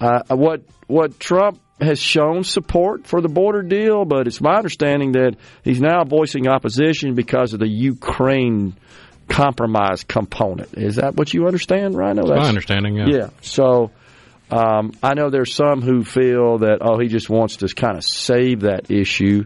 Uh, 0.00 0.22
what 0.34 0.62
what 0.86 1.18
Trump 1.18 1.60
has 1.80 1.98
shown 1.98 2.44
support 2.44 3.06
for 3.06 3.20
the 3.20 3.28
border 3.28 3.62
deal, 3.62 4.04
but 4.04 4.26
it's 4.26 4.40
my 4.40 4.56
understanding 4.56 5.12
that 5.12 5.36
he's 5.62 5.80
now 5.80 6.04
voicing 6.04 6.46
opposition 6.46 7.14
because 7.14 7.52
of 7.52 7.60
the 7.60 7.68
Ukraine 7.68 8.76
compromise 9.28 10.04
component. 10.04 10.74
Is 10.74 10.96
that 10.96 11.16
what 11.16 11.32
you 11.34 11.46
understand, 11.46 11.96
Rhino? 11.96 12.26
That's 12.26 12.40
my 12.40 12.48
understanding. 12.48 12.96
Yeah. 12.96 13.06
Yeah. 13.08 13.30
So 13.40 13.90
um, 14.50 14.92
I 15.02 15.14
know 15.14 15.30
there's 15.30 15.54
some 15.54 15.82
who 15.82 16.04
feel 16.04 16.58
that 16.58 16.78
oh 16.80 16.98
he 16.98 17.08
just 17.08 17.28
wants 17.28 17.56
to 17.58 17.68
kind 17.68 17.96
of 17.96 18.04
save 18.04 18.60
that 18.60 18.90
issue, 18.90 19.44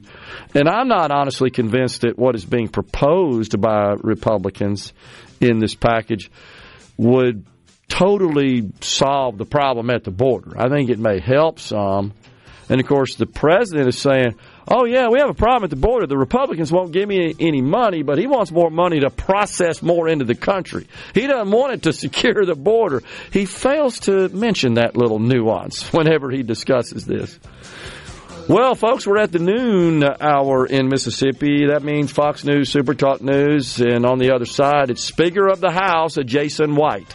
and 0.54 0.68
I'm 0.68 0.88
not 0.88 1.10
honestly 1.10 1.50
convinced 1.50 2.02
that 2.02 2.18
what 2.18 2.34
is 2.34 2.44
being 2.44 2.68
proposed 2.68 3.58
by 3.60 3.94
Republicans 4.02 4.92
in 5.40 5.60
this 5.60 5.74
package 5.74 6.30
would 6.96 7.46
totally 7.88 8.70
solve 8.80 9.38
the 9.38 9.44
problem 9.44 9.90
at 9.90 10.04
the 10.04 10.10
border. 10.10 10.52
I 10.56 10.68
think 10.68 10.90
it 10.90 10.98
may 10.98 11.20
help 11.20 11.58
some, 11.58 12.12
and 12.68 12.80
of 12.80 12.86
course 12.86 13.16
the 13.16 13.26
president 13.26 13.88
is 13.88 13.98
saying. 13.98 14.34
Oh 14.70 14.84
yeah, 14.84 15.08
we 15.08 15.18
have 15.18 15.30
a 15.30 15.34
problem 15.34 15.64
at 15.64 15.70
the 15.70 15.76
border. 15.76 16.06
The 16.06 16.18
Republicans 16.18 16.70
won't 16.70 16.92
give 16.92 17.08
me 17.08 17.34
any 17.40 17.62
money, 17.62 18.02
but 18.02 18.18
he 18.18 18.26
wants 18.26 18.52
more 18.52 18.68
money 18.68 19.00
to 19.00 19.08
process 19.08 19.80
more 19.80 20.08
into 20.08 20.26
the 20.26 20.34
country. 20.34 20.86
He 21.14 21.26
doesn't 21.26 21.50
want 21.50 21.72
it 21.72 21.82
to 21.84 21.92
secure 21.94 22.44
the 22.44 22.54
border. 22.54 23.02
He 23.32 23.46
fails 23.46 24.00
to 24.00 24.28
mention 24.28 24.74
that 24.74 24.94
little 24.94 25.20
nuance 25.20 25.90
whenever 25.94 26.30
he 26.30 26.42
discusses 26.42 27.06
this. 27.06 27.38
Well, 28.48 28.74
folks, 28.74 29.06
we're 29.06 29.18
at 29.18 29.32
the 29.32 29.38
noon 29.38 30.02
hour 30.02 30.64
in 30.64 30.88
Mississippi. 30.88 31.66
That 31.66 31.82
means 31.82 32.10
Fox 32.10 32.44
News, 32.44 32.70
Super 32.70 32.94
Talk 32.94 33.20
News, 33.20 33.78
and 33.78 34.06
on 34.06 34.18
the 34.18 34.34
other 34.34 34.46
side, 34.46 34.90
it's 34.90 35.04
Speaker 35.04 35.48
of 35.48 35.60
the 35.60 35.70
House, 35.70 36.16
Jason 36.24 36.74
White. 36.74 37.14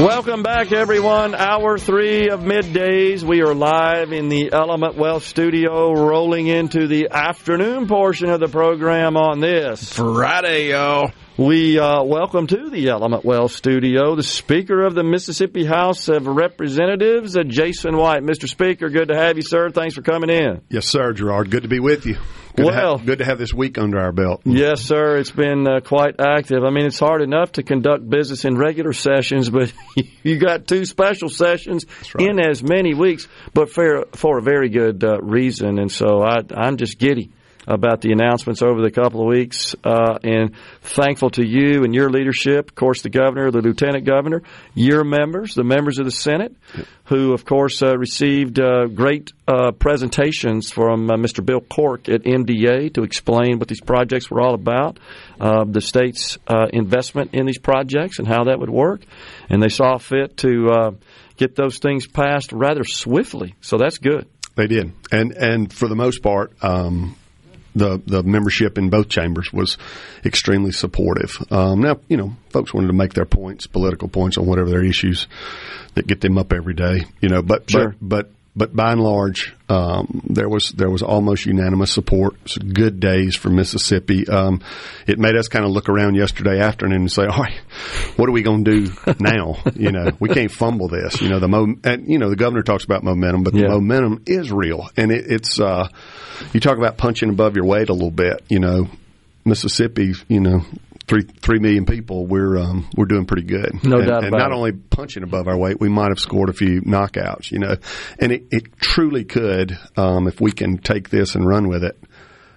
Welcome 0.00 0.42
back, 0.42 0.72
everyone. 0.72 1.34
Hour 1.34 1.76
three 1.76 2.30
of 2.30 2.40
middays. 2.40 3.22
We 3.22 3.42
are 3.42 3.52
live 3.52 4.12
in 4.12 4.30
the 4.30 4.50
Element 4.50 4.96
Wealth 4.96 5.24
studio, 5.24 5.92
rolling 5.92 6.46
into 6.46 6.86
the 6.86 7.10
afternoon 7.10 7.86
portion 7.86 8.30
of 8.30 8.40
the 8.40 8.48
program 8.48 9.18
on 9.18 9.40
this 9.40 9.92
Friday, 9.92 10.70
yo. 10.70 11.10
We 11.36 11.78
uh, 11.78 12.02
welcome 12.02 12.46
to 12.46 12.70
the 12.70 12.88
Element 12.88 13.26
Wealth 13.26 13.52
studio 13.52 14.16
the 14.16 14.22
Speaker 14.22 14.86
of 14.86 14.94
the 14.94 15.04
Mississippi 15.04 15.66
House 15.66 16.08
of 16.08 16.26
Representatives, 16.26 17.36
uh, 17.36 17.42
Jason 17.42 17.94
White. 17.94 18.22
Mr. 18.22 18.48
Speaker, 18.48 18.88
good 18.88 19.08
to 19.08 19.16
have 19.16 19.36
you, 19.36 19.42
sir. 19.42 19.68
Thanks 19.68 19.94
for 19.94 20.02
coming 20.02 20.30
in. 20.30 20.62
Yes, 20.70 20.86
sir, 20.86 21.12
Gerard. 21.12 21.50
Good 21.50 21.64
to 21.64 21.68
be 21.68 21.78
with 21.78 22.06
you. 22.06 22.16
Good 22.56 22.66
Well- 22.66 22.74
to 22.74 22.98
have, 22.98 23.06
good 23.06 23.18
to 23.18 23.24
have 23.24 23.38
this 23.38 23.54
week 23.54 23.78
under 23.78 23.98
our 23.98 24.12
belt. 24.12 24.42
Yes, 24.44 24.82
sir. 24.82 25.16
It's 25.18 25.30
been 25.30 25.66
uh, 25.66 25.80
quite 25.80 26.20
active. 26.20 26.64
I 26.64 26.70
mean, 26.70 26.86
it's 26.86 26.98
hard 26.98 27.22
enough 27.22 27.52
to 27.52 27.62
conduct 27.62 28.08
business 28.08 28.44
in 28.44 28.56
regular 28.56 28.92
sessions, 28.92 29.50
but 29.50 29.72
you 30.22 30.38
got 30.38 30.66
two 30.66 30.84
special 30.84 31.28
sessions 31.28 31.86
right. 32.14 32.28
in 32.28 32.40
as 32.40 32.62
many 32.62 32.94
weeks, 32.94 33.28
but 33.54 33.70
for 33.70 34.06
for 34.12 34.38
a 34.38 34.42
very 34.42 34.68
good 34.68 35.02
uh, 35.04 35.20
reason. 35.20 35.78
And 35.78 35.90
so 35.90 36.22
I, 36.22 36.42
I'm 36.54 36.76
just 36.76 36.98
giddy 36.98 37.30
about 37.66 38.00
the 38.00 38.12
announcements 38.12 38.62
over 38.62 38.80
the 38.80 38.90
couple 38.90 39.20
of 39.20 39.26
weeks, 39.26 39.74
uh, 39.84 40.18
and 40.22 40.54
thankful 40.82 41.30
to 41.30 41.46
you 41.46 41.84
and 41.84 41.94
your 41.94 42.10
leadership. 42.10 42.68
Of 42.70 42.74
course, 42.74 43.02
the 43.02 43.10
governor, 43.10 43.50
the 43.50 43.60
lieutenant 43.60 44.04
governor, 44.04 44.42
your 44.74 45.04
members, 45.04 45.54
the 45.54 45.64
members 45.64 45.98
of 45.98 46.06
the 46.06 46.10
Senate, 46.10 46.54
who 47.04 47.32
of 47.32 47.44
course 47.44 47.82
uh, 47.82 47.96
received 47.96 48.58
uh, 48.58 48.86
great 48.86 49.32
uh, 49.46 49.72
presentations 49.72 50.70
from 50.70 51.10
uh, 51.10 51.16
Mr. 51.16 51.44
Bill 51.44 51.60
Cork 51.60 52.08
at 52.08 52.22
MDA 52.22 52.94
to 52.94 53.02
explain 53.02 53.58
what 53.58 53.68
these 53.68 53.80
projects 53.80 54.30
were 54.30 54.40
all 54.40 54.54
about, 54.54 54.98
uh, 55.40 55.64
the 55.64 55.80
state's 55.80 56.38
investment 56.72 57.34
in 57.34 57.46
these 57.46 57.58
projects 57.58 58.18
and 58.18 58.28
how 58.28 58.44
that 58.44 58.58
would 58.58 58.70
work, 58.70 59.02
and 59.48 59.62
they 59.62 59.68
saw 59.68 59.98
fit 59.98 60.36
to 60.38 60.96
get 61.36 61.56
those 61.56 61.78
things 61.78 62.06
passed 62.06 62.52
rather 62.52 62.84
swiftly. 62.84 63.54
So 63.60 63.76
that's 63.76 63.98
good. 63.98 64.26
They 64.56 64.66
did, 64.66 64.92
and 65.12 65.32
and 65.32 65.72
for 65.72 65.88
the 65.88 65.94
most 65.94 66.22
part, 66.22 66.52
um, 66.62 67.16
the 67.74 68.00
the 68.06 68.22
membership 68.22 68.78
in 68.78 68.90
both 68.90 69.08
chambers 69.08 69.52
was 69.52 69.78
extremely 70.24 70.72
supportive. 70.72 71.36
Um, 71.50 71.80
now, 71.80 72.00
you 72.08 72.16
know, 72.16 72.36
folks 72.50 72.74
wanted 72.74 72.88
to 72.88 72.92
make 72.94 73.14
their 73.14 73.26
points, 73.26 73.66
political 73.66 74.08
points 74.08 74.38
on 74.38 74.46
whatever 74.46 74.70
their 74.70 74.84
issues 74.84 75.26
that 75.94 76.06
get 76.06 76.20
them 76.20 76.38
up 76.38 76.52
every 76.52 76.74
day. 76.74 77.04
You 77.20 77.28
know, 77.28 77.42
but 77.42 77.70
Sure. 77.70 77.94
but 78.00 78.26
but 78.26 78.30
but 78.56 78.74
by 78.74 78.90
and 78.90 79.00
large, 79.00 79.54
um, 79.68 80.22
there 80.28 80.48
was 80.48 80.72
there 80.72 80.90
was 80.90 81.02
almost 81.02 81.46
unanimous 81.46 81.92
support. 81.92 82.34
Good 82.58 82.98
days 82.98 83.36
for 83.36 83.48
Mississippi. 83.48 84.26
Um, 84.28 84.60
it 85.06 85.20
made 85.20 85.36
us 85.36 85.46
kind 85.46 85.64
of 85.64 85.70
look 85.70 85.88
around 85.88 86.16
yesterday 86.16 86.58
afternoon 86.58 87.02
and 87.02 87.12
say, 87.12 87.22
"All 87.26 87.38
right, 87.38 87.60
what 88.16 88.28
are 88.28 88.32
we 88.32 88.42
going 88.42 88.64
to 88.64 88.86
do 88.88 88.92
now? 89.20 89.56
you 89.76 89.92
know, 89.92 90.10
we 90.18 90.30
can't 90.30 90.50
fumble 90.50 90.88
this. 90.88 91.22
You 91.22 91.28
know, 91.28 91.38
the 91.38 91.46
mo- 91.46 91.76
and 91.84 92.08
you 92.08 92.18
know 92.18 92.28
the 92.28 92.34
governor 92.36 92.62
talks 92.62 92.82
about 92.84 93.04
momentum, 93.04 93.44
but 93.44 93.54
Yeah. 93.54 93.68
the 93.68 93.74
momentum 93.74 94.24
is 94.26 94.50
real, 94.50 94.88
and 94.96 95.12
it, 95.12 95.26
it's 95.28 95.60
uh, 95.60 95.88
you 96.52 96.60
talk 96.60 96.78
about 96.78 96.96
punching 96.96 97.28
above 97.28 97.56
your 97.56 97.66
weight 97.66 97.88
a 97.88 97.92
little 97.92 98.10
bit. 98.10 98.42
You 98.48 98.60
know, 98.60 98.88
Mississippi, 99.44 100.12
you 100.28 100.40
know, 100.40 100.64
three 101.06 101.22
three 101.22 101.58
million 101.58 101.86
people, 101.86 102.26
we're 102.26 102.56
um, 102.58 102.88
we're 102.96 103.06
doing 103.06 103.26
pretty 103.26 103.42
good. 103.42 103.84
No 103.84 103.98
and, 103.98 104.06
doubt 104.06 104.24
and 104.24 104.32
not 104.32 104.52
it. 104.52 104.54
only 104.54 104.72
punching 104.72 105.22
above 105.22 105.48
our 105.48 105.58
weight, 105.58 105.80
we 105.80 105.88
might 105.88 106.10
have 106.10 106.20
scored 106.20 106.48
a 106.48 106.52
few 106.52 106.80
knockouts, 106.82 107.50
you 107.50 107.58
know. 107.58 107.76
And 108.18 108.32
it, 108.32 108.46
it 108.50 108.78
truly 108.78 109.24
could, 109.24 109.76
um, 109.96 110.28
if 110.28 110.40
we 110.40 110.52
can 110.52 110.78
take 110.78 111.10
this 111.10 111.34
and 111.34 111.46
run 111.46 111.68
with 111.68 111.84
it, 111.84 111.98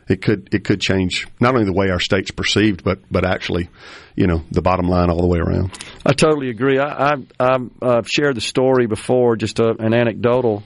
it 0.07 0.21
could 0.21 0.49
it 0.53 0.63
could 0.63 0.81
change 0.81 1.27
not 1.39 1.55
only 1.55 1.65
the 1.65 1.73
way 1.73 1.89
our 1.89 1.99
state's 1.99 2.31
perceived, 2.31 2.83
but 2.83 2.99
but 3.09 3.25
actually, 3.25 3.69
you 4.15 4.27
know, 4.27 4.43
the 4.51 4.61
bottom 4.61 4.87
line 4.87 5.09
all 5.09 5.21
the 5.21 5.27
way 5.27 5.39
around. 5.39 5.71
I 6.05 6.13
totally 6.13 6.49
agree. 6.49 6.77
I, 6.77 7.13
I, 7.13 7.13
I've 7.39 7.69
uh, 7.81 8.01
shared 8.05 8.35
the 8.35 8.41
story 8.41 8.85
before, 8.85 9.35
just 9.35 9.59
a, 9.59 9.69
an 9.79 9.93
anecdotal 9.93 10.63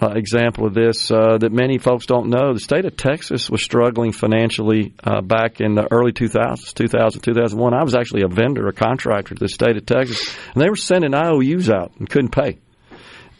uh, 0.00 0.12
example 0.14 0.66
of 0.66 0.74
this 0.74 1.10
uh, 1.10 1.38
that 1.38 1.52
many 1.52 1.78
folks 1.78 2.06
don't 2.06 2.28
know. 2.28 2.52
The 2.54 2.60
state 2.60 2.84
of 2.84 2.96
Texas 2.96 3.50
was 3.50 3.62
struggling 3.62 4.12
financially 4.12 4.94
uh, 5.02 5.20
back 5.20 5.60
in 5.60 5.74
the 5.74 5.88
early 5.90 6.12
2000s, 6.12 6.74
2000, 6.74 7.20
2001. 7.20 7.74
I 7.74 7.82
was 7.82 7.94
actually 7.94 8.22
a 8.22 8.28
vendor, 8.28 8.68
a 8.68 8.72
contractor 8.72 9.34
to 9.34 9.40
the 9.40 9.48
state 9.48 9.76
of 9.76 9.86
Texas, 9.86 10.36
and 10.54 10.62
they 10.62 10.68
were 10.68 10.76
sending 10.76 11.14
IOUs 11.14 11.68
out 11.70 11.92
and 11.98 12.08
couldn't 12.08 12.30
pay. 12.30 12.58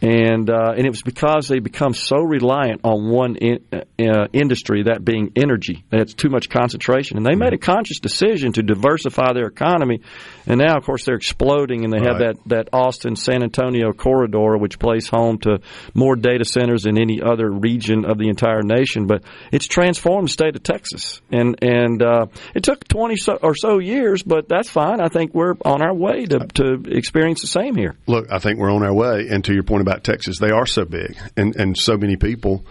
And 0.00 0.48
uh, 0.48 0.74
and 0.76 0.86
it 0.86 0.90
was 0.90 1.02
because 1.02 1.48
they 1.48 1.58
become 1.58 1.92
so 1.92 2.18
reliant 2.18 2.82
on 2.84 3.10
one 3.10 3.34
in, 3.34 3.64
uh, 3.72 4.28
industry, 4.32 4.84
that 4.84 5.04
being 5.04 5.32
energy. 5.34 5.84
Had 5.90 6.16
too 6.16 6.28
much 6.28 6.48
concentration, 6.48 7.16
and 7.16 7.26
they 7.26 7.34
made 7.34 7.52
a 7.52 7.58
conscious 7.58 7.98
decision 7.98 8.52
to 8.52 8.62
diversify 8.62 9.32
their 9.32 9.46
economy. 9.46 10.02
And 10.46 10.58
now, 10.58 10.76
of 10.76 10.84
course, 10.84 11.04
they're 11.04 11.16
exploding, 11.16 11.84
and 11.84 11.92
they 11.92 11.98
have 11.98 12.20
that 12.20 12.36
that 12.46 12.68
Austin 12.72 13.16
San 13.16 13.42
Antonio 13.42 13.92
corridor, 13.92 14.56
which 14.56 14.78
plays 14.78 15.08
home 15.08 15.38
to 15.38 15.58
more 15.94 16.14
data 16.14 16.44
centers 16.44 16.84
than 16.84 16.96
any 16.96 17.20
other 17.20 17.50
region 17.50 18.04
of 18.04 18.18
the 18.18 18.28
entire 18.28 18.62
nation. 18.62 19.08
But 19.08 19.24
it's 19.50 19.66
transformed 19.66 20.28
the 20.28 20.32
state 20.32 20.54
of 20.54 20.62
Texas, 20.62 21.20
and 21.32 21.56
and 21.60 22.02
uh, 22.02 22.26
it 22.54 22.62
took 22.62 22.86
twenty 22.86 23.16
so, 23.16 23.36
or 23.42 23.56
so 23.56 23.80
years, 23.80 24.22
but 24.22 24.48
that's 24.48 24.70
fine. 24.70 25.00
I 25.00 25.08
think 25.08 25.34
we're 25.34 25.54
on 25.64 25.82
our 25.82 25.94
way 25.94 26.24
to 26.26 26.38
to 26.54 26.82
experience 26.86 27.40
the 27.40 27.48
same 27.48 27.74
here. 27.74 27.96
Look, 28.06 28.30
I 28.30 28.38
think 28.38 28.60
we're 28.60 28.72
on 28.72 28.84
our 28.84 28.94
way. 28.94 29.26
And 29.28 29.44
to 29.46 29.52
your 29.52 29.64
point 29.64 29.88
about 29.89 30.05
Texas, 30.05 30.39
they 30.39 30.51
are 30.51 30.66
so 30.66 30.85
big 30.85 31.16
and, 31.36 31.56
and 31.56 31.77
so 31.77 31.97
many 31.97 32.16
people. 32.16 32.65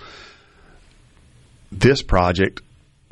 This 1.72 2.02
project 2.02 2.61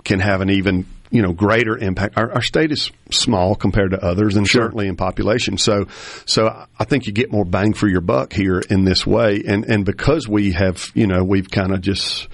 can 0.03 0.19
have 0.19 0.41
an 0.41 0.49
even 0.49 0.85
you 1.11 1.21
know 1.21 1.33
greater 1.33 1.77
impact. 1.77 2.17
Our, 2.17 2.31
our 2.33 2.41
state 2.41 2.71
is 2.71 2.91
small 3.11 3.55
compared 3.55 3.91
to 3.91 4.03
others, 4.03 4.35
and 4.35 4.47
certainly 4.47 4.87
in 4.87 4.95
population. 4.95 5.57
So, 5.57 5.87
so 6.25 6.47
I 6.79 6.85
think 6.85 7.05
you 7.07 7.13
get 7.13 7.31
more 7.31 7.45
bang 7.45 7.73
for 7.73 7.87
your 7.87 8.01
buck 8.01 8.33
here 8.33 8.59
in 8.69 8.85
this 8.85 9.05
way. 9.05 9.43
And 9.45 9.65
and 9.65 9.85
because 9.85 10.27
we 10.27 10.51
have 10.53 10.91
you 10.93 11.07
know 11.07 11.23
we've 11.23 11.49
kind 11.49 11.73
of 11.73 11.81
just. 11.81 12.27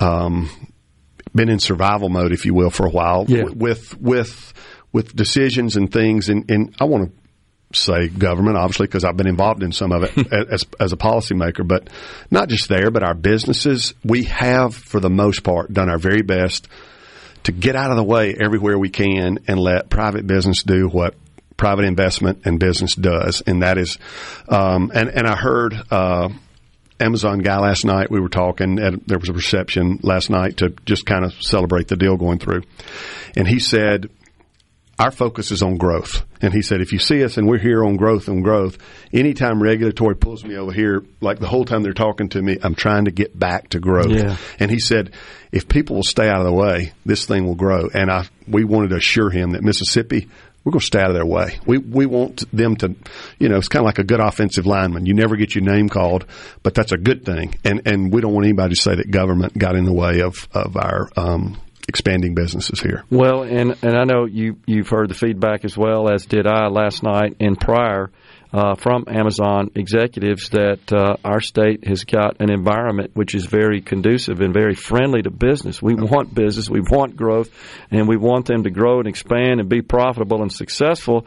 Um, 0.00 0.50
been 1.34 1.48
in 1.48 1.60
survival 1.60 2.08
mode, 2.10 2.32
if 2.32 2.44
you 2.44 2.52
will, 2.52 2.70
for 2.70 2.84
a 2.84 2.90
while 2.90 3.24
Yeah. 3.28 3.44
with 3.44 3.96
with 3.98 4.52
with 4.92 5.14
decisions 5.16 5.76
and 5.76 5.90
things. 5.90 6.28
And, 6.28 6.50
and 6.50 6.74
I 6.80 6.84
want 6.84 7.04
to 7.08 7.21
say 7.76 8.08
government, 8.08 8.56
obviously, 8.56 8.86
because 8.86 9.04
I've 9.04 9.16
been 9.16 9.26
involved 9.26 9.62
in 9.62 9.72
some 9.72 9.92
of 9.92 10.04
it 10.04 10.32
as 10.50 10.64
as 10.78 10.92
a 10.92 10.96
policymaker. 10.96 11.66
But 11.66 11.88
not 12.30 12.48
just 12.48 12.68
there, 12.68 12.90
but 12.90 13.02
our 13.02 13.14
businesses. 13.14 13.94
We 14.04 14.24
have, 14.24 14.74
for 14.74 15.00
the 15.00 15.10
most 15.10 15.42
part, 15.42 15.72
done 15.72 15.88
our 15.88 15.98
very 15.98 16.22
best 16.22 16.68
to 17.44 17.52
get 17.52 17.76
out 17.76 17.90
of 17.90 17.96
the 17.96 18.04
way 18.04 18.34
everywhere 18.34 18.78
we 18.78 18.88
can 18.88 19.40
and 19.48 19.58
let 19.58 19.90
private 19.90 20.26
business 20.26 20.62
do 20.62 20.88
what 20.88 21.14
private 21.56 21.84
investment 21.84 22.42
and 22.44 22.58
business 22.58 22.94
does, 22.94 23.42
and 23.46 23.62
that 23.62 23.78
is. 23.78 23.98
Um, 24.48 24.90
and 24.94 25.08
and 25.08 25.26
I 25.26 25.36
heard. 25.36 25.74
Uh, 25.90 26.28
Amazon 27.00 27.40
guy 27.40 27.58
last 27.58 27.84
night. 27.84 28.12
We 28.12 28.20
were 28.20 28.28
talking. 28.28 28.78
At, 28.78 29.08
there 29.08 29.18
was 29.18 29.28
a 29.28 29.32
reception 29.32 29.98
last 30.02 30.30
night 30.30 30.58
to 30.58 30.72
just 30.86 31.04
kind 31.04 31.24
of 31.24 31.32
celebrate 31.42 31.88
the 31.88 31.96
deal 31.96 32.16
going 32.16 32.38
through, 32.38 32.62
and 33.34 33.48
he 33.48 33.58
said, 33.58 34.08
"Our 34.98 35.10
focus 35.10 35.50
is 35.50 35.62
on 35.62 35.76
growth." 35.76 36.24
And 36.40 36.52
he 36.52 36.62
said, 36.62 36.80
"If 36.80 36.92
you 36.92 36.98
see 36.98 37.24
us 37.24 37.36
and 37.36 37.48
we're 37.48 37.58
here 37.58 37.84
on 37.84 37.96
growth 37.96 38.28
and 38.28 38.42
growth, 38.42 38.78
anytime 39.12 39.62
regulatory 39.62 40.16
pulls 40.16 40.44
me 40.44 40.56
over 40.56 40.72
here, 40.72 41.02
like 41.20 41.38
the 41.38 41.48
whole 41.48 41.64
time 41.64 41.82
they're 41.82 41.92
talking 41.92 42.28
to 42.30 42.42
me, 42.42 42.58
I'm 42.62 42.74
trying 42.74 43.04
to 43.06 43.10
get 43.10 43.38
back 43.38 43.70
to 43.70 43.80
growth." 43.80 44.10
Yeah. 44.10 44.36
And 44.58 44.70
he 44.70 44.80
said, 44.80 45.10
"If 45.50 45.68
people 45.68 45.96
will 45.96 46.02
stay 46.02 46.28
out 46.28 46.40
of 46.40 46.46
the 46.46 46.52
way, 46.52 46.92
this 47.04 47.26
thing 47.26 47.46
will 47.46 47.54
grow." 47.54 47.88
And 47.92 48.10
I, 48.10 48.26
we 48.48 48.64
wanted 48.64 48.90
to 48.90 48.96
assure 48.96 49.30
him 49.30 49.50
that 49.52 49.62
Mississippi 49.62 50.28
we're 50.64 50.72
going 50.72 50.80
to 50.80 50.86
stay 50.86 51.00
out 51.00 51.08
of 51.08 51.14
their 51.14 51.26
way. 51.26 51.58
We 51.66 51.78
we 51.78 52.06
want 52.06 52.44
them 52.52 52.76
to, 52.76 52.94
you 53.38 53.48
know, 53.48 53.56
it's 53.56 53.68
kind 53.68 53.82
of 53.82 53.86
like 53.86 53.98
a 53.98 54.04
good 54.04 54.20
offensive 54.20 54.66
lineman. 54.66 55.06
You 55.06 55.14
never 55.14 55.36
get 55.36 55.54
your 55.54 55.64
name 55.64 55.88
called, 55.88 56.24
but 56.62 56.74
that's 56.74 56.92
a 56.92 56.96
good 56.96 57.24
thing. 57.24 57.54
And 57.64 57.82
and 57.86 58.12
we 58.12 58.20
don't 58.20 58.32
want 58.32 58.46
anybody 58.46 58.74
to 58.74 58.80
say 58.80 58.94
that 58.94 59.10
government 59.10 59.58
got 59.58 59.74
in 59.74 59.84
the 59.84 59.92
way 59.92 60.20
of 60.20 60.48
of 60.52 60.76
our 60.76 61.08
um, 61.16 61.60
expanding 61.88 62.34
businesses 62.34 62.80
here. 62.80 63.04
Well, 63.10 63.42
and 63.42 63.76
and 63.82 63.96
I 63.96 64.04
know 64.04 64.26
you 64.26 64.58
you've 64.66 64.88
heard 64.88 65.10
the 65.10 65.14
feedback 65.14 65.64
as 65.64 65.76
well 65.76 66.12
as 66.12 66.26
did 66.26 66.46
I 66.46 66.68
last 66.68 67.02
night 67.02 67.36
and 67.40 67.58
prior 67.58 68.10
uh, 68.52 68.74
from 68.74 69.04
Amazon 69.08 69.70
executives 69.74 70.50
that 70.50 70.92
uh, 70.92 71.16
our 71.24 71.40
state 71.40 71.86
has 71.86 72.04
got 72.04 72.40
an 72.40 72.50
environment 72.50 73.12
which 73.14 73.34
is 73.34 73.46
very 73.46 73.80
conducive 73.80 74.40
and 74.40 74.52
very 74.52 74.74
friendly 74.74 75.22
to 75.22 75.30
business. 75.30 75.80
We 75.80 75.94
want 75.94 76.34
business, 76.34 76.68
we 76.68 76.80
want 76.80 77.16
growth, 77.16 77.50
and 77.90 78.06
we 78.06 78.16
want 78.16 78.46
them 78.46 78.64
to 78.64 78.70
grow 78.70 78.98
and 78.98 79.08
expand 79.08 79.60
and 79.60 79.68
be 79.68 79.80
profitable 79.80 80.42
and 80.42 80.52
successful. 80.52 81.26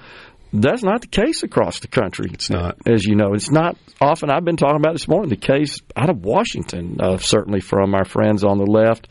That's 0.54 0.84
not 0.84 1.02
the 1.02 1.08
case 1.08 1.44
across 1.44 1.80
the 1.80 1.88
country. 1.88 2.30
It's 2.32 2.50
not, 2.50 2.78
as 2.86 3.04
you 3.04 3.16
know. 3.16 3.34
It's 3.34 3.52
not 3.52 3.76
often. 4.00 4.30
I've 4.30 4.46
been 4.46 4.56
talking 4.56 4.78
about 4.78 4.94
this 4.94 5.08
morning. 5.08 5.30
The 5.30 5.36
case 5.36 5.82
out 5.96 6.10
of 6.10 6.24
Washington, 6.24 6.98
uh, 7.02 7.18
certainly 7.18 7.60
from 7.60 7.94
our 7.94 8.06
friends 8.06 8.44
on 8.44 8.58
the 8.58 8.66
left. 8.66 9.08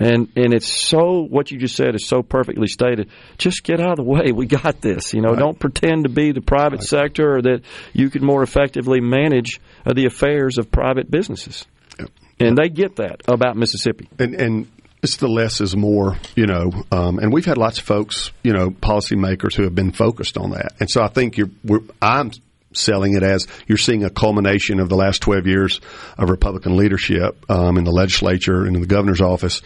And 0.00 0.32
and 0.34 0.54
it's 0.54 0.66
so 0.66 1.26
what 1.28 1.50
you 1.50 1.58
just 1.58 1.76
said 1.76 1.94
is 1.94 2.08
so 2.08 2.22
perfectly 2.22 2.66
stated. 2.66 3.10
Just 3.36 3.62
get 3.62 3.80
out 3.80 3.98
of 3.98 4.04
the 4.04 4.10
way. 4.10 4.32
We 4.32 4.46
got 4.46 4.80
this. 4.80 5.12
You 5.12 5.20
know, 5.20 5.36
don't 5.36 5.58
pretend 5.58 6.04
to 6.04 6.08
be 6.08 6.32
the 6.32 6.40
private 6.40 6.82
sector 6.82 7.36
or 7.36 7.42
that 7.42 7.62
you 7.92 8.08
can 8.08 8.24
more 8.24 8.42
effectively 8.42 9.00
manage 9.00 9.60
uh, 9.84 9.92
the 9.92 10.06
affairs 10.06 10.56
of 10.56 10.72
private 10.72 11.10
businesses. 11.10 11.66
And 12.40 12.56
they 12.56 12.70
get 12.70 12.96
that 12.96 13.20
about 13.28 13.56
Mississippi. 13.56 14.08
And 14.18 14.34
and 14.34 14.66
it's 15.02 15.18
the 15.18 15.28
less 15.28 15.60
is 15.60 15.76
more, 15.76 16.16
you 16.34 16.46
know. 16.46 16.72
Um, 16.90 17.18
and 17.18 17.30
we've 17.30 17.44
had 17.44 17.58
lots 17.58 17.78
of 17.78 17.84
folks, 17.84 18.32
you 18.42 18.54
know, 18.54 18.70
policymakers 18.70 19.54
who 19.54 19.64
have 19.64 19.74
been 19.74 19.92
focused 19.92 20.38
on 20.38 20.52
that. 20.52 20.72
And 20.80 20.90
so 20.90 21.02
I 21.02 21.08
think 21.08 21.36
you're. 21.36 21.50
We're, 21.62 21.80
I'm 22.00 22.30
selling 22.72 23.16
it 23.16 23.22
as 23.24 23.48
you're 23.66 23.76
seeing 23.76 24.04
a 24.04 24.10
culmination 24.10 24.78
of 24.78 24.88
the 24.88 24.94
last 24.94 25.22
12 25.22 25.46
years 25.48 25.80
of 26.16 26.30
Republican 26.30 26.76
leadership 26.76 27.44
um, 27.50 27.76
in 27.76 27.82
the 27.82 27.90
legislature 27.90 28.64
and 28.64 28.76
in 28.76 28.80
the 28.80 28.86
governor's 28.86 29.20
office. 29.20 29.60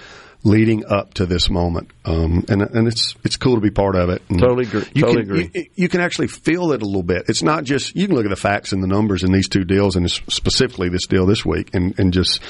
Leading 0.46 0.84
up 0.84 1.14
to 1.14 1.24
this 1.24 1.48
moment, 1.48 1.90
um, 2.04 2.44
and 2.50 2.60
and 2.60 2.86
it's 2.86 3.14
it's 3.24 3.38
cool 3.38 3.54
to 3.54 3.62
be 3.62 3.70
part 3.70 3.96
of 3.96 4.10
it. 4.10 4.20
And 4.28 4.38
Totally 4.38 4.66
agree. 4.66 4.84
You 4.92 5.02
Totally 5.02 5.22
can, 5.22 5.30
agree. 5.30 5.50
You, 5.54 5.66
you 5.74 5.88
can 5.88 6.02
actually 6.02 6.28
feel 6.28 6.72
it 6.72 6.82
a 6.82 6.84
little 6.84 7.02
bit. 7.02 7.24
It's 7.28 7.42
not 7.42 7.64
just 7.64 7.96
you 7.96 8.06
can 8.06 8.14
look 8.14 8.26
at 8.26 8.28
the 8.28 8.36
facts 8.36 8.72
and 8.72 8.82
the 8.82 8.86
numbers 8.86 9.22
in 9.22 9.32
these 9.32 9.48
two 9.48 9.64
deals, 9.64 9.96
and 9.96 10.10
specifically 10.10 10.90
this 10.90 11.06
deal 11.06 11.24
this 11.24 11.46
week, 11.46 11.70
and, 11.72 11.98
and 11.98 12.12
just 12.12 12.42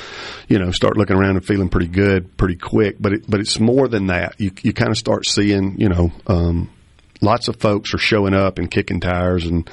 you 0.48 0.58
know 0.58 0.72
start 0.72 0.96
looking 0.96 1.16
around 1.16 1.36
and 1.36 1.46
feeling 1.46 1.68
pretty 1.68 1.86
good, 1.86 2.36
pretty 2.36 2.56
quick. 2.56 2.96
But 2.98 3.12
it, 3.12 3.30
but 3.30 3.38
it's 3.38 3.60
more 3.60 3.86
than 3.86 4.08
that. 4.08 4.40
You 4.40 4.50
you 4.62 4.72
kind 4.72 4.90
of 4.90 4.98
start 4.98 5.24
seeing 5.24 5.80
you 5.80 5.88
know 5.88 6.10
um, 6.26 6.70
lots 7.20 7.46
of 7.46 7.60
folks 7.60 7.94
are 7.94 7.98
showing 7.98 8.34
up 8.34 8.58
and 8.58 8.68
kicking 8.68 8.98
tires 8.98 9.46
and. 9.46 9.70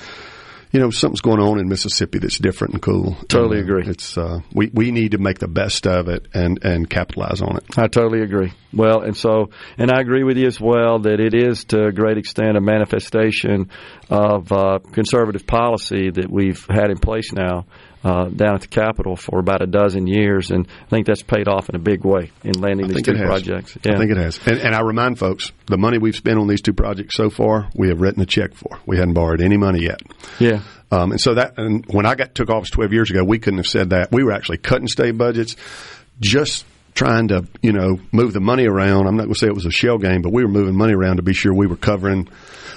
You 0.72 0.80
know 0.80 0.90
something's 0.90 1.22
going 1.22 1.42
on 1.42 1.60
in 1.60 1.68
Mississippi 1.68 2.20
that's 2.20 2.38
different 2.38 2.74
and 2.76 2.82
cool. 2.82 3.16
Totally 3.28 3.60
And, 3.60 3.70
uh, 3.70 3.74
agree. 3.74 3.92
It's 3.92 4.18
uh, 4.18 4.40
we 4.54 4.72
we 4.74 4.92
need 4.92 5.12
to 5.12 5.18
make 5.18 5.40
the 5.40 5.50
best 5.50 5.86
of 5.86 6.08
it 6.08 6.28
and 6.34 6.64
and 6.64 6.90
capitalize 6.90 7.42
on 7.42 7.58
it. 7.58 7.78
I 7.78 7.88
totally 7.88 8.22
agree. 8.22 8.54
Well, 8.74 9.02
and 9.02 9.18
so, 9.18 9.50
and 9.78 9.92
I 9.92 10.00
agree 10.00 10.24
with 10.24 10.38
you 10.38 10.48
as 10.48 10.62
well 10.62 11.00
that 11.00 11.20
it 11.20 11.34
is 11.34 11.66
to 11.66 11.88
a 11.88 11.92
great 11.92 12.18
extent 12.18 12.56
a 12.56 12.62
manifestation 12.62 13.70
of 14.10 14.50
uh, 14.52 14.80
conservative 14.94 15.46
policy 15.46 16.10
that 16.10 16.32
we've 16.32 16.66
had 16.70 16.90
in 16.90 16.98
place 17.00 17.34
now 17.34 17.66
uh, 18.04 18.26
down 18.26 18.56
at 18.56 18.62
the 18.62 18.68
Capitol 18.68 19.16
for 19.16 19.40
about 19.40 19.62
a 19.62 19.68
dozen 19.68 20.08
years, 20.08 20.52
and 20.52 20.68
I 20.68 20.90
think 20.90 21.08
that's 21.08 21.22
paid 21.22 21.48
off 21.48 21.70
in 21.70 21.76
a 21.76 21.80
big 21.80 22.04
way 22.04 22.32
in 22.44 22.60
landing 22.60 22.88
these 22.88 23.04
two 23.04 23.14
projects. 23.14 23.78
I 23.86 23.98
think 23.98 24.12
it 24.12 24.18
has. 24.18 24.40
And, 24.46 24.60
and 24.60 24.76
I 24.76 24.82
remind 24.82 25.20
folks, 25.20 25.52
the 25.68 25.78
money 25.78 25.98
we've 25.98 26.16
spent 26.16 26.40
on 26.40 26.48
these 26.48 26.62
two 26.62 26.74
projects 26.74 27.16
so 27.16 27.30
far, 27.30 27.70
we 27.76 27.90
have 27.90 28.02
written 28.02 28.22
a 28.22 28.26
check 28.26 28.54
for. 28.54 28.80
We 28.86 28.98
hadn't 28.98 29.14
borrowed 29.14 29.42
any 29.42 29.58
money 29.58 29.84
yet. 29.84 30.02
Yeah. 30.40 30.62
Um, 30.92 31.12
and 31.12 31.22
so 31.22 31.36
that, 31.36 31.58
and 31.58 31.86
when 31.88 32.06
I 32.06 32.16
got 32.16 32.36
took 32.36 32.50
office 32.50 32.70
12 32.72 32.92
years 32.92 33.12
ago, 33.12 33.24
we 33.24 33.40
couldn't 33.40 33.60
have 33.60 33.68
said 33.68 33.92
that. 33.92 34.12
We 34.12 34.24
were 34.24 34.34
actually 34.34 34.58
cutting 34.58 34.88
state 34.88 35.18
budgets, 35.18 35.56
just 36.20 36.66
trying 36.94 37.30
to, 37.30 37.48
you 37.62 37.72
know, 37.72 38.00
move 38.12 38.34
the 38.34 38.42
money 38.42 38.66
around. 38.66 39.08
I'm 39.08 39.16
not 39.16 39.24
going 39.24 39.34
to 39.34 39.40
say 39.40 39.48
it 39.48 39.56
was 39.56 39.66
a 39.66 39.72
shell 39.72 39.98
game, 39.98 40.22
but 40.22 40.34
we 40.34 40.44
were 40.44 40.50
moving 40.50 40.76
money 40.76 40.94
around 40.94 41.18
to 41.18 41.24
be 41.24 41.34
sure 41.34 41.54
we 41.54 41.68
were 41.68 41.78
covering 41.78 42.28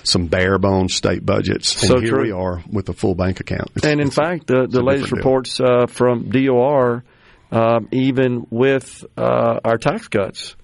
some 0.05 0.27
bare 0.27 0.59
bones 0.59 0.95
state 0.95 1.25
budgets. 1.25 1.83
And 1.83 1.89
So 1.89 2.01
here 2.01 2.11
true. 2.15 2.23
we 2.25 2.33
are 2.33 2.63
with 2.71 2.89
a 2.89 2.93
full 2.93 3.15
bank 3.15 3.41
account. 3.41 3.71
It's- 3.77 3.91
and 3.91 4.01
in 4.01 4.11
fact, 4.11 4.47
the, 4.47 4.67
the 4.69 4.83
latest 4.83 5.11
reports 5.13 5.61
uh, 5.61 5.87
from 5.87 6.31
DOR, 6.31 7.03
um, 7.51 7.89
even 7.93 8.47
with 8.51 9.05
uh, 9.17 9.61
our 9.65 9.79
tax 9.79 10.09
cuts, 10.09 10.57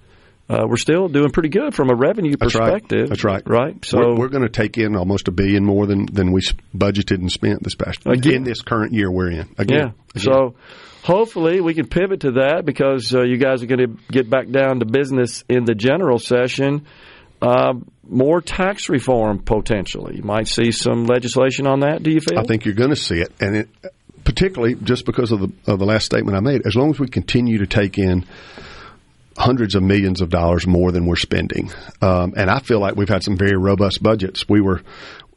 uh, 0.49 0.65
we're 0.69 0.77
still 0.77 1.07
doing 1.07 1.31
pretty 1.31 1.49
good 1.49 1.75
from 1.75 1.91
a 1.91 1.95
revenue 1.95 2.35
That's 2.37 2.57
right. 2.57 2.73
perspective. 2.73 3.09
That's 3.09 3.23
right. 3.23 3.43
Right. 3.47 3.85
So 3.85 3.99
we're, 3.99 4.17
we're 4.19 4.29
going 4.29 4.43
to 4.43 4.49
take 4.49 4.79
in 4.79 4.97
almost 4.97 5.29
a 5.29 5.31
billion 5.31 5.65
more 5.65 5.87
than 5.87 6.07
than 6.07 6.33
we 6.33 6.41
budgeted 6.77 7.19
and 7.19 7.31
spent 7.31 7.63
this 7.63 7.77
past 7.77 8.01
Again. 8.05 8.35
in 8.35 8.43
this 8.43 8.61
current 8.61 8.93
year 8.93 9.11
we're 9.13 9.31
in. 9.31 9.55
Again, 9.59 9.95
Yeah. 10.17 10.21
So 10.23 10.57
hopefully 11.05 11.61
we 11.61 11.75
can 11.75 11.87
pivot 11.87 12.21
to 12.23 12.33
that 12.33 12.65
because 12.65 13.15
uh, 13.15 13.23
you 13.23 13.37
guys 13.37 13.63
are 13.63 13.67
going 13.67 13.79
to 13.97 14.03
get 14.13 14.29
back 14.29 14.49
down 14.51 14.81
to 14.81 14.87
business 14.87 15.45
in 15.49 15.65
the 15.65 15.75
general 15.77 16.19
session. 16.19 16.85
Uh, 17.43 17.75
more 18.07 18.41
tax 18.41 18.89
reform 18.89 19.39
potentially. 19.39 20.17
You 20.17 20.23
might 20.23 20.49
see 20.49 20.73
some 20.73 21.05
legislation 21.05 21.67
on 21.67 21.81
that. 21.81 22.03
Do 22.03 22.11
you 22.11 22.21
feel? 22.21 22.39
I 22.39 22.45
think 22.45 22.65
you're 22.65 22.75
going 22.75 22.91
to 22.91 22.97
see 22.97 23.21
it, 23.21 23.33
and 23.41 23.57
it, 23.57 23.69
particularly 24.25 24.75
just 24.75 25.07
because 25.07 25.33
of 25.33 25.41
the 25.41 25.53
of 25.67 25.79
the 25.79 25.87
last 25.87 26.07
statement 26.07 26.37
I 26.37 26.41
made. 26.41 26.67
As 26.67 26.75
long 26.75 26.91
as 26.91 26.99
we 26.99 27.09
continue 27.09 27.59
to 27.59 27.67
take 27.67 27.99
in 27.99 28.27
hundreds 29.37 29.75
of 29.75 29.83
millions 29.83 30.21
of 30.21 30.29
dollars 30.29 30.67
more 30.67 30.93
than 30.93 31.07
we're 31.07 31.17
spending, 31.17 31.71
um, 32.03 32.35
and 32.37 32.51
I 32.51 32.61
feel 32.61 32.81
like 32.81 32.97
we've 32.97 33.09
had 33.09 33.23
some 33.23 33.37
very 33.37 33.57
robust 33.57 34.03
budgets. 34.03 34.49
We 34.49 34.61
were 34.61 34.83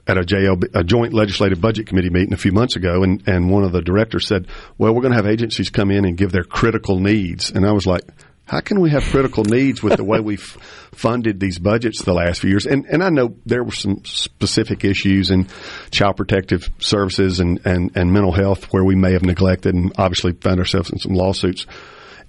at 0.05 0.17
a 0.17 0.21
JLB, 0.21 0.75
a 0.75 0.83
joint 0.83 1.13
legislative 1.13 1.61
budget 1.61 1.87
committee 1.87 2.09
meeting 2.09 2.33
a 2.33 2.37
few 2.37 2.51
months 2.51 2.75
ago, 2.75 3.03
and, 3.03 3.23
and 3.27 3.49
one 3.49 3.63
of 3.63 3.71
the 3.71 3.81
directors 3.81 4.27
said, 4.27 4.47
"Well, 4.77 4.93
we're 4.93 5.01
going 5.01 5.13
to 5.13 5.17
have 5.17 5.27
agencies 5.27 5.69
come 5.69 5.91
in 5.91 6.05
and 6.05 6.17
give 6.17 6.31
their 6.31 6.43
critical 6.43 6.99
needs," 6.99 7.51
and 7.51 7.65
I 7.65 7.71
was 7.71 7.85
like, 7.85 8.03
"How 8.45 8.59
can 8.59 8.81
we 8.81 8.89
have 8.91 9.03
critical 9.03 9.43
needs 9.43 9.81
with 9.81 9.97
the 9.97 10.03
way 10.03 10.19
we've 10.19 10.57
funded 10.91 11.39
these 11.39 11.59
budgets 11.59 12.03
the 12.03 12.13
last 12.13 12.41
few 12.41 12.49
years?" 12.49 12.65
And 12.65 12.85
and 12.85 13.03
I 13.03 13.09
know 13.09 13.35
there 13.45 13.63
were 13.63 13.71
some 13.71 14.03
specific 14.05 14.83
issues 14.83 15.31
in 15.31 15.47
child 15.91 16.17
protective 16.17 16.69
services 16.79 17.39
and 17.39 17.59
and, 17.65 17.91
and 17.95 18.11
mental 18.11 18.31
health 18.31 18.65
where 18.73 18.83
we 18.83 18.95
may 18.95 19.13
have 19.13 19.23
neglected, 19.23 19.73
and 19.75 19.91
obviously 19.97 20.33
found 20.33 20.59
ourselves 20.59 20.89
in 20.91 20.99
some 20.99 21.13
lawsuits. 21.13 21.65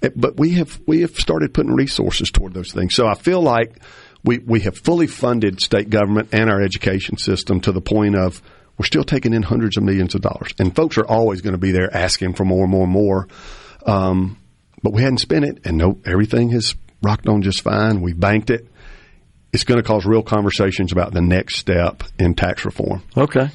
Eh, 0.01 0.09
But 0.15 0.37
we 0.37 0.51
have 0.53 0.79
we 0.85 1.01
have 1.01 1.15
started 1.15 1.53
putting 1.53 1.73
resources 1.73 2.29
toward 2.31 2.53
those 2.53 2.71
things. 2.71 2.95
So 2.95 3.07
I 3.07 3.15
feel 3.15 3.41
like 3.41 3.79
we, 4.23 4.39
we 4.39 4.61
have 4.61 4.77
fully 4.77 5.07
funded 5.07 5.61
state 5.61 5.89
government 5.89 6.29
and 6.31 6.49
our 6.49 6.61
education 6.61 7.17
system 7.17 7.61
to 7.61 7.71
the 7.71 7.81
point 7.81 8.15
of 8.15 8.41
we're 8.77 8.85
still 8.85 9.03
taking 9.03 9.33
in 9.33 9.43
hundreds 9.43 9.77
of 9.77 9.83
millions 9.83 10.15
of 10.15 10.21
dollars. 10.21 10.51
And 10.59 10.75
folks 10.75 10.97
are 10.97 11.05
always 11.05 11.41
going 11.41 11.53
to 11.53 11.59
be 11.59 11.71
there 11.71 11.95
asking 11.95 12.33
for 12.33 12.43
more 12.43 12.63
and 12.63 12.71
more 12.71 12.83
and 12.83 12.91
more. 12.91 13.27
Um, 13.85 14.37
but 14.85 14.93
we 14.93 15.01
hadn't 15.01 15.17
spent 15.17 15.43
it, 15.45 15.65
and 15.65 15.79
no, 15.79 15.97
everything 16.05 16.51
has 16.51 16.75
rocked 17.01 17.27
on 17.27 17.41
just 17.41 17.63
fine. 17.63 18.01
We 18.01 18.13
banked 18.13 18.51
it. 18.51 18.67
It's 19.51 19.63
going 19.63 19.81
to 19.81 19.83
cause 19.83 20.05
real 20.05 20.21
conversations 20.21 20.91
about 20.91 21.11
the 21.11 21.21
next 21.21 21.55
step 21.57 22.03
in 22.19 22.35
tax 22.35 22.65
reform. 22.65 23.01
Okay. 23.17 23.49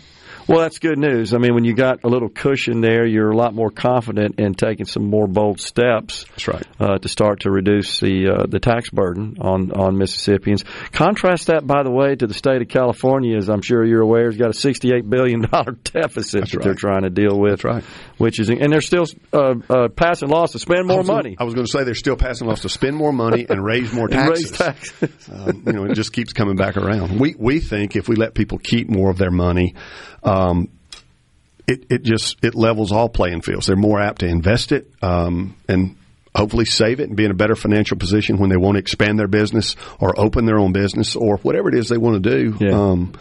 Well, 0.48 0.62
that's 0.62 0.80
good 0.80 0.98
news. 0.98 1.32
I 1.32 1.38
mean, 1.38 1.54
when 1.54 1.62
you 1.62 1.74
got 1.74 2.02
a 2.02 2.08
little 2.08 2.28
cushion 2.28 2.80
there, 2.80 3.06
you're 3.06 3.30
a 3.30 3.36
lot 3.36 3.54
more 3.54 3.70
confident 3.70 4.40
in 4.40 4.54
taking 4.54 4.84
some 4.84 5.08
more 5.08 5.28
bold 5.28 5.60
steps. 5.60 6.24
That's 6.30 6.48
right. 6.48 6.66
Uh, 6.80 6.98
to 6.98 7.08
start 7.08 7.42
to 7.42 7.52
reduce 7.52 8.00
the 8.00 8.28
uh, 8.28 8.46
the 8.48 8.58
tax 8.58 8.90
burden 8.90 9.36
on 9.40 9.70
on 9.70 9.96
Mississippians. 9.96 10.64
Contrast 10.90 11.46
that, 11.46 11.64
by 11.64 11.84
the 11.84 11.90
way, 11.92 12.16
to 12.16 12.26
the 12.26 12.34
state 12.34 12.62
of 12.62 12.66
California, 12.66 13.36
as 13.36 13.48
I'm 13.48 13.62
sure 13.62 13.84
you're 13.84 14.00
aware, 14.00 14.24
has 14.24 14.36
got 14.36 14.50
a 14.50 14.54
68 14.54 15.08
billion 15.08 15.42
dollar 15.42 15.72
deficit 15.84 16.40
That's 16.40 16.50
that 16.50 16.56
right. 16.56 16.64
they're 16.64 16.74
trying 16.74 17.02
to 17.02 17.10
deal 17.10 17.38
with. 17.38 17.62
That's 17.62 17.64
right. 17.64 17.84
Which 18.20 18.38
is, 18.38 18.50
and 18.50 18.70
they're 18.70 18.82
still 18.82 19.06
uh, 19.32 19.54
uh, 19.70 19.88
passing 19.88 20.28
laws 20.28 20.52
to 20.52 20.58
spend 20.58 20.80
I 20.80 20.82
more 20.82 21.02
gonna- 21.02 21.12
money. 21.14 21.36
I 21.38 21.44
was 21.44 21.54
going 21.54 21.64
to 21.64 21.72
say 21.72 21.84
they're 21.84 21.94
still 21.94 22.16
passing 22.16 22.46
laws 22.48 22.60
to 22.60 22.68
spend 22.68 22.94
more 22.94 23.12
money 23.14 23.46
and 23.48 23.64
raise 23.64 23.94
more 23.94 24.08
And 24.12 24.28
raise 24.28 24.50
taxes. 24.50 24.92
taxes. 25.00 25.28
um, 25.32 25.62
you 25.66 25.72
know, 25.72 25.84
it 25.84 25.94
just 25.94 26.12
keeps 26.12 26.34
coming 26.34 26.54
back 26.56 26.76
around. 26.76 27.18
We 27.18 27.34
we 27.38 27.60
think 27.60 27.96
if 27.96 28.08
we 28.08 28.16
let 28.16 28.34
people 28.34 28.58
keep 28.58 28.90
more 28.90 29.08
of 29.10 29.16
their 29.16 29.30
money, 29.30 29.74
um, 30.22 30.68
it 31.66 31.86
it 31.88 32.02
just 32.02 32.44
it 32.44 32.54
levels 32.54 32.92
all 32.92 33.08
playing 33.08 33.40
fields. 33.40 33.66
They're 33.66 33.76
more 33.76 34.00
apt 34.00 34.20
to 34.20 34.26
invest 34.26 34.72
it 34.72 34.90
um, 35.02 35.56
and 35.66 35.96
hopefully 36.36 36.66
save 36.66 37.00
it 37.00 37.08
and 37.08 37.16
be 37.16 37.24
in 37.24 37.30
a 37.30 37.34
better 37.34 37.56
financial 37.56 37.96
position 37.96 38.36
when 38.38 38.50
they 38.50 38.56
want 38.58 38.74
to 38.74 38.80
expand 38.80 39.18
their 39.18 39.28
business 39.28 39.76
or 39.98 40.12
open 40.20 40.44
their 40.44 40.58
own 40.58 40.72
business 40.72 41.16
or 41.16 41.38
whatever 41.38 41.68
it 41.70 41.74
is 41.74 41.88
they 41.88 41.96
want 41.98 42.22
to 42.22 42.30
do. 42.30 42.56
Yeah. 42.60 42.72
Um, 42.78 43.14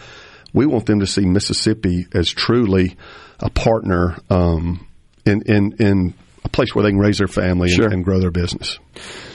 we 0.53 0.65
want 0.65 0.87
them 0.87 0.99
to 0.99 1.07
see 1.07 1.25
Mississippi 1.25 2.07
as 2.13 2.29
truly 2.29 2.97
a 3.39 3.49
partner 3.49 4.17
um, 4.29 4.85
in 5.29 5.41
in 5.43 5.73
in 5.79 6.13
a 6.43 6.49
place 6.49 6.73
where 6.73 6.83
they 6.83 6.89
can 6.89 6.99
raise 6.99 7.17
their 7.17 7.27
family 7.27 7.69
Sure. 7.69 7.85
and, 7.85 7.93
and 7.95 8.03
grow 8.05 8.19
their 8.19 8.31
business. 8.31 8.79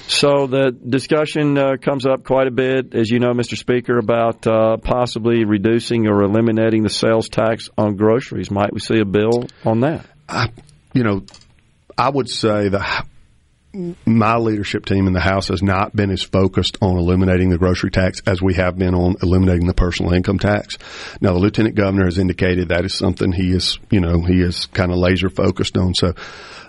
So 0.06 0.46
the 0.46 0.70
discussion 0.70 1.56
uh, 1.56 1.76
comes 1.80 2.04
up 2.06 2.24
quite 2.24 2.46
a 2.46 2.50
bit, 2.50 2.94
as 2.94 3.10
you 3.10 3.18
know, 3.20 3.32
Mr. 3.32 3.56
Speaker, 3.56 3.98
about 3.98 4.46
uh, 4.46 4.76
possibly 4.76 5.44
reducing 5.44 6.06
or 6.06 6.22
eliminating 6.22 6.82
the 6.82 6.90
sales 6.90 7.28
tax 7.30 7.68
on 7.78 7.96
groceries. 7.96 8.50
Might 8.50 8.72
we 8.72 8.80
see 8.80 9.00
a 9.00 9.06
bill 9.06 9.48
on 9.64 9.80
that? 9.80 10.04
I, 10.28 10.48
you 10.92 11.04
know, 11.04 11.24
I 11.96 12.10
would 12.10 12.28
say 12.28 12.68
that 12.68 13.06
my 14.06 14.36
leadership 14.36 14.86
team 14.86 15.06
in 15.06 15.12
the 15.12 15.20
House 15.20 15.48
has 15.48 15.62
not 15.62 15.94
been 15.94 16.10
as 16.10 16.22
focused 16.22 16.78
on 16.80 16.96
eliminating 16.96 17.50
the 17.50 17.58
grocery 17.58 17.90
tax 17.90 18.20
as 18.26 18.40
we 18.40 18.54
have 18.54 18.78
been 18.78 18.94
on 18.94 19.16
eliminating 19.22 19.66
the 19.66 19.74
personal 19.74 20.12
income 20.12 20.38
tax. 20.38 20.78
Now, 21.20 21.32
the 21.32 21.38
Lieutenant 21.38 21.74
Governor 21.74 22.04
has 22.04 22.18
indicated 22.18 22.68
that 22.68 22.84
is 22.84 22.94
something 22.94 23.32
he 23.32 23.50
is, 23.52 23.78
you 23.90 24.00
know, 24.00 24.22
he 24.22 24.40
is 24.40 24.66
kind 24.66 24.92
of 24.92 24.98
laser 24.98 25.28
focused 25.28 25.76
on. 25.76 25.94
So, 25.94 26.14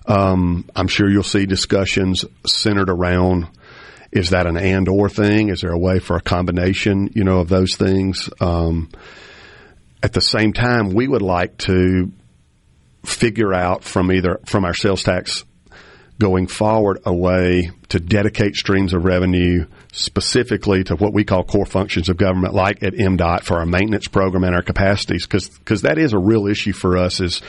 um, 0.07 0.69
I'm 0.75 0.87
sure 0.87 1.09
you'll 1.09 1.23
see 1.23 1.45
discussions 1.45 2.25
centered 2.45 2.89
around 2.89 3.47
is 4.11 4.29
that 4.29 4.47
an 4.47 4.55
and 4.55 4.87
or 4.87 5.09
thing? 5.09 5.49
Is 5.49 5.61
there 5.61 5.73
a 5.73 5.77
way 5.77 5.99
for 5.99 6.15
a 6.15 6.21
combination, 6.21 7.09
you 7.13 7.25
know, 7.25 7.39
of 7.39 7.49
those 7.49 7.75
things? 7.75 8.29
Um, 8.39 8.89
at 10.01 10.13
the 10.13 10.21
same 10.21 10.53
time, 10.53 10.93
we 10.93 11.07
would 11.07 11.21
like 11.21 11.57
to 11.59 12.11
figure 13.03 13.53
out 13.53 13.83
from 13.83 14.11
either 14.11 14.39
from 14.45 14.63
our 14.65 14.73
sales 14.73 15.03
tax 15.03 15.43
going 16.19 16.47
forward 16.47 16.99
a 17.05 17.13
way 17.13 17.71
to 17.89 17.99
dedicate 17.99 18.55
streams 18.55 18.93
of 18.93 19.03
revenue 19.03 19.65
specifically 19.91 20.83
to 20.83 20.95
what 20.95 21.13
we 21.13 21.23
call 21.23 21.43
core 21.43 21.65
functions 21.65 22.09
of 22.09 22.17
government, 22.17 22.53
like 22.53 22.81
at 22.83 22.93
MDOT 22.93 23.43
for 23.43 23.57
our 23.57 23.65
maintenance 23.65 24.07
program 24.07 24.43
and 24.43 24.55
our 24.55 24.61
capacities, 24.61 25.27
because 25.27 25.81
that 25.81 25.97
is 25.97 26.13
a 26.13 26.17
real 26.17 26.47
issue 26.47 26.73
for 26.73 26.97
us. 26.97 27.19
Is 27.19 27.41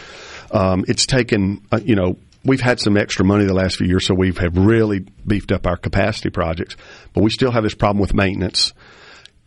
um, 0.50 0.84
it's 0.88 1.06
taken 1.06 1.64
uh, 1.70 1.80
you 1.82 1.94
know 1.94 2.16
we've 2.44 2.60
had 2.60 2.80
some 2.80 2.96
extra 2.96 3.24
money 3.24 3.44
the 3.44 3.54
last 3.54 3.76
few 3.76 3.86
years, 3.86 4.06
so 4.06 4.14
we 4.14 4.32
have 4.32 4.56
really 4.56 5.00
beefed 5.26 5.52
up 5.52 5.66
our 5.66 5.76
capacity 5.76 6.30
projects, 6.30 6.76
but 7.12 7.22
we 7.22 7.30
still 7.30 7.50
have 7.50 7.64
this 7.64 7.74
problem 7.74 8.00
with 8.00 8.14
maintenance 8.14 8.72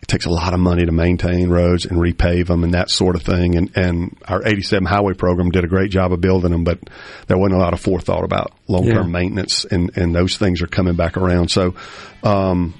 takes 0.10 0.26
a 0.26 0.30
lot 0.30 0.54
of 0.54 0.60
money 0.60 0.86
to 0.86 0.92
maintain 0.92 1.50
roads 1.50 1.86
and 1.86 1.98
repave 2.00 2.48
them 2.48 2.64
and 2.64 2.74
that 2.74 2.90
sort 2.90 3.16
of 3.16 3.22
thing. 3.22 3.56
And, 3.56 3.72
and 3.78 4.18
our 4.28 4.46
87 4.46 4.86
highway 4.86 5.14
program 5.14 5.50
did 5.52 5.64
a 5.64 5.68
great 5.68 5.92
job 5.92 6.12
of 6.12 6.20
building 6.20 6.52
them, 6.52 6.64
but 6.64 6.80
there 7.28 7.38
wasn't 7.38 7.56
a 7.56 7.60
lot 7.64 7.74
of 7.74 7.80
forethought 7.80 8.24
about 8.24 8.52
long 8.68 8.86
term 8.86 9.08
Yeah. 9.08 9.12
maintenance, 9.20 9.66
and, 9.66 9.96
and 9.98 10.14
those 10.14 10.38
things 10.38 10.62
are 10.62 10.68
coming 10.68 10.96
back 10.96 11.16
around. 11.16 11.50
So, 11.50 11.76
um, 12.24 12.74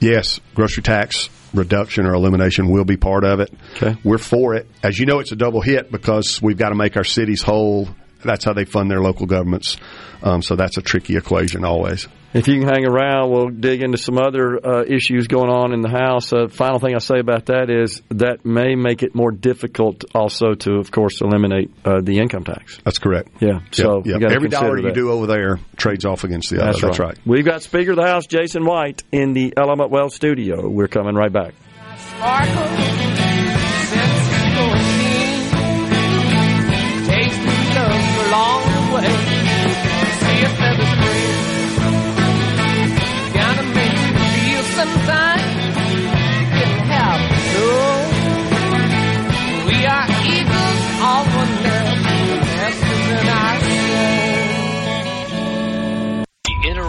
yes, 0.00 0.40
grocery 0.54 0.82
tax 0.82 1.28
reduction 1.52 2.04
or 2.06 2.14
elimination 2.14 2.68
will 2.68 2.84
be 2.84 2.96
part 2.96 3.22
of 3.24 3.38
it. 3.40 3.52
Okay. 3.76 3.96
We're 4.02 4.18
for 4.18 4.54
it. 4.56 4.66
As 4.82 4.98
you 4.98 5.06
know, 5.06 5.20
it's 5.20 5.30
a 5.32 5.36
double 5.36 5.60
hit 5.60 5.92
because 5.92 6.42
we've 6.42 6.58
got 6.58 6.70
to 6.70 6.74
make 6.74 6.96
our 6.96 7.04
cities 7.04 7.42
whole. 7.42 7.88
That's 8.24 8.44
how 8.44 8.52
they 8.52 8.64
fund 8.64 8.90
their 8.90 9.00
local 9.00 9.26
governments. 9.26 9.76
Um, 10.22 10.42
so 10.42 10.56
that's 10.56 10.78
a 10.78 10.82
tricky 10.82 11.16
equation 11.16 11.64
always. 11.64 12.08
If 12.32 12.48
you 12.48 12.58
can 12.58 12.68
hang 12.68 12.84
around, 12.84 13.30
we'll 13.30 13.50
dig 13.50 13.80
into 13.84 13.96
some 13.96 14.18
other 14.18 14.58
uh, 14.66 14.82
issues 14.84 15.28
going 15.28 15.50
on 15.50 15.72
in 15.72 15.82
the 15.82 15.88
House. 15.88 16.32
Uh, 16.32 16.48
final 16.48 16.80
thing 16.80 16.94
I 16.96 16.98
say 16.98 17.20
about 17.20 17.46
that 17.46 17.70
is 17.70 18.02
that 18.08 18.44
may 18.44 18.74
make 18.74 19.04
it 19.04 19.14
more 19.14 19.30
difficult 19.30 20.04
also 20.16 20.54
to, 20.54 20.72
of 20.78 20.90
course, 20.90 21.20
eliminate 21.20 21.70
uh, 21.84 22.00
the 22.02 22.18
income 22.18 22.42
tax. 22.42 22.80
That's 22.84 22.98
correct. 22.98 23.28
Yeah. 23.40 23.60
So 23.70 24.02
Yep, 24.04 24.20
yep. 24.22 24.30
every 24.32 24.48
consider 24.48 24.76
dollar 24.76 24.78
you 24.80 24.92
do 24.92 25.12
over 25.12 25.28
there 25.28 25.60
trades 25.76 26.04
off 26.04 26.24
against 26.24 26.50
the 26.50 26.56
other. 26.56 26.72
That's, 26.72 26.80
That's 26.80 26.98
right. 26.98 27.08
right. 27.10 27.18
We've 27.24 27.44
got 27.44 27.62
Speaker 27.62 27.92
of 27.92 27.98
the 27.98 28.06
House 28.06 28.26
Jason 28.26 28.64
White 28.64 29.04
in 29.12 29.32
the 29.34 29.52
Element 29.56 29.90
Wealth 29.90 30.12
studio. 30.14 30.68
We're 30.68 30.88
coming 30.88 31.14
right 31.14 31.32
back. 31.32 31.54
sparkle, 31.98 33.13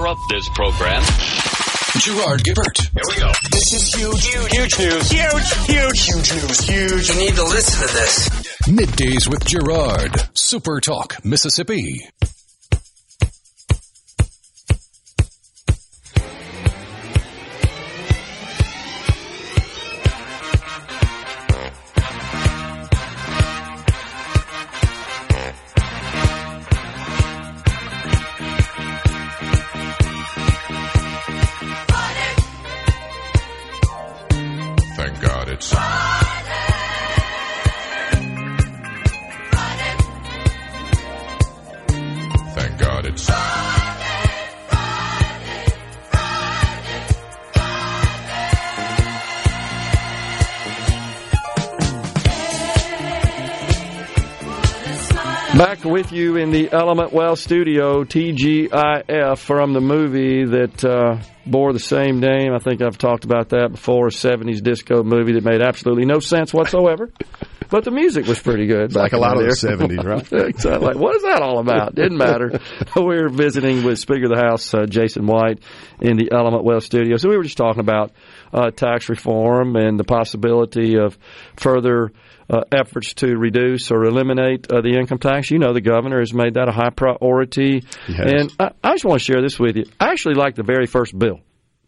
interrupt 0.05 0.21
this 0.29 0.47
program. 0.49 1.01
Gerard 1.97 2.43
Gibert. 2.43 2.77
Here 2.93 3.01
we 3.07 3.15
go. 3.15 3.31
This 3.51 3.73
is 3.73 3.93
huge. 3.93 4.25
Huge, 4.27 4.51
huge 4.51 4.79
news. 4.79 5.09
Huge, 5.09 5.53
huge, 5.65 6.05
huge 6.05 6.33
news. 6.33 6.59
Huge. 6.59 7.09
You 7.09 7.15
need 7.15 7.35
to 7.35 7.43
listen 7.43 7.87
to 7.87 7.93
this. 7.93 8.29
Middays 8.67 9.27
with 9.27 9.45
Gerard. 9.45 10.29
Super 10.33 10.79
Talk, 10.79 11.23
Mississippi. 11.25 12.07
With 55.95 56.11
you 56.11 56.35
in 56.35 56.51
the 56.51 56.69
Element 56.73 57.13
Wealth 57.13 57.39
studio, 57.39 58.03
TGIF, 58.03 59.37
from 59.37 59.71
the 59.71 59.79
movie 59.79 60.43
that 60.43 60.83
uh, 60.83 61.21
bore 61.45 61.71
the 61.71 61.79
same 61.79 62.19
name. 62.19 62.51
I 62.53 62.59
think 62.59 62.81
I've 62.81 62.97
talked 62.97 63.23
about 63.23 63.47
that 63.51 63.71
before. 63.71 64.07
A 64.07 64.09
70s 64.09 64.61
disco 64.61 65.03
movie 65.03 65.31
that 65.31 65.45
made 65.45 65.61
absolutely 65.61 66.03
no 66.03 66.19
sense 66.19 66.53
whatsoever. 66.53 67.13
but 67.69 67.85
the 67.85 67.91
music 67.91 68.25
was 68.25 68.41
pretty 68.41 68.67
good. 68.67 68.93
Like 68.93 69.13
a 69.13 69.17
lot 69.17 69.37
of 69.37 69.43
the 69.43 69.55
70s, 69.55 70.03
right? 70.33 70.47
exactly. 70.49 70.85
Like, 70.85 70.97
what 70.97 71.15
is 71.15 71.21
that 71.21 71.41
all 71.41 71.59
about? 71.59 71.95
Didn't 71.95 72.17
matter. 72.17 72.59
we 72.97 73.01
were 73.01 73.29
visiting 73.29 73.85
with 73.85 73.97
Speaker 73.97 74.25
of 74.25 74.31
the 74.31 74.43
House, 74.45 74.73
uh, 74.73 74.87
Jason 74.87 75.25
White, 75.25 75.61
in 76.01 76.17
the 76.17 76.29
Element 76.29 76.65
Wealth 76.65 76.83
studio. 76.83 77.15
So 77.15 77.29
we 77.29 77.37
were 77.37 77.43
just 77.43 77.55
talking 77.55 77.79
about 77.79 78.11
uh, 78.53 78.69
tax 78.69 79.07
reform 79.07 79.77
and 79.77 79.97
the 79.97 80.03
possibility 80.03 80.97
of 80.97 81.17
further 81.55 82.11
uh, 82.49 82.61
efforts 82.71 83.13
to 83.15 83.35
reduce 83.37 83.91
or 83.91 84.03
eliminate 84.03 84.71
uh, 84.71 84.81
the 84.81 84.97
income 84.97 85.17
tax. 85.19 85.51
You 85.51 85.59
know, 85.59 85.73
the 85.73 85.81
governor 85.81 86.19
has 86.19 86.33
made 86.33 86.55
that 86.55 86.67
a 86.69 86.71
high 86.71 86.89
priority. 86.89 87.83
has. 88.07 88.31
And 88.31 88.53
I, 88.59 88.71
I 88.83 88.93
just 88.93 89.05
want 89.05 89.19
to 89.19 89.25
share 89.25 89.41
this 89.41 89.59
with 89.59 89.75
you. 89.77 89.85
I 89.99 90.09
actually 90.11 90.35
like 90.35 90.55
the 90.55 90.63
very 90.63 90.85
first 90.85 91.17
bill, 91.17 91.39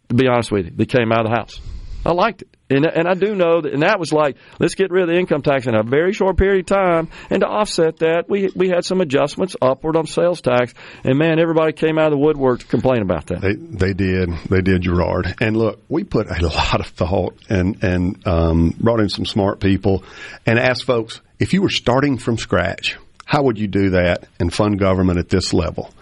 to 0.10 0.16
be 0.16 0.28
honest 0.28 0.52
with 0.52 0.66
you, 0.66 0.72
that 0.72 0.90
came 0.90 1.12
out 1.12 1.26
of 1.26 1.32
the 1.32 1.36
House. 1.38 1.62
I 2.08 2.14
liked 2.14 2.44
it. 2.44 2.48
And, 2.70 2.86
and 2.86 3.08
I 3.08 3.14
do 3.14 3.36
know 3.36 3.62
that, 3.62 3.74
and 3.74 3.84
that 3.84 4.00
was 4.00 4.14
like, 4.14 4.38
let's 4.60 4.76
get 4.76 4.92
rid 4.92 5.04
of 5.04 5.10
the 5.10 5.20
income 5.20 5.42
tax 5.42 5.68
in 5.68 5.76
a 5.76 5.84
very 5.84 6.14
short 6.14 6.38
period 6.38 6.60
of 6.62 6.66
time. 6.66 7.10
And 7.30 7.42
to 7.42 7.48
offset 7.48 7.98
that, 7.98 8.26
we, 8.30 8.50
we 8.56 8.70
had 8.70 8.86
some 8.86 9.02
adjustments 9.02 9.56
upward 9.62 9.96
on 9.96 10.06
sales 10.06 10.42
tax. 10.42 10.74
And 11.04 11.18
man, 11.18 11.40
everybody 11.40 11.74
came 11.74 11.98
out 11.98 12.08
of 12.08 12.12
the 12.12 12.18
woodwork 12.18 12.62
to 12.62 12.66
complain 12.66 13.02
about 13.02 13.28
that. 13.28 13.42
They 13.42 13.56
they 13.56 13.94
did 13.94 14.30
they 14.50 14.62
did 14.62 14.82
Gerard 14.82 15.36
and 15.40 15.58
look 15.58 15.82
we 15.90 16.04
put 16.04 16.30
a 16.30 16.48
lot 16.48 16.80
of 16.80 16.88
thought 16.88 17.36
and 17.50 17.84
and 17.84 18.26
um, 18.28 18.74
brought 18.80 19.00
in 19.00 19.10
some 19.10 19.26
smart 19.26 19.60
people 19.60 20.04
and 20.46 20.58
asked 20.60 20.86
folks 20.86 21.22
if 21.40 21.54
you 21.54 21.62
were 21.62 21.70
starting 21.70 22.18
from 22.18 22.38
scratch 22.38 22.98
how 23.26 23.44
would 23.44 23.58
you 23.58 23.68
do 23.68 23.92
that 23.92 24.26
and 24.40 24.54
fund 24.54 24.80
government 24.80 25.20
at 25.20 25.30
this 25.30 25.54
level 25.54 25.94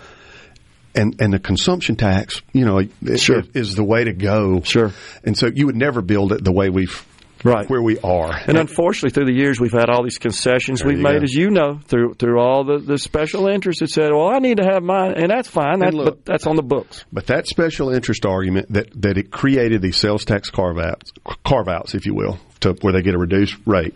and 0.96 1.16
and 1.22 1.34
the 1.34 1.40
consumption 1.40 1.96
tax 1.96 2.42
you 2.54 2.66
know 2.66 2.82
Sure. 3.18 3.44
is 3.54 3.76
the 3.76 3.84
way 3.84 4.04
to 4.06 4.14
go 4.14 4.62
Sure. 4.64 4.92
and 5.24 5.38
so 5.38 5.48
you 5.54 5.66
would 5.68 5.76
never 5.76 6.02
build 6.02 6.32
it 6.32 6.44
the 6.44 6.52
way 6.52 6.70
we've 6.70 7.06
Right. 7.44 7.70
where 7.70 7.82
we 7.82 8.00
are 8.00 8.32
And 8.48 8.58
unfortunately, 8.58 9.12
through 9.12 9.26
the 9.32 9.38
years, 9.40 9.60
we've 9.60 9.72
had 9.72 9.88
all 9.92 10.04
these 10.04 10.18
concessions 10.18 10.80
There 10.80 10.90
we've 10.92 10.98
made, 11.00 11.20
go. 11.20 11.24
as 11.26 11.34
you 11.36 11.52
know, 11.52 11.78
through 11.86 12.16
through 12.16 12.40
all 12.40 12.64
the, 12.64 12.80
the 12.80 12.98
special 12.98 13.46
interests 13.48 13.82
that 13.82 13.92
said, 13.92 14.10
"Well, 14.12 14.28
I 14.34 14.40
need 14.40 14.58
to 14.58 14.64
have 14.64 14.82
mine," 14.82 15.14
and 15.16 15.30
that's 15.30 15.48
fine. 15.48 15.78
That, 15.80 15.94
look- 15.94 16.06
but 16.06 16.26
that's 16.26 16.48
on 16.48 16.56
the 16.56 16.64
books. 16.64 17.06
But 17.14 17.28
that 17.28 17.46
special 17.46 17.92
interest 17.92 18.26
argument 18.26 18.74
that, 18.74 19.00
that 19.00 19.20
it 19.20 19.30
created 19.30 19.84
these 19.84 19.98
sales 19.98 20.26
tax 20.26 20.50
carve 20.50 20.80
outs, 20.80 21.12
carve 21.44 21.68
outs, 21.68 21.94
if 21.94 22.08
you 22.08 22.16
will, 22.16 22.40
to 22.62 22.74
where 22.82 22.94
they 22.94 23.04
get 23.04 23.14
a 23.14 23.20
reduced 23.20 23.58
rate, 23.68 23.94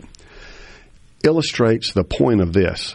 illustrates 1.24 1.92
the 1.92 2.04
point 2.04 2.40
of 2.40 2.52
this. 2.52 2.94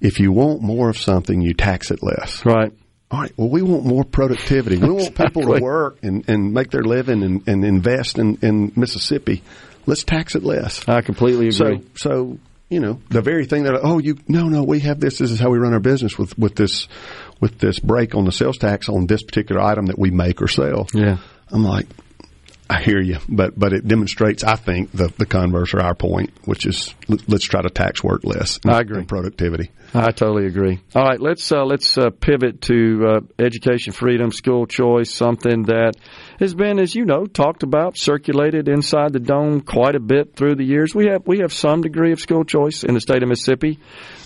If 0.00 0.18
you 0.18 0.32
want 0.32 0.62
more 0.62 0.88
of 0.88 0.98
something, 0.98 1.40
you 1.42 1.54
tax 1.54 1.92
it 1.92 2.02
less. 2.02 2.44
Right. 2.44 2.72
All 3.12 3.20
right. 3.20 3.32
Well, 3.36 3.50
we 3.50 3.60
want 3.60 3.84
more 3.84 4.04
productivity. 4.04 4.78
We 4.78 4.90
want 4.90 5.14
people 5.14 5.42
to 5.42 5.60
work 5.60 5.98
and, 6.02 6.26
and 6.28 6.54
make 6.54 6.70
their 6.70 6.82
living 6.82 7.22
and, 7.22 7.46
and 7.46 7.62
invest 7.62 8.18
in, 8.18 8.38
in 8.40 8.72
Mississippi. 8.74 9.42
Let's 9.84 10.02
tax 10.02 10.34
it 10.34 10.42
less. 10.42 10.88
I 10.88 11.02
completely 11.02 11.48
agree. 11.48 11.82
So, 11.82 11.84
so 11.94 12.38
you 12.70 12.80
know, 12.80 13.00
the 13.10 13.20
very 13.20 13.44
thing 13.44 13.64
that 13.64 13.78
oh, 13.82 13.98
you 13.98 14.16
no, 14.28 14.48
no, 14.48 14.62
we 14.62 14.80
have 14.80 14.98
this. 14.98 15.18
This 15.18 15.30
is 15.30 15.38
how 15.38 15.50
we 15.50 15.58
run 15.58 15.74
our 15.74 15.80
business 15.80 16.16
with 16.16 16.38
with 16.38 16.54
this 16.54 16.88
with 17.38 17.58
this 17.58 17.78
break 17.78 18.14
on 18.14 18.24
the 18.24 18.32
sales 18.32 18.56
tax 18.56 18.88
on 18.88 19.06
this 19.06 19.22
particular 19.22 19.60
item 19.60 19.86
that 19.86 19.98
we 19.98 20.10
make 20.10 20.40
or 20.40 20.48
sell. 20.48 20.88
Yeah. 20.94 21.18
I'm 21.50 21.64
like, 21.64 21.86
I 22.72 22.80
hear 22.80 23.00
you, 23.00 23.18
but 23.28 23.58
but 23.58 23.72
it 23.74 23.86
demonstrates, 23.86 24.42
I 24.44 24.56
think, 24.56 24.92
the 24.92 25.12
the 25.18 25.26
converse 25.26 25.74
or 25.74 25.80
our 25.80 25.94
point, 25.94 26.30
which 26.46 26.64
is 26.66 26.94
let- 27.08 27.28
let's 27.28 27.44
try 27.44 27.60
to 27.60 27.68
tax 27.68 28.02
work 28.02 28.24
less. 28.24 28.58
I 28.66 28.80
agree. 28.80 28.98
and 28.98 29.08
productivity. 29.08 29.70
I 29.94 30.10
totally 30.12 30.46
agree. 30.46 30.80
All 30.94 31.02
right, 31.04 31.20
let's 31.20 31.52
uh, 31.52 31.64
let's 31.64 31.98
uh, 31.98 32.08
pivot 32.08 32.62
to 32.62 33.04
uh, 33.06 33.20
education 33.38 33.92
freedom, 33.92 34.32
school 34.32 34.66
choice, 34.66 35.12
something 35.12 35.64
that 35.64 35.96
has 36.40 36.54
been, 36.54 36.78
as 36.78 36.94
you 36.94 37.04
know, 37.04 37.26
talked 37.26 37.62
about, 37.62 37.98
circulated 37.98 38.68
inside 38.68 39.12
the 39.12 39.20
dome 39.20 39.60
quite 39.60 39.94
a 39.94 40.00
bit 40.00 40.34
through 40.34 40.54
the 40.54 40.64
years. 40.64 40.94
We 40.94 41.08
have 41.08 41.26
we 41.26 41.40
have 41.40 41.52
some 41.52 41.82
degree 41.82 42.12
of 42.12 42.20
school 42.20 42.44
choice 42.44 42.84
in 42.84 42.94
the 42.94 43.00
state 43.00 43.22
of 43.22 43.28
Mississippi, 43.28 43.80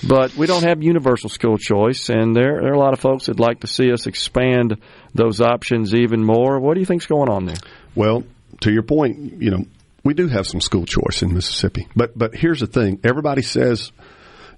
but 0.07 0.37
we 0.37 0.47
don't 0.47 0.63
have 0.63 0.85
universal 0.85 1.31
school 1.31 1.59
choice, 1.59 2.09
and 2.11 2.35
there 2.37 2.61
there 2.61 2.71
are 2.71 2.75
a 2.75 2.79
lot 2.79 2.93
of 2.93 3.01
folks 3.01 3.27
that'd 3.27 3.41
like 3.41 3.61
to 3.61 3.67
see 3.67 3.91
us 3.91 4.07
expand 4.07 4.77
those 5.15 5.41
options 5.41 5.95
even 5.95 6.25
more. 6.25 6.61
What 6.61 6.75
do 6.75 6.81
you 6.81 6.87
think's 6.87 7.07
going 7.07 7.29
on 7.29 7.47
there? 7.47 7.57
Well, 7.97 8.25
to 8.61 8.73
your 8.73 8.83
point, 8.83 9.41
you 9.43 9.51
know, 9.51 9.65
we 10.05 10.15
do 10.15 10.29
have 10.29 10.47
some 10.47 10.61
school 10.61 10.87
choice 10.87 11.23
in 11.23 11.35
Mississippi, 11.35 11.89
but 11.97 12.17
but 12.17 12.35
here's 12.35 12.61
the 12.61 12.67
thing: 12.67 13.01
everybody 13.05 13.43
says, 13.43 13.91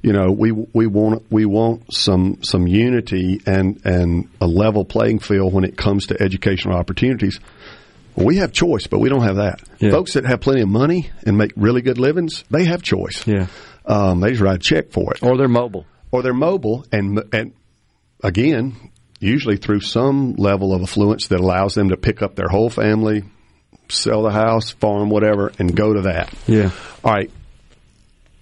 you 0.03 0.13
know, 0.13 0.31
we 0.31 0.53
we 0.53 0.87
want 0.87 1.25
we 1.31 1.45
want 1.47 1.93
some 1.95 2.39
some 2.43 2.67
unity 2.67 3.41
and 3.47 3.81
and 3.85 4.29
a 4.41 4.47
level 4.47 4.85
playing 4.85 5.21
field 5.21 5.53
when 5.55 5.65
it 5.65 5.77
comes 5.77 6.09
to 6.09 6.23
educational 6.23 6.77
opportunities. 6.77 7.41
Well, 8.15 8.27
we 8.27 8.37
have 8.39 8.53
choice, 8.53 8.87
but 8.89 8.99
we 8.99 9.09
don't 9.09 9.23
have 9.23 9.37
that. 9.37 9.61
Yeah. 9.79 9.91
Folks 9.91 10.15
that 10.15 10.25
have 10.27 10.41
plenty 10.41 10.61
of 10.63 10.69
money 10.69 11.11
and 11.25 11.39
make 11.39 11.53
really 11.57 11.83
good 11.83 11.99
livings, 11.99 12.45
they 12.51 12.65
have 12.65 12.83
choice. 12.83 13.25
Yeah. 13.27 13.47
Um, 13.87 14.21
they 14.21 14.31
just 14.31 14.43
write 14.43 14.57
a 14.57 14.59
check 14.59 14.91
for 14.91 15.15
it, 15.15 15.23
Or 15.23 15.37
they're 15.39 15.49
mobile. 15.49 15.87
or 16.11 16.23
they're 16.23 16.35
mobile, 16.35 16.85
and 16.93 17.23
and 17.33 17.53
again, 18.23 18.91
usually 19.21 19.57
through 19.57 19.81
some 19.81 20.35
level 20.35 20.75
of 20.75 20.83
affluence 20.83 21.29
that 21.29 21.41
allows 21.41 21.75
them 21.75 21.89
to 21.91 21.97
pick 21.97 22.21
up 22.23 22.35
their 22.35 22.49
whole 22.49 22.71
family, 22.71 23.23
sell 23.89 24.23
the 24.23 24.31
house, 24.31 24.71
farm, 24.71 25.11
whatever, 25.11 25.53
and 25.59 25.75
go 25.75 25.95
to 25.95 26.03
that. 26.03 26.33
Yeah. 26.47 26.71
All 27.05 27.13
right. 27.13 27.31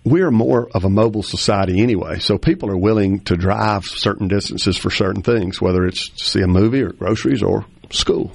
We're 0.05 0.31
more 0.31 0.69
of 0.73 0.85
a 0.85 0.91
mobile 0.91 1.25
society 1.25 1.81
anyway, 1.81 2.21
so 2.21 2.39
people 2.39 2.71
are 2.71 2.77
willing 2.77 3.21
to 3.25 3.37
drive 3.37 3.85
certain 3.85 4.29
distances 4.29 4.77
for 4.77 4.89
certain 4.89 5.23
things, 5.23 5.61
whether 5.61 5.85
it's 5.85 6.11
to 6.11 6.25
see 6.25 6.43
a 6.43 6.47
movie 6.47 6.83
or 6.83 6.93
groceries 6.93 7.43
or 7.43 7.67
school 7.91 8.33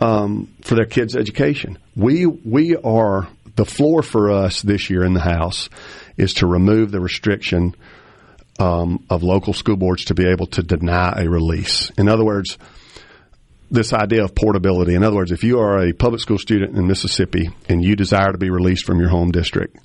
um, 0.00 0.54
for 0.62 0.76
their 0.76 0.86
kids' 0.86 1.16
education. 1.16 1.78
We 1.96 2.26
we 2.26 2.76
are 2.76 3.26
the 3.56 3.64
floor 3.64 4.02
for 4.02 4.30
us 4.30 4.62
this 4.62 4.90
year 4.90 5.02
in 5.02 5.14
the 5.14 5.20
House 5.20 5.68
is 6.16 6.34
to 6.34 6.46
remove 6.46 6.92
the 6.92 7.00
restriction 7.00 7.74
um, 8.58 9.04
of 9.10 9.22
local 9.22 9.52
school 9.52 9.76
boards 9.76 10.06
to 10.06 10.14
be 10.14 10.28
able 10.28 10.46
to 10.48 10.62
deny 10.62 11.22
a 11.22 11.28
release. 11.28 11.90
In 11.98 12.08
other 12.08 12.24
words, 12.24 12.58
this 13.70 13.92
idea 13.92 14.24
of 14.24 14.34
portability. 14.34 14.94
In 14.94 15.02
other 15.02 15.16
words, 15.16 15.32
if 15.32 15.42
you 15.42 15.58
are 15.58 15.78
a 15.78 15.92
public 15.92 16.20
school 16.20 16.38
student 16.38 16.76
in 16.76 16.86
Mississippi 16.86 17.50
and 17.68 17.84
you 17.84 17.96
desire 17.96 18.32
to 18.32 18.38
be 18.38 18.50
released 18.50 18.84
from 18.84 19.00
your 19.00 19.08
home 19.08 19.32
district, 19.32 19.76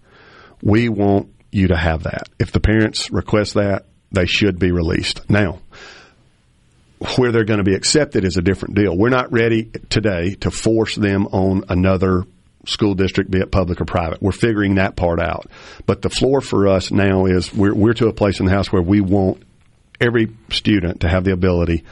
we 0.61 0.89
want 0.89 1.33
you 1.51 1.67
to 1.69 1.75
have 1.75 2.03
that. 2.03 2.29
If 2.39 2.51
the 2.51 2.59
parents 2.59 3.11
request 3.11 3.55
that, 3.55 3.85
they 4.11 4.25
should 4.25 4.59
be 4.59 4.71
released. 4.71 5.29
Now, 5.29 5.59
where 7.17 7.31
they're 7.31 7.45
going 7.45 7.57
to 7.57 7.63
be 7.63 7.75
accepted 7.75 8.25
is 8.25 8.37
a 8.37 8.41
different 8.41 8.75
deal. 8.75 8.95
We're 8.95 9.09
not 9.09 9.31
ready 9.31 9.71
today 9.89 10.35
to 10.41 10.51
force 10.51 10.95
them 10.95 11.27
on 11.27 11.63
another 11.69 12.25
school 12.65 12.93
district, 12.93 13.31
be 13.31 13.39
it 13.39 13.51
public 13.51 13.81
or 13.81 13.85
private. 13.85 14.21
We're 14.21 14.31
figuring 14.31 14.75
that 14.75 14.95
part 14.95 15.19
out. 15.19 15.47
But 15.87 16.03
the 16.03 16.09
floor 16.09 16.41
for 16.41 16.67
us 16.67 16.91
now 16.91 17.25
is 17.25 17.51
we're, 17.53 17.73
we're 17.73 17.93
to 17.93 18.07
a 18.07 18.13
place 18.13 18.39
in 18.39 18.45
the 18.45 18.51
house 18.51 18.71
where 18.71 18.83
we 18.83 19.01
want 19.01 19.41
every 19.99 20.29
student 20.49 21.01
to 21.01 21.09
have 21.09 21.23
the 21.23 21.31
ability 21.31 21.83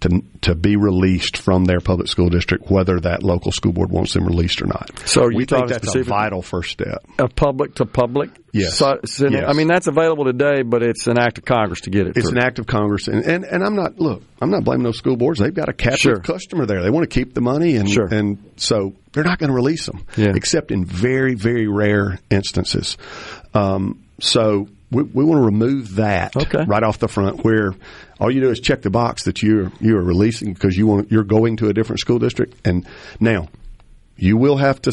to 0.00 0.22
to 0.42 0.54
be 0.54 0.76
released 0.76 1.38
from 1.38 1.64
their 1.64 1.80
public 1.80 2.06
school 2.08 2.28
district, 2.28 2.70
whether 2.70 3.00
that 3.00 3.22
local 3.22 3.50
school 3.50 3.72
board 3.72 3.90
wants 3.90 4.12
them 4.12 4.26
released 4.26 4.60
or 4.60 4.66
not. 4.66 4.90
So 5.06 5.26
we 5.34 5.46
think 5.46 5.68
that's 5.68 5.94
a 5.94 6.02
vital 6.02 6.42
first 6.42 6.70
step. 6.72 7.02
A 7.18 7.28
public 7.28 7.76
to 7.76 7.86
public. 7.86 8.30
Yes. 8.52 8.76
So, 8.76 9.00
so- 9.04 9.28
Yes. 9.28 9.44
I 9.48 9.52
mean, 9.54 9.68
that's 9.68 9.86
available 9.86 10.24
today, 10.26 10.62
but 10.62 10.82
it's 10.82 11.06
an 11.06 11.18
act 11.18 11.38
of 11.38 11.44
Congress 11.46 11.80
to 11.82 11.90
get 11.90 12.06
it. 12.06 12.16
It's 12.16 12.28
through. 12.28 12.38
an 12.38 12.44
act 12.44 12.58
of 12.58 12.66
Congress, 12.66 13.08
and, 13.08 13.24
and 13.24 13.44
and 13.44 13.64
I'm 13.64 13.74
not 13.74 13.98
look. 13.98 14.22
I'm 14.40 14.50
not 14.50 14.64
blaming 14.64 14.84
those 14.84 14.98
school 14.98 15.16
boards. 15.16 15.40
They've 15.40 15.52
got 15.54 15.70
a 15.70 15.72
captive 15.72 15.98
Sure. 16.00 16.18
customer 16.20 16.66
there. 16.66 16.82
They 16.82 16.90
want 16.90 17.08
to 17.10 17.14
keep 17.14 17.32
the 17.32 17.40
money, 17.40 17.76
and 17.76 17.88
Sure. 17.90 18.06
and 18.06 18.38
so 18.56 18.92
they're 19.12 19.24
not 19.24 19.38
going 19.38 19.48
to 19.48 19.56
release 19.56 19.86
them, 19.86 20.04
Yeah. 20.16 20.32
except 20.34 20.70
in 20.72 20.84
very 20.84 21.34
very 21.34 21.68
rare 21.68 22.18
instances. 22.30 22.98
Um, 23.54 24.02
so 24.20 24.68
we, 24.90 25.02
we 25.02 25.24
want 25.24 25.40
to 25.40 25.44
remove 25.46 25.96
that 25.96 26.36
Okay. 26.36 26.64
right 26.66 26.82
off 26.82 26.98
the 26.98 27.08
front, 27.08 27.42
where 27.44 27.72
all 28.20 28.30
you 28.30 28.40
do 28.40 28.50
is 28.50 28.60
check 28.60 28.82
the 28.82 28.90
box 28.90 29.24
that 29.24 29.42
you're 29.42 29.70
you 29.80 29.96
are 29.96 30.02
releasing 30.02 30.52
because 30.52 30.76
you 30.76 30.86
want 30.86 31.10
you're 31.10 31.24
going 31.24 31.56
to 31.58 31.68
a 31.68 31.72
different 31.72 32.00
school 32.00 32.18
district, 32.18 32.66
and 32.66 32.86
now 33.20 33.48
you 34.16 34.36
will 34.36 34.56
have 34.56 34.80
to 34.82 34.92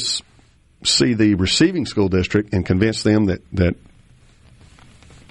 see 0.83 1.13
the 1.13 1.35
receiving 1.35 1.85
school 1.85 2.09
district 2.09 2.53
and 2.53 2.65
convince 2.65 3.03
them 3.03 3.25
that 3.25 3.41
that 3.53 3.75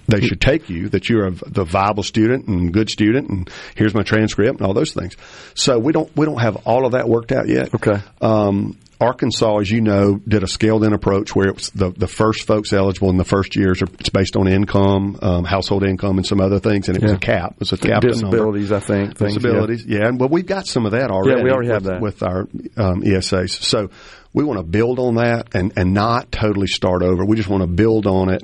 they 0.08 0.20
should 0.20 0.40
take 0.40 0.68
you, 0.68 0.88
that 0.90 1.08
you're 1.08 1.26
a, 1.26 1.30
the 1.30 1.64
viable 1.64 2.02
student 2.02 2.46
and 2.46 2.72
good 2.72 2.90
student, 2.90 3.28
and 3.30 3.50
here's 3.76 3.94
my 3.94 4.02
transcript 4.02 4.58
and 4.58 4.66
all 4.66 4.74
those 4.74 4.92
things. 4.92 5.16
So 5.54 5.78
we 5.78 5.92
don't 5.92 6.14
we 6.16 6.26
don't 6.26 6.40
have 6.40 6.66
all 6.66 6.86
of 6.86 6.92
that 6.92 7.08
worked 7.08 7.32
out 7.32 7.48
yet. 7.48 7.74
Okay. 7.74 8.00
Um, 8.20 8.78
Arkansas, 9.02 9.58
as 9.58 9.70
you 9.70 9.80
know, 9.80 10.20
did 10.26 10.42
a 10.42 10.46
scaled 10.46 10.84
in 10.84 10.92
approach 10.92 11.34
where 11.34 11.48
it 11.48 11.54
was 11.56 11.70
the, 11.70 11.90
the 11.90 12.06
first 12.06 12.46
folks 12.46 12.72
eligible 12.72 13.10
in 13.10 13.16
the 13.16 13.24
first 13.24 13.56
years 13.56 13.82
are 13.82 13.88
it's 13.98 14.08
based 14.08 14.36
on 14.36 14.48
income, 14.48 15.18
um, 15.20 15.44
household 15.44 15.84
income, 15.84 16.18
and 16.18 16.26
some 16.26 16.40
other 16.40 16.58
things, 16.58 16.88
and 16.88 16.96
it 16.96 17.02
was 17.02 17.12
a 17.12 17.18
cap. 17.18 17.52
It 17.52 17.60
was 17.60 17.72
a 17.72 17.76
cap 17.76 18.02
number. 18.02 18.08
disabilities, 18.08 18.72
I 18.72 18.80
think. 18.80 19.16
things, 19.16 19.34
Disabilities, 19.34 19.84
yeah. 19.84 20.06
and 20.06 20.20
well, 20.20 20.28
we've 20.28 20.46
got 20.46 20.66
some 20.66 20.86
of 20.86 20.92
that 20.92 21.10
already. 21.10 21.38
Yeah, 21.38 21.44
we 21.44 21.50
already 21.50 21.70
have 21.70 21.84
with, 21.84 21.92
that. 21.92 22.00
with 22.00 22.22
our 22.22 22.40
um, 22.76 23.02
ESAs. 23.02 23.50
So 23.62 23.90
we 24.32 24.44
want 24.44 24.58
to 24.58 24.64
build 24.64 24.98
on 24.98 25.16
that 25.16 25.54
and 25.54 25.72
and 25.76 25.92
not 25.92 26.32
totally 26.32 26.66
start 26.66 27.02
over. 27.02 27.24
We 27.24 27.36
just 27.36 27.48
want 27.48 27.62
to 27.62 27.66
build 27.66 28.06
on 28.06 28.30
it 28.30 28.42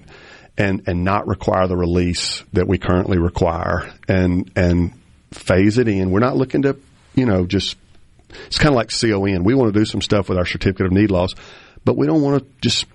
and 0.56 0.82
and 0.86 1.04
not 1.04 1.26
require 1.26 1.66
the 1.68 1.76
release 1.76 2.42
that 2.52 2.66
we 2.66 2.78
currently 2.78 3.18
require, 3.18 3.90
and 4.08 4.50
and 4.56 4.92
phase 5.30 5.78
it 5.78 5.88
in. 5.88 6.10
We're 6.10 6.20
not 6.20 6.36
looking 6.36 6.62
to, 6.62 6.76
you 7.14 7.26
know, 7.26 7.46
just 7.46 7.76
it's 8.46 8.58
kind 8.58 8.70
of 8.70 8.76
like 8.76 8.90
CON. 8.90 9.44
We 9.44 9.54
want 9.54 9.72
to 9.72 9.78
do 9.78 9.84
some 9.84 10.02
stuff 10.02 10.28
with 10.28 10.38
our 10.38 10.46
certificate 10.46 10.86
of 10.86 10.92
need 10.92 11.10
laws, 11.10 11.34
but 11.84 11.96
we 11.96 12.06
don't 12.06 12.22
want 12.22 12.42
to 12.42 12.50
just 12.60 12.86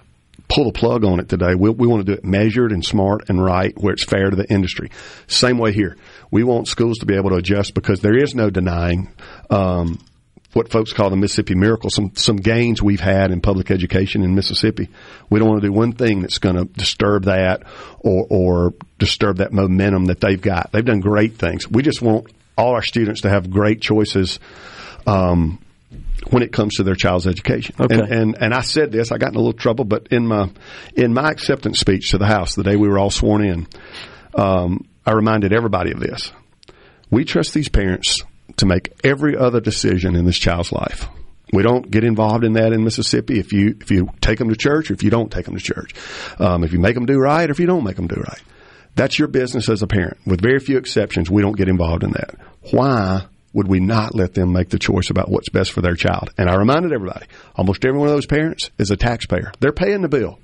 pull 0.49 0.65
the 0.65 0.72
plug 0.72 1.03
on 1.03 1.19
it 1.19 1.30
today. 1.30 1.55
We, 1.55 1.69
we 1.69 1.88
want 1.88 2.05
to 2.05 2.11
do 2.11 2.18
it 2.18 2.23
measured 2.23 2.72
and 2.72 2.84
smart 2.84 3.30
and 3.30 3.43
right 3.43 3.73
where 3.77 3.93
it's 3.93 4.03
fair 4.03 4.30
to 4.30 4.35
the 4.35 4.49
industry. 4.51 4.91
Same 5.27 5.57
way 5.57 5.72
here. 5.72 5.97
We 6.31 6.43
want 6.43 6.68
schools 6.68 6.99
to 6.99 7.05
be 7.05 7.15
able 7.15 7.31
to 7.31 7.38
adjust 7.38 7.73
because 7.73 8.01
there 8.01 8.15
is 8.15 8.35
no 8.35 8.49
denying 8.49 9.10
um, 9.49 9.99
what 10.53 10.69
folks 10.69 10.93
call 10.93 11.10
the 11.10 11.18
Mississippi 11.18 11.55
miracle, 11.55 11.89
some 11.89 12.11
some 12.15 12.38
gains 12.38 12.81
we've 12.81 12.99
had 12.99 13.31
in 13.31 13.41
public 13.41 13.72
education 13.72 14.23
in 14.23 14.35
Mississippi. 14.35 14.89
We 15.30 15.39
don't 15.39 15.49
want 15.49 15.61
to 15.61 15.68
do 15.68 15.73
one 15.73 15.93
thing 15.93 16.22
that's 16.22 16.38
going 16.38 16.55
to 16.55 16.65
disturb 16.65 17.26
that 17.26 17.64
or, 17.99 18.27
or 18.30 18.73
disturb 18.99 19.38
that 19.38 19.51
momentum 19.51 20.05
that 20.05 20.22
they've 20.22 20.39
got. 20.39 20.72
They've 20.72 20.85
done 20.85 20.99
great 20.99 21.38
things. 21.38 21.68
We 21.69 21.81
just 21.81 22.01
want 22.01 22.27
all 22.55 22.73
our 22.73 22.84
students 22.84 23.22
to 23.22 23.30
have 23.30 23.49
great 23.49 23.81
choices 23.81 24.39
um, 25.05 25.59
when 26.30 26.43
it 26.43 26.51
comes 26.51 26.75
to 26.75 26.84
their 26.84 26.95
child's 26.95 27.27
education. 27.27 27.75
Okay. 27.80 27.95
And, 27.95 28.11
and 28.11 28.38
and 28.39 28.53
I 28.53 28.61
said 28.61 28.91
this, 28.91 29.11
I 29.11 29.17
got 29.17 29.30
in 29.30 29.35
a 29.35 29.39
little 29.39 29.53
trouble, 29.53 29.85
but 29.85 30.07
in 30.11 30.27
my 30.27 30.49
in 30.95 31.13
my 31.13 31.30
acceptance 31.30 31.80
speech 31.80 32.11
to 32.11 32.17
the 32.17 32.25
House 32.25 32.55
the 32.55 32.63
day 32.63 32.75
we 32.75 32.88
were 32.88 32.97
all 32.97 33.11
sworn 33.11 33.43
in, 33.43 33.67
um, 34.35 34.88
I 35.05 35.11
reminded 35.11 35.53
everybody 35.53 35.91
of 35.91 35.99
this. 35.99 36.31
We 37.09 37.25
trust 37.25 37.53
these 37.53 37.69
parents 37.69 38.23
to 38.57 38.65
make 38.65 38.93
every 39.03 39.38
other 39.38 39.59
decision 39.59 40.15
in 40.15 40.25
this 40.25 40.38
child's 40.38 40.71
life. 40.71 41.07
We 41.51 41.61
don't 41.61 41.89
get 41.89 42.03
involved 42.03 42.43
in 42.43 42.53
that 42.53 42.73
in 42.73 42.84
Mississippi. 42.84 43.39
If 43.39 43.53
you 43.53 43.77
if 43.80 43.91
you 43.91 44.09
take 44.21 44.39
them 44.39 44.49
to 44.49 44.55
church, 44.55 44.89
or 44.89 44.93
if 44.93 45.03
you 45.03 45.09
don't 45.09 45.31
take 45.31 45.45
them 45.45 45.55
to 45.55 45.61
church, 45.61 45.93
um, 46.39 46.63
if 46.63 46.73
you 46.73 46.80
make 46.80 46.95
them 46.95 47.05
do 47.05 47.19
right, 47.19 47.47
or 47.47 47.51
if 47.51 47.59
you 47.59 47.67
don't 47.67 47.84
make 47.84 47.95
them 47.95 48.07
do 48.07 48.15
right, 48.15 48.41
that's 48.95 49.19
your 49.19 49.27
business 49.27 49.69
as 49.69 49.84
a 49.84 49.88
parent. 49.88 50.17
With 50.25 50.41
very 50.41 50.59
few 50.59 50.77
exceptions, 50.77 51.30
we 51.30 51.41
don't 51.41 51.57
get 51.57 51.67
involved 51.67 52.03
in 52.03 52.11
that. 52.11 52.35
Why 52.71 53.25
would 53.53 53.67
we 53.67 53.80
not 53.80 54.15
let 54.15 54.34
them 54.34 54.51
make 54.51 54.69
the 54.69 54.80
choice 54.80 55.09
about 55.09 55.30
what's 55.30 55.49
best 55.49 55.71
for 55.71 55.81
their 55.81 55.95
child? 55.95 56.31
And 56.38 56.49
I 56.49 56.55
reminded 56.55 56.91
everybody, 56.91 57.27
almost 57.55 57.85
every 57.85 57.99
one 57.99 58.09
of 58.09 58.15
those 58.15 58.25
parents 58.25 58.71
is 58.77 58.91
a 58.91 58.97
taxpayer. 58.97 59.51
They're 59.59 59.71
paying 59.71 60.01
the 60.01 60.09
bill. 60.09 60.39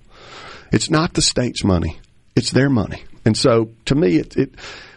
It's 0.71 0.89
not 0.89 1.13
the 1.13 1.21
state's 1.21 1.63
money; 1.63 1.99
it's 2.35 2.51
their 2.51 2.69
money. 2.69 3.03
And 3.25 3.35
so, 3.35 3.71
to 3.85 3.95
me, 3.95 4.17
it, 4.17 4.37
it 4.37 4.55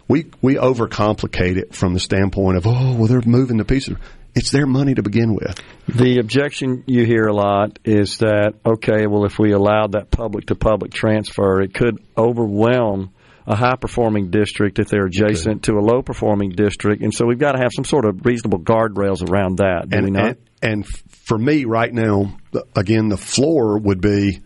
we 0.09 0.27
we 0.43 0.57
overcomplicate 0.57 1.57
it 1.57 1.75
from 1.75 1.95
the 1.95 2.01
standpoint 2.01 2.59
of 2.59 2.67
oh 2.67 2.97
well 2.97 3.07
they're 3.07 3.23
moving 3.25 3.57
the 3.57 3.65
pieces. 3.65 3.97
It's 4.35 4.51
their 4.51 4.67
money 4.67 4.95
to 4.95 5.03
begin 5.03 5.35
with. 5.35 5.61
The 5.89 6.19
objection 6.19 6.85
you 6.87 7.05
hear 7.05 7.27
a 7.27 7.35
lot 7.35 7.79
is 7.85 8.19
that 8.19 8.55
okay, 8.65 9.07
well 9.07 9.25
if 9.25 9.39
we 9.39 9.53
allowed 9.53 9.93
that 9.93 10.11
public 10.11 10.47
to 10.47 10.55
public 10.55 10.93
transfer, 10.93 11.61
it 11.61 11.75
could 11.75 11.99
overwhelm 12.17 13.13
a 13.47 13.57
high 13.57 13.77
performing 13.77 14.31
district 14.31 14.79
if 14.79 14.89
they're 14.89 15.07
adjacent 15.07 15.65
to 15.65 15.73
a 15.75 15.81
low 15.81 16.03
performing 16.03 16.51
district, 16.51 17.03
and 17.03 17.13
so 17.13 17.27
we've 17.27 17.39
got 17.39 17.53
to 17.53 17.59
have 17.59 17.71
some 17.75 17.85
sort 17.85 18.05
of 18.05 18.25
reasonable 18.25 18.61
guardrails 18.61 19.29
around 19.29 19.59
that. 19.59 19.89
Do 19.89 19.97
and, 19.97 20.05
we 20.07 20.11
not? 20.13 20.25
and 20.27 20.37
and 20.63 20.87
for 20.87 21.37
me 21.37 21.65
right 21.65 21.93
now, 21.93 22.37
again, 22.77 23.09
the 23.09 23.17
floor 23.17 23.79
would 23.79 24.01
be 24.01 24.41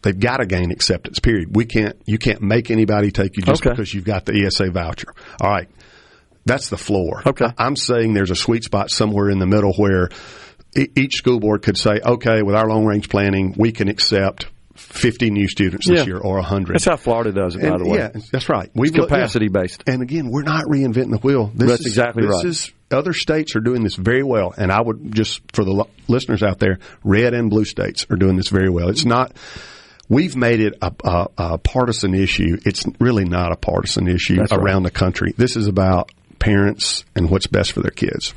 they've 0.00 0.18
got 0.18 0.38
to 0.38 0.46
gain 0.46 0.70
acceptance. 0.70 1.18
Period. 1.18 1.54
We 1.54 1.66
can't 1.66 2.00
you 2.06 2.18
can't 2.18 2.40
make 2.42 2.70
anybody 2.70 3.10
take 3.10 3.36
you 3.36 3.42
just 3.42 3.60
Okay. 3.62 3.70
because 3.70 3.92
you've 3.92 4.04
got 4.04 4.24
the 4.24 4.32
ESA 4.46 4.70
voucher. 4.70 5.12
All 5.40 5.50
right, 5.50 5.68
that's 6.46 6.70
the 6.70 6.78
floor. 6.78 7.22
Okay. 7.26 7.46
I'm 7.58 7.76
saying 7.76 8.14
there's 8.14 8.30
a 8.30 8.36
sweet 8.36 8.64
spot 8.64 8.90
somewhere 8.90 9.28
in 9.30 9.38
the 9.38 9.46
middle 9.46 9.74
where 9.74 10.08
e- 10.76 10.88
each 10.96 11.16
school 11.16 11.38
board 11.38 11.62
could 11.62 11.76
say, 11.76 12.00
okay, 12.02 12.42
with 12.42 12.54
our 12.54 12.66
long 12.68 12.86
range 12.86 13.08
planning, 13.08 13.54
we 13.58 13.72
can 13.72 13.88
accept 13.88 14.46
50 14.74 15.30
new 15.30 15.48
students 15.48 15.86
this 15.86 16.00
Yeah. 16.00 16.04
year 16.06 16.18
or 16.18 16.36
100. 16.38 16.74
That's 16.74 16.84
how 16.84 16.96
Florida 16.96 17.32
does 17.32 17.56
it, 17.56 17.62
by 17.62 17.78
the 17.78 17.88
way. 17.88 17.98
Yeah, 17.98 18.10
that's 18.30 18.48
right. 18.48 18.70
It's 18.74 18.76
looked- 18.76 18.96
yeah. 18.96 19.04
capacity 19.04 19.48
based. 19.48 19.84
And 19.86 20.02
again, 20.02 20.30
we're 20.30 20.42
not 20.42 20.64
reinventing 20.64 21.10
the 21.10 21.18
wheel. 21.18 21.50
This 21.54 21.68
That's 21.68 21.80
is, 21.80 21.86
exactly 21.86 22.24
this 22.26 22.34
right. 22.36 22.44
Is, 22.46 22.72
other 22.90 23.12
states 23.12 23.56
are 23.56 23.60
doing 23.60 23.82
this 23.82 23.94
very 23.94 24.22
well, 24.22 24.54
and 24.56 24.70
I 24.72 24.80
would 24.82 25.14
just 25.14 25.40
for 25.52 25.64
the 25.64 25.84
listeners 26.08 26.42
out 26.42 26.58
there, 26.58 26.78
red 27.04 27.34
and 27.34 27.48
blue 27.50 27.64
states 27.64 28.06
are 28.10 28.16
doing 28.16 28.36
this 28.36 28.48
very 28.48 28.68
well. 28.70 28.88
It's 28.88 29.04
not. 29.04 29.32
We've 30.08 30.36
made 30.36 30.60
it 30.60 30.74
a, 30.82 30.92
a, 31.04 31.26
a 31.38 31.58
partisan 31.58 32.12
issue. 32.14 32.58
It's 32.66 32.84
really 33.00 33.24
not 33.24 33.52
a 33.52 33.56
partisan 33.56 34.08
issue 34.08 34.36
That's 34.36 34.52
right. 34.52 34.60
around 34.60 34.82
the 34.82 34.90
country. 34.90 35.32
This 35.36 35.56
is 35.56 35.68
about 35.68 36.10
parents 36.38 37.04
and 37.16 37.30
what's 37.30 37.46
best 37.46 37.72
for 37.72 37.80
their 37.80 37.92
kids. 37.92 38.34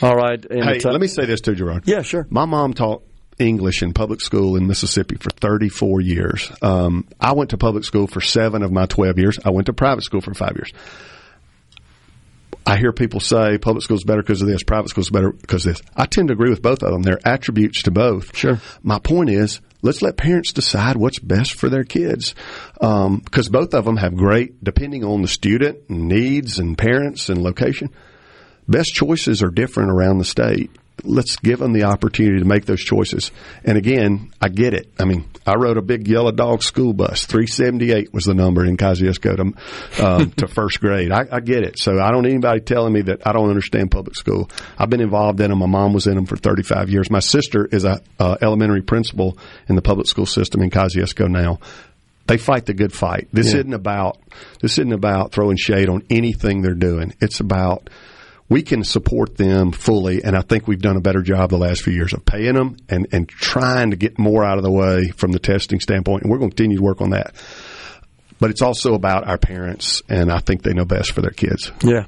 All 0.00 0.14
right. 0.14 0.44
Hey, 0.48 0.78
let 0.84 1.00
me 1.00 1.06
say 1.08 1.24
this 1.24 1.40
too, 1.40 1.54
Gerard. 1.54 1.84
Yeah, 1.86 2.02
sure. 2.02 2.26
My 2.30 2.44
mom 2.44 2.72
taught 2.74 3.02
English 3.42 3.82
in 3.82 3.92
public 3.92 4.20
school 4.20 4.56
in 4.56 4.66
Mississippi 4.66 5.16
for 5.16 5.30
34 5.30 6.00
years. 6.00 6.50
Um, 6.62 7.06
I 7.20 7.32
went 7.32 7.50
to 7.50 7.58
public 7.58 7.84
school 7.84 8.06
for 8.06 8.20
seven 8.20 8.62
of 8.62 8.72
my 8.72 8.86
12 8.86 9.18
years. 9.18 9.38
I 9.44 9.50
went 9.50 9.66
to 9.66 9.72
private 9.72 10.04
school 10.04 10.20
for 10.20 10.34
five 10.34 10.56
years. 10.56 10.72
I 12.64 12.76
hear 12.76 12.92
people 12.92 13.20
say 13.20 13.58
public 13.58 13.82
school's 13.82 14.04
better 14.04 14.22
because 14.22 14.40
of 14.40 14.48
this, 14.48 14.62
private 14.62 14.88
school's 14.88 15.10
better 15.10 15.32
because 15.32 15.66
of 15.66 15.74
this. 15.74 15.82
I 15.96 16.06
tend 16.06 16.28
to 16.28 16.34
agree 16.34 16.50
with 16.50 16.62
both 16.62 16.82
of 16.82 16.92
them. 16.92 17.02
There 17.02 17.14
are 17.14 17.32
attributes 17.32 17.82
to 17.82 17.90
both. 17.90 18.36
Sure. 18.36 18.60
My 18.82 18.98
point 18.98 19.30
is, 19.30 19.60
let's 19.82 20.00
let 20.00 20.16
parents 20.16 20.52
decide 20.52 20.96
what's 20.96 21.18
best 21.18 21.54
for 21.54 21.68
their 21.68 21.84
kids, 21.84 22.34
because 22.74 23.48
both 23.48 23.74
of 23.74 23.84
them 23.84 23.96
have 23.96 24.16
great, 24.16 24.62
depending 24.62 25.04
on 25.04 25.22
the 25.22 25.28
student 25.28 25.90
needs 25.90 26.58
and 26.58 26.78
parents 26.78 27.28
and 27.28 27.42
location. 27.42 27.90
Best 28.68 28.94
choices 28.94 29.42
are 29.42 29.50
different 29.50 29.90
around 29.90 30.18
the 30.18 30.24
state. 30.24 30.70
Let's 31.04 31.36
give 31.36 31.58
them 31.58 31.72
the 31.72 31.84
opportunity 31.84 32.38
to 32.38 32.44
make 32.44 32.64
those 32.64 32.80
choices. 32.80 33.32
And 33.64 33.76
again, 33.76 34.32
I 34.40 34.48
get 34.48 34.72
it. 34.72 34.88
I 35.00 35.04
mean, 35.04 35.24
I 35.44 35.54
rode 35.54 35.76
a 35.76 35.82
big 35.82 36.06
yellow 36.06 36.30
dog 36.30 36.62
school 36.62 36.92
bus. 36.92 37.26
378 37.26 38.14
was 38.14 38.24
the 38.24 38.34
number 38.34 38.64
in 38.64 38.76
Kosciusko 38.76 39.36
to, 39.36 40.06
um, 40.06 40.30
to 40.36 40.46
first 40.46 40.80
grade. 40.80 41.10
I, 41.10 41.26
I 41.32 41.40
get 41.40 41.64
it. 41.64 41.78
So 41.78 41.98
I 41.98 42.12
don't 42.12 42.22
need 42.22 42.32
anybody 42.34 42.60
telling 42.60 42.92
me 42.92 43.02
that 43.02 43.26
I 43.26 43.32
don't 43.32 43.48
understand 43.48 43.90
public 43.90 44.14
school. 44.16 44.48
I've 44.78 44.90
been 44.90 45.00
involved 45.00 45.40
in 45.40 45.50
them. 45.50 45.58
My 45.58 45.66
mom 45.66 45.92
was 45.92 46.06
in 46.06 46.14
them 46.14 46.26
for 46.26 46.36
35 46.36 46.88
years. 46.88 47.10
My 47.10 47.20
sister 47.20 47.66
is 47.66 47.84
a 47.84 48.00
uh, 48.20 48.36
elementary 48.40 48.82
principal 48.82 49.36
in 49.68 49.74
the 49.74 49.82
public 49.82 50.06
school 50.06 50.26
system 50.26 50.62
in 50.62 50.70
Kosciusko 50.70 51.28
now 51.28 51.58
they 52.28 52.38
fight 52.38 52.66
the 52.66 52.72
good 52.72 52.92
fight. 52.92 53.26
This 53.32 53.52
Yeah. 53.52 53.58
isn't 53.60 53.74
about 53.74 54.16
this 54.60 54.78
isn't 54.78 54.92
about 54.92 55.32
throwing 55.32 55.56
shade 55.56 55.88
on 55.88 56.04
anything 56.08 56.62
they're 56.62 56.72
doing. 56.72 57.14
It's 57.20 57.40
about 57.40 57.90
we 58.52 58.62
can 58.62 58.84
support 58.84 59.36
them 59.36 59.72
fully, 59.72 60.22
and 60.22 60.36
I 60.36 60.42
think 60.42 60.68
we've 60.68 60.80
done 60.80 60.98
a 60.98 61.00
better 61.00 61.22
job 61.22 61.48
the 61.48 61.56
last 61.56 61.80
few 61.82 61.94
years 61.94 62.12
of 62.12 62.26
paying 62.26 62.52
them 62.52 62.76
and, 62.86 63.06
and 63.10 63.26
trying 63.26 63.92
to 63.92 63.96
get 63.96 64.18
more 64.18 64.44
out 64.44 64.58
of 64.58 64.62
the 64.62 64.70
way 64.70 65.08
from 65.16 65.32
the 65.32 65.38
testing 65.38 65.80
standpoint, 65.80 66.22
and 66.22 66.30
we're 66.30 66.36
going 66.36 66.50
to 66.50 66.56
continue 66.56 66.76
to 66.76 66.82
work 66.82 67.00
on 67.00 67.10
that. 67.10 67.34
But 68.38 68.50
it's 68.50 68.60
also 68.60 68.92
about 68.92 69.26
our 69.26 69.38
parents, 69.38 70.02
and 70.06 70.30
I 70.30 70.38
think 70.40 70.62
they 70.62 70.74
know 70.74 70.84
best 70.84 71.12
for 71.12 71.22
their 71.22 71.30
kids. 71.30 71.72
Yeah. 71.82 72.04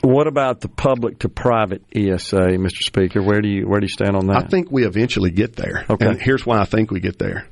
What 0.00 0.28
about 0.28 0.62
the 0.62 0.68
public 0.68 1.18
to 1.20 1.28
private 1.28 1.82
ESA, 1.94 2.36
Mr. 2.36 2.82
Speaker? 2.82 3.22
Where 3.22 3.42
do 3.42 3.48
you 3.48 3.68
where 3.68 3.80
do 3.80 3.84
you 3.84 3.92
stand 3.92 4.16
on 4.16 4.28
that? 4.28 4.44
I 4.44 4.46
think 4.46 4.70
we 4.70 4.86
eventually 4.86 5.30
get 5.30 5.56
there. 5.56 5.84
Okay. 5.90 6.06
And 6.06 6.22
here's 6.22 6.46
why 6.46 6.58
I 6.58 6.64
think 6.64 6.90
we 6.90 7.00
get 7.00 7.18
there. 7.18 7.46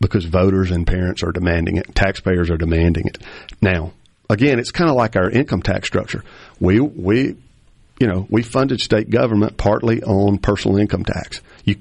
Because 0.00 0.24
voters 0.24 0.72
and 0.72 0.86
parents 0.86 1.22
are 1.22 1.30
demanding 1.30 1.76
it. 1.76 1.94
Taxpayers 1.94 2.50
are 2.50 2.56
demanding 2.56 3.06
it. 3.06 3.18
Now, 3.60 3.92
again, 4.30 4.58
it's 4.58 4.70
kind 4.70 4.90
of 4.90 4.96
like 4.96 5.16
our 5.16 5.30
income 5.30 5.62
tax 5.62 5.86
structure. 5.88 6.24
We, 6.60 6.80
we, 6.80 7.36
you 8.00 8.06
know, 8.06 8.26
we 8.30 8.42
funded 8.42 8.80
state 8.80 9.10
government 9.10 9.56
partly 9.56 10.02
on 10.02 10.38
personal 10.38 10.78
income 10.78 11.04
tax. 11.04 11.40
You, 11.64 11.76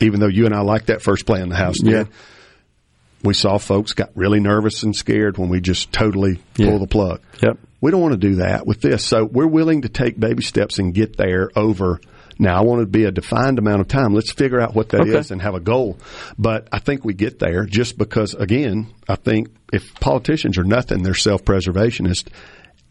even 0.00 0.20
though 0.20 0.28
you 0.28 0.46
and 0.46 0.54
I 0.54 0.60
like 0.60 0.86
that 0.86 1.02
first 1.02 1.26
plan 1.26 1.48
the 1.48 1.56
House 1.56 1.82
Yeah. 1.82 2.04
did, 2.04 2.08
we 3.22 3.34
saw 3.34 3.58
folks 3.58 3.92
got 3.92 4.10
really 4.14 4.40
nervous 4.40 4.82
and 4.82 4.94
scared 4.94 5.38
when 5.38 5.48
we 5.48 5.60
just 5.60 5.90
totally 5.92 6.38
Yeah. 6.56 6.70
pull 6.70 6.78
the 6.78 6.86
plug. 6.86 7.20
Yep. 7.42 7.58
We 7.80 7.90
don't 7.90 8.00
want 8.00 8.12
to 8.12 8.18
do 8.28 8.36
that 8.36 8.66
with 8.66 8.80
this. 8.80 9.04
So 9.04 9.24
we're 9.24 9.46
willing 9.46 9.82
to 9.82 9.88
take 9.88 10.18
baby 10.18 10.42
steps 10.42 10.78
and 10.78 10.94
get 10.94 11.16
there 11.16 11.50
over. 11.56 12.00
Now, 12.38 12.58
I 12.58 12.64
want 12.64 12.82
it 12.82 12.84
to 12.84 12.90
be 12.90 13.04
a 13.04 13.10
defined 13.10 13.58
amount 13.58 13.80
of 13.80 13.88
time. 13.88 14.12
Let's 14.14 14.30
figure 14.30 14.60
out 14.60 14.74
what 14.74 14.90
that 14.90 15.06
is 15.06 15.14
Okay. 15.14 15.32
and 15.32 15.42
have 15.42 15.54
a 15.54 15.60
goal. 15.60 15.98
But 16.38 16.68
I 16.70 16.78
think 16.80 17.04
we 17.04 17.14
get 17.14 17.38
there 17.38 17.64
just 17.64 17.96
because, 17.96 18.34
again, 18.34 18.88
I 19.08 19.16
think 19.16 19.48
if 19.72 19.94
politicians 20.00 20.58
are 20.58 20.64
nothing, 20.64 21.02
they're 21.02 21.14
self-preservationists, 21.14 22.28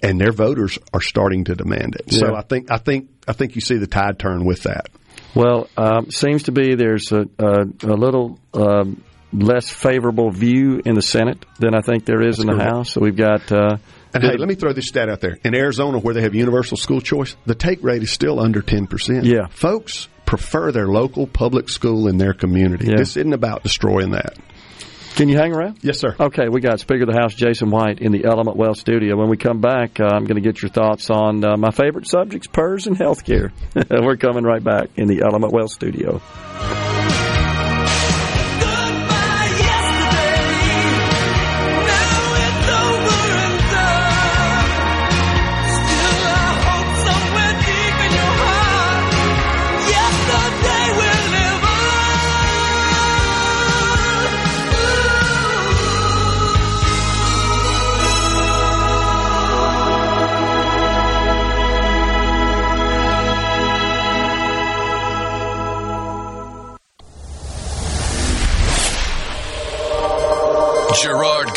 and 0.01 0.19
their 0.19 0.31
voters 0.31 0.79
are 0.93 1.01
starting 1.01 1.43
to 1.45 1.55
demand 1.55 1.95
it. 1.95 2.11
So 2.13 2.35
I 2.35 2.41
think, 2.41 2.71
I 2.71 2.77
think, 2.77 3.09
I 3.27 3.33
think 3.33 3.55
you 3.55 3.61
see 3.61 3.77
the 3.77 3.87
tide 3.87 4.19
turn 4.19 4.45
with 4.45 4.63
that. 4.63 4.87
Well, 5.35 5.69
um, 5.77 6.11
seems 6.11 6.43
to 6.43 6.51
be 6.51 6.75
there's 6.75 7.11
a, 7.11 7.27
a, 7.39 7.63
a 7.83 7.95
little 7.95 8.39
um, 8.53 9.03
less 9.31 9.69
favorable 9.69 10.31
view 10.31 10.81
in 10.85 10.95
the 10.95 11.01
Senate 11.01 11.45
than 11.59 11.75
I 11.75 11.81
think 11.81 12.05
there 12.05 12.21
is 12.21 12.39
in 12.39 12.47
the 12.47 12.53
correct. 12.53 12.71
House. 12.71 12.91
So 12.93 13.01
we've 13.01 13.15
got. 13.15 13.51
Uh, 13.51 13.77
And 14.15 14.23
hey, 14.23 14.37
let 14.37 14.47
me 14.47 14.55
throw 14.55 14.71
this 14.71 14.87
stat 14.87 15.09
out 15.09 15.19
there. 15.19 15.37
In 15.43 15.53
Arizona, 15.53 15.99
where 15.99 16.13
they 16.13 16.21
have 16.21 16.33
universal 16.33 16.77
school 16.77 17.01
choice, 17.01 17.35
the 17.45 17.55
take 17.55 17.83
rate 17.83 18.01
is 18.01 18.11
still 18.11 18.39
under 18.39 18.61
10%. 18.61 19.25
Yeah. 19.25 19.47
Folks 19.47 20.07
prefer 20.25 20.71
their 20.71 20.87
local 20.87 21.27
public 21.27 21.69
school 21.69 22.07
in 22.07 22.17
their 22.17 22.33
community. 22.33 22.87
Yeah. 22.87 22.97
This 22.97 23.17
isn't 23.17 23.33
about 23.33 23.63
destroying 23.63 24.11
that. 24.11 24.37
Can 25.15 25.29
you 25.29 25.37
hang 25.37 25.53
around? 25.53 25.79
Yes, 25.81 25.99
sir. 25.99 26.13
Okay, 26.19 26.49
we 26.49 26.59
got 26.59 26.81
Speaker 26.81 27.03
of 27.03 27.09
the 27.09 27.17
House 27.17 27.33
Jason 27.33 27.69
White 27.71 27.99
in 27.99 28.11
the 28.11 28.25
Element 28.25 28.57
Wealth 28.57 28.77
studio. 28.77 29.15
When 29.17 29.29
we 29.29 29.37
come 29.37 29.61
back, 29.61 29.99
uh, 29.99 30.05
I'm 30.05 30.25
going 30.25 30.35
to 30.35 30.41
get 30.41 30.61
your 30.61 30.69
thoughts 30.69 31.09
on 31.09 31.43
uh, 31.45 31.55
my 31.55 31.71
favorite 31.71 32.07
subjects, 32.07 32.47
PERS 32.47 32.87
and 32.87 32.97
healthcare. 32.97 33.51
We're 34.05 34.17
coming 34.17 34.43
right 34.43 34.63
back 34.63 34.89
in 34.97 35.07
the 35.07 35.21
Element 35.21 35.53
Wealth 35.53 35.71
studio. 35.71 36.21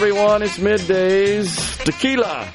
Everyone. 0.00 0.42
It's 0.42 0.58
middays 0.58 1.84
tequila. 1.84 2.48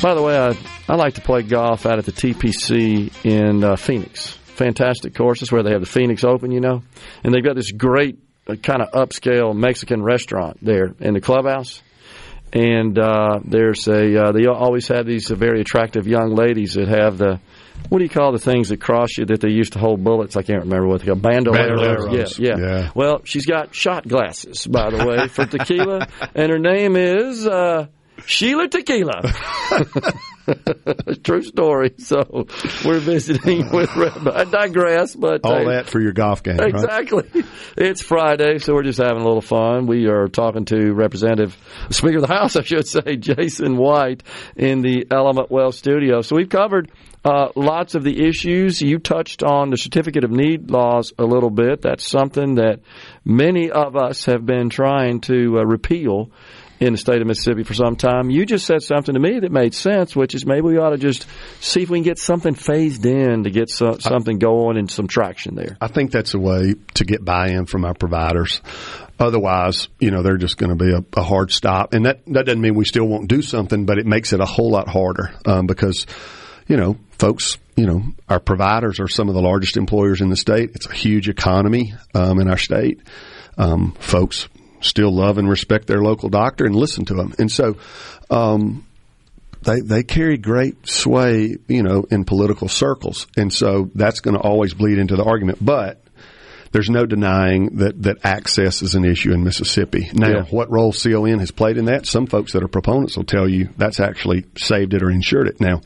By 0.00 0.14
the 0.14 0.22
way, 0.22 0.38
I, 0.38 0.56
I 0.88 0.94
like 0.94 1.14
to 1.14 1.20
play 1.20 1.42
golf 1.42 1.84
out 1.84 1.98
at 1.98 2.04
the 2.04 2.12
TPC 2.12 3.10
in 3.24 3.64
uh, 3.64 3.74
Phoenix. 3.74 4.30
Fantastic 4.30 5.16
courses 5.16 5.50
where 5.50 5.64
they 5.64 5.72
have 5.72 5.80
the 5.80 5.88
Phoenix 5.88 6.22
Open, 6.22 6.52
you 6.52 6.60
know, 6.60 6.84
and 7.24 7.34
they've 7.34 7.42
got 7.42 7.56
this 7.56 7.72
great 7.72 8.20
uh, 8.46 8.54
kind 8.54 8.82
of 8.82 8.92
upscale 8.92 9.52
Mexican 9.52 10.00
restaurant 10.00 10.58
there 10.62 10.94
in 11.00 11.14
the 11.14 11.20
clubhouse. 11.20 11.82
And 12.52 12.96
uh, 12.96 13.40
there's 13.44 13.88
a 13.88 14.26
uh, 14.26 14.30
they 14.30 14.46
always 14.46 14.86
have 14.86 15.06
these 15.06 15.28
very 15.28 15.60
attractive 15.60 16.06
young 16.06 16.36
ladies 16.36 16.74
that 16.74 16.86
have 16.86 17.18
the 17.18 17.40
what 17.88 17.98
do 17.98 18.04
you 18.04 18.10
call 18.10 18.32
the 18.32 18.38
things 18.38 18.68
that 18.70 18.80
cross 18.80 19.16
you 19.16 19.26
that 19.26 19.40
they 19.40 19.50
used 19.50 19.74
to 19.74 19.78
hold 19.78 20.02
bullets? 20.02 20.36
I 20.36 20.42
can't 20.42 20.64
remember 20.64 20.88
what 20.88 21.00
they 21.00 21.06
call 21.06 21.16
bandoleros. 21.16 22.08
Bandoleros. 22.08 22.38
Yeah, 22.38 22.56
yeah, 22.56 22.66
Yeah. 22.66 22.90
Well, 22.94 23.20
she's 23.24 23.46
got 23.46 23.74
shot 23.74 24.06
glasses, 24.06 24.66
by 24.66 24.90
the 24.90 25.06
way, 25.06 25.28
for 25.28 25.46
tequila, 25.46 26.08
and 26.34 26.50
her 26.50 26.58
name 26.58 26.96
is 26.96 27.46
uh, 27.46 27.86
Sheila 28.24 28.68
Tequila. 28.68 29.22
True 31.24 31.42
story. 31.42 31.94
So 31.98 32.46
we're 32.84 33.00
visiting 33.00 33.70
with. 33.70 33.90
I 33.96 34.44
digress, 34.44 35.14
but 35.14 35.40
All 35.44 35.68
uh, 35.68 35.72
that 35.72 35.86
for 35.86 36.00
your 36.00 36.12
golf 36.12 36.42
game, 36.42 36.56
right? 36.56 36.68
Exactly. 36.68 37.44
It's 37.76 38.02
Friday, 38.02 38.58
so 38.58 38.74
we're 38.74 38.84
just 38.84 39.00
having 39.00 39.22
a 39.22 39.24
little 39.24 39.40
fun. 39.40 39.86
We 39.86 40.06
are 40.06 40.28
talking 40.28 40.64
to 40.66 40.92
Representative 40.92 41.56
Speaker 41.90 42.16
of 42.16 42.22
the 42.22 42.34
House, 42.34 42.56
I 42.56 42.62
should 42.62 42.86
say, 42.86 43.16
Jason 43.16 43.76
White, 43.76 44.22
in 44.56 44.82
the 44.82 45.06
Element 45.10 45.50
Wealth 45.50 45.74
studio. 45.74 46.22
So 46.22 46.36
we've 46.36 46.48
covered 46.48 46.90
uh, 47.26 47.48
lots 47.56 47.94
of 47.94 48.04
the 48.04 48.26
issues. 48.28 48.80
You 48.80 48.98
touched 48.98 49.42
on 49.42 49.70
the 49.70 49.76
certificate 49.76 50.24
of 50.24 50.30
need 50.30 50.70
laws 50.70 51.12
a 51.18 51.24
little 51.24 51.50
bit. 51.50 51.82
That's 51.82 52.08
something 52.08 52.56
that 52.56 52.80
many 53.24 53.70
of 53.70 53.96
us 53.96 54.26
have 54.26 54.46
been 54.46 54.70
trying 54.70 55.20
to 55.22 55.58
uh, 55.58 55.64
repeal 55.64 56.30
in 56.78 56.92
the 56.92 56.98
state 56.98 57.20
of 57.20 57.26
Mississippi 57.26 57.62
for 57.62 57.74
some 57.74 57.96
time. 57.96 58.30
You 58.30 58.44
just 58.44 58.66
said 58.66 58.82
something 58.82 59.14
to 59.14 59.20
me 59.20 59.40
that 59.40 59.50
made 59.50 59.74
sense, 59.74 60.14
which 60.14 60.34
is 60.34 60.44
maybe 60.44 60.62
we 60.62 60.78
ought 60.78 60.90
to 60.90 60.98
just 60.98 61.26
see 61.60 61.82
if 61.82 61.90
we 61.90 61.98
can 61.98 62.04
get 62.04 62.18
something 62.18 62.54
phased 62.54 63.04
in 63.06 63.44
to 63.44 63.50
get 63.50 63.70
so, 63.70 63.96
something 63.98 64.38
going 64.38 64.76
and 64.76 64.90
some 64.90 65.08
traction 65.08 65.54
there. 65.54 65.76
I 65.80 65.88
think 65.88 66.10
that's 66.10 66.34
a 66.34 66.38
way 66.38 66.74
to 66.94 67.04
get 67.04 67.24
buy-in 67.24 67.66
from 67.66 67.84
our 67.84 67.94
providers. 67.94 68.60
Otherwise, 69.18 69.88
you 69.98 70.10
know, 70.10 70.22
they're 70.22 70.36
just 70.36 70.58
going 70.58 70.76
to 70.76 70.84
be 70.84 70.92
a, 70.92 71.02
a 71.18 71.22
hard 71.22 71.50
stop, 71.50 71.94
and 71.94 72.04
that 72.04 72.20
that 72.26 72.44
doesn't 72.44 72.60
mean 72.60 72.74
we 72.74 72.84
still 72.84 73.06
won't 73.06 73.28
do 73.28 73.40
something, 73.40 73.86
but 73.86 73.98
it 73.98 74.04
makes 74.04 74.34
it 74.34 74.40
a 74.40 74.44
whole 74.44 74.70
lot 74.70 74.88
harder 74.88 75.32
um, 75.46 75.66
because, 75.66 76.06
you 76.66 76.76
know, 76.76 76.96
folks, 77.12 77.58
you 77.76 77.86
know, 77.86 78.02
our 78.28 78.40
providers 78.40 79.00
are 79.00 79.08
some 79.08 79.28
of 79.28 79.34
the 79.34 79.42
largest 79.42 79.76
employers 79.76 80.20
in 80.20 80.28
the 80.30 80.36
state. 80.36 80.70
It's 80.74 80.86
a 80.86 80.92
huge 80.94 81.28
economy 81.28 81.94
um, 82.14 82.40
in 82.40 82.48
our 82.48 82.58
state. 82.58 83.00
Um, 83.58 83.92
folks 83.98 84.48
still 84.80 85.12
love 85.14 85.38
and 85.38 85.48
respect 85.48 85.86
their 85.86 86.02
local 86.02 86.28
doctor 86.28 86.64
and 86.66 86.74
listen 86.74 87.04
to 87.06 87.14
them, 87.14 87.34
and 87.38 87.50
so. 87.50 87.76
Um, 88.30 88.84
they 89.62 89.80
they 89.80 90.02
carry 90.04 90.36
great 90.36 90.86
sway, 90.86 91.56
you 91.66 91.82
know, 91.82 92.04
in 92.10 92.24
political 92.24 92.68
circles, 92.68 93.26
and 93.36 93.52
so 93.52 93.90
that's 93.96 94.20
going 94.20 94.34
to 94.36 94.40
always 94.40 94.74
bleed 94.74 94.98
into 94.98 95.16
the 95.16 95.24
argument. 95.24 95.58
But 95.64 96.04
there's 96.70 96.88
no 96.90 97.04
denying 97.04 97.76
that 97.78 98.00
that 98.02 98.18
access 98.24 98.82
is 98.82 98.94
an 98.94 99.04
issue 99.04 99.32
in 99.32 99.42
Mississippi. 99.42 100.08
Now, 100.12 100.28
Yeah. 100.28 100.42
what 100.50 100.70
role 100.70 100.92
CON 100.92 101.40
has 101.40 101.50
played 101.50 101.78
in 101.78 101.86
that? 101.86 102.06
Some 102.06 102.26
folks 102.26 102.52
that 102.52 102.62
are 102.62 102.68
proponents 102.68 103.16
will 103.16 103.24
tell 103.24 103.48
you 103.48 103.70
that's 103.76 103.98
actually 103.98 104.44
saved 104.56 104.94
it 104.94 105.02
or 105.02 105.10
insured 105.10 105.48
it. 105.48 105.60
Now, 105.60 105.80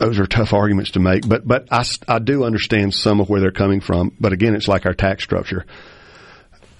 those 0.00 0.18
are 0.18 0.26
tough 0.26 0.52
arguments 0.54 0.92
to 0.92 0.98
make, 1.00 1.28
but 1.28 1.46
but 1.46 1.68
I, 1.70 1.84
I 2.08 2.18
do 2.18 2.42
understand 2.44 2.94
some 2.94 3.20
of 3.20 3.28
where 3.28 3.40
they're 3.40 3.52
coming 3.52 3.80
from. 3.80 4.12
But 4.18 4.32
again, 4.32 4.56
it's 4.56 4.66
like 4.66 4.86
our 4.86 4.94
tax 4.94 5.22
structure. 5.22 5.66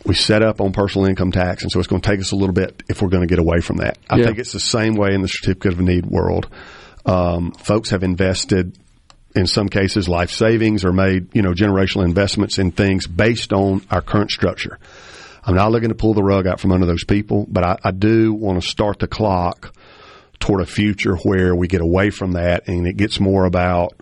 We 0.07 0.15
set 0.15 0.43
up 0.43 0.63
on 0.63 0.73
personal 0.73 1.07
income 1.07 1.31
tax, 1.31 1.63
and 1.63 1.71
so 1.71 1.79
it's 1.79 1.87
going 1.87 2.01
to 2.01 2.09
take 2.09 2.21
us 2.21 2.33
a 2.33 2.37
little 2.37 2.55
bit 2.55 2.83
if 2.89 3.03
we're 3.03 3.11
going 3.11 3.21
to 3.21 3.27
get 3.29 3.39
away 3.39 3.61
from 3.61 3.77
that. 3.77 3.99
I 4.09 4.17
Yeah. 4.17 4.25
think 4.25 4.39
it's 4.39 4.53
the 4.53 4.59
same 4.59 4.95
way 4.95 5.13
in 5.13 5.21
the 5.21 5.29
certificate 5.29 5.75
of 5.75 5.81
need 5.81 6.07
world. 6.07 6.49
Um, 7.05 7.53
folks 7.53 7.91
have 7.91 8.03
invested 8.03 8.77
in 9.37 9.47
some 9.47 9.69
cases 9.69 10.09
life 10.09 10.31
savings 10.31 10.85
or 10.85 10.93
made 10.93 11.29
you 11.35 11.43
know 11.43 11.53
generational 11.53 12.05
investments 12.05 12.59
in 12.59 12.73
things 12.73 13.07
based 13.07 13.53
on 13.53 13.83
our 13.91 14.01
current 14.01 14.31
structure. 14.31 14.79
I'm 15.45 15.55
not 15.55 15.71
looking 15.71 15.91
to 15.91 15.95
pull 15.95 16.15
the 16.15 16.23
rug 16.23 16.47
out 16.47 16.59
from 16.61 16.73
under 16.73 16.87
those 16.87 17.05
people, 17.05 17.47
but 17.51 17.65
I, 17.65 17.77
I 17.85 17.91
do 17.93 18.33
want 18.33 18.63
to 18.63 18.67
start 18.69 18.99
the 18.99 19.07
clock 19.09 19.75
toward 20.41 20.61
a 20.61 20.67
future 20.67 21.17
where 21.17 21.55
we 21.55 21.69
get 21.69 21.81
away 21.81 22.11
from 22.11 22.33
that 22.33 22.67
and 22.69 22.87
it 22.87 22.97
gets 22.97 23.21
more 23.21 23.45
about 23.45 23.95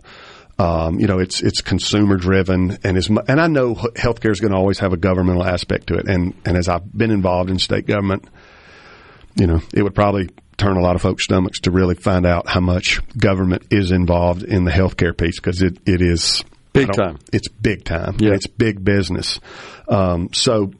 um, 0.58 0.98
you 0.98 1.06
know 1.06 1.18
it's 1.18 1.42
it's 1.42 1.60
consumer 1.60 2.16
driven 2.16 2.78
and 2.82 2.96
as 2.96 3.08
and 3.08 3.40
I 3.40 3.46
know 3.46 3.74
healthcare 3.74 4.30
is 4.30 4.40
going 4.40 4.52
to 4.52 4.58
always 4.58 4.78
have 4.78 4.92
a 4.92 4.96
governmental 4.96 5.44
aspect 5.44 5.88
to 5.88 5.94
it 5.94 6.08
and 6.08 6.34
and 6.44 6.56
as 6.56 6.68
I've 6.68 6.90
been 6.96 7.10
involved 7.10 7.50
in 7.50 7.58
state 7.58 7.86
government 7.86 8.24
you 9.34 9.46
know 9.46 9.60
it 9.74 9.82
would 9.82 9.94
probably 9.94 10.30
turn 10.56 10.76
a 10.76 10.80
lot 10.80 10.96
of 10.96 11.02
folks' 11.02 11.24
stomachs 11.24 11.60
to 11.60 11.70
really 11.70 11.94
find 11.94 12.26
out 12.26 12.48
how 12.48 12.60
much 12.60 13.00
government 13.16 13.64
is 13.70 13.92
involved 13.92 14.42
in 14.42 14.64
the 14.64 14.72
healthcare 14.72 15.16
piece 15.16 15.38
because 15.38 15.62
it, 15.62 15.78
it 15.86 16.02
is 16.02 16.42
Big 16.72 16.92
time. 16.92 17.18
It's 17.32 17.48
big 17.48 17.84
time. 17.84 18.16
Yeah. 18.18 18.34
It's 18.34 18.46
big 18.46 18.84
business. 18.84 19.40
Um, 19.88 20.30
so 20.32 20.70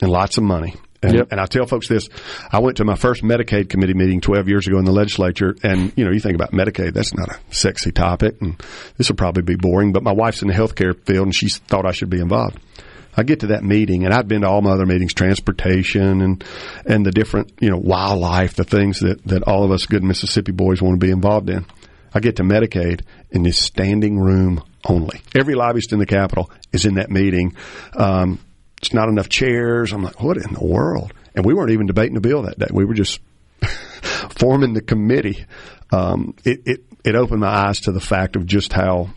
and 0.00 0.10
lots 0.10 0.38
of 0.38 0.44
money. 0.44 0.74
And, 1.02 1.14
Yep. 1.14 1.28
and 1.32 1.40
I 1.40 1.46
tell 1.46 1.66
folks 1.66 1.88
this: 1.88 2.08
I 2.50 2.60
went 2.60 2.76
to 2.76 2.84
my 2.84 2.94
first 2.94 3.22
Medicaid 3.22 3.68
committee 3.68 3.94
meeting 3.94 4.20
12 4.20 4.48
years 4.48 4.66
ago 4.66 4.78
in 4.78 4.84
the 4.84 4.92
legislature, 4.92 5.56
and 5.62 5.92
you 5.96 6.04
know, 6.04 6.12
you 6.12 6.20
think 6.20 6.36
about 6.36 6.52
Medicaid, 6.52 6.94
that's 6.94 7.12
not 7.14 7.28
a 7.28 7.38
sexy 7.50 7.90
topic, 7.90 8.36
and 8.40 8.62
this 8.96 9.08
will 9.08 9.16
probably 9.16 9.42
be 9.42 9.56
boring. 9.56 9.92
But 9.92 10.02
my 10.02 10.12
wife's 10.12 10.42
in 10.42 10.48
the 10.48 10.54
healthcare 10.54 10.94
field, 11.06 11.26
and 11.26 11.34
she 11.34 11.48
thought 11.48 11.86
I 11.86 11.92
should 11.92 12.10
be 12.10 12.20
involved. 12.20 12.58
I 13.14 13.24
get 13.24 13.40
to 13.40 13.48
that 13.48 13.62
meeting, 13.62 14.04
and 14.06 14.14
I've 14.14 14.26
been 14.26 14.40
to 14.40 14.48
all 14.48 14.62
my 14.62 14.70
other 14.70 14.86
meetings, 14.86 15.12
transportation 15.12 16.22
and 16.22 16.44
and 16.86 17.04
the 17.04 17.10
different, 17.10 17.52
you 17.60 17.68
know, 17.70 17.78
wildlife, 17.78 18.54
the 18.54 18.64
things 18.64 19.00
that 19.00 19.22
that 19.26 19.42
all 19.42 19.64
of 19.64 19.70
us 19.70 19.86
good 19.86 20.02
Mississippi 20.02 20.52
boys 20.52 20.80
want 20.80 20.98
to 21.00 21.04
be 21.06 21.12
involved 21.12 21.50
in. 21.50 21.66
I 22.14 22.20
get 22.20 22.36
to 22.36 22.42
Medicaid 22.42 23.02
in 23.30 23.42
this 23.42 23.58
standing 23.58 24.18
room 24.18 24.62
only. 24.84 25.20
Every 25.34 25.54
lobbyist 25.54 25.92
in 25.92 25.98
the 25.98 26.06
Capitol 26.06 26.50
is 26.72 26.84
in 26.84 26.94
that 26.94 27.10
meeting. 27.10 27.54
Um, 27.94 28.38
it's 28.82 28.92
not 28.92 29.08
enough 29.08 29.28
chairs. 29.28 29.92
I'm 29.92 30.02
like, 30.02 30.20
what 30.20 30.36
in 30.36 30.52
the 30.54 30.64
world? 30.64 31.12
And 31.34 31.44
we 31.46 31.54
weren't 31.54 31.70
even 31.70 31.86
debating 31.86 32.14
the 32.14 32.20
bill 32.20 32.42
that 32.42 32.58
day. 32.58 32.66
We 32.72 32.84
were 32.84 32.94
just 32.94 33.20
forming 34.30 34.74
the 34.74 34.82
committee. 34.82 35.44
Um, 35.92 36.34
it, 36.44 36.62
it 36.66 36.84
it 37.04 37.14
opened 37.14 37.40
my 37.40 37.48
eyes 37.48 37.80
to 37.80 37.92
the 37.92 38.00
fact 38.00 38.36
of 38.36 38.46
just 38.46 38.72
how 38.72 39.10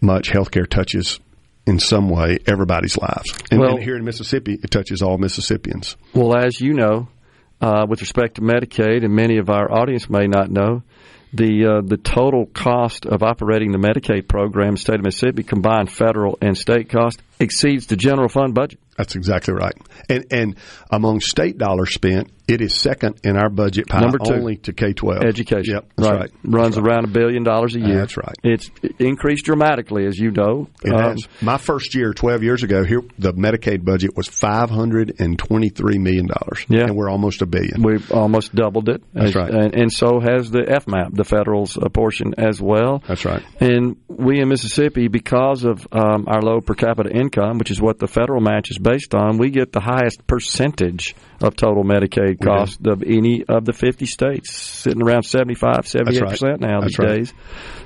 much 0.00 0.30
healthcare 0.30 0.68
touches 0.68 1.20
in 1.66 1.78
some 1.78 2.08
way 2.10 2.38
everybody's 2.46 2.96
lives. 2.98 3.32
And, 3.50 3.60
Well- 3.60 3.76
and 3.76 3.82
here 3.82 3.96
in 3.96 4.04
Mississippi, 4.04 4.58
it 4.62 4.70
touches 4.70 5.00
all 5.02 5.16
Mississippians. 5.18 5.96
Well, 6.14 6.36
as 6.36 6.60
you 6.60 6.74
know, 6.74 7.08
uh, 7.60 7.86
with 7.88 8.00
respect 8.00 8.36
to 8.36 8.40
Medicaid, 8.40 9.04
and 9.04 9.14
many 9.14 9.38
of 9.38 9.48
our 9.48 9.70
audience 9.70 10.10
may 10.10 10.26
not 10.26 10.50
know, 10.50 10.82
the 11.32 11.64
uh, 11.64 11.80
the 11.86 11.96
total 11.96 12.44
cost 12.46 13.06
of 13.06 13.22
operating 13.22 13.72
the 13.72 13.78
Medicaid 13.78 14.28
program 14.28 14.68
in 14.68 14.74
the 14.74 14.80
state 14.80 14.96
of 14.96 15.02
Mississippi, 15.04 15.42
combined 15.42 15.90
federal 15.90 16.36
and 16.42 16.58
state 16.58 16.90
cost, 16.90 17.22
exceeds 17.40 17.86
the 17.86 17.96
general 17.96 18.28
fund 18.28 18.54
budget. 18.54 18.78
That's 18.96 19.16
exactly 19.16 19.54
right. 19.54 19.74
And 20.08 20.26
and 20.30 20.56
among 20.90 21.20
state 21.20 21.58
dollars 21.58 21.94
spent, 21.94 22.30
It 22.52 22.60
is 22.60 22.74
second 22.74 23.20
in 23.24 23.36
our 23.36 23.48
budget 23.48 23.88
pile, 23.88 24.02
Number 24.02 24.18
two. 24.18 24.34
only 24.34 24.56
to 24.58 24.72
K 24.72 24.92
twelve 24.92 25.22
Education. 25.22 25.74
Yep, 25.74 25.92
that's 25.96 26.10
right. 26.10 26.30
Runs 26.44 26.76
around 26.76 27.04
a 27.04 27.08
billion 27.08 27.44
dollars 27.44 27.74
a 27.76 27.80
year. 27.80 27.96
That's 27.96 28.16
right. 28.16 28.34
It's 28.42 28.70
increased 28.98 29.44
dramatically, 29.46 30.06
as 30.06 30.18
you 30.18 30.30
know. 30.30 30.68
It 30.84 30.92
Um, 30.92 31.00
has. 31.12 31.26
My 31.40 31.56
first 31.56 31.94
year, 31.94 32.12
twelve 32.12 32.42
years 32.42 32.62
ago, 32.62 32.84
here 32.84 33.00
the 33.18 33.32
Medicaid 33.32 33.84
budget 33.84 34.16
was 34.16 34.28
five 34.28 34.68
hundred 34.70 35.14
and 35.18 35.38
twenty 35.38 35.70
three 35.70 35.98
million 35.98 36.26
dollars. 36.26 36.66
Yeah. 36.68 36.82
and 36.84 36.96
we're 36.96 37.08
almost 37.10 37.42
a 37.42 37.46
billion. 37.46 37.82
We've 37.82 38.10
almost 38.12 38.54
doubled 38.54 38.88
it. 38.88 39.02
That's 39.14 39.28
As- 39.28 39.34
right. 39.34 39.50
And, 39.50 39.74
and 39.74 39.92
so 39.92 40.20
has 40.20 40.50
the 40.50 40.62
FMAP, 40.62 41.14
the 41.14 41.24
federal's 41.24 41.76
uh, 41.78 41.88
portion 41.88 42.34
as 42.38 42.60
well. 42.60 43.02
That's 43.06 43.24
right. 43.24 43.42
And 43.60 43.96
we 44.08 44.40
in 44.40 44.48
Mississippi, 44.48 45.08
because 45.08 45.64
of 45.64 45.86
um, 45.92 46.24
our 46.28 46.42
low 46.42 46.60
per 46.60 46.74
capita 46.74 47.10
income, 47.10 47.58
which 47.58 47.70
is 47.70 47.80
what 47.80 47.98
the 47.98 48.06
federal 48.08 48.40
match 48.40 48.70
is 48.70 48.78
based 48.78 49.14
on, 49.14 49.38
we 49.38 49.50
get 49.50 49.72
the 49.72 49.80
highest 49.80 50.26
percentage 50.26 51.14
of 51.40 51.56
total 51.56 51.84
Medicaid 51.84 52.38
cost 52.42 52.86
of 52.86 53.02
any 53.02 53.44
of 53.44 53.64
the 53.64 53.72
50 53.72 54.06
states, 54.06 54.54
sitting 54.54 55.02
around 55.02 55.22
75, 55.24 55.80
78% 55.82 56.60
now 56.60 56.80
That's 56.80 56.96
these 56.96 56.98
right. 56.98 57.16
days. 57.18 57.34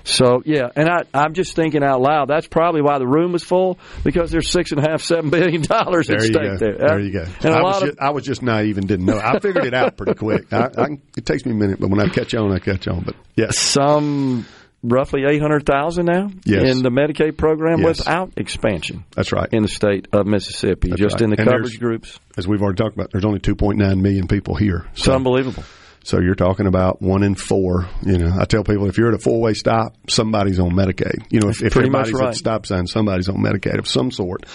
So, 0.05 0.43
yeah, 0.45 0.69
and 0.77 0.89
I, 0.89 1.03
I'm 1.13 1.35
just 1.35 1.57
thinking 1.57 1.83
out 1.83 2.01
loud, 2.01 2.29
that's 2.29 2.47
probably 2.47 2.81
why 2.83 2.99
the 2.99 3.07
room 3.07 3.33
was 3.33 3.43
full, 3.43 3.79
because 4.05 4.31
there's 4.31 4.51
six 4.51 4.71
and 4.73 4.85
a 4.85 4.89
half, 4.89 5.03
seven 5.03 5.31
billion 5.31 5.63
dollars 5.63 6.09
at 6.11 6.21
stake 6.21 6.35
go. 6.35 6.57
there. 6.59 6.77
There 6.79 7.01
you 7.01 7.13
go. 7.13 7.25
And 7.43 7.55
I, 7.55 7.63
was 7.63 7.83
of 7.83 7.89
just, 7.89 8.01
I 8.01 8.11
was 8.11 8.25
just 8.25 8.43
naive 8.43 8.79
and 8.79 8.87
didn't 8.87 9.07
know. 9.07 9.19
I 9.19 9.39
figured 9.41 9.65
it 9.65 9.75
out 9.75 9.97
pretty 9.97 10.15
quick. 10.15 10.53
I, 10.53 10.69
I, 10.77 10.87
it 11.17 11.27
takes 11.27 11.45
me 11.45 11.53
a 11.53 11.55
minute, 11.57 11.81
but 11.81 11.91
when 11.91 12.01
I 12.01 12.09
catch 12.09 12.35
on, 12.35 12.53
I 12.53 12.59
catch 12.59 12.87
on. 12.87 13.03
But 13.03 13.17
yeah, 13.35 13.51
some 13.51 14.47
roughly 14.89 15.25
800,000 15.29 16.07
now 16.07 16.31
Yes. 16.45 16.77
in 16.77 16.83
the 16.83 16.91
Medicaid 16.91 17.37
program 17.37 17.81
Yes. 17.81 17.99
without 17.99 18.33
expansion 18.37 19.05
that's 19.15 19.33
right. 19.33 19.49
in 19.53 19.63
the 19.63 19.69
state 19.69 20.09
of 20.13 20.27
Mississippi, 20.27 20.91
That's 20.91 21.01
just 21.01 21.15
right. 21.17 21.23
in 21.23 21.31
the 21.31 21.37
And 21.41 21.49
coverage 21.49 21.79
groups. 21.79 22.19
As 22.37 22.47
we've 22.47 22.61
already 22.63 22.77
talked 22.83 22.95
about, 22.95 23.11
there's 23.13 23.25
only 23.25 23.41
2.9 23.41 24.01
million 24.01 24.29
people 24.29 24.55
here. 24.55 24.87
It's 24.93 25.09
unbelievable. 25.09 25.65
So 26.07 26.21
you're 26.21 26.37
talking 26.37 26.69
about 26.69 27.03
one 27.03 27.25
in 27.25 27.35
four. 27.35 27.89
You 28.05 28.17
know, 28.17 28.31
I 28.41 28.45
tell 28.45 28.63
people 28.63 28.89
if 28.89 28.97
you're 28.97 29.09
at 29.09 29.15
a 29.15 29.19
four 29.19 29.41
way 29.41 29.55
stop, 29.55 29.97
somebody's 30.09 30.61
on 30.61 30.71
Medicaid. 30.71 31.27
You 31.31 31.41
know, 31.41 31.49
if, 31.49 31.65
if 31.65 31.77
everybody's 31.77 32.15
at 32.15 32.21
right. 32.21 32.29
the 32.31 32.37
stop 32.39 32.65
sign, 32.65 32.87
somebody's 32.87 33.29
on 33.29 33.39
Medicaid 33.39 33.81
of 33.81 33.89
some 33.89 34.13
sort. 34.13 34.47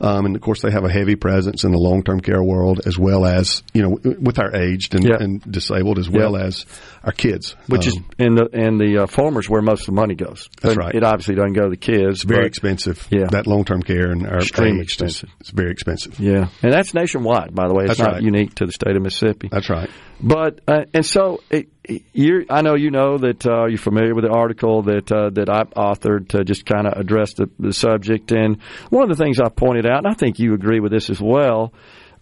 Um, 0.00 0.26
and 0.26 0.36
of 0.36 0.40
course, 0.40 0.62
they 0.62 0.70
have 0.70 0.84
a 0.84 0.88
heavy 0.92 1.16
presence 1.16 1.64
in 1.64 1.72
the 1.72 1.78
long 1.78 2.04
term 2.04 2.20
care 2.20 2.40
world 2.40 2.82
as 2.86 2.96
well 2.96 3.26
as 3.26 3.64
you 3.74 3.82
know 3.82 3.98
with 4.20 4.38
our 4.38 4.54
aged 4.54 4.94
and, 4.94 5.04
and 5.04 5.42
disabled 5.52 5.98
as 5.98 6.08
well 6.08 6.36
as 6.36 6.64
our 7.02 7.10
kids, 7.10 7.56
Which 7.66 7.88
is 7.88 7.96
Um, 7.96 8.06
in 8.20 8.34
the 8.36 8.48
and 8.52 8.78
the 8.80 9.02
uh, 9.02 9.06
formers 9.08 9.50
where 9.50 9.62
most 9.62 9.80
of 9.80 9.86
the 9.86 10.00
money 10.00 10.14
goes. 10.14 10.48
That's 10.60 10.76
right. 10.76 10.94
It 10.94 11.02
obviously 11.02 11.34
doesn't 11.34 11.54
go 11.54 11.64
to 11.64 11.70
the 11.70 11.76
kids. 11.76 12.20
it's 12.20 12.22
very 12.22 12.46
expensive. 12.46 13.08
Yeah. 13.10 13.26
that 13.32 13.48
long 13.48 13.64
term 13.64 13.82
care 13.82 14.12
and 14.12 14.28
our 14.28 14.38
Extremely 14.38 14.82
aged 14.82 15.02
is- 15.02 15.10
expensive. 15.22 15.30
It's 15.40 15.50
very 15.50 15.72
expensive. 15.72 16.20
Yeah, 16.20 16.50
and 16.62 16.72
that's 16.72 16.94
nationwide, 16.94 17.52
by 17.52 17.66
the 17.66 17.74
way. 17.74 17.86
It's 17.86 17.98
That's 17.98 18.06
not 18.06 18.12
right. 18.14 18.22
unique 18.22 18.54
to 18.56 18.66
the 18.66 18.72
state 18.72 18.94
of 18.94 19.02
Mississippi. 19.02 19.48
That's 19.50 19.68
right. 19.68 19.90
But 20.22 20.60
uh, 20.68 20.84
and 20.92 21.04
so 21.04 21.40
it, 21.50 21.68
you're, 22.12 22.44
I 22.50 22.62
know 22.62 22.74
you 22.74 22.90
know 22.90 23.18
that 23.18 23.46
uh, 23.46 23.66
you're 23.66 23.78
familiar 23.78 24.14
with 24.14 24.24
the 24.24 24.30
article 24.30 24.82
that 24.82 25.10
uh, 25.10 25.30
that 25.30 25.48
I 25.48 25.62
authored 25.64 26.28
to 26.30 26.44
just 26.44 26.66
kind 26.66 26.86
of 26.86 26.92
address 26.98 27.34
the, 27.34 27.48
the 27.58 27.72
subject. 27.72 28.30
And 28.32 28.60
one 28.90 29.10
of 29.10 29.16
the 29.16 29.22
things 29.22 29.40
I 29.40 29.48
pointed 29.48 29.86
out, 29.86 29.98
and 30.04 30.06
I 30.06 30.14
think 30.14 30.38
you 30.38 30.54
agree 30.54 30.80
with 30.80 30.92
this 30.92 31.10
as 31.10 31.20
well, 31.20 31.72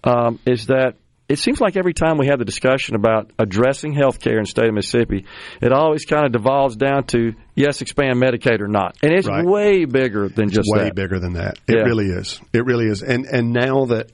um, 0.04 0.38
is 0.46 0.66
that 0.66 0.94
it 1.28 1.38
seems 1.38 1.60
like 1.60 1.76
every 1.76 1.92
time 1.92 2.16
we 2.16 2.28
have 2.28 2.38
the 2.38 2.44
discussion 2.46 2.94
about 2.94 3.32
addressing 3.38 3.92
health 3.92 4.18
care 4.20 4.38
in 4.38 4.44
the 4.44 4.48
state 4.48 4.68
of 4.68 4.74
Mississippi, 4.74 5.26
it 5.60 5.72
always 5.72 6.06
kind 6.06 6.24
of 6.24 6.32
devolves 6.32 6.76
down 6.76 7.04
to 7.08 7.34
yes, 7.54 7.82
expand 7.82 8.14
Medicaid 8.14 8.60
or 8.60 8.68
not, 8.68 8.96
and 9.02 9.12
it's 9.12 9.26
Right. 9.28 9.44
way 9.44 9.84
bigger 9.84 10.28
than 10.28 10.48
just 10.50 10.68
way 10.72 10.84
that. 10.84 10.94
bigger 10.94 11.18
than 11.18 11.34
that. 11.34 11.58
It 11.66 11.76
Yeah. 11.78 11.82
really 11.82 12.06
is. 12.06 12.40
It 12.52 12.64
really 12.64 12.86
is. 12.86 13.02
And 13.02 13.26
and 13.26 13.52
now 13.52 13.86
that 13.86 14.10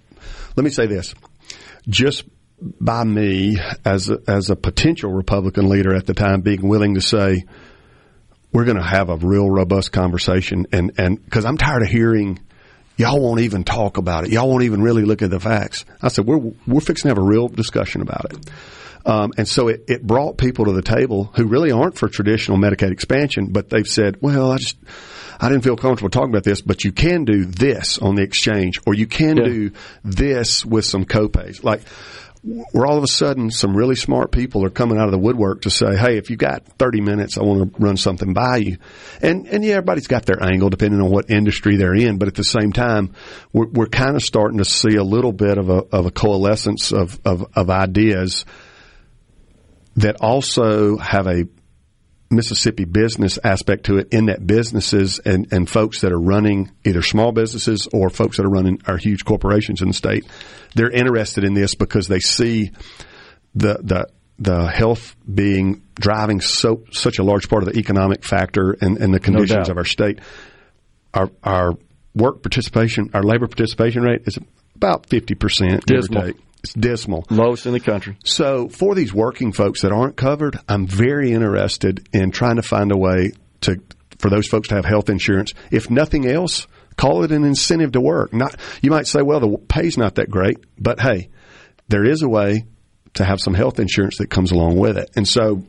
let 0.57 0.65
me 0.65 0.71
say 0.71 0.87
this, 0.87 1.15
just 1.89 2.25
by 2.61 3.05
me 3.05 3.59
as 3.85 4.11
a, 4.11 4.19
as 4.27 4.51
a 4.51 4.57
potential 4.57 5.13
Republican 5.13 5.69
leader 5.69 5.95
at 5.95 6.07
the 6.07 6.15
time 6.15 6.41
being 6.41 6.67
willing 6.67 6.95
to 6.95 7.01
say 7.01 7.45
we're 8.53 8.65
going 8.65 8.77
to 8.77 8.83
have 8.83 9.09
a 9.11 9.17
real 9.17 9.51
robust 9.51 9.93
conversation 9.93 10.67
and 10.73 10.93
and 10.97 11.23
because 11.25 11.45
I'm 11.45 11.59
tired 11.59 11.83
of 11.83 11.89
hearing 11.89 12.39
y'all 12.97 13.21
won't 13.21 13.41
even 13.41 13.65
talk 13.65 13.97
about 13.97 14.25
it. 14.25 14.31
Y'all 14.31 14.49
won't 14.49 14.63
even 14.63 14.81
really 14.83 15.03
look 15.03 15.21
at 15.23 15.31
the 15.31 15.41
facts. 15.41 15.85
I 16.01 16.09
said 16.09 16.27
we're 16.27 16.53
we're 16.67 16.81
fixing 16.81 17.03
to 17.03 17.09
have 17.09 17.19
a 17.19 17.23
real 17.27 17.49
discussion 17.49 18.01
about 18.03 18.27
it. 18.33 18.51
Um, 19.07 19.33
and 19.37 19.47
so 19.47 19.69
it, 19.69 19.85
it 19.87 20.03
brought 20.03 20.39
people 20.39 20.65
to 20.65 20.73
the 20.73 20.81
table 20.81 21.31
who 21.35 21.45
really 21.45 21.71
aren't 21.71 21.99
for 21.99 22.09
traditional 22.09 22.57
Medicaid 22.57 22.91
expansion, 22.91 23.49
but 23.53 23.69
they've 23.69 23.87
said, 23.87 24.17
well, 24.23 24.51
I 24.51 24.57
just, 24.57 24.79
I 25.39 25.51
didn't 25.51 25.63
feel 25.63 25.77
comfortable 25.77 26.09
talking 26.09 26.31
about 26.31 26.43
this, 26.45 26.63
but 26.63 26.85
you 26.85 26.93
can 26.93 27.27
do 27.27 27.45
this 27.45 27.99
on 27.99 28.15
the 28.15 28.23
exchange, 28.23 28.79
or 28.87 28.95
you 28.95 29.07
can 29.07 29.37
Yeah. 29.37 29.45
do 29.45 29.71
this 30.05 30.65
with 30.65 30.87
some 30.87 31.05
copays. 31.05 31.63
Like, 31.63 31.83
where 32.45 32.87
all 32.87 32.99
of 32.99 33.03
a 33.03 33.09
sudden 33.09 33.51
some 33.51 33.75
really 33.75 33.95
smart 33.95 34.31
people 34.31 34.65
are 34.65 34.71
coming 34.71 34.99
out 34.99 35.07
of 35.07 35.13
the 35.13 35.19
woodwork 35.19 35.63
to 35.63 35.71
say, 35.71 35.97
"Hey, 35.97 36.19
if 36.19 36.29
you 36.29 36.37
got 36.37 36.63
30 36.79 37.01
minutes, 37.01 37.39
I 37.39 37.43
want 37.43 37.75
to 37.75 37.83
run 37.83 37.97
something 37.97 38.35
by 38.35 38.59
you." 38.59 38.77
And 39.23 39.47
and 39.47 39.65
yeah, 39.65 39.77
everybody's 39.77 40.07
got 40.07 40.27
their 40.27 40.43
angle 40.43 40.69
depending 40.69 41.01
on 41.01 41.11
what 41.11 41.31
industry 41.31 41.77
they're 41.77 41.95
in, 41.95 42.19
but 42.19 42.29
at 42.29 42.35
the 42.35 42.45
same 42.45 42.73
time, 42.73 43.13
we're 43.53 43.69
we're 43.69 43.87
kind 43.87 44.15
of 44.15 44.23
starting 44.23 44.59
to 44.59 44.65
see 44.65 44.97
a 44.97 45.05
little 45.05 45.33
bit 45.33 45.57
of 45.57 45.71
a 45.71 45.85
of 45.91 46.07
a 46.07 46.11
coalescence 46.11 46.93
of 46.93 47.19
of, 47.25 47.47
of 47.55 47.71
ideas 47.71 48.45
that 49.97 50.17
also 50.21 50.97
have 50.99 51.27
a 51.27 51.45
Mississippi 52.31 52.85
business 52.85 53.39
aspect 53.45 53.85
to 53.87 53.99
it 53.99 54.09
in 54.13 54.27
that 54.27 54.47
businesses 54.47 55.19
and, 55.19 55.53
and 55.53 55.69
folks 55.69 56.01
that 56.01 56.13
are 56.13 56.21
running 56.21 56.71
either 56.85 57.03
small 57.03 57.33
businesses 57.33 57.89
or 57.93 58.11
folks 58.11 58.39
that 58.39 58.47
are 58.47 58.51
running 58.51 58.81
our 58.87 58.97
huge 58.97 59.25
corporations 59.25 59.83
in 59.83 59.89
the 59.89 59.95
state, 59.95 60.25
they're 60.75 60.91
interested 60.91 61.45
in 61.45 61.55
this 61.55 61.75
because 61.75 62.09
they 62.09 62.21
see 62.21 62.71
the 63.55 63.79
the 63.83 64.07
the 64.39 64.67
health 64.67 65.15
being 65.33 65.83
driving 65.95 66.41
so 66.41 66.83
such 66.91 67.19
a 67.19 67.23
large 67.23 67.49
part 67.49 67.63
of 67.63 67.73
the 67.73 67.79
economic 67.79 68.25
factor 68.25 68.77
and, 68.81 68.99
and 68.99 69.15
the 69.15 69.21
conditions 69.21 69.67
doubt. 69.67 69.71
of 69.71 69.77
our 69.77 69.85
state. 69.85 70.19
Our 71.13 71.31
our 71.45 71.75
work 72.15 72.43
participation, 72.43 73.11
our 73.15 73.23
labor 73.23 73.47
participation 73.47 74.03
rate 74.03 74.23
is 74.27 74.39
about 74.75 75.07
fifty 75.07 75.35
percent, 75.35 75.87
give 75.87 76.05
or 76.05 76.09
take. 76.09 76.37
It's 76.65 76.73
dismal. 76.73 77.27
Lowest 77.29 77.67
in 77.67 77.75
the 77.75 77.81
country. 77.81 78.17
So 78.25 78.71
for 78.71 78.95
these 78.95 79.13
working 79.13 79.53
folks 79.53 79.83
that 79.83 79.93
aren't 79.93 80.17
covered, 80.17 80.59
I'm 80.67 80.87
very 80.87 81.31
interested 81.31 82.09
in 82.11 82.31
trying 82.31 82.57
to 82.57 82.63
find 82.63 82.91
a 82.91 82.97
way 82.97 83.33
to 83.63 83.83
for 84.19 84.31
those 84.31 84.47
folks 84.47 84.69
to 84.69 84.77
have 84.77 84.87
health 84.87 85.11
insurance. 85.11 85.53
If 85.71 85.91
nothing 85.91 86.27
else, 86.27 86.67
call 86.97 87.23
it 87.23 87.33
an 87.33 87.45
incentive 87.45 87.93
to 87.93 88.01
work. 88.01 88.33
Not 88.33 88.57
you 88.81 88.91
might 88.91 89.07
say, 89.07 89.21
well, 89.21 89.41
the 89.41 89.59
pay's 89.59 89.99
not 89.99 90.15
that 90.15 90.31
great, 90.31 90.57
but 90.79 91.01
hey, 91.01 91.29
there 91.89 92.03
is 92.03 92.23
a 92.23 92.29
way 92.31 92.65
to 93.13 93.25
have 93.27 93.41
some 93.41 93.53
health 93.53 93.79
insurance 93.79 94.17
that 94.17 94.31
comes 94.31 94.51
along 94.51 94.79
with 94.79 94.97
it. 94.97 95.11
And 95.17 95.29
so, 95.29 95.63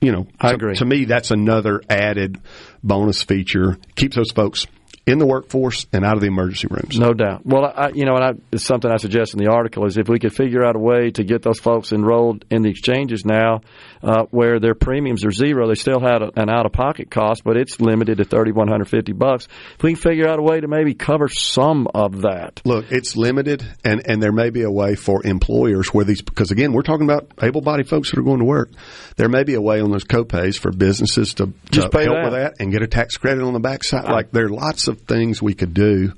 you 0.00 0.10
know, 0.10 0.26
I 0.40 0.48
to, 0.48 0.54
agree. 0.56 0.74
to 0.74 0.84
me, 0.84 1.04
that's 1.04 1.30
another 1.30 1.80
added 1.88 2.40
bonus 2.82 3.22
feature. 3.22 3.78
Keeps 3.94 4.16
those 4.16 4.32
folks 4.32 4.66
in 5.06 5.18
the 5.18 5.26
workforce 5.26 5.86
and 5.92 6.04
out 6.04 6.14
of 6.14 6.20
the 6.20 6.28
emergency 6.28 6.66
rooms. 6.70 6.98
No 6.98 7.12
doubt. 7.12 7.44
Well, 7.44 7.64
I, 7.64 7.90
you 7.90 8.06
know, 8.06 8.14
and 8.14 8.24
I, 8.24 8.32
it's 8.52 8.64
something 8.64 8.90
I 8.90 8.96
suggest 8.96 9.34
in 9.34 9.38
the 9.38 9.50
article 9.50 9.84
is 9.84 9.98
if 9.98 10.08
we 10.08 10.18
could 10.18 10.34
figure 10.34 10.64
out 10.64 10.76
a 10.76 10.78
way 10.78 11.10
to 11.10 11.24
get 11.24 11.42
those 11.42 11.60
folks 11.60 11.92
enrolled 11.92 12.44
in 12.50 12.62
the 12.62 12.70
exchanges 12.70 13.24
now, 13.24 13.60
uh, 14.02 14.24
where 14.30 14.58
their 14.60 14.74
premiums 14.74 15.24
are 15.24 15.30
zero, 15.30 15.68
they 15.68 15.74
still 15.74 16.00
had 16.00 16.22
a, 16.22 16.30
an 16.40 16.48
out-of-pocket 16.48 17.10
cost, 17.10 17.44
but 17.44 17.56
it's 17.56 17.80
limited 17.80 18.18
to 18.18 18.24
thirty 18.24 18.52
one 18.52 18.68
hundred 18.68 18.88
fifty 18.88 19.12
bucks. 19.12 19.46
If 19.76 19.82
we 19.82 19.92
can 19.92 20.00
figure 20.00 20.28
out 20.28 20.38
a 20.38 20.42
way 20.42 20.60
to 20.60 20.68
maybe 20.68 20.94
cover 20.94 21.28
some 21.28 21.86
of 21.94 22.22
that, 22.22 22.62
Look, 22.64 22.90
it's 22.90 23.16
limited, 23.16 23.66
and, 23.84 24.02
and 24.06 24.22
there 24.22 24.32
may 24.32 24.50
be 24.50 24.62
a 24.62 24.70
way 24.70 24.94
for 24.94 25.26
employers 25.26 25.88
where 25.88 26.04
these, 26.04 26.22
because 26.22 26.50
again, 26.50 26.72
we're 26.72 26.82
talking 26.82 27.04
about 27.04 27.30
able 27.42 27.60
bodied 27.60 27.88
folks 27.88 28.10
that 28.10 28.18
are 28.18 28.24
going 28.24 28.40
to 28.40 28.46
work. 28.46 28.70
There 29.16 29.28
may 29.28 29.44
be 29.44 29.54
a 29.54 29.60
way 29.60 29.80
on 29.80 29.90
those 29.90 30.04
copays 30.04 30.58
for 30.58 30.70
businesses 30.72 31.34
to, 31.34 31.46
to 31.46 31.52
Just 31.70 31.90
pay 31.90 32.04
help 32.04 32.16
that. 32.16 32.24
with 32.24 32.32
that 32.32 32.54
and 32.60 32.72
get 32.72 32.82
a 32.82 32.86
tax 32.86 33.16
credit 33.16 33.42
on 33.42 33.52
the 33.52 33.60
backside. 33.60 34.04
Like, 34.04 34.30
there 34.30 34.46
are 34.46 34.48
lots 34.48 34.88
of 34.88 34.93
things 34.94 35.42
we 35.42 35.54
could 35.54 35.74
do. 35.74 36.12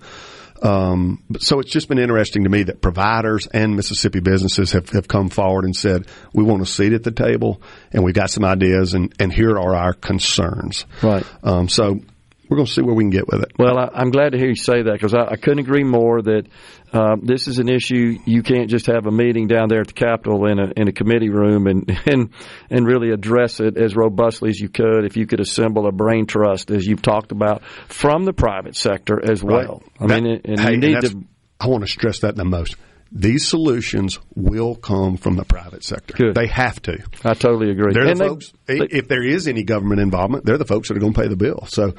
Um, 0.62 1.22
so 1.38 1.60
it's 1.60 1.70
just 1.70 1.88
been 1.88 1.98
interesting 1.98 2.44
to 2.44 2.48
me 2.48 2.64
that 2.64 2.80
providers 2.80 3.46
and 3.46 3.76
Mississippi 3.76 4.20
businesses 4.20 4.72
have, 4.72 4.88
have 4.90 5.06
come 5.06 5.28
forward 5.28 5.64
and 5.64 5.76
said, 5.76 6.06
we 6.32 6.44
want 6.44 6.62
a 6.62 6.66
seat 6.66 6.92
at 6.92 7.02
the 7.02 7.10
table 7.10 7.60
and 7.92 8.02
we've 8.02 8.14
got 8.14 8.30
some 8.30 8.44
ideas 8.44 8.94
and, 8.94 9.12
and 9.20 9.32
here 9.32 9.58
are 9.58 9.74
our 9.74 9.92
concerns. 9.92 10.86
Right. 11.02 11.26
Um, 11.42 11.68
so 11.68 12.00
we're 12.48 12.56
going 12.56 12.66
to 12.66 12.72
see 12.72 12.82
where 12.82 12.94
we 12.94 13.04
can 13.04 13.10
get 13.10 13.26
with 13.26 13.42
it. 13.42 13.52
Well, 13.58 13.78
I, 13.78 13.88
I'm 13.94 14.10
glad 14.10 14.32
to 14.32 14.38
hear 14.38 14.48
you 14.48 14.54
say 14.56 14.82
that 14.82 14.92
because 14.92 15.14
I, 15.14 15.32
I 15.32 15.36
couldn't 15.36 15.60
agree 15.60 15.84
more 15.84 16.22
that 16.22 16.46
uh, 16.92 17.16
this 17.22 17.48
is 17.48 17.58
an 17.58 17.68
issue 17.68 18.18
you 18.24 18.42
can't 18.42 18.70
just 18.70 18.86
have 18.86 19.06
a 19.06 19.10
meeting 19.10 19.48
down 19.48 19.68
there 19.68 19.80
at 19.80 19.88
the 19.88 19.92
Capitol 19.92 20.46
in 20.46 20.58
a 20.58 20.72
in 20.76 20.88
a 20.88 20.92
committee 20.92 21.28
room 21.30 21.66
and 21.66 21.90
and 22.06 22.30
and 22.70 22.86
really 22.86 23.10
address 23.10 23.60
it 23.60 23.76
as 23.76 23.96
robustly 23.96 24.50
as 24.50 24.60
you 24.60 24.68
could 24.68 25.04
if 25.04 25.16
you 25.16 25.26
could 25.26 25.40
assemble 25.40 25.86
a 25.86 25.92
brain 25.92 26.26
trust 26.26 26.70
as 26.70 26.86
you've 26.86 27.02
talked 27.02 27.32
about 27.32 27.64
from 27.88 28.24
the 28.24 28.32
private 28.32 28.76
sector 28.76 29.20
as 29.30 29.42
well. 29.42 29.82
I 30.00 30.06
That- 30.06 30.22
mean, 30.22 30.40
and 30.44 30.60
hey, 30.60 30.72
you 30.72 30.78
need 30.78 31.00
to. 31.00 31.24
I 31.58 31.68
want 31.68 31.84
to 31.84 31.88
stress 31.90 32.20
that 32.20 32.36
the 32.36 32.44
most. 32.44 32.76
These 33.12 33.46
solutions 33.48 34.18
will 34.34 34.74
come 34.74 35.16
from 35.16 35.36
the 35.36 35.44
private 35.44 35.84
sector. 35.84 36.14
Good. 36.14 36.34
They 36.34 36.48
have 36.48 36.82
to. 36.82 36.98
I 37.24 37.34
totally 37.34 37.70
agree. 37.70 37.92
They're 37.92 38.06
And 38.08 38.18
the 38.18 38.24
they- 38.24 38.28
folks. 38.28 38.52
i 38.68 38.72
if 38.90 39.08
there 39.08 39.22
is 39.24 39.46
any 39.48 39.62
government 39.62 40.00
involvement, 40.00 40.44
they're 40.44 40.58
the 40.58 40.64
folks 40.64 40.88
that 40.88 40.96
are 40.96 41.00
going 41.00 41.12
to 41.12 41.20
pay 41.20 41.28
the 41.28 41.36
bill. 41.36 41.66
So, 41.68 41.94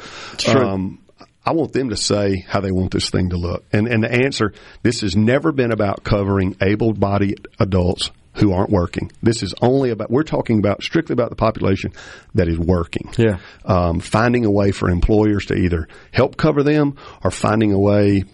um, 0.55 0.99
I 1.45 1.53
want 1.53 1.71
them 1.71 1.89
to 1.89 1.97
say 1.97 2.43
how 2.47 2.59
they 2.59 2.71
want 2.73 2.91
this 2.91 3.09
thing 3.09 3.29
to 3.29 3.37
look. 3.37 3.63
And 3.71 3.87
and 3.87 4.03
the 4.03 4.11
answer: 4.11 4.53
this 4.83 4.99
has 5.01 5.15
never 5.15 5.51
been 5.53 5.71
about 5.71 6.03
covering 6.03 6.57
able-bodied 6.61 7.47
adults 7.59 8.11
who 8.33 8.51
aren't 8.51 8.69
working. 8.69 9.11
This 9.23 9.41
is 9.41 9.55
only 9.63 9.89
about, 9.89 10.11
we're 10.11 10.21
talking 10.21 10.59
about 10.59 10.83
strictly 10.83 11.13
about 11.13 11.31
the 11.31 11.35
population 11.35 11.91
that 12.35 12.47
is 12.47 12.59
working. 12.59 13.09
Yeah. 13.17 13.39
Um, 13.65 13.99
finding 13.99 14.45
a 14.45 14.51
way 14.51 14.71
for 14.71 14.89
employers 14.91 15.45
to 15.47 15.55
either 15.55 15.87
help 16.11 16.37
cover 16.37 16.61
them 16.61 16.97
or 17.23 17.31
finding 17.31 17.73
a 17.73 17.79
way 17.79 18.25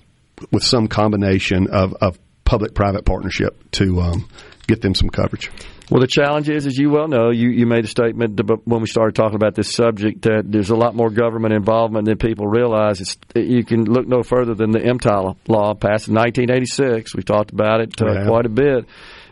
with 0.52 0.64
some 0.64 0.88
combination 0.90 1.68
of, 1.72 1.94
of 2.02 2.20
public 2.54 2.76
private 2.76 3.04
partnership 3.04 3.58
to 3.72 4.00
um, 4.00 4.30
get 4.68 4.80
them 4.80 4.94
some 4.94 5.10
coverage. 5.10 5.50
Well, 5.90 6.02
the 6.02 6.08
challenge 6.08 6.50
is, 6.50 6.68
as 6.68 6.78
you 6.78 6.92
well 6.92 7.08
know, 7.08 7.32
you, 7.32 7.50
you 7.50 7.66
made 7.66 7.84
a 7.84 7.88
statement 7.88 8.40
when 8.66 8.80
we 8.82 8.86
started 8.86 9.16
talking 9.16 9.36
about 9.38 9.56
this 9.56 9.74
subject 9.74 10.22
that 10.22 10.44
there's 10.46 10.70
a 10.70 10.76
lot 10.76 10.94
more 10.94 11.10
government 11.10 11.56
involvement 11.56 12.06
than 12.06 12.20
people 12.20 12.46
realize. 12.46 13.02
It's, 13.02 13.18
you 13.34 13.66
can 13.66 13.86
look 13.86 14.08
no 14.08 14.22
further 14.22 14.54
than 14.54 14.70
the 14.70 14.78
EMTALA 14.78 15.36
law 15.48 15.74
passed 15.74 16.10
in 16.10 16.14
1986. 16.14 17.16
We've 17.16 17.26
talked 17.26 17.50
about 17.52 17.82
it 17.82 18.00
uh, 18.00 18.06
Yeah. 18.06 18.28
quite 18.28 18.46
a 18.46 18.50
bit. 18.50 18.86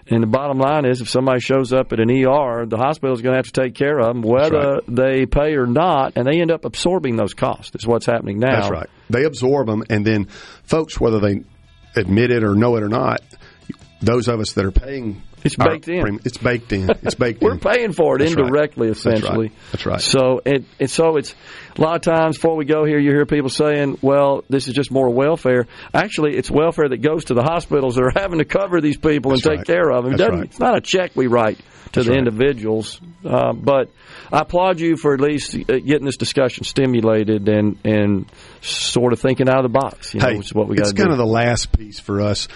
And 0.07 0.23
the 0.23 0.27
bottom 0.27 0.57
line 0.57 0.85
is, 0.85 0.99
if 0.99 1.10
somebody 1.10 1.41
shows 1.41 1.72
up 1.72 1.93
at 1.93 1.99
an 1.99 2.10
ER, 2.10 2.65
the 2.65 2.77
hospital 2.77 3.14
is 3.15 3.22
going 3.22 3.34
to 3.34 3.38
have 3.38 3.45
to 3.52 3.61
take 3.61 3.76
care 3.76 3.99
of 3.99 4.07
them, 4.07 4.23
whether 4.23 4.81
they 4.88 5.27
pay 5.27 5.53
or 5.53 5.68
not, 5.68 6.14
and 6.15 6.26
they 6.26 6.41
end 6.41 6.49
up 6.49 6.65
absorbing 6.65 7.18
those 7.18 7.35
costs. 7.35 7.72
Is 7.76 7.85
what's 7.85 8.07
happening 8.07 8.39
now. 8.39 8.61
That's 8.61 8.72
right. 8.72 8.89
They 9.11 9.26
absorb 9.26 9.68
them, 9.68 9.84
and 9.91 10.03
then 10.03 10.26
folks, 10.64 10.99
whether 10.99 11.19
they 11.19 11.43
admit 11.95 12.31
it 12.31 12.43
or 12.43 12.55
know 12.55 12.76
it 12.76 12.84
or 12.84 12.89
not, 12.89 13.22
those 14.01 14.27
of 14.27 14.39
us 14.39 14.53
that 14.53 14.65
are 14.65 14.72
paying, 14.72 15.22
It's 15.43 15.55
our 15.59 15.69
baked 15.72 15.88
in. 15.88 16.19
it's 16.23 16.38
baked 16.38 16.72
in. 16.73 16.89
It's 17.01 17.15
baked 17.15 17.41
We're 17.43 17.53
in. 17.53 17.59
paying 17.59 17.93
for 17.93 18.15
it 18.15 18.19
That's 18.19 18.35
right. 18.35 18.45
indirectly, 18.45 18.88
That's 18.89 19.05
right. 19.05 19.18
essentially. 19.18 19.51
That's 19.72 19.85
right. 19.85 20.01
So 20.01 20.41
it, 20.45 20.65
it 20.80 20.89
so 20.89 21.18
it's 21.18 21.34
a 21.77 21.81
lot 21.81 21.95
of 21.95 22.01
times 22.01 22.38
before 22.38 22.55
we 22.55 22.65
go 22.65 22.85
here, 22.85 22.99
you 22.99 23.09
hear 23.11 23.26
people 23.26 23.49
saying, 23.49 23.97
"Well, 24.01 24.43
this 24.49 24.68
is 24.68 24.73
just 24.73 24.91
more 24.91 25.09
welfare." 25.09 25.68
Actually, 25.93 26.35
it's 26.38 26.51
welfare 26.51 26.89
that 26.89 27.01
goes 27.01 27.26
to 27.26 27.34
the 27.34 27.43
hospitals 27.43 27.95
that 27.95 28.03
are 28.03 28.13
having 28.15 28.39
to 28.39 28.45
cover 28.45 28.81
these 28.81 28.97
people 28.97 29.31
and 29.34 29.41
That's 29.41 29.57
take 29.57 29.65
care 29.65 29.89
of 29.91 30.03
them. 30.03 30.13
It 30.13 30.18
That's 30.18 30.31
right. 30.31 30.43
It's 30.43 30.59
not 30.59 30.77
a 30.77 30.81
check 30.81 31.11
we 31.15 31.27
write 31.27 31.57
to 31.57 31.63
That's 31.93 32.05
the 32.07 32.11
right. 32.11 32.19
individuals, 32.19 33.01
uh, 33.26 33.53
but 33.53 33.89
I 34.31 34.41
applaud 34.41 34.80
you 34.80 34.95
for 34.95 35.13
at 35.13 35.19
least 35.22 35.55
uh, 35.55 35.59
getting 35.80 36.05
this 36.05 36.18
discussion 36.18 36.63
stimulated 36.65 37.49
and 37.49 37.77
and 37.84 38.31
sort 38.61 39.13
of 39.13 39.19
thinking 39.19 39.49
out 39.49 39.57
of 39.65 39.72
the 39.72 39.80
box. 39.80 40.13
You 40.13 40.19
know, 40.19 40.27
hey, 40.27 40.38
which 40.38 40.47
is 40.47 40.53
what 40.53 40.68
we 40.68 40.76
got 40.76 40.84
it's 40.84 40.93
do. 40.93 41.01
kind 41.01 41.11
of 41.11 41.18
the 41.18 41.26
last 41.26 41.72
piece 41.72 41.99
for 41.99 42.22
us. 42.22 42.47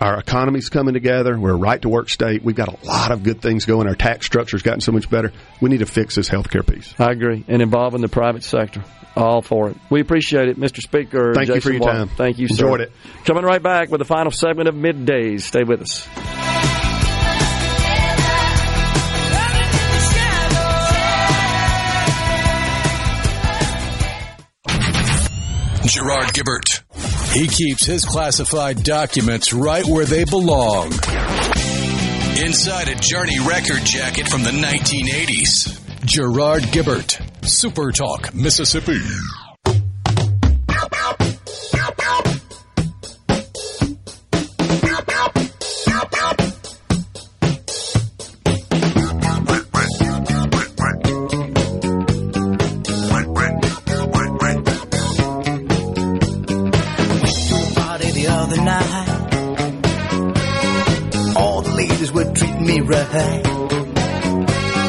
Our 0.00 0.18
economy's 0.20 0.68
coming 0.68 0.94
together. 0.94 1.38
We're 1.38 1.52
a 1.54 1.56
right 1.56 1.82
to 1.82 1.88
work 1.88 2.08
state. 2.08 2.42
We've 2.42 2.54
got 2.54 2.68
a 2.68 2.86
lot 2.86 3.10
of 3.10 3.24
good 3.24 3.40
things 3.42 3.64
going. 3.64 3.88
Our 3.88 3.96
tax 3.96 4.26
structure's 4.26 4.62
gotten 4.62 4.80
so 4.80 4.92
much 4.92 5.10
better. 5.10 5.32
We 5.60 5.70
need 5.70 5.80
to 5.80 5.86
fix 5.86 6.14
this 6.14 6.28
healthcare 6.28 6.64
piece. 6.66 6.94
I 6.98 7.10
agree, 7.10 7.44
and 7.48 7.60
involving 7.62 8.00
the 8.00 8.08
private 8.08 8.44
sector. 8.44 8.84
All 9.16 9.42
for 9.42 9.70
it. 9.70 9.76
We 9.90 10.00
appreciate 10.00 10.48
it, 10.48 10.56
Mr. 10.56 10.80
Speaker. 10.80 11.34
Thank 11.34 11.48
you 11.48 11.60
for 11.60 11.72
your 11.72 11.80
Walker. 11.80 11.92
time. 11.94 12.08
Thank 12.08 12.38
you, 12.38 12.46
sir. 12.46 12.66
Enjoyed 12.66 12.80
it. 12.82 12.92
Coming 13.24 13.42
right 13.42 13.62
back 13.62 13.90
with 13.90 13.98
the 13.98 14.04
final 14.04 14.30
segment 14.30 14.68
of 14.68 14.76
Middays. 14.76 15.40
Stay 15.40 15.64
with 15.64 15.82
us. 15.82 16.06
Gerard 25.86 26.34
Gibert. 26.34 26.82
He 27.38 27.46
keeps 27.46 27.84
his 27.84 28.04
classified 28.04 28.82
documents 28.82 29.52
right 29.52 29.86
where 29.86 30.04
they 30.04 30.24
belong. 30.24 30.86
Inside 32.36 32.88
a 32.88 32.96
Journey 32.96 33.38
record 33.38 33.84
jacket 33.84 34.26
from 34.26 34.42
the 34.42 34.50
1980s. 34.50 36.04
Gerard 36.04 36.64
Gibert. 36.72 37.20
Super 37.44 37.92
Talk, 37.92 38.34
Mississippi. 38.34 38.98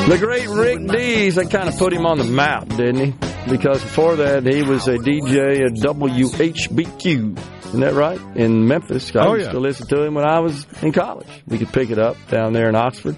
The 0.09 0.17
great 0.19 0.47
Rick 0.49 0.87
Dees, 0.87 1.35
that 1.35 1.49
kind 1.51 1.69
of 1.69 1.77
put 1.77 1.93
him 1.93 2.05
on 2.05 2.17
the 2.17 2.23
map, 2.25 2.67
didn't 2.67 2.97
he? 3.13 3.13
Because 3.49 3.81
before 3.81 4.17
that, 4.17 4.45
he 4.45 4.61
was 4.63 4.87
a 4.87 4.97
DJ 4.97 5.61
at 5.65 5.73
WHBQ. 5.73 7.37
Isn't 7.67 7.79
that 7.79 7.93
right? 7.93 8.19
In 8.35 8.67
Memphis. 8.67 9.15
I 9.15 9.25
Oh, 9.25 9.35
used 9.35 9.45
yeah. 9.47 9.51
to 9.53 9.59
listen 9.59 9.87
to 9.87 10.03
him 10.03 10.15
when 10.15 10.25
I 10.27 10.39
was 10.39 10.65
in 10.81 10.91
college. 10.91 11.27
We 11.47 11.59
could 11.59 11.71
pick 11.71 11.91
it 11.91 11.99
up 11.99 12.17
down 12.27 12.51
there 12.53 12.67
in 12.67 12.75
Oxford. 12.75 13.15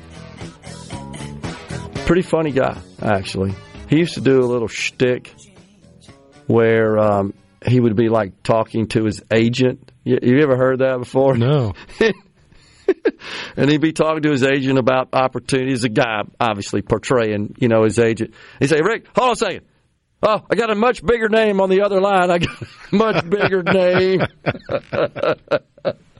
Pretty 2.05 2.21
funny 2.23 2.51
guy, 2.51 2.77
actually. 3.01 3.53
He 3.89 3.97
used 3.97 4.13
to 4.15 4.21
do 4.21 4.39
a 4.39 4.45
little 4.45 4.67
shtick 4.67 5.33
where 6.47 6.99
um, 6.99 7.33
he 7.65 7.79
would 7.79 7.95
be 7.95 8.09
like 8.09 8.43
talking 8.43 8.87
to 8.89 9.05
his 9.05 9.23
agent. 9.31 9.91
You, 10.03 10.19
you 10.21 10.39
ever 10.41 10.57
heard 10.57 10.79
that 10.79 10.99
before? 10.99 11.35
No. 11.37 11.73
and 13.55 13.69
he'd 13.69 13.81
be 13.81 13.93
talking 13.93 14.23
to 14.23 14.31
his 14.31 14.43
agent 14.43 14.77
about 14.77 15.09
opportunities. 15.13 15.83
A 15.83 15.89
guy 15.89 16.23
obviously 16.39 16.81
portraying, 16.81 17.55
you 17.57 17.67
know, 17.67 17.83
his 17.83 17.99
agent. 17.99 18.33
He'd 18.59 18.67
say, 18.67 18.81
"Rick, 18.81 19.07
hold 19.15 19.27
on 19.29 19.33
a 19.33 19.35
second. 19.35 19.65
Oh, 20.23 20.45
I 20.49 20.55
got 20.55 20.69
a 20.69 20.75
much 20.75 21.03
bigger 21.03 21.29
name 21.29 21.59
on 21.61 21.69
the 21.69 21.81
other 21.81 21.99
line. 21.99 22.29
I 22.29 22.37
got 22.37 22.61
a 22.61 22.95
much 22.95 23.29
bigger 23.29 23.63
name." 23.63 24.21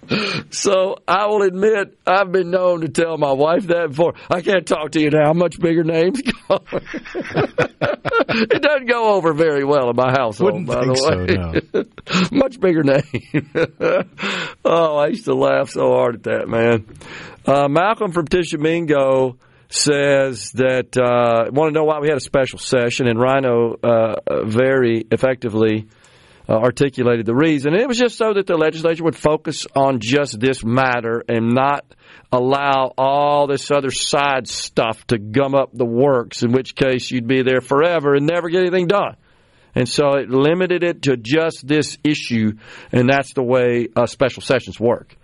so 0.50 0.98
I 1.08 1.28
will 1.28 1.44
admit, 1.44 1.98
I've 2.06 2.32
been 2.32 2.52
known 2.52 2.82
to 2.82 2.90
tell 2.90 3.18
my 3.18 3.32
wife 3.32 3.68
that 3.68 3.90
before. 3.90 4.14
I 4.30 4.42
can't 4.42 4.66
talk 4.66 4.92
to 4.92 5.00
you 5.00 5.10
now. 5.10 5.34
Much 5.34 5.60
bigger 5.60 5.84
names. 5.84 6.20
it 8.30 8.62
doesn't 8.62 8.88
go 8.88 9.14
over 9.14 9.34
very 9.34 9.64
well 9.64 9.90
in 9.90 9.96
my 9.96 10.12
household, 10.12 10.54
Wouldn't 10.54 10.68
by 10.68 10.84
think 10.84 10.98
the 10.98 11.72
way. 11.74 11.84
Much 12.32 12.60
bigger 12.60 12.84
name. 12.84 13.04
oh, 14.66 14.98
I 14.98 15.08
used 15.08 15.26
to 15.26 15.36
laugh 15.36 15.70
so 15.70 15.94
hard 15.94 16.16
at 16.16 16.24
that, 16.24 16.48
man. 16.48 16.86
Uh, 17.46 17.68
Malcolm 17.68 18.12
from 18.12 18.28
Tishomingo 18.28 19.38
says 19.70 20.52
that 20.52 20.98
uh, 20.98 21.50
want 21.52 21.70
to 21.70 21.74
know 21.74 21.86
why 21.86 22.00
we 22.00 22.08
had 22.08 22.18
a 22.18 22.22
special 22.22 22.60
session, 22.60 23.08
and 23.08 23.20
Rhino 23.20 23.78
uh, 23.82 24.16
uh, 24.28 24.46
very 24.46 25.06
effectively 25.12 25.88
uh, 26.50 26.54
articulated 26.54 27.26
the 27.26 27.36
reason. 27.36 27.74
It 27.74 27.88
was 27.88 27.98
just 27.98 28.18
so 28.18 28.34
that 28.34 28.48
the 28.48 28.58
legislature 28.58 29.04
would 29.04 29.16
focus 29.16 29.66
on 29.76 30.00
just 30.00 30.40
this 30.40 30.64
matter 30.64 31.24
and 31.28 31.54
not 31.54 31.86
allow 32.32 32.94
all 32.98 33.48
this 33.48 33.72
other 33.72 33.92
side 33.92 34.48
stuff 34.48 35.06
to 35.08 35.18
gum 35.18 35.56
up 35.56 35.70
the 35.74 35.86
works, 35.86 36.44
in 36.44 36.52
which 36.52 36.76
case 36.76 37.12
you'd 37.12 37.28
be 37.28 37.44
there 37.44 37.62
forever 37.62 38.16
and 38.16 38.26
never 38.26 38.50
get 38.50 38.62
anything 38.62 38.88
done. 38.88 39.16
And 39.76 39.88
so 39.88 40.16
it 40.16 40.30
limited 40.30 40.84
it 40.84 41.04
to 41.04 41.16
just 41.16 41.66
this 41.66 41.98
issue, 42.04 42.54
and 42.92 43.08
that's 43.10 43.34
the 43.34 43.44
way 43.44 43.88
uh, 43.96 44.06
special 44.06 44.42
sessions 44.42 44.80
work. 44.80 45.16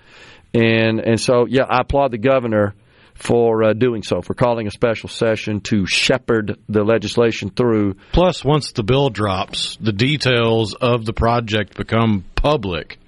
And 0.53 0.99
and 0.99 1.19
so 1.19 1.45
yeah, 1.48 1.64
I 1.69 1.81
applaud 1.81 2.11
the 2.11 2.18
governor 2.18 2.73
for 3.18 3.64
uh, 3.64 3.73
doing 3.73 4.03
so, 4.03 4.22
for 4.22 4.34
calling 4.34 4.68
a 4.68 4.72
special 4.72 5.10
session 5.10 5.61
to 5.61 5.85
shepherd 5.85 6.57
the 6.69 6.84
legislation 6.84 7.49
through. 7.49 7.95
Plus, 8.11 8.45
once 8.45 8.72
the 8.72 8.84
bill 8.84 9.10
drops, 9.10 9.77
the 9.81 9.91
details 9.91 10.73
of 10.73 11.06
the 11.06 11.14
project 11.14 11.76
become 11.76 12.23
public. 12.35 12.99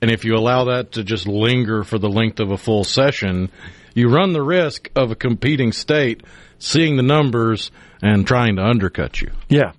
And 0.00 0.10
if 0.10 0.24
you 0.24 0.34
allow 0.34 0.66
that 0.66 0.92
to 0.92 1.04
just 1.04 1.26
linger 1.26 1.82
for 1.84 1.98
the 1.98 2.08
length 2.08 2.40
of 2.40 2.50
a 2.50 2.58
full 2.58 2.84
session, 2.84 3.50
you 3.94 4.08
run 4.08 4.32
the 4.32 4.42
risk 4.42 4.90
of 4.96 5.10
a 5.10 5.14
competing 5.14 5.72
state 5.72 6.22
seeing 6.58 6.96
the 6.96 7.02
numbers 7.02 7.70
and 8.02 8.26
trying 8.26 8.56
to 8.56 8.62
undercut 8.62 9.20
you. 9.20 9.30
Yeah, 9.48 9.72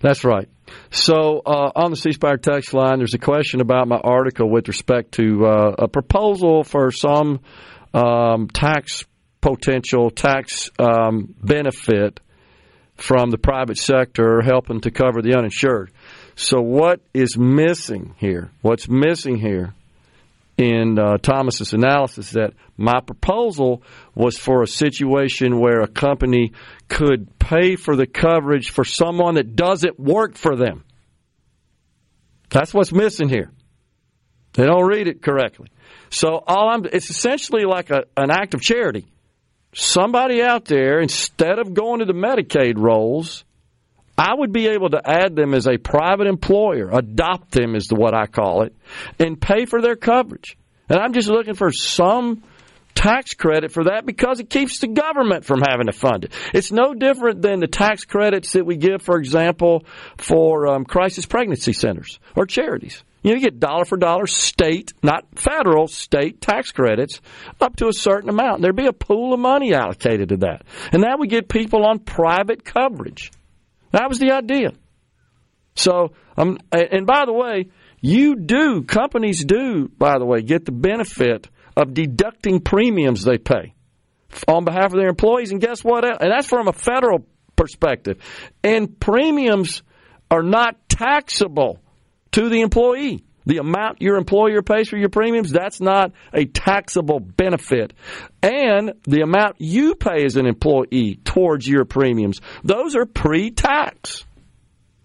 that's 0.00 0.24
right. 0.24 0.48
So 0.90 1.42
uh, 1.44 1.70
on 1.74 1.90
the 1.90 1.96
C 1.96 2.12
Spire 2.12 2.36
text 2.36 2.74
line, 2.74 2.98
there's 2.98 3.14
a 3.14 3.18
question 3.18 3.60
about 3.60 3.88
my 3.88 3.98
article 3.98 4.48
with 4.48 4.68
respect 4.68 5.12
to 5.12 5.46
uh, 5.46 5.74
a 5.78 5.88
proposal 5.88 6.64
for 6.64 6.90
some 6.90 7.40
um, 7.94 8.48
tax 8.48 9.04
potential 9.40 10.10
tax 10.10 10.70
um, 10.78 11.34
benefit 11.42 12.20
from 12.96 13.30
the 13.30 13.38
private 13.38 13.76
sector 13.76 14.40
helping 14.42 14.80
to 14.80 14.90
cover 14.90 15.20
the 15.22 15.36
uninsured. 15.36 15.90
So 16.34 16.60
what 16.60 17.00
is 17.12 17.36
missing 17.36 18.14
here? 18.18 18.50
What's 18.62 18.88
missing 18.88 19.36
here 19.36 19.74
in 20.56 20.98
uh, 20.98 21.16
Thomas's 21.18 21.72
analysis 21.72 22.28
is 22.28 22.32
that 22.32 22.52
my 22.76 23.00
proposal 23.00 23.82
was 24.14 24.38
for 24.38 24.62
a 24.62 24.66
situation 24.66 25.58
where 25.58 25.80
a 25.80 25.88
company 25.88 26.52
could 26.88 27.38
pay 27.38 27.76
for 27.76 27.96
the 27.96 28.06
coverage 28.06 28.70
for 28.70 28.84
someone 28.84 29.34
that 29.34 29.56
doesn't 29.56 29.98
work 29.98 30.36
for 30.36 30.56
them. 30.56 30.84
That's 32.50 32.72
what's 32.72 32.92
missing 32.92 33.28
here. 33.28 33.50
They 34.52 34.66
don't 34.66 34.86
read 34.86 35.08
it 35.08 35.22
correctly. 35.22 35.68
So 36.12 36.42
all 36.46 36.68
I'm 36.68 36.84
it's 36.84 37.10
essentially 37.10 37.64
like 37.64 37.90
a, 37.90 38.04
an 38.16 38.30
act 38.30 38.54
of 38.54 38.60
charity. 38.60 39.06
Somebody 39.74 40.42
out 40.42 40.66
there 40.66 41.00
instead 41.00 41.58
of 41.58 41.72
going 41.72 42.00
to 42.00 42.04
the 42.04 42.12
Medicaid 42.12 42.74
rolls, 42.76 43.44
I 44.18 44.34
would 44.34 44.52
be 44.52 44.68
able 44.68 44.90
to 44.90 45.00
add 45.02 45.34
them 45.34 45.54
as 45.54 45.66
a 45.66 45.78
private 45.78 46.26
employer, 46.26 46.90
adopt 46.92 47.50
them 47.52 47.74
is 47.74 47.88
what 47.90 48.14
I 48.14 48.26
call 48.26 48.62
it, 48.62 48.76
and 49.18 49.40
pay 49.40 49.64
for 49.64 49.80
their 49.80 49.96
coverage. 49.96 50.58
And 50.90 50.98
I'm 50.98 51.14
just 51.14 51.28
looking 51.28 51.54
for 51.54 51.72
some 51.72 52.42
tax 52.94 53.32
credit 53.32 53.72
for 53.72 53.84
that 53.84 54.04
because 54.04 54.38
it 54.38 54.50
keeps 54.50 54.80
the 54.80 54.88
government 54.88 55.46
from 55.46 55.62
having 55.66 55.86
to 55.86 55.92
fund 55.92 56.24
it. 56.24 56.32
It's 56.52 56.70
no 56.70 56.92
different 56.92 57.40
than 57.40 57.60
the 57.60 57.66
tax 57.66 58.04
credits 58.04 58.52
that 58.52 58.66
we 58.66 58.76
give, 58.76 59.00
for 59.00 59.16
example, 59.16 59.86
for 60.18 60.68
um, 60.68 60.84
crisis 60.84 61.24
pregnancy 61.24 61.72
centers 61.72 62.20
or 62.36 62.44
charities. 62.44 63.02
You 63.22 63.30
know, 63.30 63.36
you 63.36 63.40
get 63.40 63.60
dollar 63.60 63.84
for 63.84 63.96
dollar 63.96 64.26
state, 64.26 64.92
not 65.02 65.24
federal, 65.38 65.86
state 65.86 66.40
tax 66.40 66.72
credits 66.72 67.20
up 67.60 67.76
to 67.76 67.86
a 67.86 67.92
certain 67.92 68.28
amount. 68.28 68.62
There'd 68.62 68.74
be 68.74 68.86
a 68.86 68.92
pool 68.92 69.32
of 69.32 69.40
money 69.40 69.74
allocated 69.74 70.30
to 70.30 70.36
that. 70.38 70.62
And 70.92 71.04
that 71.04 71.18
would 71.18 71.30
get 71.30 71.48
people 71.48 71.86
on 71.86 72.00
private 72.00 72.64
coverage. 72.64 73.30
That 73.92 74.08
was 74.08 74.18
the 74.18 74.32
idea. 74.32 74.70
So, 75.76 76.12
um, 76.36 76.58
and 76.72 77.06
by 77.06 77.24
the 77.24 77.32
way, 77.32 77.68
you 78.00 78.34
do, 78.34 78.82
companies 78.82 79.44
do, 79.44 79.88
by 79.96 80.18
the 80.18 80.26
way, 80.26 80.42
get 80.42 80.64
the 80.64 80.72
benefit 80.72 81.48
of 81.76 81.94
deducting 81.94 82.60
premiums 82.60 83.22
they 83.22 83.38
pay 83.38 83.74
on 84.48 84.64
behalf 84.64 84.86
of 84.86 84.98
their 84.98 85.08
employees. 85.08 85.52
And 85.52 85.60
guess 85.60 85.84
what? 85.84 86.04
And 86.04 86.32
that's 86.32 86.48
from 86.48 86.66
a 86.66 86.72
federal 86.72 87.26
perspective. 87.54 88.18
And 88.64 88.98
premiums 88.98 89.82
are 90.30 90.42
not 90.42 90.76
taxable 90.88 91.78
to 92.32 92.48
the 92.48 92.60
employee. 92.60 93.24
The 93.44 93.58
amount 93.58 94.00
your 94.00 94.16
employer 94.16 94.62
pays 94.62 94.88
for 94.88 94.96
your 94.96 95.08
premiums, 95.08 95.50
that's 95.50 95.80
not 95.80 96.12
a 96.32 96.44
taxable 96.44 97.18
benefit. 97.18 97.92
And 98.40 98.94
the 99.04 99.22
amount 99.22 99.56
you 99.58 99.96
pay 99.96 100.24
as 100.24 100.36
an 100.36 100.46
employee 100.46 101.18
towards 101.24 101.66
your 101.66 101.84
premiums, 101.84 102.40
those 102.62 102.94
are 102.94 103.06
pre 103.06 103.50
tax. 103.50 104.24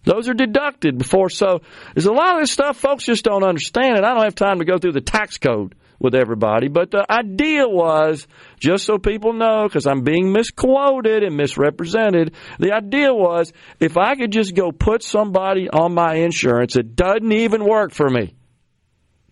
Those 0.08 0.30
are 0.30 0.34
deducted 0.34 0.98
before. 0.98 1.30
So 1.30 1.60
there's 1.94 2.06
a 2.06 2.14
lot 2.14 2.36
of 2.36 2.42
this 2.42 2.52
stuff 2.52 2.78
folks 2.78 3.04
just 3.04 3.26
don't 3.26 3.44
understand, 3.44 3.98
and 3.98 4.06
I 4.06 4.14
don't 4.14 4.24
have 4.24 4.36
time 4.36 4.60
to 4.60 4.66
go 4.66 4.78
through 4.78 4.94
the 4.94 5.02
tax 5.02 5.38
code 5.38 5.76
with 6.00 6.16
everybody. 6.16 6.70
But 6.70 6.92
the 6.92 7.06
idea 7.12 7.68
was, 7.68 8.26
just 8.58 8.86
so 8.86 8.98
people 9.00 9.34
know, 9.34 9.64
because 9.68 9.86
I'm 9.86 10.04
being 10.04 10.32
misquoted 10.32 11.24
and 11.24 11.36
misrepresented, 11.36 12.36
the 12.58 12.72
idea 12.72 13.14
was 13.14 13.52
if 13.82 13.98
I 13.98 14.16
could 14.16 14.32
just 14.32 14.56
go 14.56 14.72
put 14.72 15.04
somebody 15.04 15.70
on 15.70 15.94
my 15.94 16.16
insurance, 16.16 16.78
it 16.78 16.96
doesn't 16.96 17.32
even 17.32 17.66
work 17.66 17.92
for 17.92 18.10
me. 18.10 18.34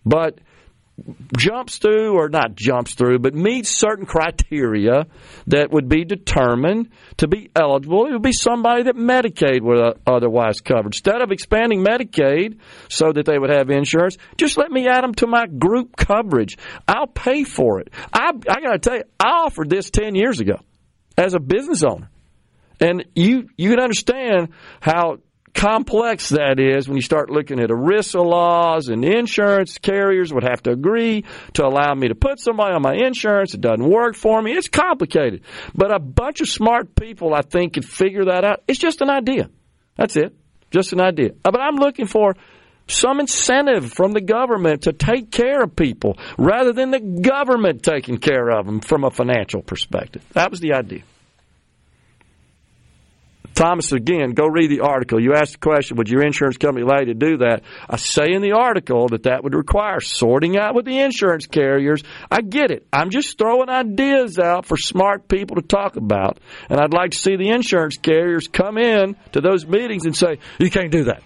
But 0.04 0.40
jumps 1.36 1.78
through, 1.78 2.14
or 2.14 2.28
not 2.28 2.54
jumps 2.54 2.94
through, 2.94 3.18
but 3.18 3.34
meets 3.34 3.68
certain 3.68 4.06
criteria 4.06 5.06
that 5.48 5.70
would 5.70 5.88
be 5.88 6.04
determined 6.04 6.90
to 7.18 7.28
be 7.28 7.50
eligible. 7.54 8.06
It 8.06 8.12
would 8.12 8.22
be 8.22 8.32
somebody 8.32 8.84
that 8.84 8.96
Medicaid 8.96 9.62
would 9.62 9.78
uh, 9.78 9.94
otherwise 10.06 10.60
cover. 10.60 10.86
Instead 10.86 11.20
of 11.20 11.30
expanding 11.32 11.84
Medicaid 11.84 12.58
so 12.88 13.12
that 13.12 13.26
they 13.26 13.38
would 13.38 13.50
have 13.50 13.70
insurance, 13.70 14.16
just 14.36 14.56
let 14.56 14.70
me 14.70 14.88
add 14.88 15.04
them 15.04 15.14
to 15.14 15.26
my 15.26 15.46
group 15.46 15.96
coverage. 15.96 16.56
I'll 16.88 17.06
pay 17.06 17.44
for 17.44 17.80
it. 17.80 17.90
I, 18.12 18.30
I 18.48 18.60
got 18.60 18.72
to 18.72 18.78
tell 18.78 18.96
you, 18.96 19.04
I 19.20 19.44
offered 19.44 19.68
this 19.68 19.90
10 19.90 20.14
years 20.14 20.40
ago 20.40 20.56
as 21.16 21.34
a 21.34 21.40
business 21.40 21.82
owner. 21.82 22.10
And 22.78 23.06
you 23.14 23.48
you 23.56 23.70
can 23.70 23.80
understand 23.80 24.50
how 24.80 25.18
complex 25.56 26.28
that 26.28 26.60
is 26.60 26.86
when 26.86 26.96
you 26.96 27.02
start 27.02 27.30
looking 27.30 27.58
at 27.58 27.70
ERISA 27.70 28.24
laws 28.24 28.88
and 28.88 29.04
insurance 29.04 29.78
carriers 29.78 30.32
would 30.32 30.44
have 30.44 30.62
to 30.62 30.70
agree 30.70 31.24
to 31.54 31.64
allow 31.64 31.94
me 31.94 32.08
to 32.08 32.14
put 32.14 32.38
somebody 32.38 32.74
on 32.74 32.82
my 32.82 32.94
insurance. 32.94 33.54
It 33.54 33.62
doesn't 33.62 33.88
work 33.88 34.14
for 34.14 34.40
me. 34.40 34.52
It's 34.52 34.68
complicated. 34.68 35.42
But 35.74 35.94
a 35.94 35.98
bunch 35.98 36.42
of 36.42 36.48
smart 36.48 36.94
people, 36.94 37.34
I 37.34 37.40
think, 37.40 37.74
could 37.74 37.86
figure 37.86 38.26
that 38.26 38.44
out. 38.44 38.62
It's 38.68 38.78
just 38.78 39.00
an 39.00 39.10
idea. 39.10 39.48
That's 39.96 40.16
it. 40.16 40.36
Just 40.70 40.92
an 40.92 41.00
idea. 41.00 41.30
Uh, 41.44 41.50
but 41.50 41.60
I'm 41.60 41.76
looking 41.76 42.06
for 42.06 42.36
some 42.86 43.18
incentive 43.18 43.92
from 43.92 44.12
the 44.12 44.20
government 44.20 44.82
to 44.82 44.92
take 44.92 45.30
care 45.30 45.62
of 45.62 45.74
people 45.74 46.18
rather 46.38 46.72
than 46.72 46.90
the 46.90 47.00
government 47.00 47.82
taking 47.82 48.18
care 48.18 48.50
of 48.50 48.66
them 48.66 48.80
from 48.80 49.04
a 49.04 49.10
financial 49.10 49.62
perspective. 49.62 50.22
That 50.34 50.50
was 50.50 50.60
the 50.60 50.74
idea. 50.74 51.02
Thomas, 53.56 53.90
again, 53.92 54.32
go 54.32 54.46
read 54.46 54.70
the 54.70 54.80
article. 54.80 55.18
You 55.18 55.32
asked 55.32 55.52
the 55.52 55.58
question, 55.58 55.96
would 55.96 56.10
your 56.10 56.22
insurance 56.22 56.58
company 56.58 56.84
allow 56.84 57.00
you 57.00 57.06
to 57.06 57.14
do 57.14 57.38
that? 57.38 57.62
I 57.88 57.96
say 57.96 58.34
in 58.34 58.42
the 58.42 58.52
article 58.52 59.08
that 59.08 59.22
that 59.22 59.42
would 59.42 59.54
require 59.54 60.00
sorting 60.00 60.58
out 60.58 60.74
with 60.74 60.84
the 60.84 60.98
insurance 60.98 61.46
carriers. 61.46 62.02
I 62.30 62.42
get 62.42 62.70
it. 62.70 62.86
I'm 62.92 63.08
just 63.08 63.38
throwing 63.38 63.70
ideas 63.70 64.38
out 64.38 64.66
for 64.66 64.76
smart 64.76 65.26
people 65.26 65.56
to 65.56 65.62
talk 65.62 65.96
about. 65.96 66.38
And 66.68 66.78
I'd 66.78 66.92
like 66.92 67.12
to 67.12 67.18
see 67.18 67.36
the 67.36 67.48
insurance 67.48 67.96
carriers 67.96 68.46
come 68.46 68.76
in 68.76 69.16
to 69.32 69.40
those 69.40 69.66
meetings 69.66 70.04
and 70.04 70.14
say, 70.14 70.38
you 70.58 70.70
can't 70.70 70.92
do 70.92 71.04
that. 71.04 71.22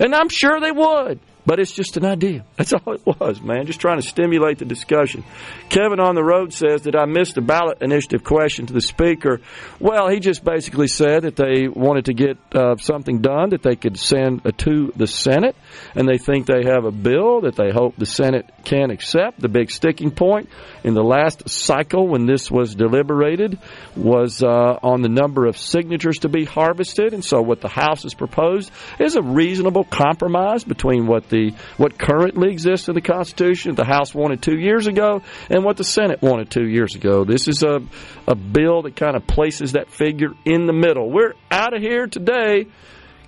And 0.00 0.12
I'm 0.12 0.30
sure 0.30 0.58
they 0.60 0.72
would. 0.72 1.20
But 1.46 1.60
it's 1.60 1.72
just 1.72 1.98
an 1.98 2.06
idea. 2.06 2.44
That's 2.56 2.72
all 2.72 2.94
it 2.94 3.04
was, 3.04 3.42
man. 3.42 3.66
Just 3.66 3.80
trying 3.80 4.00
to 4.00 4.06
stimulate 4.06 4.58
the 4.58 4.64
discussion. 4.64 5.24
Kevin 5.68 6.00
on 6.00 6.14
the 6.14 6.24
road 6.24 6.52
says 6.54 6.82
that 6.82 6.96
I 6.96 7.04
missed 7.04 7.36
a 7.36 7.42
ballot 7.42 7.82
initiative 7.82 8.24
question 8.24 8.66
to 8.66 8.72
the 8.72 8.80
speaker. 8.80 9.40
Well, 9.78 10.08
he 10.08 10.20
just 10.20 10.42
basically 10.42 10.88
said 10.88 11.24
that 11.24 11.36
they 11.36 11.68
wanted 11.68 12.06
to 12.06 12.14
get 12.14 12.38
uh, 12.54 12.76
something 12.76 13.20
done 13.20 13.50
that 13.50 13.62
they 13.62 13.76
could 13.76 13.98
send 13.98 14.42
to 14.58 14.92
the 14.96 15.06
Senate, 15.06 15.54
and 15.94 16.08
they 16.08 16.16
think 16.16 16.46
they 16.46 16.64
have 16.64 16.84
a 16.84 16.90
bill 16.90 17.42
that 17.42 17.56
they 17.56 17.70
hope 17.70 17.96
the 17.96 18.06
Senate 18.06 18.50
can 18.64 18.90
accept. 18.90 19.38
The 19.38 19.48
big 19.48 19.70
sticking 19.70 20.12
point 20.12 20.48
in 20.82 20.94
the 20.94 21.04
last 21.04 21.48
cycle 21.48 22.08
when 22.08 22.24
this 22.24 22.50
was 22.50 22.74
deliberated 22.74 23.58
was 23.96 24.42
uh, 24.42 24.78
on 24.82 25.02
the 25.02 25.08
number 25.08 25.46
of 25.46 25.58
signatures 25.58 26.18
to 26.20 26.30
be 26.30 26.44
harvested, 26.44 27.12
and 27.12 27.24
so 27.24 27.42
what 27.42 27.60
the 27.60 27.68
House 27.68 28.04
has 28.04 28.14
proposed 28.14 28.70
is 28.98 29.16
a 29.16 29.22
reasonable 29.22 29.84
compromise 29.84 30.64
between 30.64 31.06
what 31.06 31.28
the 31.34 31.52
what 31.76 31.98
currently 31.98 32.50
exists 32.50 32.88
in 32.88 32.94
the 32.94 33.00
Constitution, 33.00 33.74
the 33.74 33.84
House 33.84 34.14
wanted 34.14 34.40
two 34.42 34.58
years 34.58 34.86
ago, 34.86 35.22
and 35.50 35.64
what 35.64 35.76
the 35.76 35.84
Senate 35.84 36.22
wanted 36.22 36.50
two 36.50 36.66
years 36.66 36.94
ago. 36.94 37.24
This 37.24 37.48
is 37.48 37.62
a 37.62 37.80
a 38.28 38.34
bill 38.34 38.82
that 38.82 38.96
kind 38.96 39.16
of 39.16 39.26
places 39.26 39.72
that 39.72 39.90
figure 39.90 40.30
in 40.44 40.66
the 40.66 40.72
middle. 40.72 41.10
We're 41.10 41.34
out 41.50 41.74
of 41.74 41.82
here 41.82 42.06
today. 42.06 42.66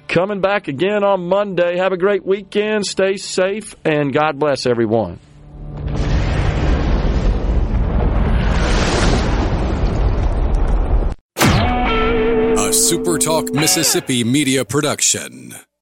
Coming 0.08 0.40
back 0.40 0.68
again 0.68 1.02
on 1.02 1.28
Monday. 1.28 1.78
Have 1.78 1.92
a 1.92 1.96
great 1.96 2.24
weekend. 2.24 2.86
Stay 2.86 3.16
safe, 3.16 3.74
and 3.84 4.12
God 4.12 4.38
bless 4.38 4.64
everyone. 4.64 5.18
A 11.38 12.70
SuperTalk 12.70 13.52
Mississippi 13.52 14.22
media 14.22 14.64
production. 14.64 15.54